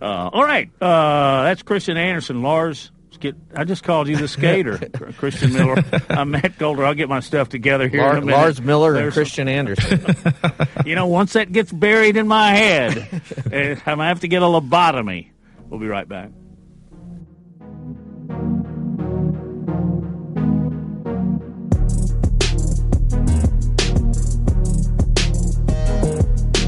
Uh, 0.00 0.30
all 0.32 0.44
right, 0.44 0.70
uh, 0.80 1.42
that's 1.44 1.62
Christian 1.62 1.96
Anderson. 1.96 2.42
Lars, 2.42 2.90
get. 3.20 3.36
I 3.54 3.64
just 3.64 3.84
called 3.84 4.08
you 4.08 4.16
the 4.16 4.28
skater, 4.38 4.78
Christian 5.18 5.52
Miller. 5.52 5.84
I'm 6.08 6.30
Matt 6.30 6.58
Coulter. 6.58 6.86
I'll 6.86 6.94
get 6.94 7.10
my 7.10 7.20
stuff 7.20 7.50
together 7.50 7.86
here 7.86 8.00
Lar- 8.00 8.12
in 8.16 8.22
a 8.22 8.26
minute. 8.26 8.36
Lars 8.38 8.62
Miller 8.62 8.88
and 8.94 8.96
There's- 8.96 9.12
Christian 9.14 9.46
Anderson. 9.48 10.02
You 10.86 10.94
know, 10.94 11.06
once 11.08 11.34
that 11.34 11.52
gets 11.52 11.70
buried 11.70 12.16
in 12.16 12.26
my 12.26 12.52
head, 12.52 12.96
eh, 13.52 13.74
I'm 13.84 13.98
gonna 13.98 14.06
have 14.06 14.20
to 14.20 14.28
get 14.28 14.40
a 14.40 14.46
lobotomy. 14.46 15.28
We'll 15.68 15.78
be 15.78 15.86
right 15.88 16.08
back. 16.08 16.30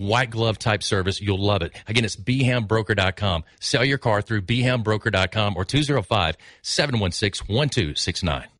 White 0.00 0.30
glove 0.30 0.58
type 0.58 0.82
service. 0.82 1.20
You'll 1.20 1.44
love 1.44 1.60
it. 1.60 1.76
Again, 1.86 2.06
it's 2.06 2.16
bhambroker.com. 2.16 3.44
Sell 3.60 3.84
your 3.84 3.98
car 3.98 4.22
through 4.22 4.42
bhambroker.com 4.42 5.56
or 5.58 5.66
205 5.66 6.38
716 6.62 7.54
1269. 7.54 8.59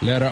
letter 0.00 0.28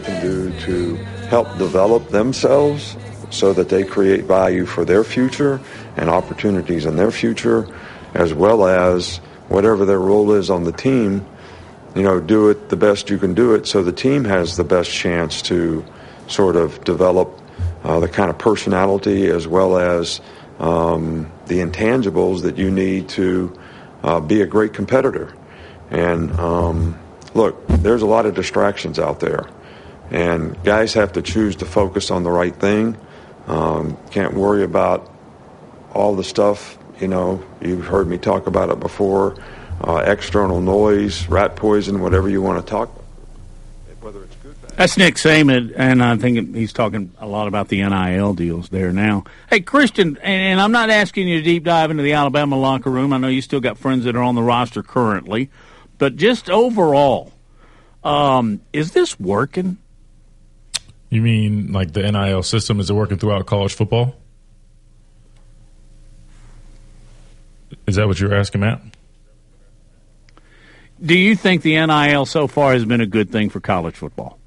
can 0.00 0.20
do 0.20 0.58
to 0.60 0.96
help 1.28 1.56
develop 1.58 2.08
themselves 2.08 2.96
so 3.30 3.52
that 3.52 3.68
they 3.68 3.84
create 3.84 4.24
value 4.24 4.66
for 4.66 4.84
their 4.84 5.04
future 5.04 5.60
and 5.96 6.10
opportunities 6.10 6.86
in 6.86 6.96
their 6.96 7.10
future, 7.10 7.68
as 8.14 8.34
well 8.34 8.66
as 8.66 9.18
whatever 9.48 9.84
their 9.84 9.98
role 9.98 10.32
is 10.32 10.50
on 10.50 10.64
the 10.64 10.72
team, 10.72 11.24
you 11.94 12.02
know, 12.02 12.20
do 12.20 12.48
it 12.50 12.68
the 12.68 12.76
best 12.76 13.10
you 13.10 13.18
can 13.18 13.34
do 13.34 13.54
it 13.54 13.66
so 13.66 13.82
the 13.82 13.92
team 13.92 14.24
has 14.24 14.56
the 14.56 14.64
best 14.64 14.90
chance 14.90 15.42
to 15.42 15.84
sort 16.28 16.56
of 16.56 16.82
develop 16.84 17.40
uh, 17.82 17.98
the 17.98 18.08
kind 18.08 18.30
of 18.30 18.38
personality 18.38 19.26
as 19.26 19.48
well 19.48 19.76
as 19.76 20.20
um, 20.58 21.30
the 21.46 21.58
intangibles 21.58 22.42
that 22.42 22.58
you 22.58 22.70
need 22.70 23.08
to 23.08 23.52
uh, 24.02 24.20
be 24.20 24.40
a 24.40 24.46
great 24.46 24.72
competitor. 24.72 25.34
And 25.90 26.30
um, 26.38 26.98
look, 27.34 27.66
there's 27.68 28.02
a 28.02 28.06
lot 28.06 28.26
of 28.26 28.34
distractions 28.34 28.98
out 28.98 29.20
there, 29.20 29.48
and 30.10 30.62
guys 30.64 30.94
have 30.94 31.12
to 31.12 31.22
choose 31.22 31.56
to 31.56 31.64
focus 31.64 32.10
on 32.10 32.22
the 32.22 32.30
right 32.30 32.54
thing. 32.54 32.96
Um, 33.46 33.96
can't 34.10 34.34
worry 34.34 34.64
about 34.64 35.10
all 35.92 36.14
the 36.14 36.24
stuff. 36.24 36.78
You 37.00 37.08
know, 37.08 37.42
you've 37.60 37.86
heard 37.86 38.06
me 38.06 38.18
talk 38.18 38.46
about 38.46 38.70
it 38.70 38.80
before. 38.80 39.36
Uh, 39.80 40.02
external 40.06 40.60
noise, 40.60 41.26
rat 41.28 41.56
poison, 41.56 42.00
whatever 42.00 42.28
you 42.28 42.42
want 42.42 42.64
to 42.64 42.70
talk. 42.70 42.90
That's 44.76 44.96
Nick 44.96 45.16
Saban, 45.16 45.74
and 45.76 46.02
I 46.02 46.16
think 46.16 46.54
he's 46.54 46.72
talking 46.72 47.12
a 47.18 47.26
lot 47.26 47.48
about 47.48 47.68
the 47.68 47.82
NIL 47.82 48.32
deals 48.32 48.70
there 48.70 48.92
now. 48.92 49.24
Hey, 49.50 49.60
Christian, 49.60 50.16
and 50.22 50.58
I'm 50.58 50.72
not 50.72 50.88
asking 50.88 51.28
you 51.28 51.38
to 51.38 51.42
deep 51.42 51.64
dive 51.64 51.90
into 51.90 52.02
the 52.02 52.14
Alabama 52.14 52.58
locker 52.58 52.88
room. 52.88 53.12
I 53.12 53.18
know 53.18 53.28
you 53.28 53.42
still 53.42 53.60
got 53.60 53.76
friends 53.76 54.04
that 54.04 54.16
are 54.16 54.22
on 54.22 54.36
the 54.36 54.42
roster 54.42 54.82
currently, 54.82 55.50
but 55.98 56.16
just 56.16 56.48
overall, 56.48 57.32
um, 58.02 58.62
is 58.72 58.92
this 58.92 59.20
working? 59.20 59.76
You 61.10 61.22
mean 61.22 61.72
like 61.72 61.92
the 61.92 62.10
NIL 62.10 62.42
system? 62.44 62.78
Is 62.78 62.88
it 62.88 62.94
working 62.94 63.18
throughout 63.18 63.44
college 63.46 63.74
football? 63.74 64.14
Is 67.86 67.96
that 67.96 68.06
what 68.06 68.20
you're 68.20 68.34
asking, 68.34 68.60
Matt? 68.60 68.80
Do 71.04 71.18
you 71.18 71.34
think 71.34 71.62
the 71.62 71.84
NIL 71.84 72.26
so 72.26 72.46
far 72.46 72.72
has 72.72 72.84
been 72.84 73.00
a 73.00 73.06
good 73.06 73.30
thing 73.30 73.50
for 73.50 73.58
college 73.58 73.96
football? 73.96 74.38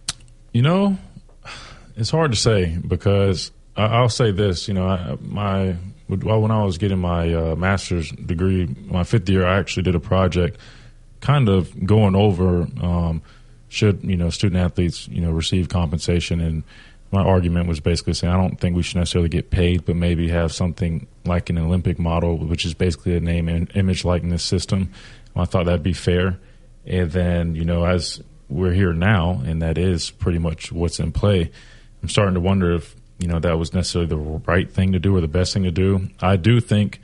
You 0.53 0.61
know, 0.61 0.97
it's 1.97 2.11
hard 2.11 2.31
to 2.31 2.37
say 2.37 2.77
because 2.87 3.51
I, 3.75 4.01
will 4.01 4.09
say 4.09 4.31
this. 4.31 4.67
You 4.67 4.75
know, 4.75 4.87
I, 4.87 5.17
my 5.19 5.75
well, 6.07 6.41
when 6.41 6.51
I 6.51 6.63
was 6.63 6.77
getting 6.77 6.99
my 6.99 7.33
uh, 7.33 7.55
master's 7.55 8.11
degree, 8.11 8.73
my 8.85 9.03
fifth 9.03 9.27
year, 9.29 9.45
I 9.45 9.57
actually 9.57 9.83
did 9.83 9.95
a 9.95 9.99
project, 9.99 10.57
kind 11.21 11.49
of 11.49 11.85
going 11.85 12.15
over 12.15 12.67
um, 12.81 13.21
should 13.73 14.03
you 14.03 14.15
know 14.15 14.29
student 14.29 14.61
athletes 14.61 15.07
you 15.07 15.21
know 15.21 15.31
receive 15.31 15.69
compensation, 15.69 16.39
and 16.39 16.63
my 17.11 17.21
argument 17.21 17.67
was 17.67 17.79
basically 17.79 18.13
saying 18.13 18.33
I 18.33 18.37
don't 18.37 18.59
think 18.59 18.75
we 18.75 18.83
should 18.83 18.97
necessarily 18.97 19.29
get 19.29 19.51
paid, 19.51 19.85
but 19.85 19.95
maybe 19.95 20.29
have 20.29 20.53
something 20.53 21.07
like 21.25 21.49
an 21.49 21.57
Olympic 21.57 21.99
model, 21.99 22.37
which 22.37 22.65
is 22.65 22.73
basically 22.73 23.15
a 23.15 23.19
name 23.19 23.49
and 23.49 23.69
image 23.75 24.05
likeness 24.05 24.43
system. 24.43 24.91
I 25.35 25.45
thought 25.45 25.65
that'd 25.65 25.83
be 25.83 25.93
fair. 25.93 26.39
And 26.85 27.11
then, 27.11 27.55
you 27.55 27.65
know, 27.65 27.85
as 27.85 28.21
we're 28.49 28.73
here 28.73 28.93
now, 28.93 29.41
and 29.45 29.61
that 29.61 29.77
is 29.77 30.11
pretty 30.11 30.37
much 30.37 30.71
what's 30.71 30.99
in 30.99 31.11
play. 31.11 31.49
I'm 32.01 32.09
starting 32.09 32.35
to 32.35 32.39
wonder 32.39 32.73
if 32.73 32.95
you 33.19 33.27
know 33.27 33.39
that 33.39 33.57
was 33.57 33.73
necessarily 33.73 34.09
the 34.09 34.17
right 34.17 34.69
thing 34.69 34.91
to 34.91 34.99
do 34.99 35.15
or 35.15 35.21
the 35.21 35.27
best 35.27 35.53
thing 35.53 35.63
to 35.63 35.71
do. 35.71 36.09
I 36.19 36.35
do 36.35 36.59
think 36.59 36.99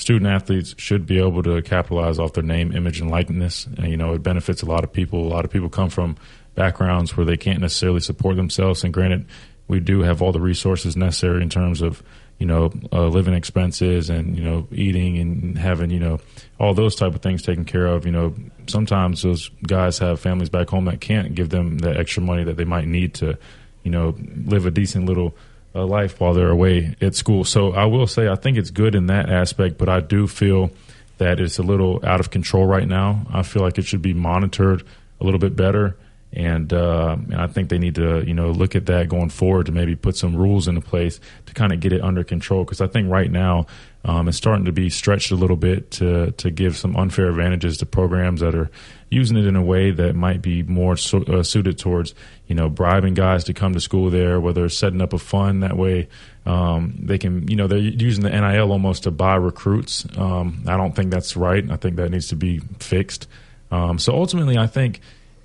student 0.00 0.30
athletes 0.30 0.74
should 0.78 1.06
be 1.06 1.18
able 1.18 1.42
to 1.42 1.60
capitalize 1.62 2.18
off 2.18 2.32
their 2.32 2.42
name, 2.42 2.72
image, 2.72 3.00
and 3.00 3.10
likeness. 3.10 3.66
And, 3.66 3.88
you 3.88 3.96
know, 3.96 4.14
it 4.14 4.22
benefits 4.22 4.62
a 4.62 4.66
lot 4.66 4.82
of 4.82 4.92
people. 4.92 5.26
A 5.26 5.28
lot 5.28 5.44
of 5.44 5.50
people 5.50 5.68
come 5.68 5.90
from 5.90 6.16
backgrounds 6.54 7.16
where 7.16 7.26
they 7.26 7.36
can't 7.36 7.60
necessarily 7.60 8.00
support 8.00 8.36
themselves. 8.36 8.82
And 8.82 8.94
granted, 8.94 9.26
we 9.68 9.78
do 9.78 10.00
have 10.00 10.22
all 10.22 10.32
the 10.32 10.40
resources 10.40 10.96
necessary 10.96 11.42
in 11.42 11.48
terms 11.48 11.80
of 11.80 12.02
you 12.38 12.46
know 12.46 12.72
uh, 12.90 13.06
living 13.06 13.34
expenses 13.34 14.08
and 14.08 14.36
you 14.36 14.42
know 14.42 14.66
eating 14.72 15.18
and 15.18 15.58
having 15.58 15.90
you 15.90 16.00
know 16.00 16.18
all 16.58 16.72
those 16.72 16.96
type 16.96 17.14
of 17.14 17.20
things 17.20 17.42
taken 17.42 17.64
care 17.64 17.86
of. 17.86 18.06
You 18.06 18.12
know, 18.12 18.34
sometimes 18.66 19.22
those 19.22 19.50
guys 19.66 19.98
have 19.98 20.18
families 20.18 20.48
back 20.48 20.70
home 20.70 20.86
that 20.86 21.00
can't 21.00 21.34
give 21.34 21.50
them 21.50 21.78
the 21.78 21.96
extra 21.96 22.22
money 22.22 22.42
that 22.44 22.56
they 22.56 22.64
might 22.64 22.86
need 22.86 23.14
to 23.14 23.38
you 23.84 23.90
know 23.90 24.16
live 24.46 24.66
a 24.66 24.70
decent 24.70 25.06
little 25.06 25.36
life 25.74 26.20
while 26.20 26.34
they're 26.34 26.50
away 26.50 26.96
at 27.00 27.14
school. 27.14 27.44
So 27.44 27.72
I 27.72 27.86
will 27.86 28.06
say 28.06 28.28
I 28.28 28.34
think 28.34 28.56
it's 28.58 28.70
good 28.70 28.94
in 28.94 29.06
that 29.06 29.30
aspect, 29.30 29.78
but 29.78 29.88
I 29.88 30.00
do 30.00 30.26
feel 30.26 30.70
that 31.18 31.40
it's 31.40 31.58
a 31.58 31.62
little 31.62 32.00
out 32.04 32.20
of 32.20 32.30
control 32.30 32.66
right 32.66 32.88
now. 32.88 33.26
I 33.32 33.42
feel 33.42 33.62
like 33.62 33.78
it 33.78 33.84
should 33.84 34.02
be 34.02 34.14
monitored 34.14 34.82
a 35.20 35.24
little 35.24 35.40
bit 35.40 35.54
better 35.54 35.96
and, 36.32 36.72
uh, 36.72 37.16
and 37.18 37.34
I 37.34 37.48
think 37.48 37.70
they 37.70 37.78
need 37.78 37.96
to 37.96 38.24
you 38.24 38.34
know 38.34 38.50
look 38.50 38.76
at 38.76 38.86
that 38.86 39.08
going 39.08 39.30
forward 39.30 39.66
to 39.66 39.72
maybe 39.72 39.96
put 39.96 40.16
some 40.16 40.36
rules 40.36 40.68
into 40.68 40.80
place 40.80 41.20
to 41.46 41.54
kind 41.54 41.72
of 41.72 41.80
get 41.80 41.92
it 41.92 42.02
under 42.02 42.22
control 42.22 42.64
because 42.64 42.80
I 42.80 42.86
think 42.86 43.10
right 43.10 43.30
now 43.30 43.66
um, 44.04 44.28
it's 44.28 44.38
starting 44.38 44.64
to 44.64 44.72
be 44.72 44.88
stretched 44.90 45.30
a 45.30 45.34
little 45.34 45.56
bit 45.56 45.90
to 45.92 46.30
to 46.32 46.50
give 46.50 46.76
some 46.76 46.96
unfair 46.96 47.28
advantages 47.28 47.78
to 47.78 47.86
programs 47.86 48.40
that 48.40 48.54
are 48.54 48.70
using 49.10 49.36
it 49.36 49.44
in 49.44 49.56
a 49.56 49.62
way 49.62 49.90
that 49.90 50.14
might 50.14 50.40
be 50.40 50.62
more 50.62 50.92
uh, 50.92 51.42
suited 51.42 51.78
towards 51.78 52.14
you 52.46 52.54
know 52.54 52.68
bribing 52.68 53.14
guys 53.14 53.44
to 53.44 53.52
come 53.52 53.74
to 53.74 53.80
school 53.80 54.08
there, 54.08 54.40
whether 54.40 54.68
setting 54.68 55.00
up 55.00 55.12
a 55.12 55.18
fund 55.18 55.62
that 55.62 55.76
way 55.76 56.08
um, 56.46 56.94
they 56.98 57.18
can 57.18 57.46
you 57.48 57.56
know 57.56 57.66
they're 57.66 57.78
using 57.78 58.22
the 58.22 58.30
NIL 58.30 58.72
almost 58.72 59.02
to 59.02 59.10
buy 59.10 59.34
recruits. 59.34 60.06
Um, 60.16 60.64
I 60.66 60.76
don't 60.76 60.94
think 60.94 61.10
that's 61.10 61.36
right. 61.36 61.68
I 61.70 61.76
think 61.76 61.96
that 61.96 62.10
needs 62.10 62.28
to 62.28 62.36
be 62.36 62.60
fixed. 62.78 63.28
Um, 63.70 63.98
so 63.98 64.14
ultimately, 64.14 64.56
I 64.56 64.66
think 64.66 65.00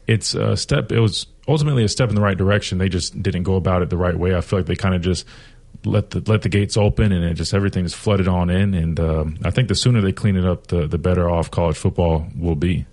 it's 0.08 0.36
a 0.36 0.56
step. 0.56 0.92
It 0.92 1.00
was 1.00 1.28
ultimately 1.48 1.84
a 1.84 1.90
step 1.90 2.10
in 2.10 2.16
the 2.16 2.22
right 2.22 2.38
direction. 2.38 2.78
They 2.78 2.90
just 2.90 3.22
didn't 3.22 3.44
go 3.44 3.56
about 3.56 3.82
it 3.82 3.90
the 3.90 3.98
right 3.98 4.16
way. 4.16 4.36
I 4.36 4.42
feel 4.42 4.60
like 4.60 4.66
they 4.66 4.76
kind 4.76 4.96
of 4.96 5.02
just 5.02 5.26
let 5.84 6.12
the 6.12 6.24
let 6.26 6.42
the 6.42 6.50
gates 6.50 6.78
open 6.78 7.12
and 7.12 7.24
it 7.24 7.36
just 7.36 7.54
everything 7.54 7.86
is 7.86 7.94
flooded 7.94 8.28
on 8.28 8.50
in. 8.50 8.74
And 8.74 9.00
um, 9.00 9.38
I 9.44 9.52
think 9.52 9.68
the 9.68 9.76
sooner 9.76 10.02
they 10.02 10.12
clean 10.12 10.36
it 10.36 10.46
up, 10.46 10.68
the 10.68 10.88
the 10.88 10.98
better 10.98 11.30
off 11.30 11.52
college 11.52 11.78
football 11.78 12.28
will 12.38 12.56
be. 12.56 12.86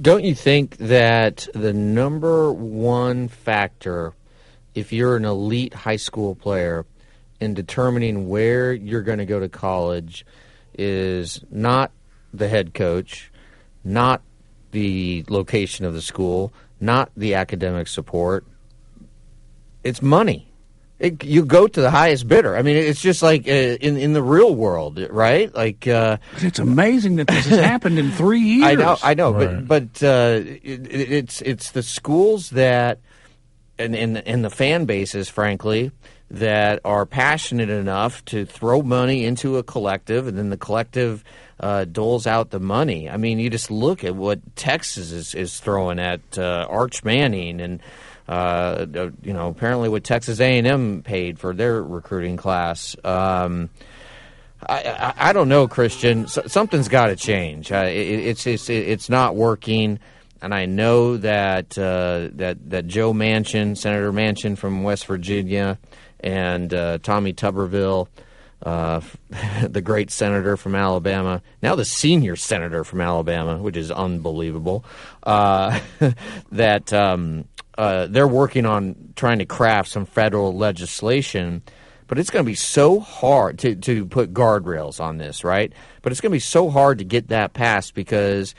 Don't 0.00 0.24
you 0.24 0.34
think 0.34 0.76
that 0.78 1.46
the 1.54 1.72
number 1.72 2.52
one 2.52 3.28
factor, 3.28 4.14
if 4.74 4.92
you're 4.92 5.16
an 5.16 5.24
elite 5.24 5.74
high 5.74 5.96
school 5.96 6.34
player, 6.34 6.86
in 7.40 7.52
determining 7.52 8.28
where 8.28 8.72
you're 8.72 9.02
going 9.02 9.18
to 9.18 9.26
go 9.26 9.40
to 9.40 9.48
college, 9.48 10.24
is 10.76 11.44
not 11.50 11.90
the 12.32 12.48
head 12.48 12.72
coach, 12.74 13.30
not 13.84 14.22
the 14.74 15.24
location 15.28 15.86
of 15.86 15.94
the 15.94 16.02
school, 16.02 16.52
not 16.80 17.10
the 17.16 17.34
academic 17.34 17.88
support. 17.88 18.44
It's 19.84 20.02
money. 20.02 20.48
It, 20.98 21.24
you 21.24 21.44
go 21.44 21.66
to 21.66 21.80
the 21.80 21.90
highest 21.90 22.28
bidder. 22.28 22.56
I 22.56 22.62
mean, 22.62 22.76
it's 22.76 23.00
just 23.00 23.22
like 23.22 23.48
uh, 23.48 23.52
in 23.52 23.96
in 23.96 24.12
the 24.12 24.22
real 24.22 24.54
world, 24.54 24.98
right? 25.10 25.52
Like 25.54 25.86
uh, 25.88 26.18
it's 26.36 26.58
amazing 26.58 27.16
that 27.16 27.26
this 27.26 27.46
has 27.46 27.58
happened 27.72 27.98
in 27.98 28.10
three 28.12 28.40
years. 28.40 28.64
I 28.64 28.74
know, 28.74 28.96
I 29.02 29.14
know, 29.14 29.32
right. 29.32 29.66
but 29.66 30.00
but 30.00 30.06
uh, 30.06 30.40
it, 30.44 30.86
it's 30.90 31.42
it's 31.42 31.72
the 31.72 31.82
schools 31.82 32.50
that 32.50 33.00
and 33.78 33.94
and 33.94 34.18
and 34.18 34.44
the 34.44 34.50
fan 34.50 34.84
bases, 34.84 35.28
frankly, 35.28 35.90
that 36.30 36.80
are 36.84 37.06
passionate 37.06 37.70
enough 37.70 38.24
to 38.26 38.44
throw 38.46 38.80
money 38.80 39.24
into 39.24 39.56
a 39.56 39.62
collective, 39.62 40.26
and 40.26 40.38
then 40.38 40.50
the 40.50 40.56
collective 40.56 41.24
uh, 41.60 41.84
doles 41.84 42.26
out 42.26 42.50
the 42.50 42.60
money. 42.60 43.08
I 43.08 43.16
mean, 43.16 43.38
you 43.38 43.50
just 43.50 43.70
look 43.70 44.04
at 44.04 44.14
what 44.14 44.56
Texas 44.56 45.12
is, 45.12 45.34
is 45.34 45.60
throwing 45.60 45.98
at 45.98 46.20
uh, 46.36 46.66
Arch 46.68 47.04
Manning, 47.04 47.60
and 47.60 47.80
uh, 48.28 48.86
you 49.22 49.32
know, 49.32 49.48
apparently 49.48 49.88
what 49.88 50.04
Texas 50.04 50.40
A 50.40 50.58
and 50.58 50.66
M 50.66 51.02
paid 51.02 51.38
for 51.38 51.54
their 51.54 51.82
recruiting 51.82 52.36
class. 52.36 52.96
Um, 53.04 53.70
I, 54.66 54.82
I, 54.82 55.14
I, 55.28 55.32
don't 55.34 55.50
know, 55.50 55.68
Christian. 55.68 56.26
something's 56.26 56.88
got 56.88 57.08
to 57.08 57.16
change. 57.16 57.70
Uh, 57.70 57.84
it, 57.86 57.92
it's, 57.92 58.46
it's 58.46 58.70
it's 58.70 59.10
not 59.10 59.36
working 59.36 60.00
and 60.44 60.52
I 60.52 60.66
know 60.66 61.16
that 61.16 61.78
uh, 61.78 62.28
that 62.34 62.58
that 62.68 62.86
Joe 62.86 63.14
Manchin, 63.14 63.78
Senator 63.78 64.12
Manchin 64.12 64.58
from 64.58 64.82
West 64.82 65.06
Virginia, 65.06 65.78
and 66.20 66.72
uh, 66.74 66.98
Tommy 66.98 67.32
Tuberville, 67.32 68.08
uh, 68.64 69.00
the 69.68 69.82
great 69.82 70.10
senator 70.10 70.56
from 70.56 70.74
Alabama, 70.74 71.42
now 71.62 71.74
the 71.74 71.84
senior 71.84 72.36
senator 72.36 72.84
from 72.84 73.00
Alabama, 73.00 73.58
which 73.58 73.76
is 73.76 73.90
unbelievable, 73.90 74.84
uh, 75.22 75.78
that 76.52 76.92
um, 76.92 77.44
uh, 77.76 78.06
they're 78.06 78.28
working 78.28 78.66
on 78.66 79.12
trying 79.16 79.38
to 79.38 79.46
craft 79.46 79.90
some 79.90 80.06
federal 80.06 80.56
legislation. 80.56 81.62
But 82.06 82.18
it's 82.18 82.30
going 82.30 82.44
to 82.44 82.50
be 82.50 82.54
so 82.54 83.00
hard 83.00 83.58
to, 83.60 83.74
to 83.74 84.06
put 84.06 84.34
guardrails 84.34 85.00
on 85.00 85.16
this, 85.16 85.42
right? 85.42 85.72
But 86.02 86.12
it's 86.12 86.20
going 86.20 86.30
to 86.30 86.36
be 86.36 86.40
so 86.40 86.68
hard 86.68 86.98
to 86.98 87.04
get 87.04 87.28
that 87.28 87.54
passed 87.54 87.94
because 87.94 88.54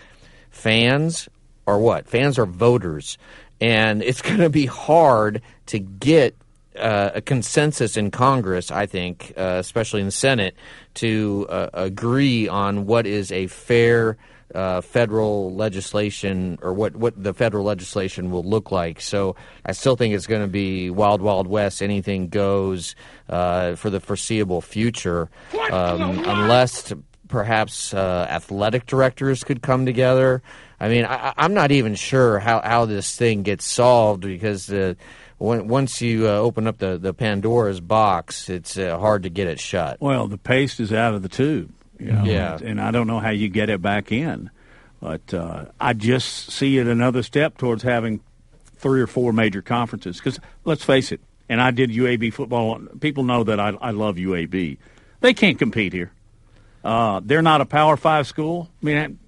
fans 0.50 1.30
are 1.68 1.78
what? 1.78 2.08
Fans 2.08 2.40
are 2.40 2.48
voters. 2.48 3.18
And 3.62 4.02
it's 4.02 4.22
going 4.22 4.40
to 4.40 4.50
be 4.50 4.66
hard 4.66 5.42
to 5.68 5.80
get 5.80 6.36
uh, 6.78 7.12
a 7.16 7.22
consensus 7.22 7.98
in 7.98 8.12
Congress, 8.12 8.72
I 8.72 8.86
think, 8.86 9.34
uh, 9.38 9.58
especially 9.60 10.02
in 10.02 10.08
the 10.08 10.12
Senate, 10.12 10.56
to 10.96 11.48
uh, 11.50 11.70
agree 11.74 12.48
on 12.48 12.86
what 12.86 13.06
is 13.06 13.32
a 13.32 13.48
fair 13.48 14.18
uh, 14.54 14.80
federal 14.82 15.54
legislation 15.54 16.58
or 16.62 16.74
what, 16.74 16.96
what 16.96 17.22
the 17.22 17.34
federal 17.34 17.66
legislation 17.66 18.32
will 18.32 18.44
look 18.44 18.72
like. 18.72 19.02
So 19.02 19.36
I 19.66 19.72
still 19.72 19.96
think 19.96 20.14
it's 20.14 20.28
going 20.28 20.42
to 20.42 20.48
be 20.48 20.90
wild, 20.90 21.22
wild 21.22 21.48
west. 21.48 21.82
Anything 21.82 22.30
goes 22.30 22.96
uh, 23.28 23.76
for 23.76 23.90
the 23.90 24.00
foreseeable 24.00 24.62
future, 24.62 25.30
um, 25.72 26.20
unless 26.26 26.94
perhaps 27.28 27.94
uh, 27.94 28.28
athletic 28.30 28.86
directors 28.86 29.44
could 29.44 29.62
come 29.62 29.86
together. 29.86 30.42
I 30.80 30.90
mean, 30.90 31.06
I, 31.06 31.34
am 31.38 31.54
not 31.54 31.72
even 31.72 31.96
sure 31.96 32.40
how, 32.40 32.62
how 32.62 32.86
this 32.86 33.16
thing 33.16 33.44
gets 33.44 33.66
solved 33.66 34.22
because 34.22 34.68
the 34.68 34.96
when, 35.38 35.68
once 35.68 36.02
you 36.02 36.28
uh, 36.28 36.32
open 36.32 36.68
up 36.68 36.78
the, 36.78 36.98
the 36.98 37.14
Pandora's 37.14 37.80
box, 37.80 38.50
it's 38.50 38.78
uh, 38.78 38.98
hard 38.98 39.24
to 39.24 39.30
get 39.30 39.48
it 39.48 39.60
shut. 39.60 40.00
Well, 40.00 40.28
the 40.28 40.38
paste 40.38 40.80
is 40.80 40.94
out 40.94 41.14
of 41.14 41.22
the 41.22 41.30
tube. 41.30 41.74
You 42.00 42.12
know? 42.12 42.24
Yeah. 42.24 42.58
And 42.62 42.80
I 42.80 42.92
don't 42.92 43.08
know 43.08 43.20
how 43.20 43.30
you 43.30 43.50
get 43.50 43.70
it 43.70 43.82
back 43.82 44.12
in. 44.12 44.50
But 45.02 45.34
uh, 45.34 45.66
I 45.80 45.94
just 45.94 46.52
see 46.52 46.78
it 46.78 46.88
another 46.88 47.22
step 47.22 47.58
towards 47.58 47.84
having 47.84 48.22
three 48.78 49.02
or 49.02 49.08
four 49.08 49.34
major 49.34 49.62
conferences. 49.62 50.18
Because 50.18 50.40
let's 50.64 50.84
face 50.84 51.12
it, 51.12 51.22
and 51.48 51.62
I 51.62 51.72
did 51.72 51.92
UAB 51.92 52.34
football. 52.34 52.80
People 53.00 53.24
know 53.24 53.44
that 53.44 53.60
I, 53.60 53.70
I 53.82 53.92
love 53.92 54.16
UAB. 54.16 54.78
They 55.22 55.34
can't 55.34 55.60
compete 55.60 55.94
here. 55.94 56.12
Uh, 56.84 57.20
they're 57.24 57.42
not 57.42 57.62
a 57.62 57.66
Power 57.66 57.98
Five 57.98 58.28
school. 58.28 58.70
I 58.82 58.86
mean, 58.86 59.20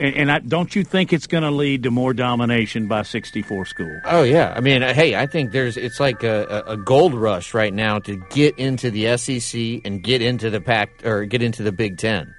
and, 0.00 0.16
and 0.16 0.32
I, 0.32 0.38
don't 0.38 0.74
you 0.74 0.82
think 0.82 1.12
it's 1.12 1.26
going 1.26 1.44
to 1.44 1.50
lead 1.50 1.82
to 1.82 1.90
more 1.90 2.14
domination 2.14 2.88
by 2.88 3.02
64 3.02 3.66
schools? 3.66 4.00
Oh 4.06 4.22
yeah, 4.22 4.52
I 4.56 4.60
mean, 4.60 4.82
uh, 4.82 4.94
hey, 4.94 5.14
I 5.14 5.26
think 5.26 5.52
there's 5.52 5.76
it's 5.76 6.00
like 6.00 6.22
a, 6.24 6.64
a 6.66 6.72
a 6.72 6.76
gold 6.76 7.14
rush 7.14 7.52
right 7.52 7.72
now 7.72 7.98
to 8.00 8.16
get 8.30 8.58
into 8.58 8.90
the 8.90 9.16
SEC 9.16 9.82
and 9.84 10.02
get 10.02 10.22
into 10.22 10.50
the 10.50 10.60
pack 10.60 11.04
or 11.04 11.24
get 11.26 11.42
into 11.42 11.62
the 11.62 11.72
Big 11.72 11.98
Ten. 11.98 12.34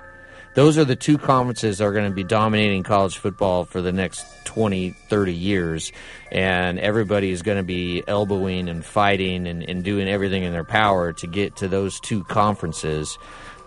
Those 0.54 0.78
are 0.78 0.84
the 0.84 0.98
two 0.98 1.18
conferences 1.18 1.78
that 1.78 1.86
are 1.86 1.94
going 1.94 2.10
to 2.10 2.16
be 2.16 2.26
dominating 2.26 2.84
college 2.84 3.18
football 3.18 3.64
for 3.64 3.82
the 3.82 3.94
next 3.94 4.26
20, 4.44 4.90
30 4.90 5.34
years. 5.34 5.94
And 6.30 6.78
everybody 6.78 7.32
is 7.32 7.42
going 7.42 7.58
to 7.58 7.64
be 7.64 8.04
elbowing 8.06 8.68
and 8.68 8.84
fighting 8.84 9.48
and, 9.48 9.64
and 9.64 9.82
doing 9.82 10.10
everything 10.10 10.44
in 10.44 10.52
their 10.52 10.66
power 10.66 11.14
to 11.14 11.28
get 11.28 11.56
to 11.58 11.70
those 11.70 12.02
two 12.02 12.26
conferences. 12.26 13.18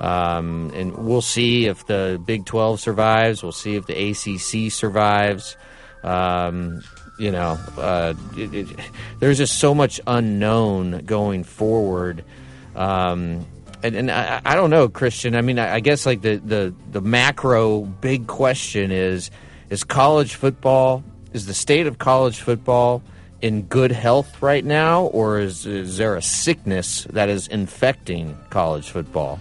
Um, 0.05 0.71
and 0.75 0.95
we'll 0.99 1.23
see 1.23 1.65
if 1.65 1.87
the 1.87 2.21
Big 2.23 2.45
12 2.45 2.79
survives. 2.79 3.43
We'll 3.43 3.53
see 3.53 3.77
if 3.77 3.87
the 3.87 4.11
ACC 4.11 4.71
survives. 4.71 5.57
Um, 6.03 6.83
you 7.19 7.31
know, 7.31 7.59
uh, 7.79 8.13
it, 8.37 8.53
it, 8.55 8.69
there's 9.21 9.39
just 9.39 9.59
so 9.59 9.75
much 9.75 10.03
unknown 10.07 11.07
going 11.07 11.43
forward. 11.43 12.23
Um, 12.77 13.47
and, 13.83 13.97
and 13.97 14.11
I, 14.11 14.43
I 14.45 14.57
don't 14.57 14.69
know, 14.69 14.91
Christian. 14.91 15.35
I 15.35 15.41
mean, 15.41 15.59
I, 15.59 15.77
I 15.77 15.81
guess 15.81 16.05
like 16.05 16.21
the, 16.21 16.37
the, 16.37 16.75
the 16.93 17.01
macro 17.01 17.81
big 17.81 18.27
question 18.27 18.93
is 18.93 19.31
is 19.71 19.85
college 19.85 20.35
football, 20.35 21.03
is 21.33 21.47
the 21.47 21.55
state 21.55 21.87
of 21.87 21.97
college 21.97 22.41
football 22.41 23.03
in 23.41 23.63
good 23.63 23.91
health 23.91 24.43
right 24.43 24.65
now, 24.65 25.05
or 25.07 25.41
is, 25.41 25.65
is 25.65 25.97
there 25.97 26.15
a 26.15 26.23
sickness 26.23 27.05
that 27.11 27.31
is 27.31 27.49
infecting 27.49 28.37
college 28.51 28.91
football? 28.91 29.41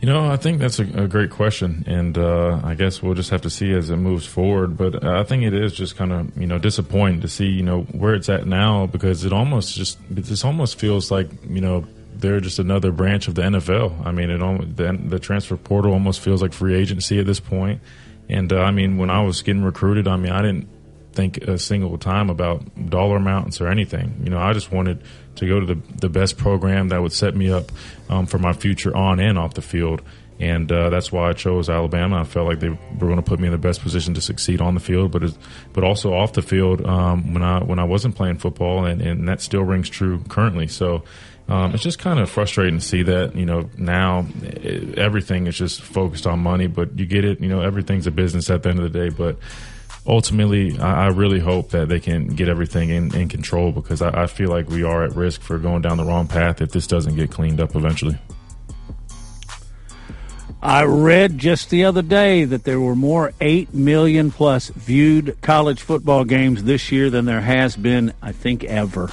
You 0.00 0.08
know, 0.08 0.30
I 0.30 0.36
think 0.38 0.60
that's 0.60 0.78
a, 0.78 0.84
a 1.02 1.08
great 1.08 1.30
question, 1.30 1.84
and 1.86 2.16
uh, 2.16 2.58
I 2.64 2.74
guess 2.74 3.02
we'll 3.02 3.12
just 3.12 3.28
have 3.30 3.42
to 3.42 3.50
see 3.50 3.72
as 3.72 3.90
it 3.90 3.96
moves 3.96 4.26
forward. 4.26 4.78
But 4.78 5.04
I 5.04 5.24
think 5.24 5.42
it 5.42 5.52
is 5.52 5.74
just 5.74 5.96
kind 5.96 6.10
of 6.10 6.36
you 6.38 6.46
know 6.46 6.58
disappointing 6.58 7.20
to 7.20 7.28
see 7.28 7.46
you 7.46 7.62
know 7.62 7.82
where 7.82 8.14
it's 8.14 8.30
at 8.30 8.46
now 8.46 8.86
because 8.86 9.26
it 9.26 9.32
almost 9.32 9.74
just 9.74 9.98
just 10.14 10.42
almost 10.42 10.78
feels 10.78 11.10
like 11.10 11.28
you 11.46 11.60
know 11.60 11.84
they're 12.14 12.40
just 12.40 12.58
another 12.58 12.92
branch 12.92 13.28
of 13.28 13.34
the 13.34 13.42
NFL. 13.42 14.06
I 14.06 14.12
mean, 14.12 14.30
it 14.30 14.76
the, 14.76 14.98
the 15.08 15.18
transfer 15.18 15.56
portal 15.56 15.92
almost 15.92 16.20
feels 16.20 16.40
like 16.40 16.54
free 16.54 16.74
agency 16.74 17.18
at 17.18 17.26
this 17.26 17.40
point. 17.40 17.82
And 18.28 18.52
uh, 18.52 18.60
I 18.60 18.70
mean, 18.70 18.96
when 18.96 19.10
I 19.10 19.22
was 19.22 19.42
getting 19.42 19.64
recruited, 19.64 20.08
I 20.08 20.16
mean, 20.16 20.32
I 20.32 20.40
didn't 20.40 20.68
think 21.12 21.38
a 21.38 21.58
single 21.58 21.98
time 21.98 22.30
about 22.30 22.88
dollar 22.88 23.16
amounts 23.16 23.60
or 23.60 23.68
anything. 23.68 24.20
You 24.22 24.30
know, 24.30 24.38
I 24.38 24.52
just 24.52 24.72
wanted 24.72 25.02
to 25.40 25.46
go 25.46 25.60
to 25.60 25.66
the 25.66 25.80
the 25.98 26.08
best 26.08 26.38
program 26.38 26.88
that 26.88 27.02
would 27.02 27.12
set 27.12 27.34
me 27.34 27.50
up 27.50 27.72
um, 28.08 28.26
for 28.26 28.38
my 28.38 28.52
future 28.52 28.96
on 28.96 29.18
and 29.20 29.38
off 29.38 29.54
the 29.54 29.62
field. 29.62 30.02
And 30.38 30.72
uh, 30.72 30.88
that's 30.88 31.12
why 31.12 31.28
I 31.28 31.32
chose 31.34 31.68
Alabama. 31.68 32.20
I 32.20 32.24
felt 32.24 32.48
like 32.48 32.60
they 32.60 32.70
were 32.70 32.78
going 32.98 33.16
to 33.16 33.22
put 33.22 33.40
me 33.40 33.46
in 33.46 33.52
the 33.52 33.58
best 33.58 33.82
position 33.82 34.14
to 34.14 34.22
succeed 34.22 34.62
on 34.62 34.72
the 34.72 34.80
field, 34.80 35.10
but 35.12 35.36
but 35.74 35.84
also 35.84 36.14
off 36.14 36.32
the 36.32 36.40
field 36.40 36.84
um, 36.86 37.34
when 37.34 37.42
I 37.42 37.62
when 37.62 37.78
I 37.78 37.84
wasn't 37.84 38.14
playing 38.14 38.38
football, 38.38 38.86
and, 38.86 39.02
and 39.02 39.28
that 39.28 39.42
still 39.42 39.62
rings 39.62 39.90
true 39.90 40.22
currently. 40.28 40.66
So 40.66 41.02
um, 41.48 41.74
it's 41.74 41.82
just 41.82 41.98
kind 41.98 42.18
of 42.18 42.30
frustrating 42.30 42.78
to 42.78 42.84
see 42.84 43.02
that 43.02 43.36
you 43.36 43.44
know 43.44 43.68
now 43.76 44.26
everything 44.96 45.46
is 45.46 45.58
just 45.58 45.82
focused 45.82 46.26
on 46.26 46.38
money, 46.38 46.68
but 46.68 46.98
you 46.98 47.04
get 47.04 47.26
it. 47.26 47.40
You 47.40 47.48
know 47.48 47.60
everything's 47.60 48.06
a 48.06 48.10
business 48.10 48.48
at 48.48 48.62
the 48.62 48.70
end 48.70 48.78
of 48.78 48.90
the 48.90 48.98
day, 48.98 49.10
but 49.10 49.36
ultimately, 50.06 50.78
I, 50.78 51.06
I 51.06 51.08
really 51.08 51.40
hope 51.40 51.70
that 51.70 51.88
they 51.88 52.00
can 52.00 52.28
get 52.28 52.48
everything 52.48 52.90
in, 52.90 53.14
in 53.14 53.28
control 53.28 53.72
because 53.72 54.02
I, 54.02 54.22
I 54.22 54.26
feel 54.26 54.50
like 54.50 54.68
we 54.68 54.82
are 54.82 55.04
at 55.04 55.14
risk 55.14 55.42
for 55.42 55.58
going 55.58 55.82
down 55.82 55.96
the 55.96 56.04
wrong 56.04 56.26
path 56.26 56.60
if 56.60 56.70
this 56.70 56.86
doesn't 56.86 57.16
get 57.16 57.30
cleaned 57.30 57.60
up 57.60 57.74
eventually. 57.74 58.18
I 60.62 60.84
read 60.84 61.38
just 61.38 61.70
the 61.70 61.84
other 61.84 62.02
day 62.02 62.44
that 62.44 62.64
there 62.64 62.80
were 62.80 62.94
more 62.94 63.32
8 63.40 63.72
million 63.72 64.30
plus 64.30 64.68
viewed 64.68 65.40
college 65.40 65.80
football 65.80 66.24
games 66.24 66.64
this 66.64 66.92
year 66.92 67.08
than 67.08 67.24
there 67.24 67.40
has 67.40 67.76
been, 67.76 68.12
I 68.20 68.32
think, 68.32 68.64
ever. 68.64 69.10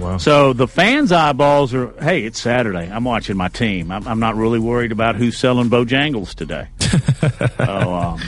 Wow. 0.00 0.16
So 0.16 0.52
the 0.52 0.66
fans' 0.66 1.12
eyeballs 1.12 1.72
are, 1.74 1.92
hey, 2.02 2.24
it's 2.24 2.40
Saturday. 2.40 2.90
I'm 2.90 3.04
watching 3.04 3.36
my 3.36 3.46
team. 3.46 3.92
I'm, 3.92 4.08
I'm 4.08 4.18
not 4.18 4.34
really 4.34 4.58
worried 4.58 4.90
about 4.90 5.14
who's 5.14 5.38
selling 5.38 5.70
Bojangles 5.70 6.34
today. 6.34 6.66
so 7.58 7.94
um, 7.94 8.20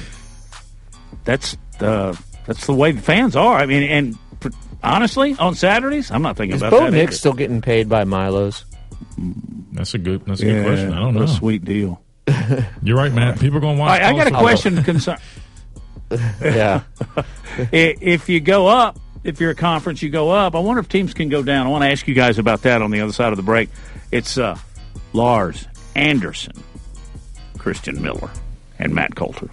that's 1.27 1.59
the 1.79 2.19
that's 2.47 2.65
the 2.67 2.73
way 2.73 2.93
the 2.93 3.03
fans 3.03 3.37
are. 3.37 3.59
I 3.59 3.67
mean, 3.67 3.83
and 3.83 4.19
pr- 4.41 4.49
honestly, 4.83 5.37
on 5.39 5.55
Saturdays, 5.55 6.11
I'm 6.11 6.23
not 6.23 6.39
thinking 6.39 6.57
Is 6.57 6.63
about 6.63 6.71
Bo 6.71 6.85
that. 6.87 6.93
Nix 6.93 7.11
either. 7.11 7.17
still 7.19 7.33
getting 7.35 7.61
paid 7.61 7.89
by 7.91 8.05
Milo's? 8.05 8.65
That's 9.73 9.93
a 9.93 9.99
good. 9.99 10.25
That's 10.25 10.41
a 10.41 10.45
good 10.47 10.65
question. 10.65 10.93
I 10.95 10.97
don't 11.01 11.15
what 11.15 11.21
know. 11.21 11.23
a 11.25 11.29
sweet 11.29 11.65
deal. 11.67 12.01
You're 12.83 12.97
right, 12.97 13.13
Matt. 13.13 13.39
People 13.39 13.59
are 13.59 13.61
going 13.61 13.77
to 13.77 13.83
All 13.83 13.89
watch. 13.89 14.01
right, 14.01 14.15
I 14.15 14.17
got 14.17 14.27
a 14.29 14.31
question 14.39 14.83
concern. 14.83 15.19
yeah. 16.41 16.83
If 17.73 18.29
you 18.29 18.41
go 18.41 18.67
up, 18.67 18.99
if 19.25 19.41
you're 19.41 19.51
a 19.51 19.55
conference, 19.55 20.03
you 20.03 20.11
go 20.11 20.31
up. 20.31 20.55
I 20.55 20.59
wonder 20.59 20.81
if 20.81 20.89
teams 20.91 21.15
can 21.15 21.31
go 21.31 21.43
down. 21.43 21.67
I 21.67 21.71
want 21.71 21.85
to 21.85 21.91
ask 21.91 22.07
you 22.07 22.15
guys 22.15 22.39
about 22.39 22.63
that 22.63 22.83
on 22.83 22.91
the 22.91 23.01
other 23.01 23.13
side 23.15 23.33
of 23.33 23.39
the 23.39 23.43
break. 23.43 23.71
It's 24.13 24.37
uh, 24.37 24.59
Lars 25.15 25.67
Anderson, 25.95 26.53
Christian 27.59 28.03
Miller, 28.03 28.31
and 28.79 28.95
Matt 28.95 29.15
Coulter. 29.15 29.49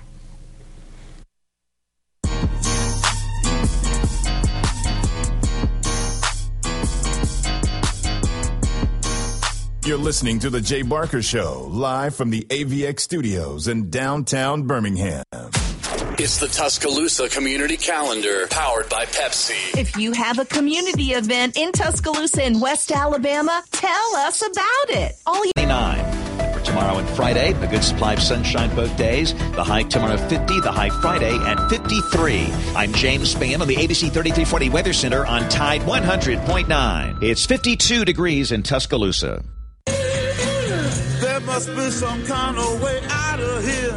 You're 9.85 9.97
listening 9.97 10.39
to 10.39 10.49
The 10.49 10.61
Jay 10.61 10.81
Barker 10.81 11.21
Show, 11.21 11.67
live 11.69 12.15
from 12.15 12.29
the 12.29 12.45
AVX 12.49 13.01
studios 13.01 13.67
in 13.67 13.89
downtown 13.89 14.63
Birmingham. 14.63 15.25
It's 15.31 16.37
the 16.37 16.47
Tuscaloosa 16.47 17.27
Community 17.27 17.75
Calendar, 17.75 18.47
powered 18.49 18.87
by 18.87 19.03
Pepsi. 19.03 19.77
If 19.77 19.97
you 19.97 20.13
have 20.13 20.39
a 20.39 20.45
community 20.45 21.11
event 21.11 21.57
in 21.57 21.73
Tuscaloosa 21.73 22.45
in 22.45 22.61
West 22.61 22.93
Alabama, 22.93 23.61
tell 23.71 24.15
us 24.15 24.41
about 24.41 24.89
it. 24.97 25.15
All 25.25 25.43
you 25.43 25.51
29. 25.57 25.99
And 25.99 26.55
for 26.57 26.65
tomorrow 26.65 26.99
and 26.99 27.09
Friday, 27.09 27.51
a 27.51 27.67
good 27.67 27.83
supply 27.83 28.13
of 28.13 28.21
sunshine 28.21 28.73
both 28.77 28.95
days. 28.95 29.33
The 29.33 29.65
high 29.65 29.83
tomorrow 29.83 30.15
50, 30.15 30.61
the 30.61 30.71
high 30.71 30.91
Friday 31.01 31.35
at 31.39 31.69
53. 31.69 32.45
I'm 32.73 32.93
James 32.93 33.35
Spann 33.35 33.59
on 33.59 33.67
the 33.67 33.75
ABC 33.75 34.13
3340 34.13 34.69
Weather 34.69 34.93
Center 34.93 35.25
on 35.25 35.49
Tide 35.49 35.81
100.9. 35.81 37.21
It's 37.21 37.45
52 37.45 38.05
degrees 38.05 38.53
in 38.53 38.63
Tuscaloosa. 38.63 39.43
Must 41.53 41.69
be 41.75 41.91
some 41.91 42.25
kind 42.25 42.57
of 42.57 42.81
way 42.81 42.99
out 43.09 43.39
of 43.39 43.63
here. 43.63 43.93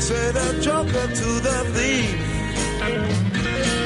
Say 0.00 0.32
the 0.32 0.58
joker 0.62 1.06
to 1.06 1.40
the 1.44 1.64
thief. 1.74 2.16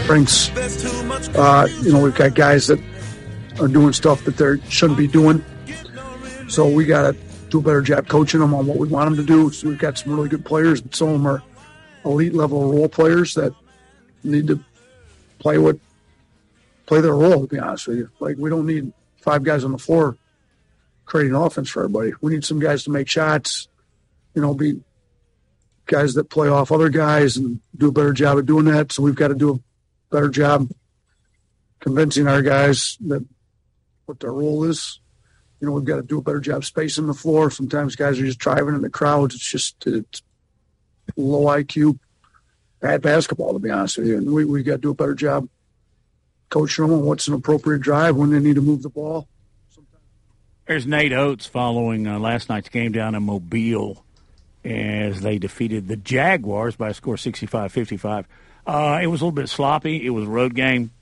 Brinks, 0.07 0.47
There's 0.51 0.81
too 0.81 1.03
much. 1.03 1.28
uh, 1.35 1.66
you 1.82 1.90
know, 1.93 2.01
we've 2.01 2.15
got 2.15 2.36
guys 2.36 2.69
that 2.69 2.78
are 3.59 3.66
doing 3.66 3.93
stuff 3.93 4.23
that 4.23 4.36
they 4.36 4.61
shouldn't 4.70 5.01
be 5.01 5.09
doing. 5.09 5.44
So 6.47 6.69
we 6.69 6.85
got 6.85 7.11
to 7.11 7.16
do 7.51 7.59
a 7.59 7.61
better 7.61 7.82
job 7.82 8.07
coaching 8.07 8.39
them 8.39 8.55
on 8.55 8.69
what 8.69 8.78
we 8.78 8.86
want 8.86 9.11
them 9.11 9.16
to 9.16 9.24
do. 9.27 9.51
So 9.51 9.69
we've 9.69 9.77
got 9.77 9.99
some 9.99 10.15
really 10.15 10.28
good 10.28 10.44
players, 10.44 10.81
but 10.81 10.94
some 10.94 11.09
of 11.09 11.15
them 11.15 11.27
are 11.27 11.43
elite 12.05 12.35
level 12.35 12.73
role 12.73 12.89
players 12.89 13.35
that 13.35 13.53
need 14.23 14.47
to 14.47 14.61
play 15.40 15.59
what 15.59 15.77
play 16.86 17.01
their 17.01 17.16
role. 17.16 17.40
To 17.40 17.49
be 17.49 17.59
honest 17.59 17.89
with 17.89 17.99
you, 17.99 18.11
like 18.20 18.36
we 18.39 18.49
don't 18.49 18.66
need 18.66 18.93
five 19.16 19.43
guys 19.43 19.65
on 19.65 19.73
the 19.73 19.78
floor 19.78 20.16
creating 21.05 21.35
offense 21.35 21.69
for 21.69 21.85
everybody. 21.85 22.12
We 22.20 22.33
need 22.33 22.45
some 22.45 22.61
guys 22.61 22.85
to 22.85 22.91
make 22.91 23.09
shots. 23.09 23.69
You 24.35 24.43
know, 24.43 24.55
be 24.55 24.81
guys 25.87 26.15
that 26.15 26.31
play 26.31 26.49
off 26.49 26.73
other 26.73 26.89
guys 26.89 27.37
and 27.37 27.61
do 27.77 27.89
a 27.89 27.93
better 27.93 28.12
job 28.12 28.39
of 28.39 28.47
doing 28.47 28.66
that. 28.66 28.93
So 28.93 29.03
we've 29.03 29.15
got 29.15 29.29
to 29.29 29.35
do 29.35 29.55
a 29.55 30.15
better 30.15 30.29
job 30.29 30.70
convincing 31.81 32.29
our 32.29 32.43
guys 32.43 32.97
that 33.07 33.24
what 34.07 34.20
their 34.20 34.33
role 34.33 34.65
is. 34.65 35.01
You 35.61 35.69
know, 35.69 35.74
we've 35.74 35.85
got 35.85 35.97
to 35.97 36.03
do 36.03 36.19
a 36.19 36.23
better 36.23 36.41
job 36.41 36.65
spacing 36.65 37.07
the 37.07 37.15
floor. 37.15 37.51
Sometimes 37.51 37.95
guys 37.95 38.19
are 38.19 38.24
just 38.24 38.39
driving 38.39 38.74
in 38.74 38.83
the 38.83 38.91
crowds. 38.91 39.35
It's 39.35 39.49
just 39.49 39.87
it's 39.87 40.23
low 41.16 41.45
IQ, 41.45 41.99
bad 42.81 43.03
basketball, 43.03 43.53
to 43.53 43.59
be 43.59 43.70
honest 43.70 43.99
with 43.99 44.09
you. 44.09 44.16
And 44.16 44.33
we 44.33 44.45
we 44.45 44.62
got 44.62 44.73
to 44.73 44.79
do 44.79 44.91
a 44.91 44.95
better 44.95 45.15
job 45.15 45.49
coaching 46.49 46.87
them 46.87 46.95
on 46.95 47.05
what's 47.05 47.29
an 47.29 47.35
appropriate 47.35 47.81
drive 47.81 48.16
when 48.16 48.31
they 48.31 48.41
need 48.41 48.57
to 48.57 48.61
move 48.61 48.83
the 48.83 48.91
ball. 48.91 49.29
There's 50.66 50.86
Nate 50.86 51.12
Oats 51.12 51.47
following 51.47 52.06
uh, 52.06 52.20
last 52.20 52.48
night's 52.48 52.68
game 52.68 52.93
down 52.93 53.16
in 53.16 53.24
Mobile 53.24 54.05
as 54.64 55.20
they 55.20 55.39
defeated 55.39 55.89
the 55.89 55.97
Jaguars 55.97 56.76
by 56.76 56.90
a 56.90 56.94
score 56.94 57.16
65-55. 57.16 58.26
Uh, 58.64 59.01
it 59.02 59.09
was 59.09 59.20
a 59.20 59.24
little 59.24 59.32
bit 59.32 59.48
sloppy. 59.48 60.06
It 60.06 60.10
was 60.10 60.24
a 60.24 60.30
road 60.30 60.55
game, 60.55 60.93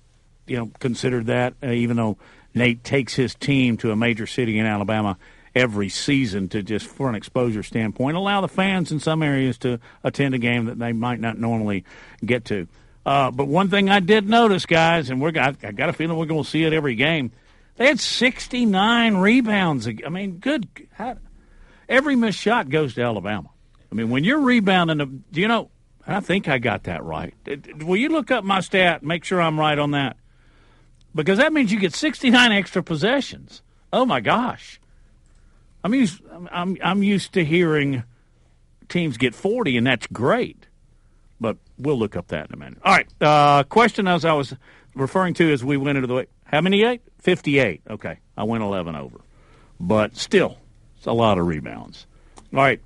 you 0.46 0.56
know, 0.56 0.70
considered 0.78 1.26
that, 1.26 1.54
uh, 1.62 1.72
even 1.72 1.98
though 1.98 2.16
Nate 2.54 2.82
takes 2.82 3.14
his 3.14 3.34
team 3.34 3.76
to 3.78 3.90
a 3.90 3.96
major 3.96 4.26
city 4.26 4.58
in 4.58 4.64
Alabama 4.64 5.18
every 5.54 5.90
season 5.90 6.48
to 6.48 6.62
just 6.62 6.86
for 6.86 7.10
an 7.10 7.14
exposure 7.14 7.62
standpoint, 7.62 8.16
allow 8.16 8.40
the 8.40 8.48
fans 8.48 8.90
in 8.90 8.98
some 8.98 9.22
areas 9.22 9.58
to 9.58 9.78
attend 10.02 10.34
a 10.34 10.38
game 10.38 10.64
that 10.66 10.78
they 10.78 10.94
might 10.94 11.20
not 11.20 11.38
normally 11.38 11.84
get 12.24 12.46
to. 12.46 12.66
Uh, 13.04 13.30
but 13.30 13.46
one 13.46 13.68
thing 13.68 13.90
I 13.90 14.00
did 14.00 14.26
notice, 14.26 14.64
guys, 14.64 15.10
and 15.10 15.20
we're 15.20 15.38
I 15.38 15.52
got 15.52 15.90
a 15.90 15.92
feeling 15.92 16.16
we're 16.16 16.24
going 16.24 16.44
to 16.44 16.48
see 16.48 16.64
it 16.64 16.72
every 16.72 16.94
game. 16.94 17.32
They 17.80 17.86
had 17.86 17.98
69 17.98 19.16
rebounds. 19.16 19.88
I 19.88 20.10
mean, 20.10 20.32
good. 20.32 20.68
How, 20.92 21.16
every 21.88 22.14
missed 22.14 22.38
shot 22.38 22.68
goes 22.68 22.92
to 22.96 23.00
Alabama. 23.00 23.48
I 23.90 23.94
mean, 23.94 24.10
when 24.10 24.22
you're 24.22 24.40
rebounding, 24.40 25.24
do 25.32 25.40
you 25.40 25.48
know? 25.48 25.70
I 26.06 26.20
think 26.20 26.46
I 26.46 26.58
got 26.58 26.82
that 26.84 27.02
right. 27.02 27.32
Will 27.78 27.96
you 27.96 28.10
look 28.10 28.30
up 28.30 28.44
my 28.44 28.60
stat? 28.60 29.02
Make 29.02 29.24
sure 29.24 29.40
I'm 29.40 29.58
right 29.58 29.78
on 29.78 29.92
that, 29.92 30.18
because 31.14 31.38
that 31.38 31.54
means 31.54 31.72
you 31.72 31.80
get 31.80 31.94
69 31.94 32.52
extra 32.52 32.82
possessions. 32.82 33.62
Oh 33.94 34.04
my 34.04 34.20
gosh! 34.20 34.78
I'm 35.82 35.94
used. 35.94 36.20
I'm 36.52 36.76
I'm 36.84 37.02
used 37.02 37.32
to 37.32 37.46
hearing 37.46 38.02
teams 38.90 39.16
get 39.16 39.34
40, 39.34 39.78
and 39.78 39.86
that's 39.86 40.06
great. 40.08 40.66
But 41.40 41.56
we'll 41.78 41.98
look 41.98 42.14
up 42.14 42.28
that 42.28 42.48
in 42.48 42.52
a 42.52 42.58
minute. 42.58 42.78
All 42.84 42.92
right. 42.92 43.08
Uh, 43.22 43.62
question 43.62 44.06
as 44.06 44.26
I 44.26 44.34
was 44.34 44.54
referring 44.94 45.32
to 45.34 45.50
as 45.50 45.64
we 45.64 45.78
went 45.78 45.96
into 45.96 46.08
the 46.08 46.14
way. 46.14 46.26
how 46.44 46.60
many 46.60 46.82
eight? 46.82 47.00
58. 47.20 47.82
Okay, 47.90 48.18
I 48.36 48.44
went 48.44 48.62
11 48.62 48.96
over, 48.96 49.20
but 49.78 50.16
still, 50.16 50.58
it's 50.96 51.06
a 51.06 51.12
lot 51.12 51.38
of 51.38 51.46
rebounds. 51.46 52.06
All 52.52 52.60
right 52.60 52.80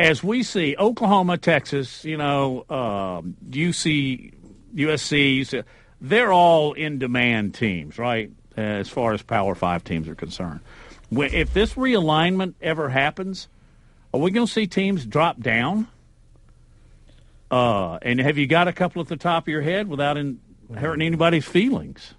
as 0.00 0.24
we 0.24 0.42
see 0.42 0.74
Oklahoma, 0.78 1.36
Texas, 1.36 2.06
you 2.06 2.16
know, 2.16 2.64
um, 2.70 3.36
UC, 3.50 4.32
USC, 4.74 5.64
they're 6.00 6.32
all 6.32 6.72
in 6.72 6.98
demand 6.98 7.54
teams, 7.54 7.98
right? 7.98 8.30
As 8.56 8.88
far 8.88 9.12
as 9.12 9.20
Power 9.20 9.54
Five 9.54 9.84
teams 9.84 10.08
are 10.08 10.14
concerned. 10.14 10.60
If 11.12 11.52
this 11.52 11.74
realignment 11.74 12.54
ever 12.62 12.88
happens, 12.88 13.48
are 14.14 14.20
we 14.20 14.30
going 14.30 14.46
to 14.46 14.52
see 14.52 14.66
teams 14.66 15.04
drop 15.04 15.38
down? 15.40 15.86
Uh, 17.50 17.98
and 18.00 18.20
have 18.20 18.38
you 18.38 18.46
got 18.46 18.68
a 18.68 18.72
couple 18.72 19.02
at 19.02 19.08
the 19.08 19.16
top 19.16 19.44
of 19.44 19.48
your 19.48 19.62
head 19.62 19.88
without 19.88 20.16
in, 20.16 20.40
hurting 20.74 21.04
anybody's 21.04 21.44
feelings? 21.44 22.14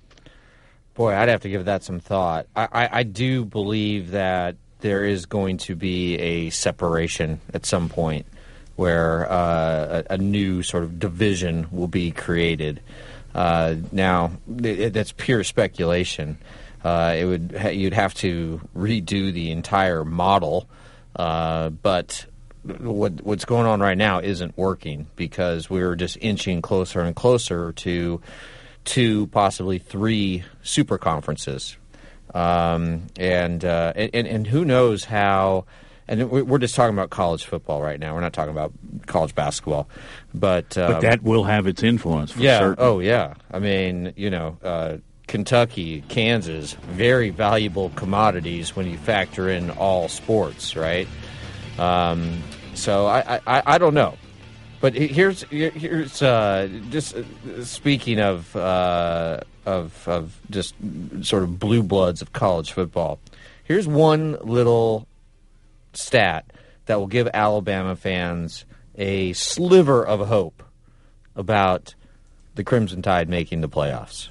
Boy, 1.02 1.16
I'd 1.16 1.30
have 1.30 1.42
to 1.42 1.50
give 1.50 1.66
that 1.66 1.82
some 1.82 2.00
thought. 2.00 2.46
I, 2.56 2.68
I, 2.72 2.90
I 3.00 3.02
do 3.04 3.44
believe 3.44 4.12
that 4.12 4.58
there 4.82 5.04
is 5.04 5.26
going 5.26 5.58
to 5.58 5.76
be 5.76 6.14
a 6.18 6.52
separation 6.52 7.42
at 7.56 7.66
some 7.66 7.90
point 7.90 8.28
where 8.76 9.28
uh, 9.28 10.04
a, 10.08 10.14
a, 10.14 10.18
new 10.20 10.62
sort 10.62 10.84
of 10.84 11.00
division 11.00 11.66
will 11.72 11.88
be 11.88 12.12
created. 12.12 12.82
Uh, 13.34 13.78
now, 13.92 14.34
that's 14.46 15.12
pure 15.14 15.44
speculation. 15.44 16.38
Uh, 16.84 17.16
it 17.18 17.26
would 17.26 17.58
ha- 17.60 17.70
you'd 17.70 17.96
have 17.96 18.14
to 18.14 18.62
redo 18.78 19.34
the 19.34 19.50
entire 19.50 20.06
model, 20.06 20.70
uh, 21.16 21.70
but 21.70 22.28
what 22.78 23.14
what's 23.24 23.46
going 23.46 23.66
on 23.66 23.80
right 23.80 23.98
now 23.98 24.20
isn't 24.20 24.56
working 24.56 25.08
because 25.16 25.68
we're 25.68 25.96
just 25.96 26.16
inching 26.22 26.62
closer 26.62 27.02
and 27.02 27.16
closer 27.16 27.72
to 27.72 28.22
two, 28.86 29.28
possibly 29.28 29.78
three 29.80 30.44
super 30.64 30.98
conferences 30.98 31.78
um, 32.34 33.08
and, 33.18 33.64
uh, 33.66 33.94
and 33.96 34.28
and 34.28 34.48
who 34.48 34.66
knows 34.66 35.06
how. 35.06 35.66
And 36.08 36.30
we're 36.30 36.58
just 36.58 36.76
talking 36.76 36.94
about 36.94 37.10
college 37.10 37.46
football 37.46 37.82
right 37.82 37.98
now. 37.98 38.14
We're 38.14 38.22
not 38.22 38.34
talking 38.34 38.52
about 38.52 38.74
college 39.06 39.34
basketball, 39.34 39.88
but 40.34 40.78
uh, 40.78 40.88
but 40.94 41.02
that 41.02 41.24
will 41.24 41.46
have 41.46 41.68
its 41.68 41.84
influence. 41.84 42.36
yeah. 42.36 42.60
Certain. 42.60 42.84
Oh, 42.84 43.00
yeah. 43.00 43.36
I 43.50 43.60
mean, 43.60 44.12
you 44.18 44.30
know, 44.30 44.58
uh, 44.62 44.98
Kentucky, 45.28 46.02
Kansas, 46.10 46.74
very 46.74 47.30
valuable 47.30 47.92
commodities 47.96 48.76
when 48.76 48.90
you 48.90 48.98
factor 48.98 49.48
in 49.48 49.70
all 49.72 50.10
sports, 50.10 50.76
right? 50.76 51.08
Um, 51.80 52.44
so 52.74 53.08
I, 53.08 53.40
I, 53.48 53.64
I 53.66 53.78
don't 53.78 53.94
know. 53.94 54.18
But 54.82 54.96
here's 54.96 55.44
here's 55.44 56.24
uh, 56.24 56.68
just 56.90 57.16
uh, 57.16 57.64
speaking 57.64 58.20
of 58.20 58.56
uh, 58.56 59.42
of 59.64 60.08
of 60.08 60.40
just 60.50 60.74
sort 61.22 61.44
of 61.44 61.60
blue 61.60 61.84
bloods 61.84 62.24
of 62.24 62.34
college 62.34 62.72
football. 62.72 63.20
Here's 63.64 63.88
one 63.88 64.38
little 64.42 65.08
stat 65.94 66.52
that 66.88 67.00
will 67.00 67.08
give 67.08 67.30
Alabama 67.32 67.96
fans 67.96 68.66
a 68.96 69.34
sliver 69.34 70.04
of 70.06 70.28
hope 70.28 70.64
about 71.36 71.94
the 72.56 72.64
Crimson 72.64 73.04
Tide 73.04 73.30
making 73.30 73.62
the 73.62 73.70
playoffs. 73.70 74.30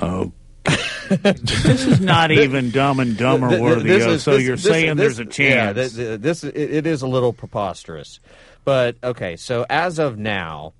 Oh. 0.00 0.32
this 1.08 1.86
is 1.86 2.00
not 2.00 2.30
even 2.30 2.70
dumb 2.70 3.00
and 3.00 3.16
dumber 3.16 3.60
worthy. 3.60 3.90
Is, 3.90 4.22
so 4.22 4.32
this, 4.32 4.42
you're 4.42 4.56
this, 4.56 4.64
saying 4.64 4.96
this, 4.96 5.16
there's 5.16 5.18
a 5.18 5.30
chance? 5.30 5.96
Yeah, 5.96 6.16
this, 6.16 6.44
it, 6.44 6.56
it 6.56 6.86
is 6.86 7.00
a 7.02 7.06
little 7.06 7.32
preposterous. 7.32 8.20
But 8.68 8.98
okay, 9.02 9.36
so 9.36 9.64
as 9.70 9.98
of 9.98 10.18
now, 10.18 10.74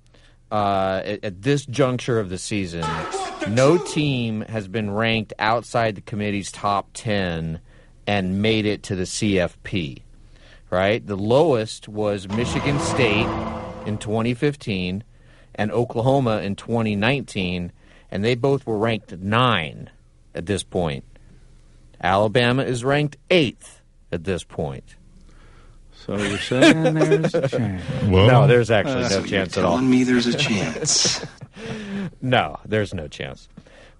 uh, 0.51 1.01
at, 1.03 1.25
at, 1.25 1.41
this 1.41 1.65
juncture 1.65 2.19
of 2.19 2.29
the 2.29 2.37
season, 2.37 2.85
no 3.47 3.79
team 3.79 4.41
has 4.41 4.67
been 4.67 4.91
ranked 4.91 5.33
outside 5.39 5.95
the 5.95 6.01
committee's 6.01 6.51
top 6.51 6.91
10 6.93 7.59
and 8.05 8.41
made 8.43 8.67
it 8.67 8.83
to 8.83 8.95
the 8.95 9.05
CFP. 9.05 10.03
Right? 10.69 11.03
The 11.03 11.17
lowest 11.17 11.87
was 11.87 12.29
Michigan 12.29 12.79
State 12.79 13.25
in 13.87 13.97
2015 13.97 15.03
and 15.55 15.71
Oklahoma 15.71 16.41
in 16.41 16.55
2019, 16.55 17.71
and 18.11 18.23
they 18.23 18.35
both 18.35 18.67
were 18.67 18.77
ranked 18.77 19.17
nine 19.17 19.89
at 20.35 20.45
this 20.45 20.61
point. 20.61 21.05
Alabama 21.99 22.61
is 22.61 22.83
ranked 22.83 23.17
eighth 23.31 23.81
at 24.11 24.25
this 24.25 24.43
point. 24.43 24.95
So 26.05 26.17
you're 26.17 26.37
saying 26.37 26.93
there's 26.95 27.35
a 27.35 27.47
chance? 27.47 27.83
Well, 28.07 28.27
no, 28.27 28.47
there's 28.47 28.71
actually 28.71 29.03
uh, 29.03 29.09
no 29.09 29.25
chance 29.25 29.57
at 29.57 29.65
all. 29.65 29.73
Telling 29.73 29.89
me 29.89 30.03
there's 30.03 30.27
a 30.27 30.37
chance. 30.37 31.25
no, 32.21 32.57
there's 32.65 32.93
no 32.93 33.07
chance. 33.07 33.49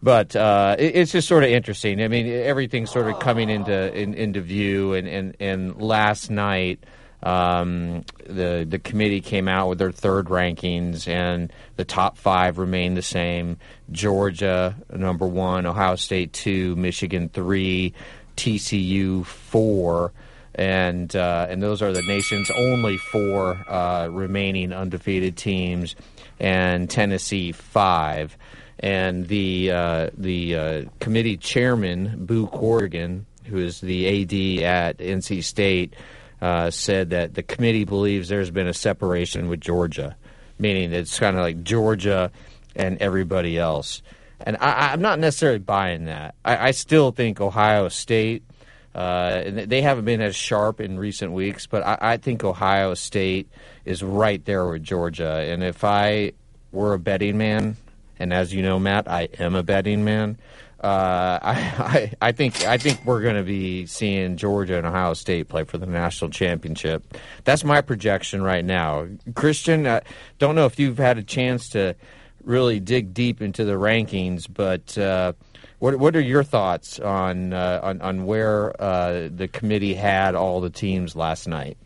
But 0.01 0.35
uh, 0.35 0.77
it, 0.79 0.95
it's 0.95 1.11
just 1.11 1.27
sort 1.27 1.43
of 1.43 1.49
interesting. 1.49 2.01
I 2.01 2.07
mean, 2.07 2.27
everything's 2.27 2.89
sort 2.89 3.07
of 3.07 3.19
coming 3.19 3.49
into 3.49 3.93
in, 3.93 4.13
into 4.13 4.39
view. 4.39 4.93
And, 4.93 5.07
and, 5.07 5.35
and 5.41 5.81
last 5.81 6.31
night, 6.31 6.85
um, 7.21 8.05
the 8.25 8.65
the 8.67 8.79
committee 8.79 9.19
came 9.19 9.49
out 9.49 9.67
with 9.67 9.77
their 9.77 9.91
third 9.91 10.27
rankings, 10.27 11.05
and 11.05 11.51
the 11.75 11.83
top 11.83 12.17
five 12.17 12.57
remain 12.57 12.93
the 12.93 13.01
same: 13.01 13.57
Georgia 13.91 14.77
number 14.89 15.27
one, 15.27 15.65
Ohio 15.65 15.97
State 15.97 16.31
two, 16.31 16.77
Michigan 16.77 17.27
three, 17.27 17.93
TCU 18.37 19.25
four 19.25 20.13
and 20.59 21.15
uh, 21.15 21.47
and 21.49 21.63
those 21.63 21.81
are 21.81 21.93
the 21.93 22.01
nation's 22.01 22.51
only 22.51 22.97
four 22.97 23.63
uh, 23.69 24.09
remaining 24.11 24.73
undefeated 24.73 25.37
teams, 25.37 25.95
and 26.37 26.89
Tennessee 26.89 27.53
five. 27.53 28.37
And 28.77 29.27
the 29.29 29.71
uh, 29.71 30.09
the 30.17 30.55
uh, 30.55 30.85
committee 30.99 31.37
chairman, 31.37 32.25
Boo 32.25 32.47
Corrigan, 32.47 33.25
who 33.45 33.57
is 33.57 33.79
the 33.79 34.07
AD 34.07 34.63
at 34.65 34.97
NC 34.97 35.45
State, 35.45 35.95
uh, 36.41 36.71
said 36.71 37.11
that 37.11 37.35
the 37.35 37.43
committee 37.43 37.85
believes 37.85 38.27
there's 38.27 38.51
been 38.51 38.67
a 38.67 38.73
separation 38.73 39.47
with 39.47 39.61
Georgia, 39.61 40.17
meaning 40.59 40.91
it's 40.91 41.19
kind 41.19 41.37
of 41.37 41.41
like 41.41 41.63
Georgia 41.63 42.31
and 42.75 42.97
everybody 42.97 43.57
else. 43.57 44.01
And 44.41 44.57
I, 44.59 44.93
am 44.93 45.01
not 45.01 45.19
necessarily 45.19 45.59
buying 45.59 46.05
that. 46.05 46.35
I, 46.43 46.67
I 46.67 46.71
still 46.71 47.11
think 47.11 47.39
Ohio 47.39 47.87
State 47.87 48.43
uh, 48.95 49.43
they 49.45 49.81
haven't 49.81 50.05
been 50.05 50.21
as 50.21 50.35
sharp 50.35 50.81
in 50.81 50.97
recent 50.97 51.31
weeks, 51.31 51.67
but 51.67 51.85
I, 51.85 51.97
I, 52.01 52.17
think 52.17 52.43
Ohio 52.43 52.95
State 52.95 53.47
is 53.85 54.01
right 54.01 54.43
there 54.45 54.67
with 54.67 54.83
Georgia. 54.83 55.45
And 55.47 55.63
if 55.63 55.83
I 55.83 56.33
were 56.71 56.93
a 56.93 56.99
betting 56.99 57.37
man, 57.37 57.77
and 58.17 58.33
as 58.33 58.53
you 58.53 58.63
know, 58.63 58.79
Matt, 58.79 59.07
I 59.07 59.29
am 59.37 59.53
a 59.53 59.61
betting 59.61 60.03
man. 60.03 60.37
Uh, 60.83 61.37
I, 61.41 61.53
I, 62.21 62.29
I 62.29 62.31
think 62.31 62.65
I 62.65 62.77
think 62.77 63.05
we're 63.05 63.21
going 63.21 63.35
to 63.35 63.43
be 63.43 63.85
seeing 63.85 64.37
Georgia 64.37 64.77
and 64.77 64.87
Ohio 64.87 65.13
State 65.13 65.49
play 65.49 65.65
for 65.65 65.77
the 65.77 65.85
national 65.85 66.31
championship. 66.31 67.15
That's 67.43 67.63
my 67.63 67.81
projection 67.81 68.41
right 68.41 68.65
now. 68.65 69.07
Christian, 69.35 69.85
I 69.85 70.01
don't 70.39 70.55
know 70.55 70.65
if 70.65 70.79
you've 70.79 70.97
had 70.97 71.19
a 71.19 71.23
chance 71.23 71.69
to 71.69 71.95
really 72.43 72.79
dig 72.79 73.13
deep 73.13 73.41
into 73.41 73.65
the 73.65 73.73
rankings, 73.73 74.47
but. 74.51 74.97
Uh, 74.97 75.33
what 75.79 75.95
What 75.97 76.15
are 76.15 76.21
your 76.21 76.43
thoughts 76.43 76.99
on 76.99 77.53
uh, 77.53 77.79
on, 77.81 78.01
on 78.01 78.25
where 78.25 78.79
uh, 78.81 79.29
the 79.33 79.47
committee 79.47 79.93
had 79.93 80.35
all 80.35 80.61
the 80.61 80.69
teams 80.69 81.15
last 81.15 81.47
night? 81.47 81.77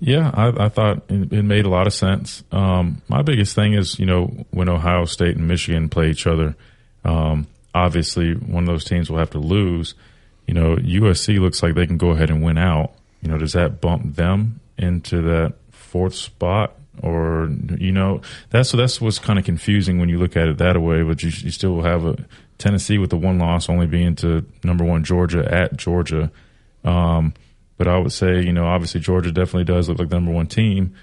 Yeah, 0.00 0.32
I, 0.34 0.64
I 0.64 0.68
thought 0.68 1.02
it, 1.08 1.32
it, 1.32 1.42
made 1.44 1.64
a 1.64 1.68
lot 1.68 1.86
of 1.86 1.94
sense. 1.94 2.42
Um, 2.50 3.02
my 3.06 3.22
biggest 3.22 3.54
thing 3.54 3.74
is, 3.74 4.00
you 4.00 4.06
know, 4.06 4.26
when 4.50 4.68
Ohio 4.68 5.04
State 5.04 5.36
and 5.36 5.46
Michigan 5.46 5.88
play 5.88 6.10
each 6.10 6.26
other, 6.26 6.56
um, 7.04 7.46
obviously 7.72 8.32
one 8.34 8.64
of 8.64 8.68
those 8.68 8.84
teams 8.84 9.08
will 9.08 9.18
have 9.18 9.30
to 9.30 9.38
lose. 9.38 9.94
You 10.48 10.54
know, 10.54 10.74
USC 10.76 11.38
looks 11.38 11.62
like 11.62 11.74
they 11.74 11.86
can 11.86 11.98
go 11.98 12.10
ahead 12.10 12.30
and 12.30 12.42
win 12.42 12.58
out. 12.58 12.94
You 13.20 13.28
know, 13.28 13.38
does 13.38 13.52
that 13.52 13.80
bump 13.80 14.16
them 14.16 14.58
into 14.76 15.22
that 15.22 15.54
fourth 15.70 16.14
spot? 16.14 16.74
Or 17.02 17.48
you 17.78 17.90
know 17.90 18.20
that's 18.50 18.72
that's 18.72 19.00
what's 19.00 19.18
kind 19.18 19.38
of 19.38 19.46
confusing 19.46 19.98
when 19.98 20.10
you 20.10 20.18
look 20.18 20.36
at 20.36 20.48
it 20.48 20.58
that 20.58 20.80
way. 20.80 21.02
But 21.02 21.22
you, 21.22 21.30
you 21.30 21.50
still 21.50 21.80
have 21.80 22.04
a 22.04 22.16
Tennessee 22.58 22.98
with 22.98 23.10
the 23.10 23.16
one 23.16 23.38
loss 23.38 23.68
only 23.68 23.86
being 23.86 24.14
to 24.16 24.44
number 24.62 24.84
one 24.84 25.04
Georgia 25.04 25.46
at 25.52 25.76
Georgia. 25.76 26.30
Um, 26.84 27.34
but 27.76 27.88
I 27.88 27.98
would 27.98 28.12
say, 28.12 28.42
you 28.42 28.52
know, 28.52 28.66
obviously 28.66 29.00
Georgia 29.00 29.32
definitely 29.32 29.64
does 29.64 29.88
look 29.88 29.98
like 29.98 30.08
the 30.08 30.16
number 30.16 30.32
one 30.32 30.46
team. 30.46 30.94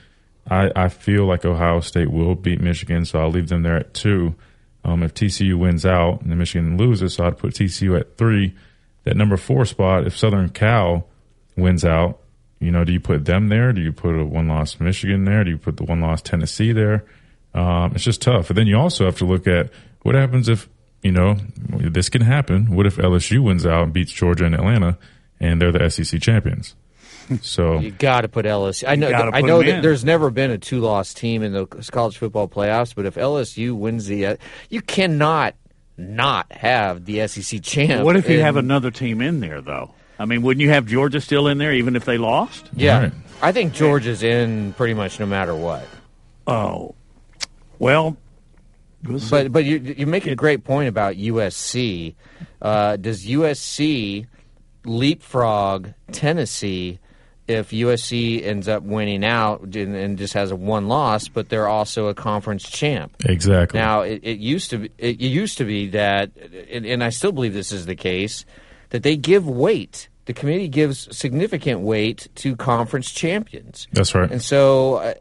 I, 0.49 0.71
I 0.75 0.89
feel 0.89 1.25
like 1.25 1.45
Ohio 1.45 1.79
State 1.81 2.11
will 2.11 2.35
beat 2.35 2.61
Michigan, 2.61 3.05
so 3.05 3.19
I'll 3.19 3.29
leave 3.29 3.49
them 3.49 3.63
there 3.63 3.77
at 3.77 3.93
two. 3.93 4.35
Um, 4.83 5.03
if 5.03 5.13
TCU 5.13 5.55
wins 5.55 5.85
out 5.85 6.21
and 6.21 6.37
Michigan 6.37 6.77
loses, 6.77 7.15
so 7.15 7.25
I'd 7.25 7.37
put 7.37 7.53
TCU 7.53 7.99
at 7.99 8.17
three. 8.17 8.55
That 9.03 9.17
number 9.17 9.37
four 9.37 9.65
spot, 9.65 10.07
if 10.07 10.17
Southern 10.17 10.49
Cal 10.49 11.07
wins 11.55 11.85
out, 11.85 12.19
you 12.59 12.71
know, 12.71 12.83
do 12.83 12.91
you 12.91 12.99
put 12.99 13.25
them 13.25 13.47
there? 13.47 13.71
Do 13.71 13.81
you 13.81 13.91
put 13.91 14.15
a 14.15 14.25
one 14.25 14.47
loss 14.47 14.79
Michigan 14.79 15.25
there? 15.25 15.43
Do 15.43 15.51
you 15.51 15.57
put 15.57 15.77
the 15.77 15.83
one 15.83 16.01
loss 16.01 16.21
Tennessee 16.21 16.71
there? 16.71 17.05
Um, 17.53 17.93
it's 17.95 18.03
just 18.03 18.21
tough. 18.21 18.49
And 18.49 18.57
then 18.57 18.67
you 18.67 18.77
also 18.77 19.05
have 19.05 19.17
to 19.17 19.25
look 19.25 19.47
at 19.47 19.69
what 20.01 20.15
happens 20.15 20.49
if, 20.49 20.69
you 21.01 21.11
know, 21.11 21.37
this 21.69 22.09
can 22.09 22.21
happen. 22.21 22.75
What 22.75 22.85
if 22.85 22.97
LSU 22.97 23.41
wins 23.43 23.65
out 23.65 23.83
and 23.83 23.93
beats 23.93 24.11
Georgia 24.11 24.45
and 24.45 24.55
Atlanta 24.55 24.97
and 25.39 25.61
they're 25.61 25.71
the 25.71 25.89
SEC 25.89 26.21
champions? 26.21 26.75
So 27.43 27.77
You 27.77 27.91
got 27.91 28.21
to 28.21 28.27
put 28.27 28.45
LSU. 28.47 28.85
I 28.87 28.95
know. 28.95 29.07
I 29.11 29.41
know 29.41 29.59
that 29.61 29.67
in. 29.67 29.81
there's 29.83 30.03
never 30.03 30.31
been 30.31 30.49
a 30.49 30.57
two-loss 30.57 31.13
team 31.13 31.43
in 31.43 31.53
the 31.53 31.67
college 31.91 32.17
football 32.17 32.47
playoffs, 32.47 32.95
but 32.95 33.05
if 33.05 33.13
LSU 33.15 33.73
wins 33.77 34.07
the, 34.07 34.25
uh, 34.25 34.35
you 34.71 34.81
cannot 34.81 35.53
not 35.95 36.51
have 36.51 37.05
the 37.05 37.27
SEC 37.27 37.61
champ. 37.61 38.03
What 38.03 38.15
if 38.15 38.27
you 38.27 38.37
in- 38.39 38.41
have 38.45 38.55
another 38.55 38.89
team 38.89 39.21
in 39.21 39.41
there, 39.41 39.61
though? 39.61 39.93
I 40.17 40.25
mean, 40.25 40.41
wouldn't 40.41 40.61
you 40.63 40.71
have 40.71 40.87
Georgia 40.87 41.21
still 41.21 41.47
in 41.47 41.59
there 41.59 41.71
even 41.71 41.95
if 41.95 42.03
they 42.03 42.17
lost? 42.17 42.67
Yeah, 42.73 43.11
I 43.43 43.51
think 43.51 43.73
Georgia's 43.73 44.23
in 44.23 44.73
pretty 44.73 44.95
much 44.95 45.19
no 45.19 45.27
matter 45.27 45.55
what. 45.55 45.85
Oh, 46.47 46.95
well, 47.77 48.17
but 49.03 49.51
but 49.51 49.65
you 49.65 49.77
you 49.77 50.05
make 50.05 50.27
a 50.27 50.35
great 50.35 50.63
point 50.63 50.89
about 50.89 51.15
USC. 51.15 52.15
Uh, 52.61 52.95
does 52.97 53.25
USC 53.25 54.27
leapfrog 54.85 55.89
Tennessee 56.11 56.99
if 57.49 57.71
USC 57.71 58.45
ends 58.45 58.67
up 58.67 58.83
winning 58.83 59.25
out 59.25 59.61
and, 59.61 59.95
and 59.95 60.17
just 60.17 60.33
has 60.33 60.51
a 60.51 60.55
one 60.55 60.87
loss, 60.87 61.27
but 61.27 61.49
they're 61.49 61.67
also 61.67 62.07
a 62.07 62.13
conference 62.13 62.69
champ? 62.69 63.15
Exactly. 63.25 63.79
Now 63.79 64.01
it, 64.01 64.21
it 64.23 64.39
used 64.39 64.69
to 64.69 64.77
be, 64.77 64.91
it 64.99 65.19
used 65.19 65.57
to 65.57 65.65
be 65.65 65.87
that, 65.89 66.31
and, 66.71 66.85
and 66.85 67.03
I 67.03 67.09
still 67.09 67.31
believe 67.31 67.53
this 67.53 67.71
is 67.71 67.87
the 67.87 67.95
case, 67.95 68.45
that 68.91 69.03
they 69.03 69.17
give 69.17 69.47
weight. 69.47 70.09
The 70.25 70.33
committee 70.33 70.67
gives 70.67 71.15
significant 71.15 71.79
weight 71.79 72.27
to 72.35 72.55
conference 72.55 73.11
champions. 73.11 73.87
That's 73.93 74.13
right. 74.13 74.29
And 74.31 74.43
so, 74.43 74.95
uh, 74.95 75.13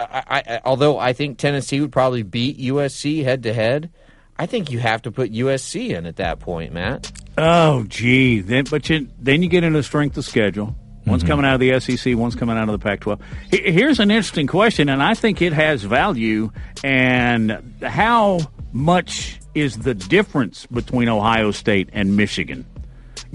I, 0.00 0.42
I, 0.46 0.60
although 0.64 0.98
I 0.98 1.12
think 1.12 1.38
Tennessee 1.38 1.80
would 1.80 1.92
probably 1.92 2.22
beat 2.22 2.58
USC 2.58 3.22
head 3.24 3.42
to 3.44 3.52
head, 3.52 3.90
I 4.38 4.46
think 4.46 4.70
you 4.70 4.78
have 4.78 5.02
to 5.02 5.12
put 5.12 5.32
USC 5.32 5.90
in 5.90 6.06
at 6.06 6.16
that 6.16 6.40
point, 6.40 6.72
Matt. 6.72 7.12
Oh, 7.36 7.84
gee. 7.84 8.40
Then, 8.40 8.64
but 8.70 8.88
you, 8.88 9.08
then 9.18 9.42
you 9.42 9.48
get 9.48 9.64
into 9.64 9.82
strength 9.82 10.16
of 10.16 10.24
schedule. 10.24 10.74
One's 11.06 11.22
mm-hmm. 11.22 11.30
coming 11.30 11.44
out 11.46 11.54
of 11.54 11.60
the 11.60 11.78
SEC, 11.80 12.16
one's 12.16 12.34
coming 12.34 12.56
out 12.56 12.68
of 12.68 12.72
the 12.72 12.82
Pac-12. 12.82 13.20
Here's 13.50 14.00
an 14.00 14.10
interesting 14.10 14.46
question, 14.46 14.88
and 14.88 15.02
I 15.02 15.14
think 15.14 15.42
it 15.42 15.52
has 15.52 15.82
value. 15.82 16.52
And 16.84 17.74
how 17.82 18.40
much 18.72 19.40
is 19.54 19.78
the 19.78 19.94
difference 19.94 20.66
between 20.66 21.08
Ohio 21.08 21.50
State 21.50 21.90
and 21.92 22.16
Michigan 22.16 22.66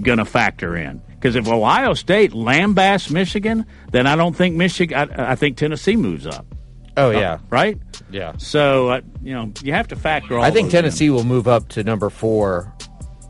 going 0.00 0.18
to 0.18 0.24
factor 0.24 0.76
in? 0.76 1.02
Because 1.10 1.36
if 1.36 1.48
Ohio 1.48 1.94
State 1.94 2.32
lambasts 2.32 3.10
Michigan, 3.10 3.66
then 3.90 4.06
I 4.06 4.16
don't 4.16 4.34
think 4.34 4.56
Michigan. 4.56 5.10
I, 5.10 5.32
I 5.32 5.34
think 5.34 5.56
Tennessee 5.56 5.96
moves 5.96 6.26
up. 6.26 6.46
Oh 6.96 7.08
Uh, 7.08 7.12
yeah, 7.12 7.38
right. 7.50 7.78
Yeah. 8.10 8.32
So 8.38 8.88
uh, 8.90 9.00
you 9.22 9.34
know 9.34 9.52
you 9.62 9.72
have 9.72 9.88
to 9.88 9.96
factor 9.96 10.38
all. 10.38 10.44
I 10.44 10.50
think 10.50 10.66
those 10.66 10.74
in. 10.74 10.82
Tennessee 10.82 11.10
will 11.10 11.24
move 11.24 11.46
up 11.48 11.68
to 11.70 11.84
number 11.84 12.08
four 12.10 12.72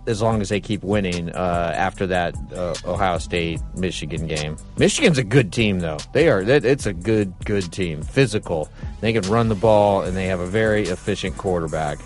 as 0.07 0.23
long 0.23 0.41
as 0.41 0.51
they 0.51 0.61
keep 0.61 0.85
winning 0.85 1.31
uh, 1.31 1.73
after 1.75 2.07
that 2.07 2.37
uh, 2.55 2.75
Ohio 2.85 3.19
State 3.19 3.61
Michigan 3.77 4.29
game. 4.29 4.57
Michigan's 4.79 5.19
a 5.19 5.25
good 5.25 5.53
team 5.53 5.81
though. 5.81 5.99
They 6.13 6.29
are. 6.29 6.43
It's 6.43 6.87
a 6.87 6.93
good 6.93 7.35
good 7.45 7.73
team. 7.73 8.03
Physical. 8.03 8.69
They 9.01 9.13
can 9.13 9.23
run 9.31 9.49
the 9.49 9.57
ball 9.57 10.03
and 10.03 10.17
they 10.17 10.27
have 10.27 10.39
a 10.41 10.47
very 10.47 10.85
efficient 10.85 11.37
quarterback. 11.37 11.99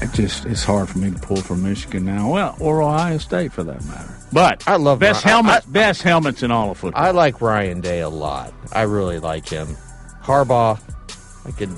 It 0.00 0.12
just 0.14 0.46
it's 0.46 0.64
hard 0.64 0.88
for 0.88 0.98
me 0.98 1.10
to 1.10 1.18
pull 1.18 1.36
from 1.42 1.62
Michigan 1.62 2.04
now. 2.06 2.30
Well, 2.32 2.56
or 2.60 2.82
Ohio 2.82 3.18
State 3.18 3.52
for 3.52 3.64
that 3.64 3.84
matter. 3.84 4.14
But 4.32 4.66
I 4.68 4.76
love 4.76 4.98
best 4.98 5.24
Ryan- 5.24 5.44
helmets. 5.44 5.66
best 5.66 6.02
helmets 6.02 6.42
in 6.42 6.50
all 6.50 6.70
of 6.70 6.78
football. 6.78 7.02
I 7.02 7.10
like 7.12 7.40
Ryan 7.40 7.80
Day 7.80 8.00
a 8.00 8.08
lot. 8.08 8.52
I 8.72 8.82
really 8.82 9.18
like 9.18 9.48
him. 9.48 9.68
Harbaugh, 10.22 10.78
I 11.46 11.50
could. 11.52 11.70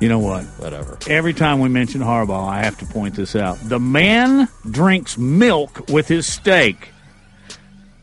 You 0.00 0.08
know 0.10 0.18
what? 0.18 0.44
Whatever. 0.58 0.98
Every 1.08 1.32
time 1.32 1.60
we 1.60 1.68
mention 1.70 2.00
Harbaugh, 2.02 2.48
I 2.48 2.62
have 2.62 2.76
to 2.78 2.86
point 2.86 3.14
this 3.14 3.34
out. 3.34 3.58
The 3.62 3.78
man 3.80 4.48
drinks 4.70 5.16
milk 5.16 5.88
with 5.88 6.06
his 6.08 6.26
steak. 6.26 6.90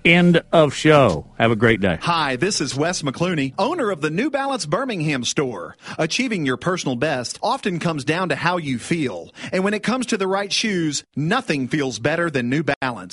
End 0.06 0.44
of 0.52 0.74
show. 0.74 1.28
Have 1.40 1.52
a 1.52 1.56
great 1.56 1.80
day. 1.80 1.98
Hi, 2.02 2.36
this 2.36 2.60
is 2.60 2.76
Wes 2.76 3.04
McClooney, 3.04 3.54
owner 3.58 3.90
of 3.90 4.02
the 4.02 4.10
New 4.10 4.30
Balance 4.30 4.66
Birmingham 4.66 5.24
store. 5.24 5.78
Achieving 5.98 6.46
your 6.46 6.58
personal 6.58 6.98
best 6.98 7.40
often 7.42 7.80
comes 7.80 8.04
down 8.04 8.28
to 8.28 8.36
how 8.36 8.58
you 8.58 8.80
feel. 8.80 9.34
And 9.54 9.64
when 9.64 9.74
it 9.74 9.82
comes 9.82 10.08
to 10.08 10.18
the 10.18 10.28
right 10.28 10.52
shoes, 10.52 11.06
nothing 11.16 11.70
feels 11.70 12.00
better 12.00 12.30
than 12.30 12.50
New 12.50 12.64
Balance. 12.64 13.12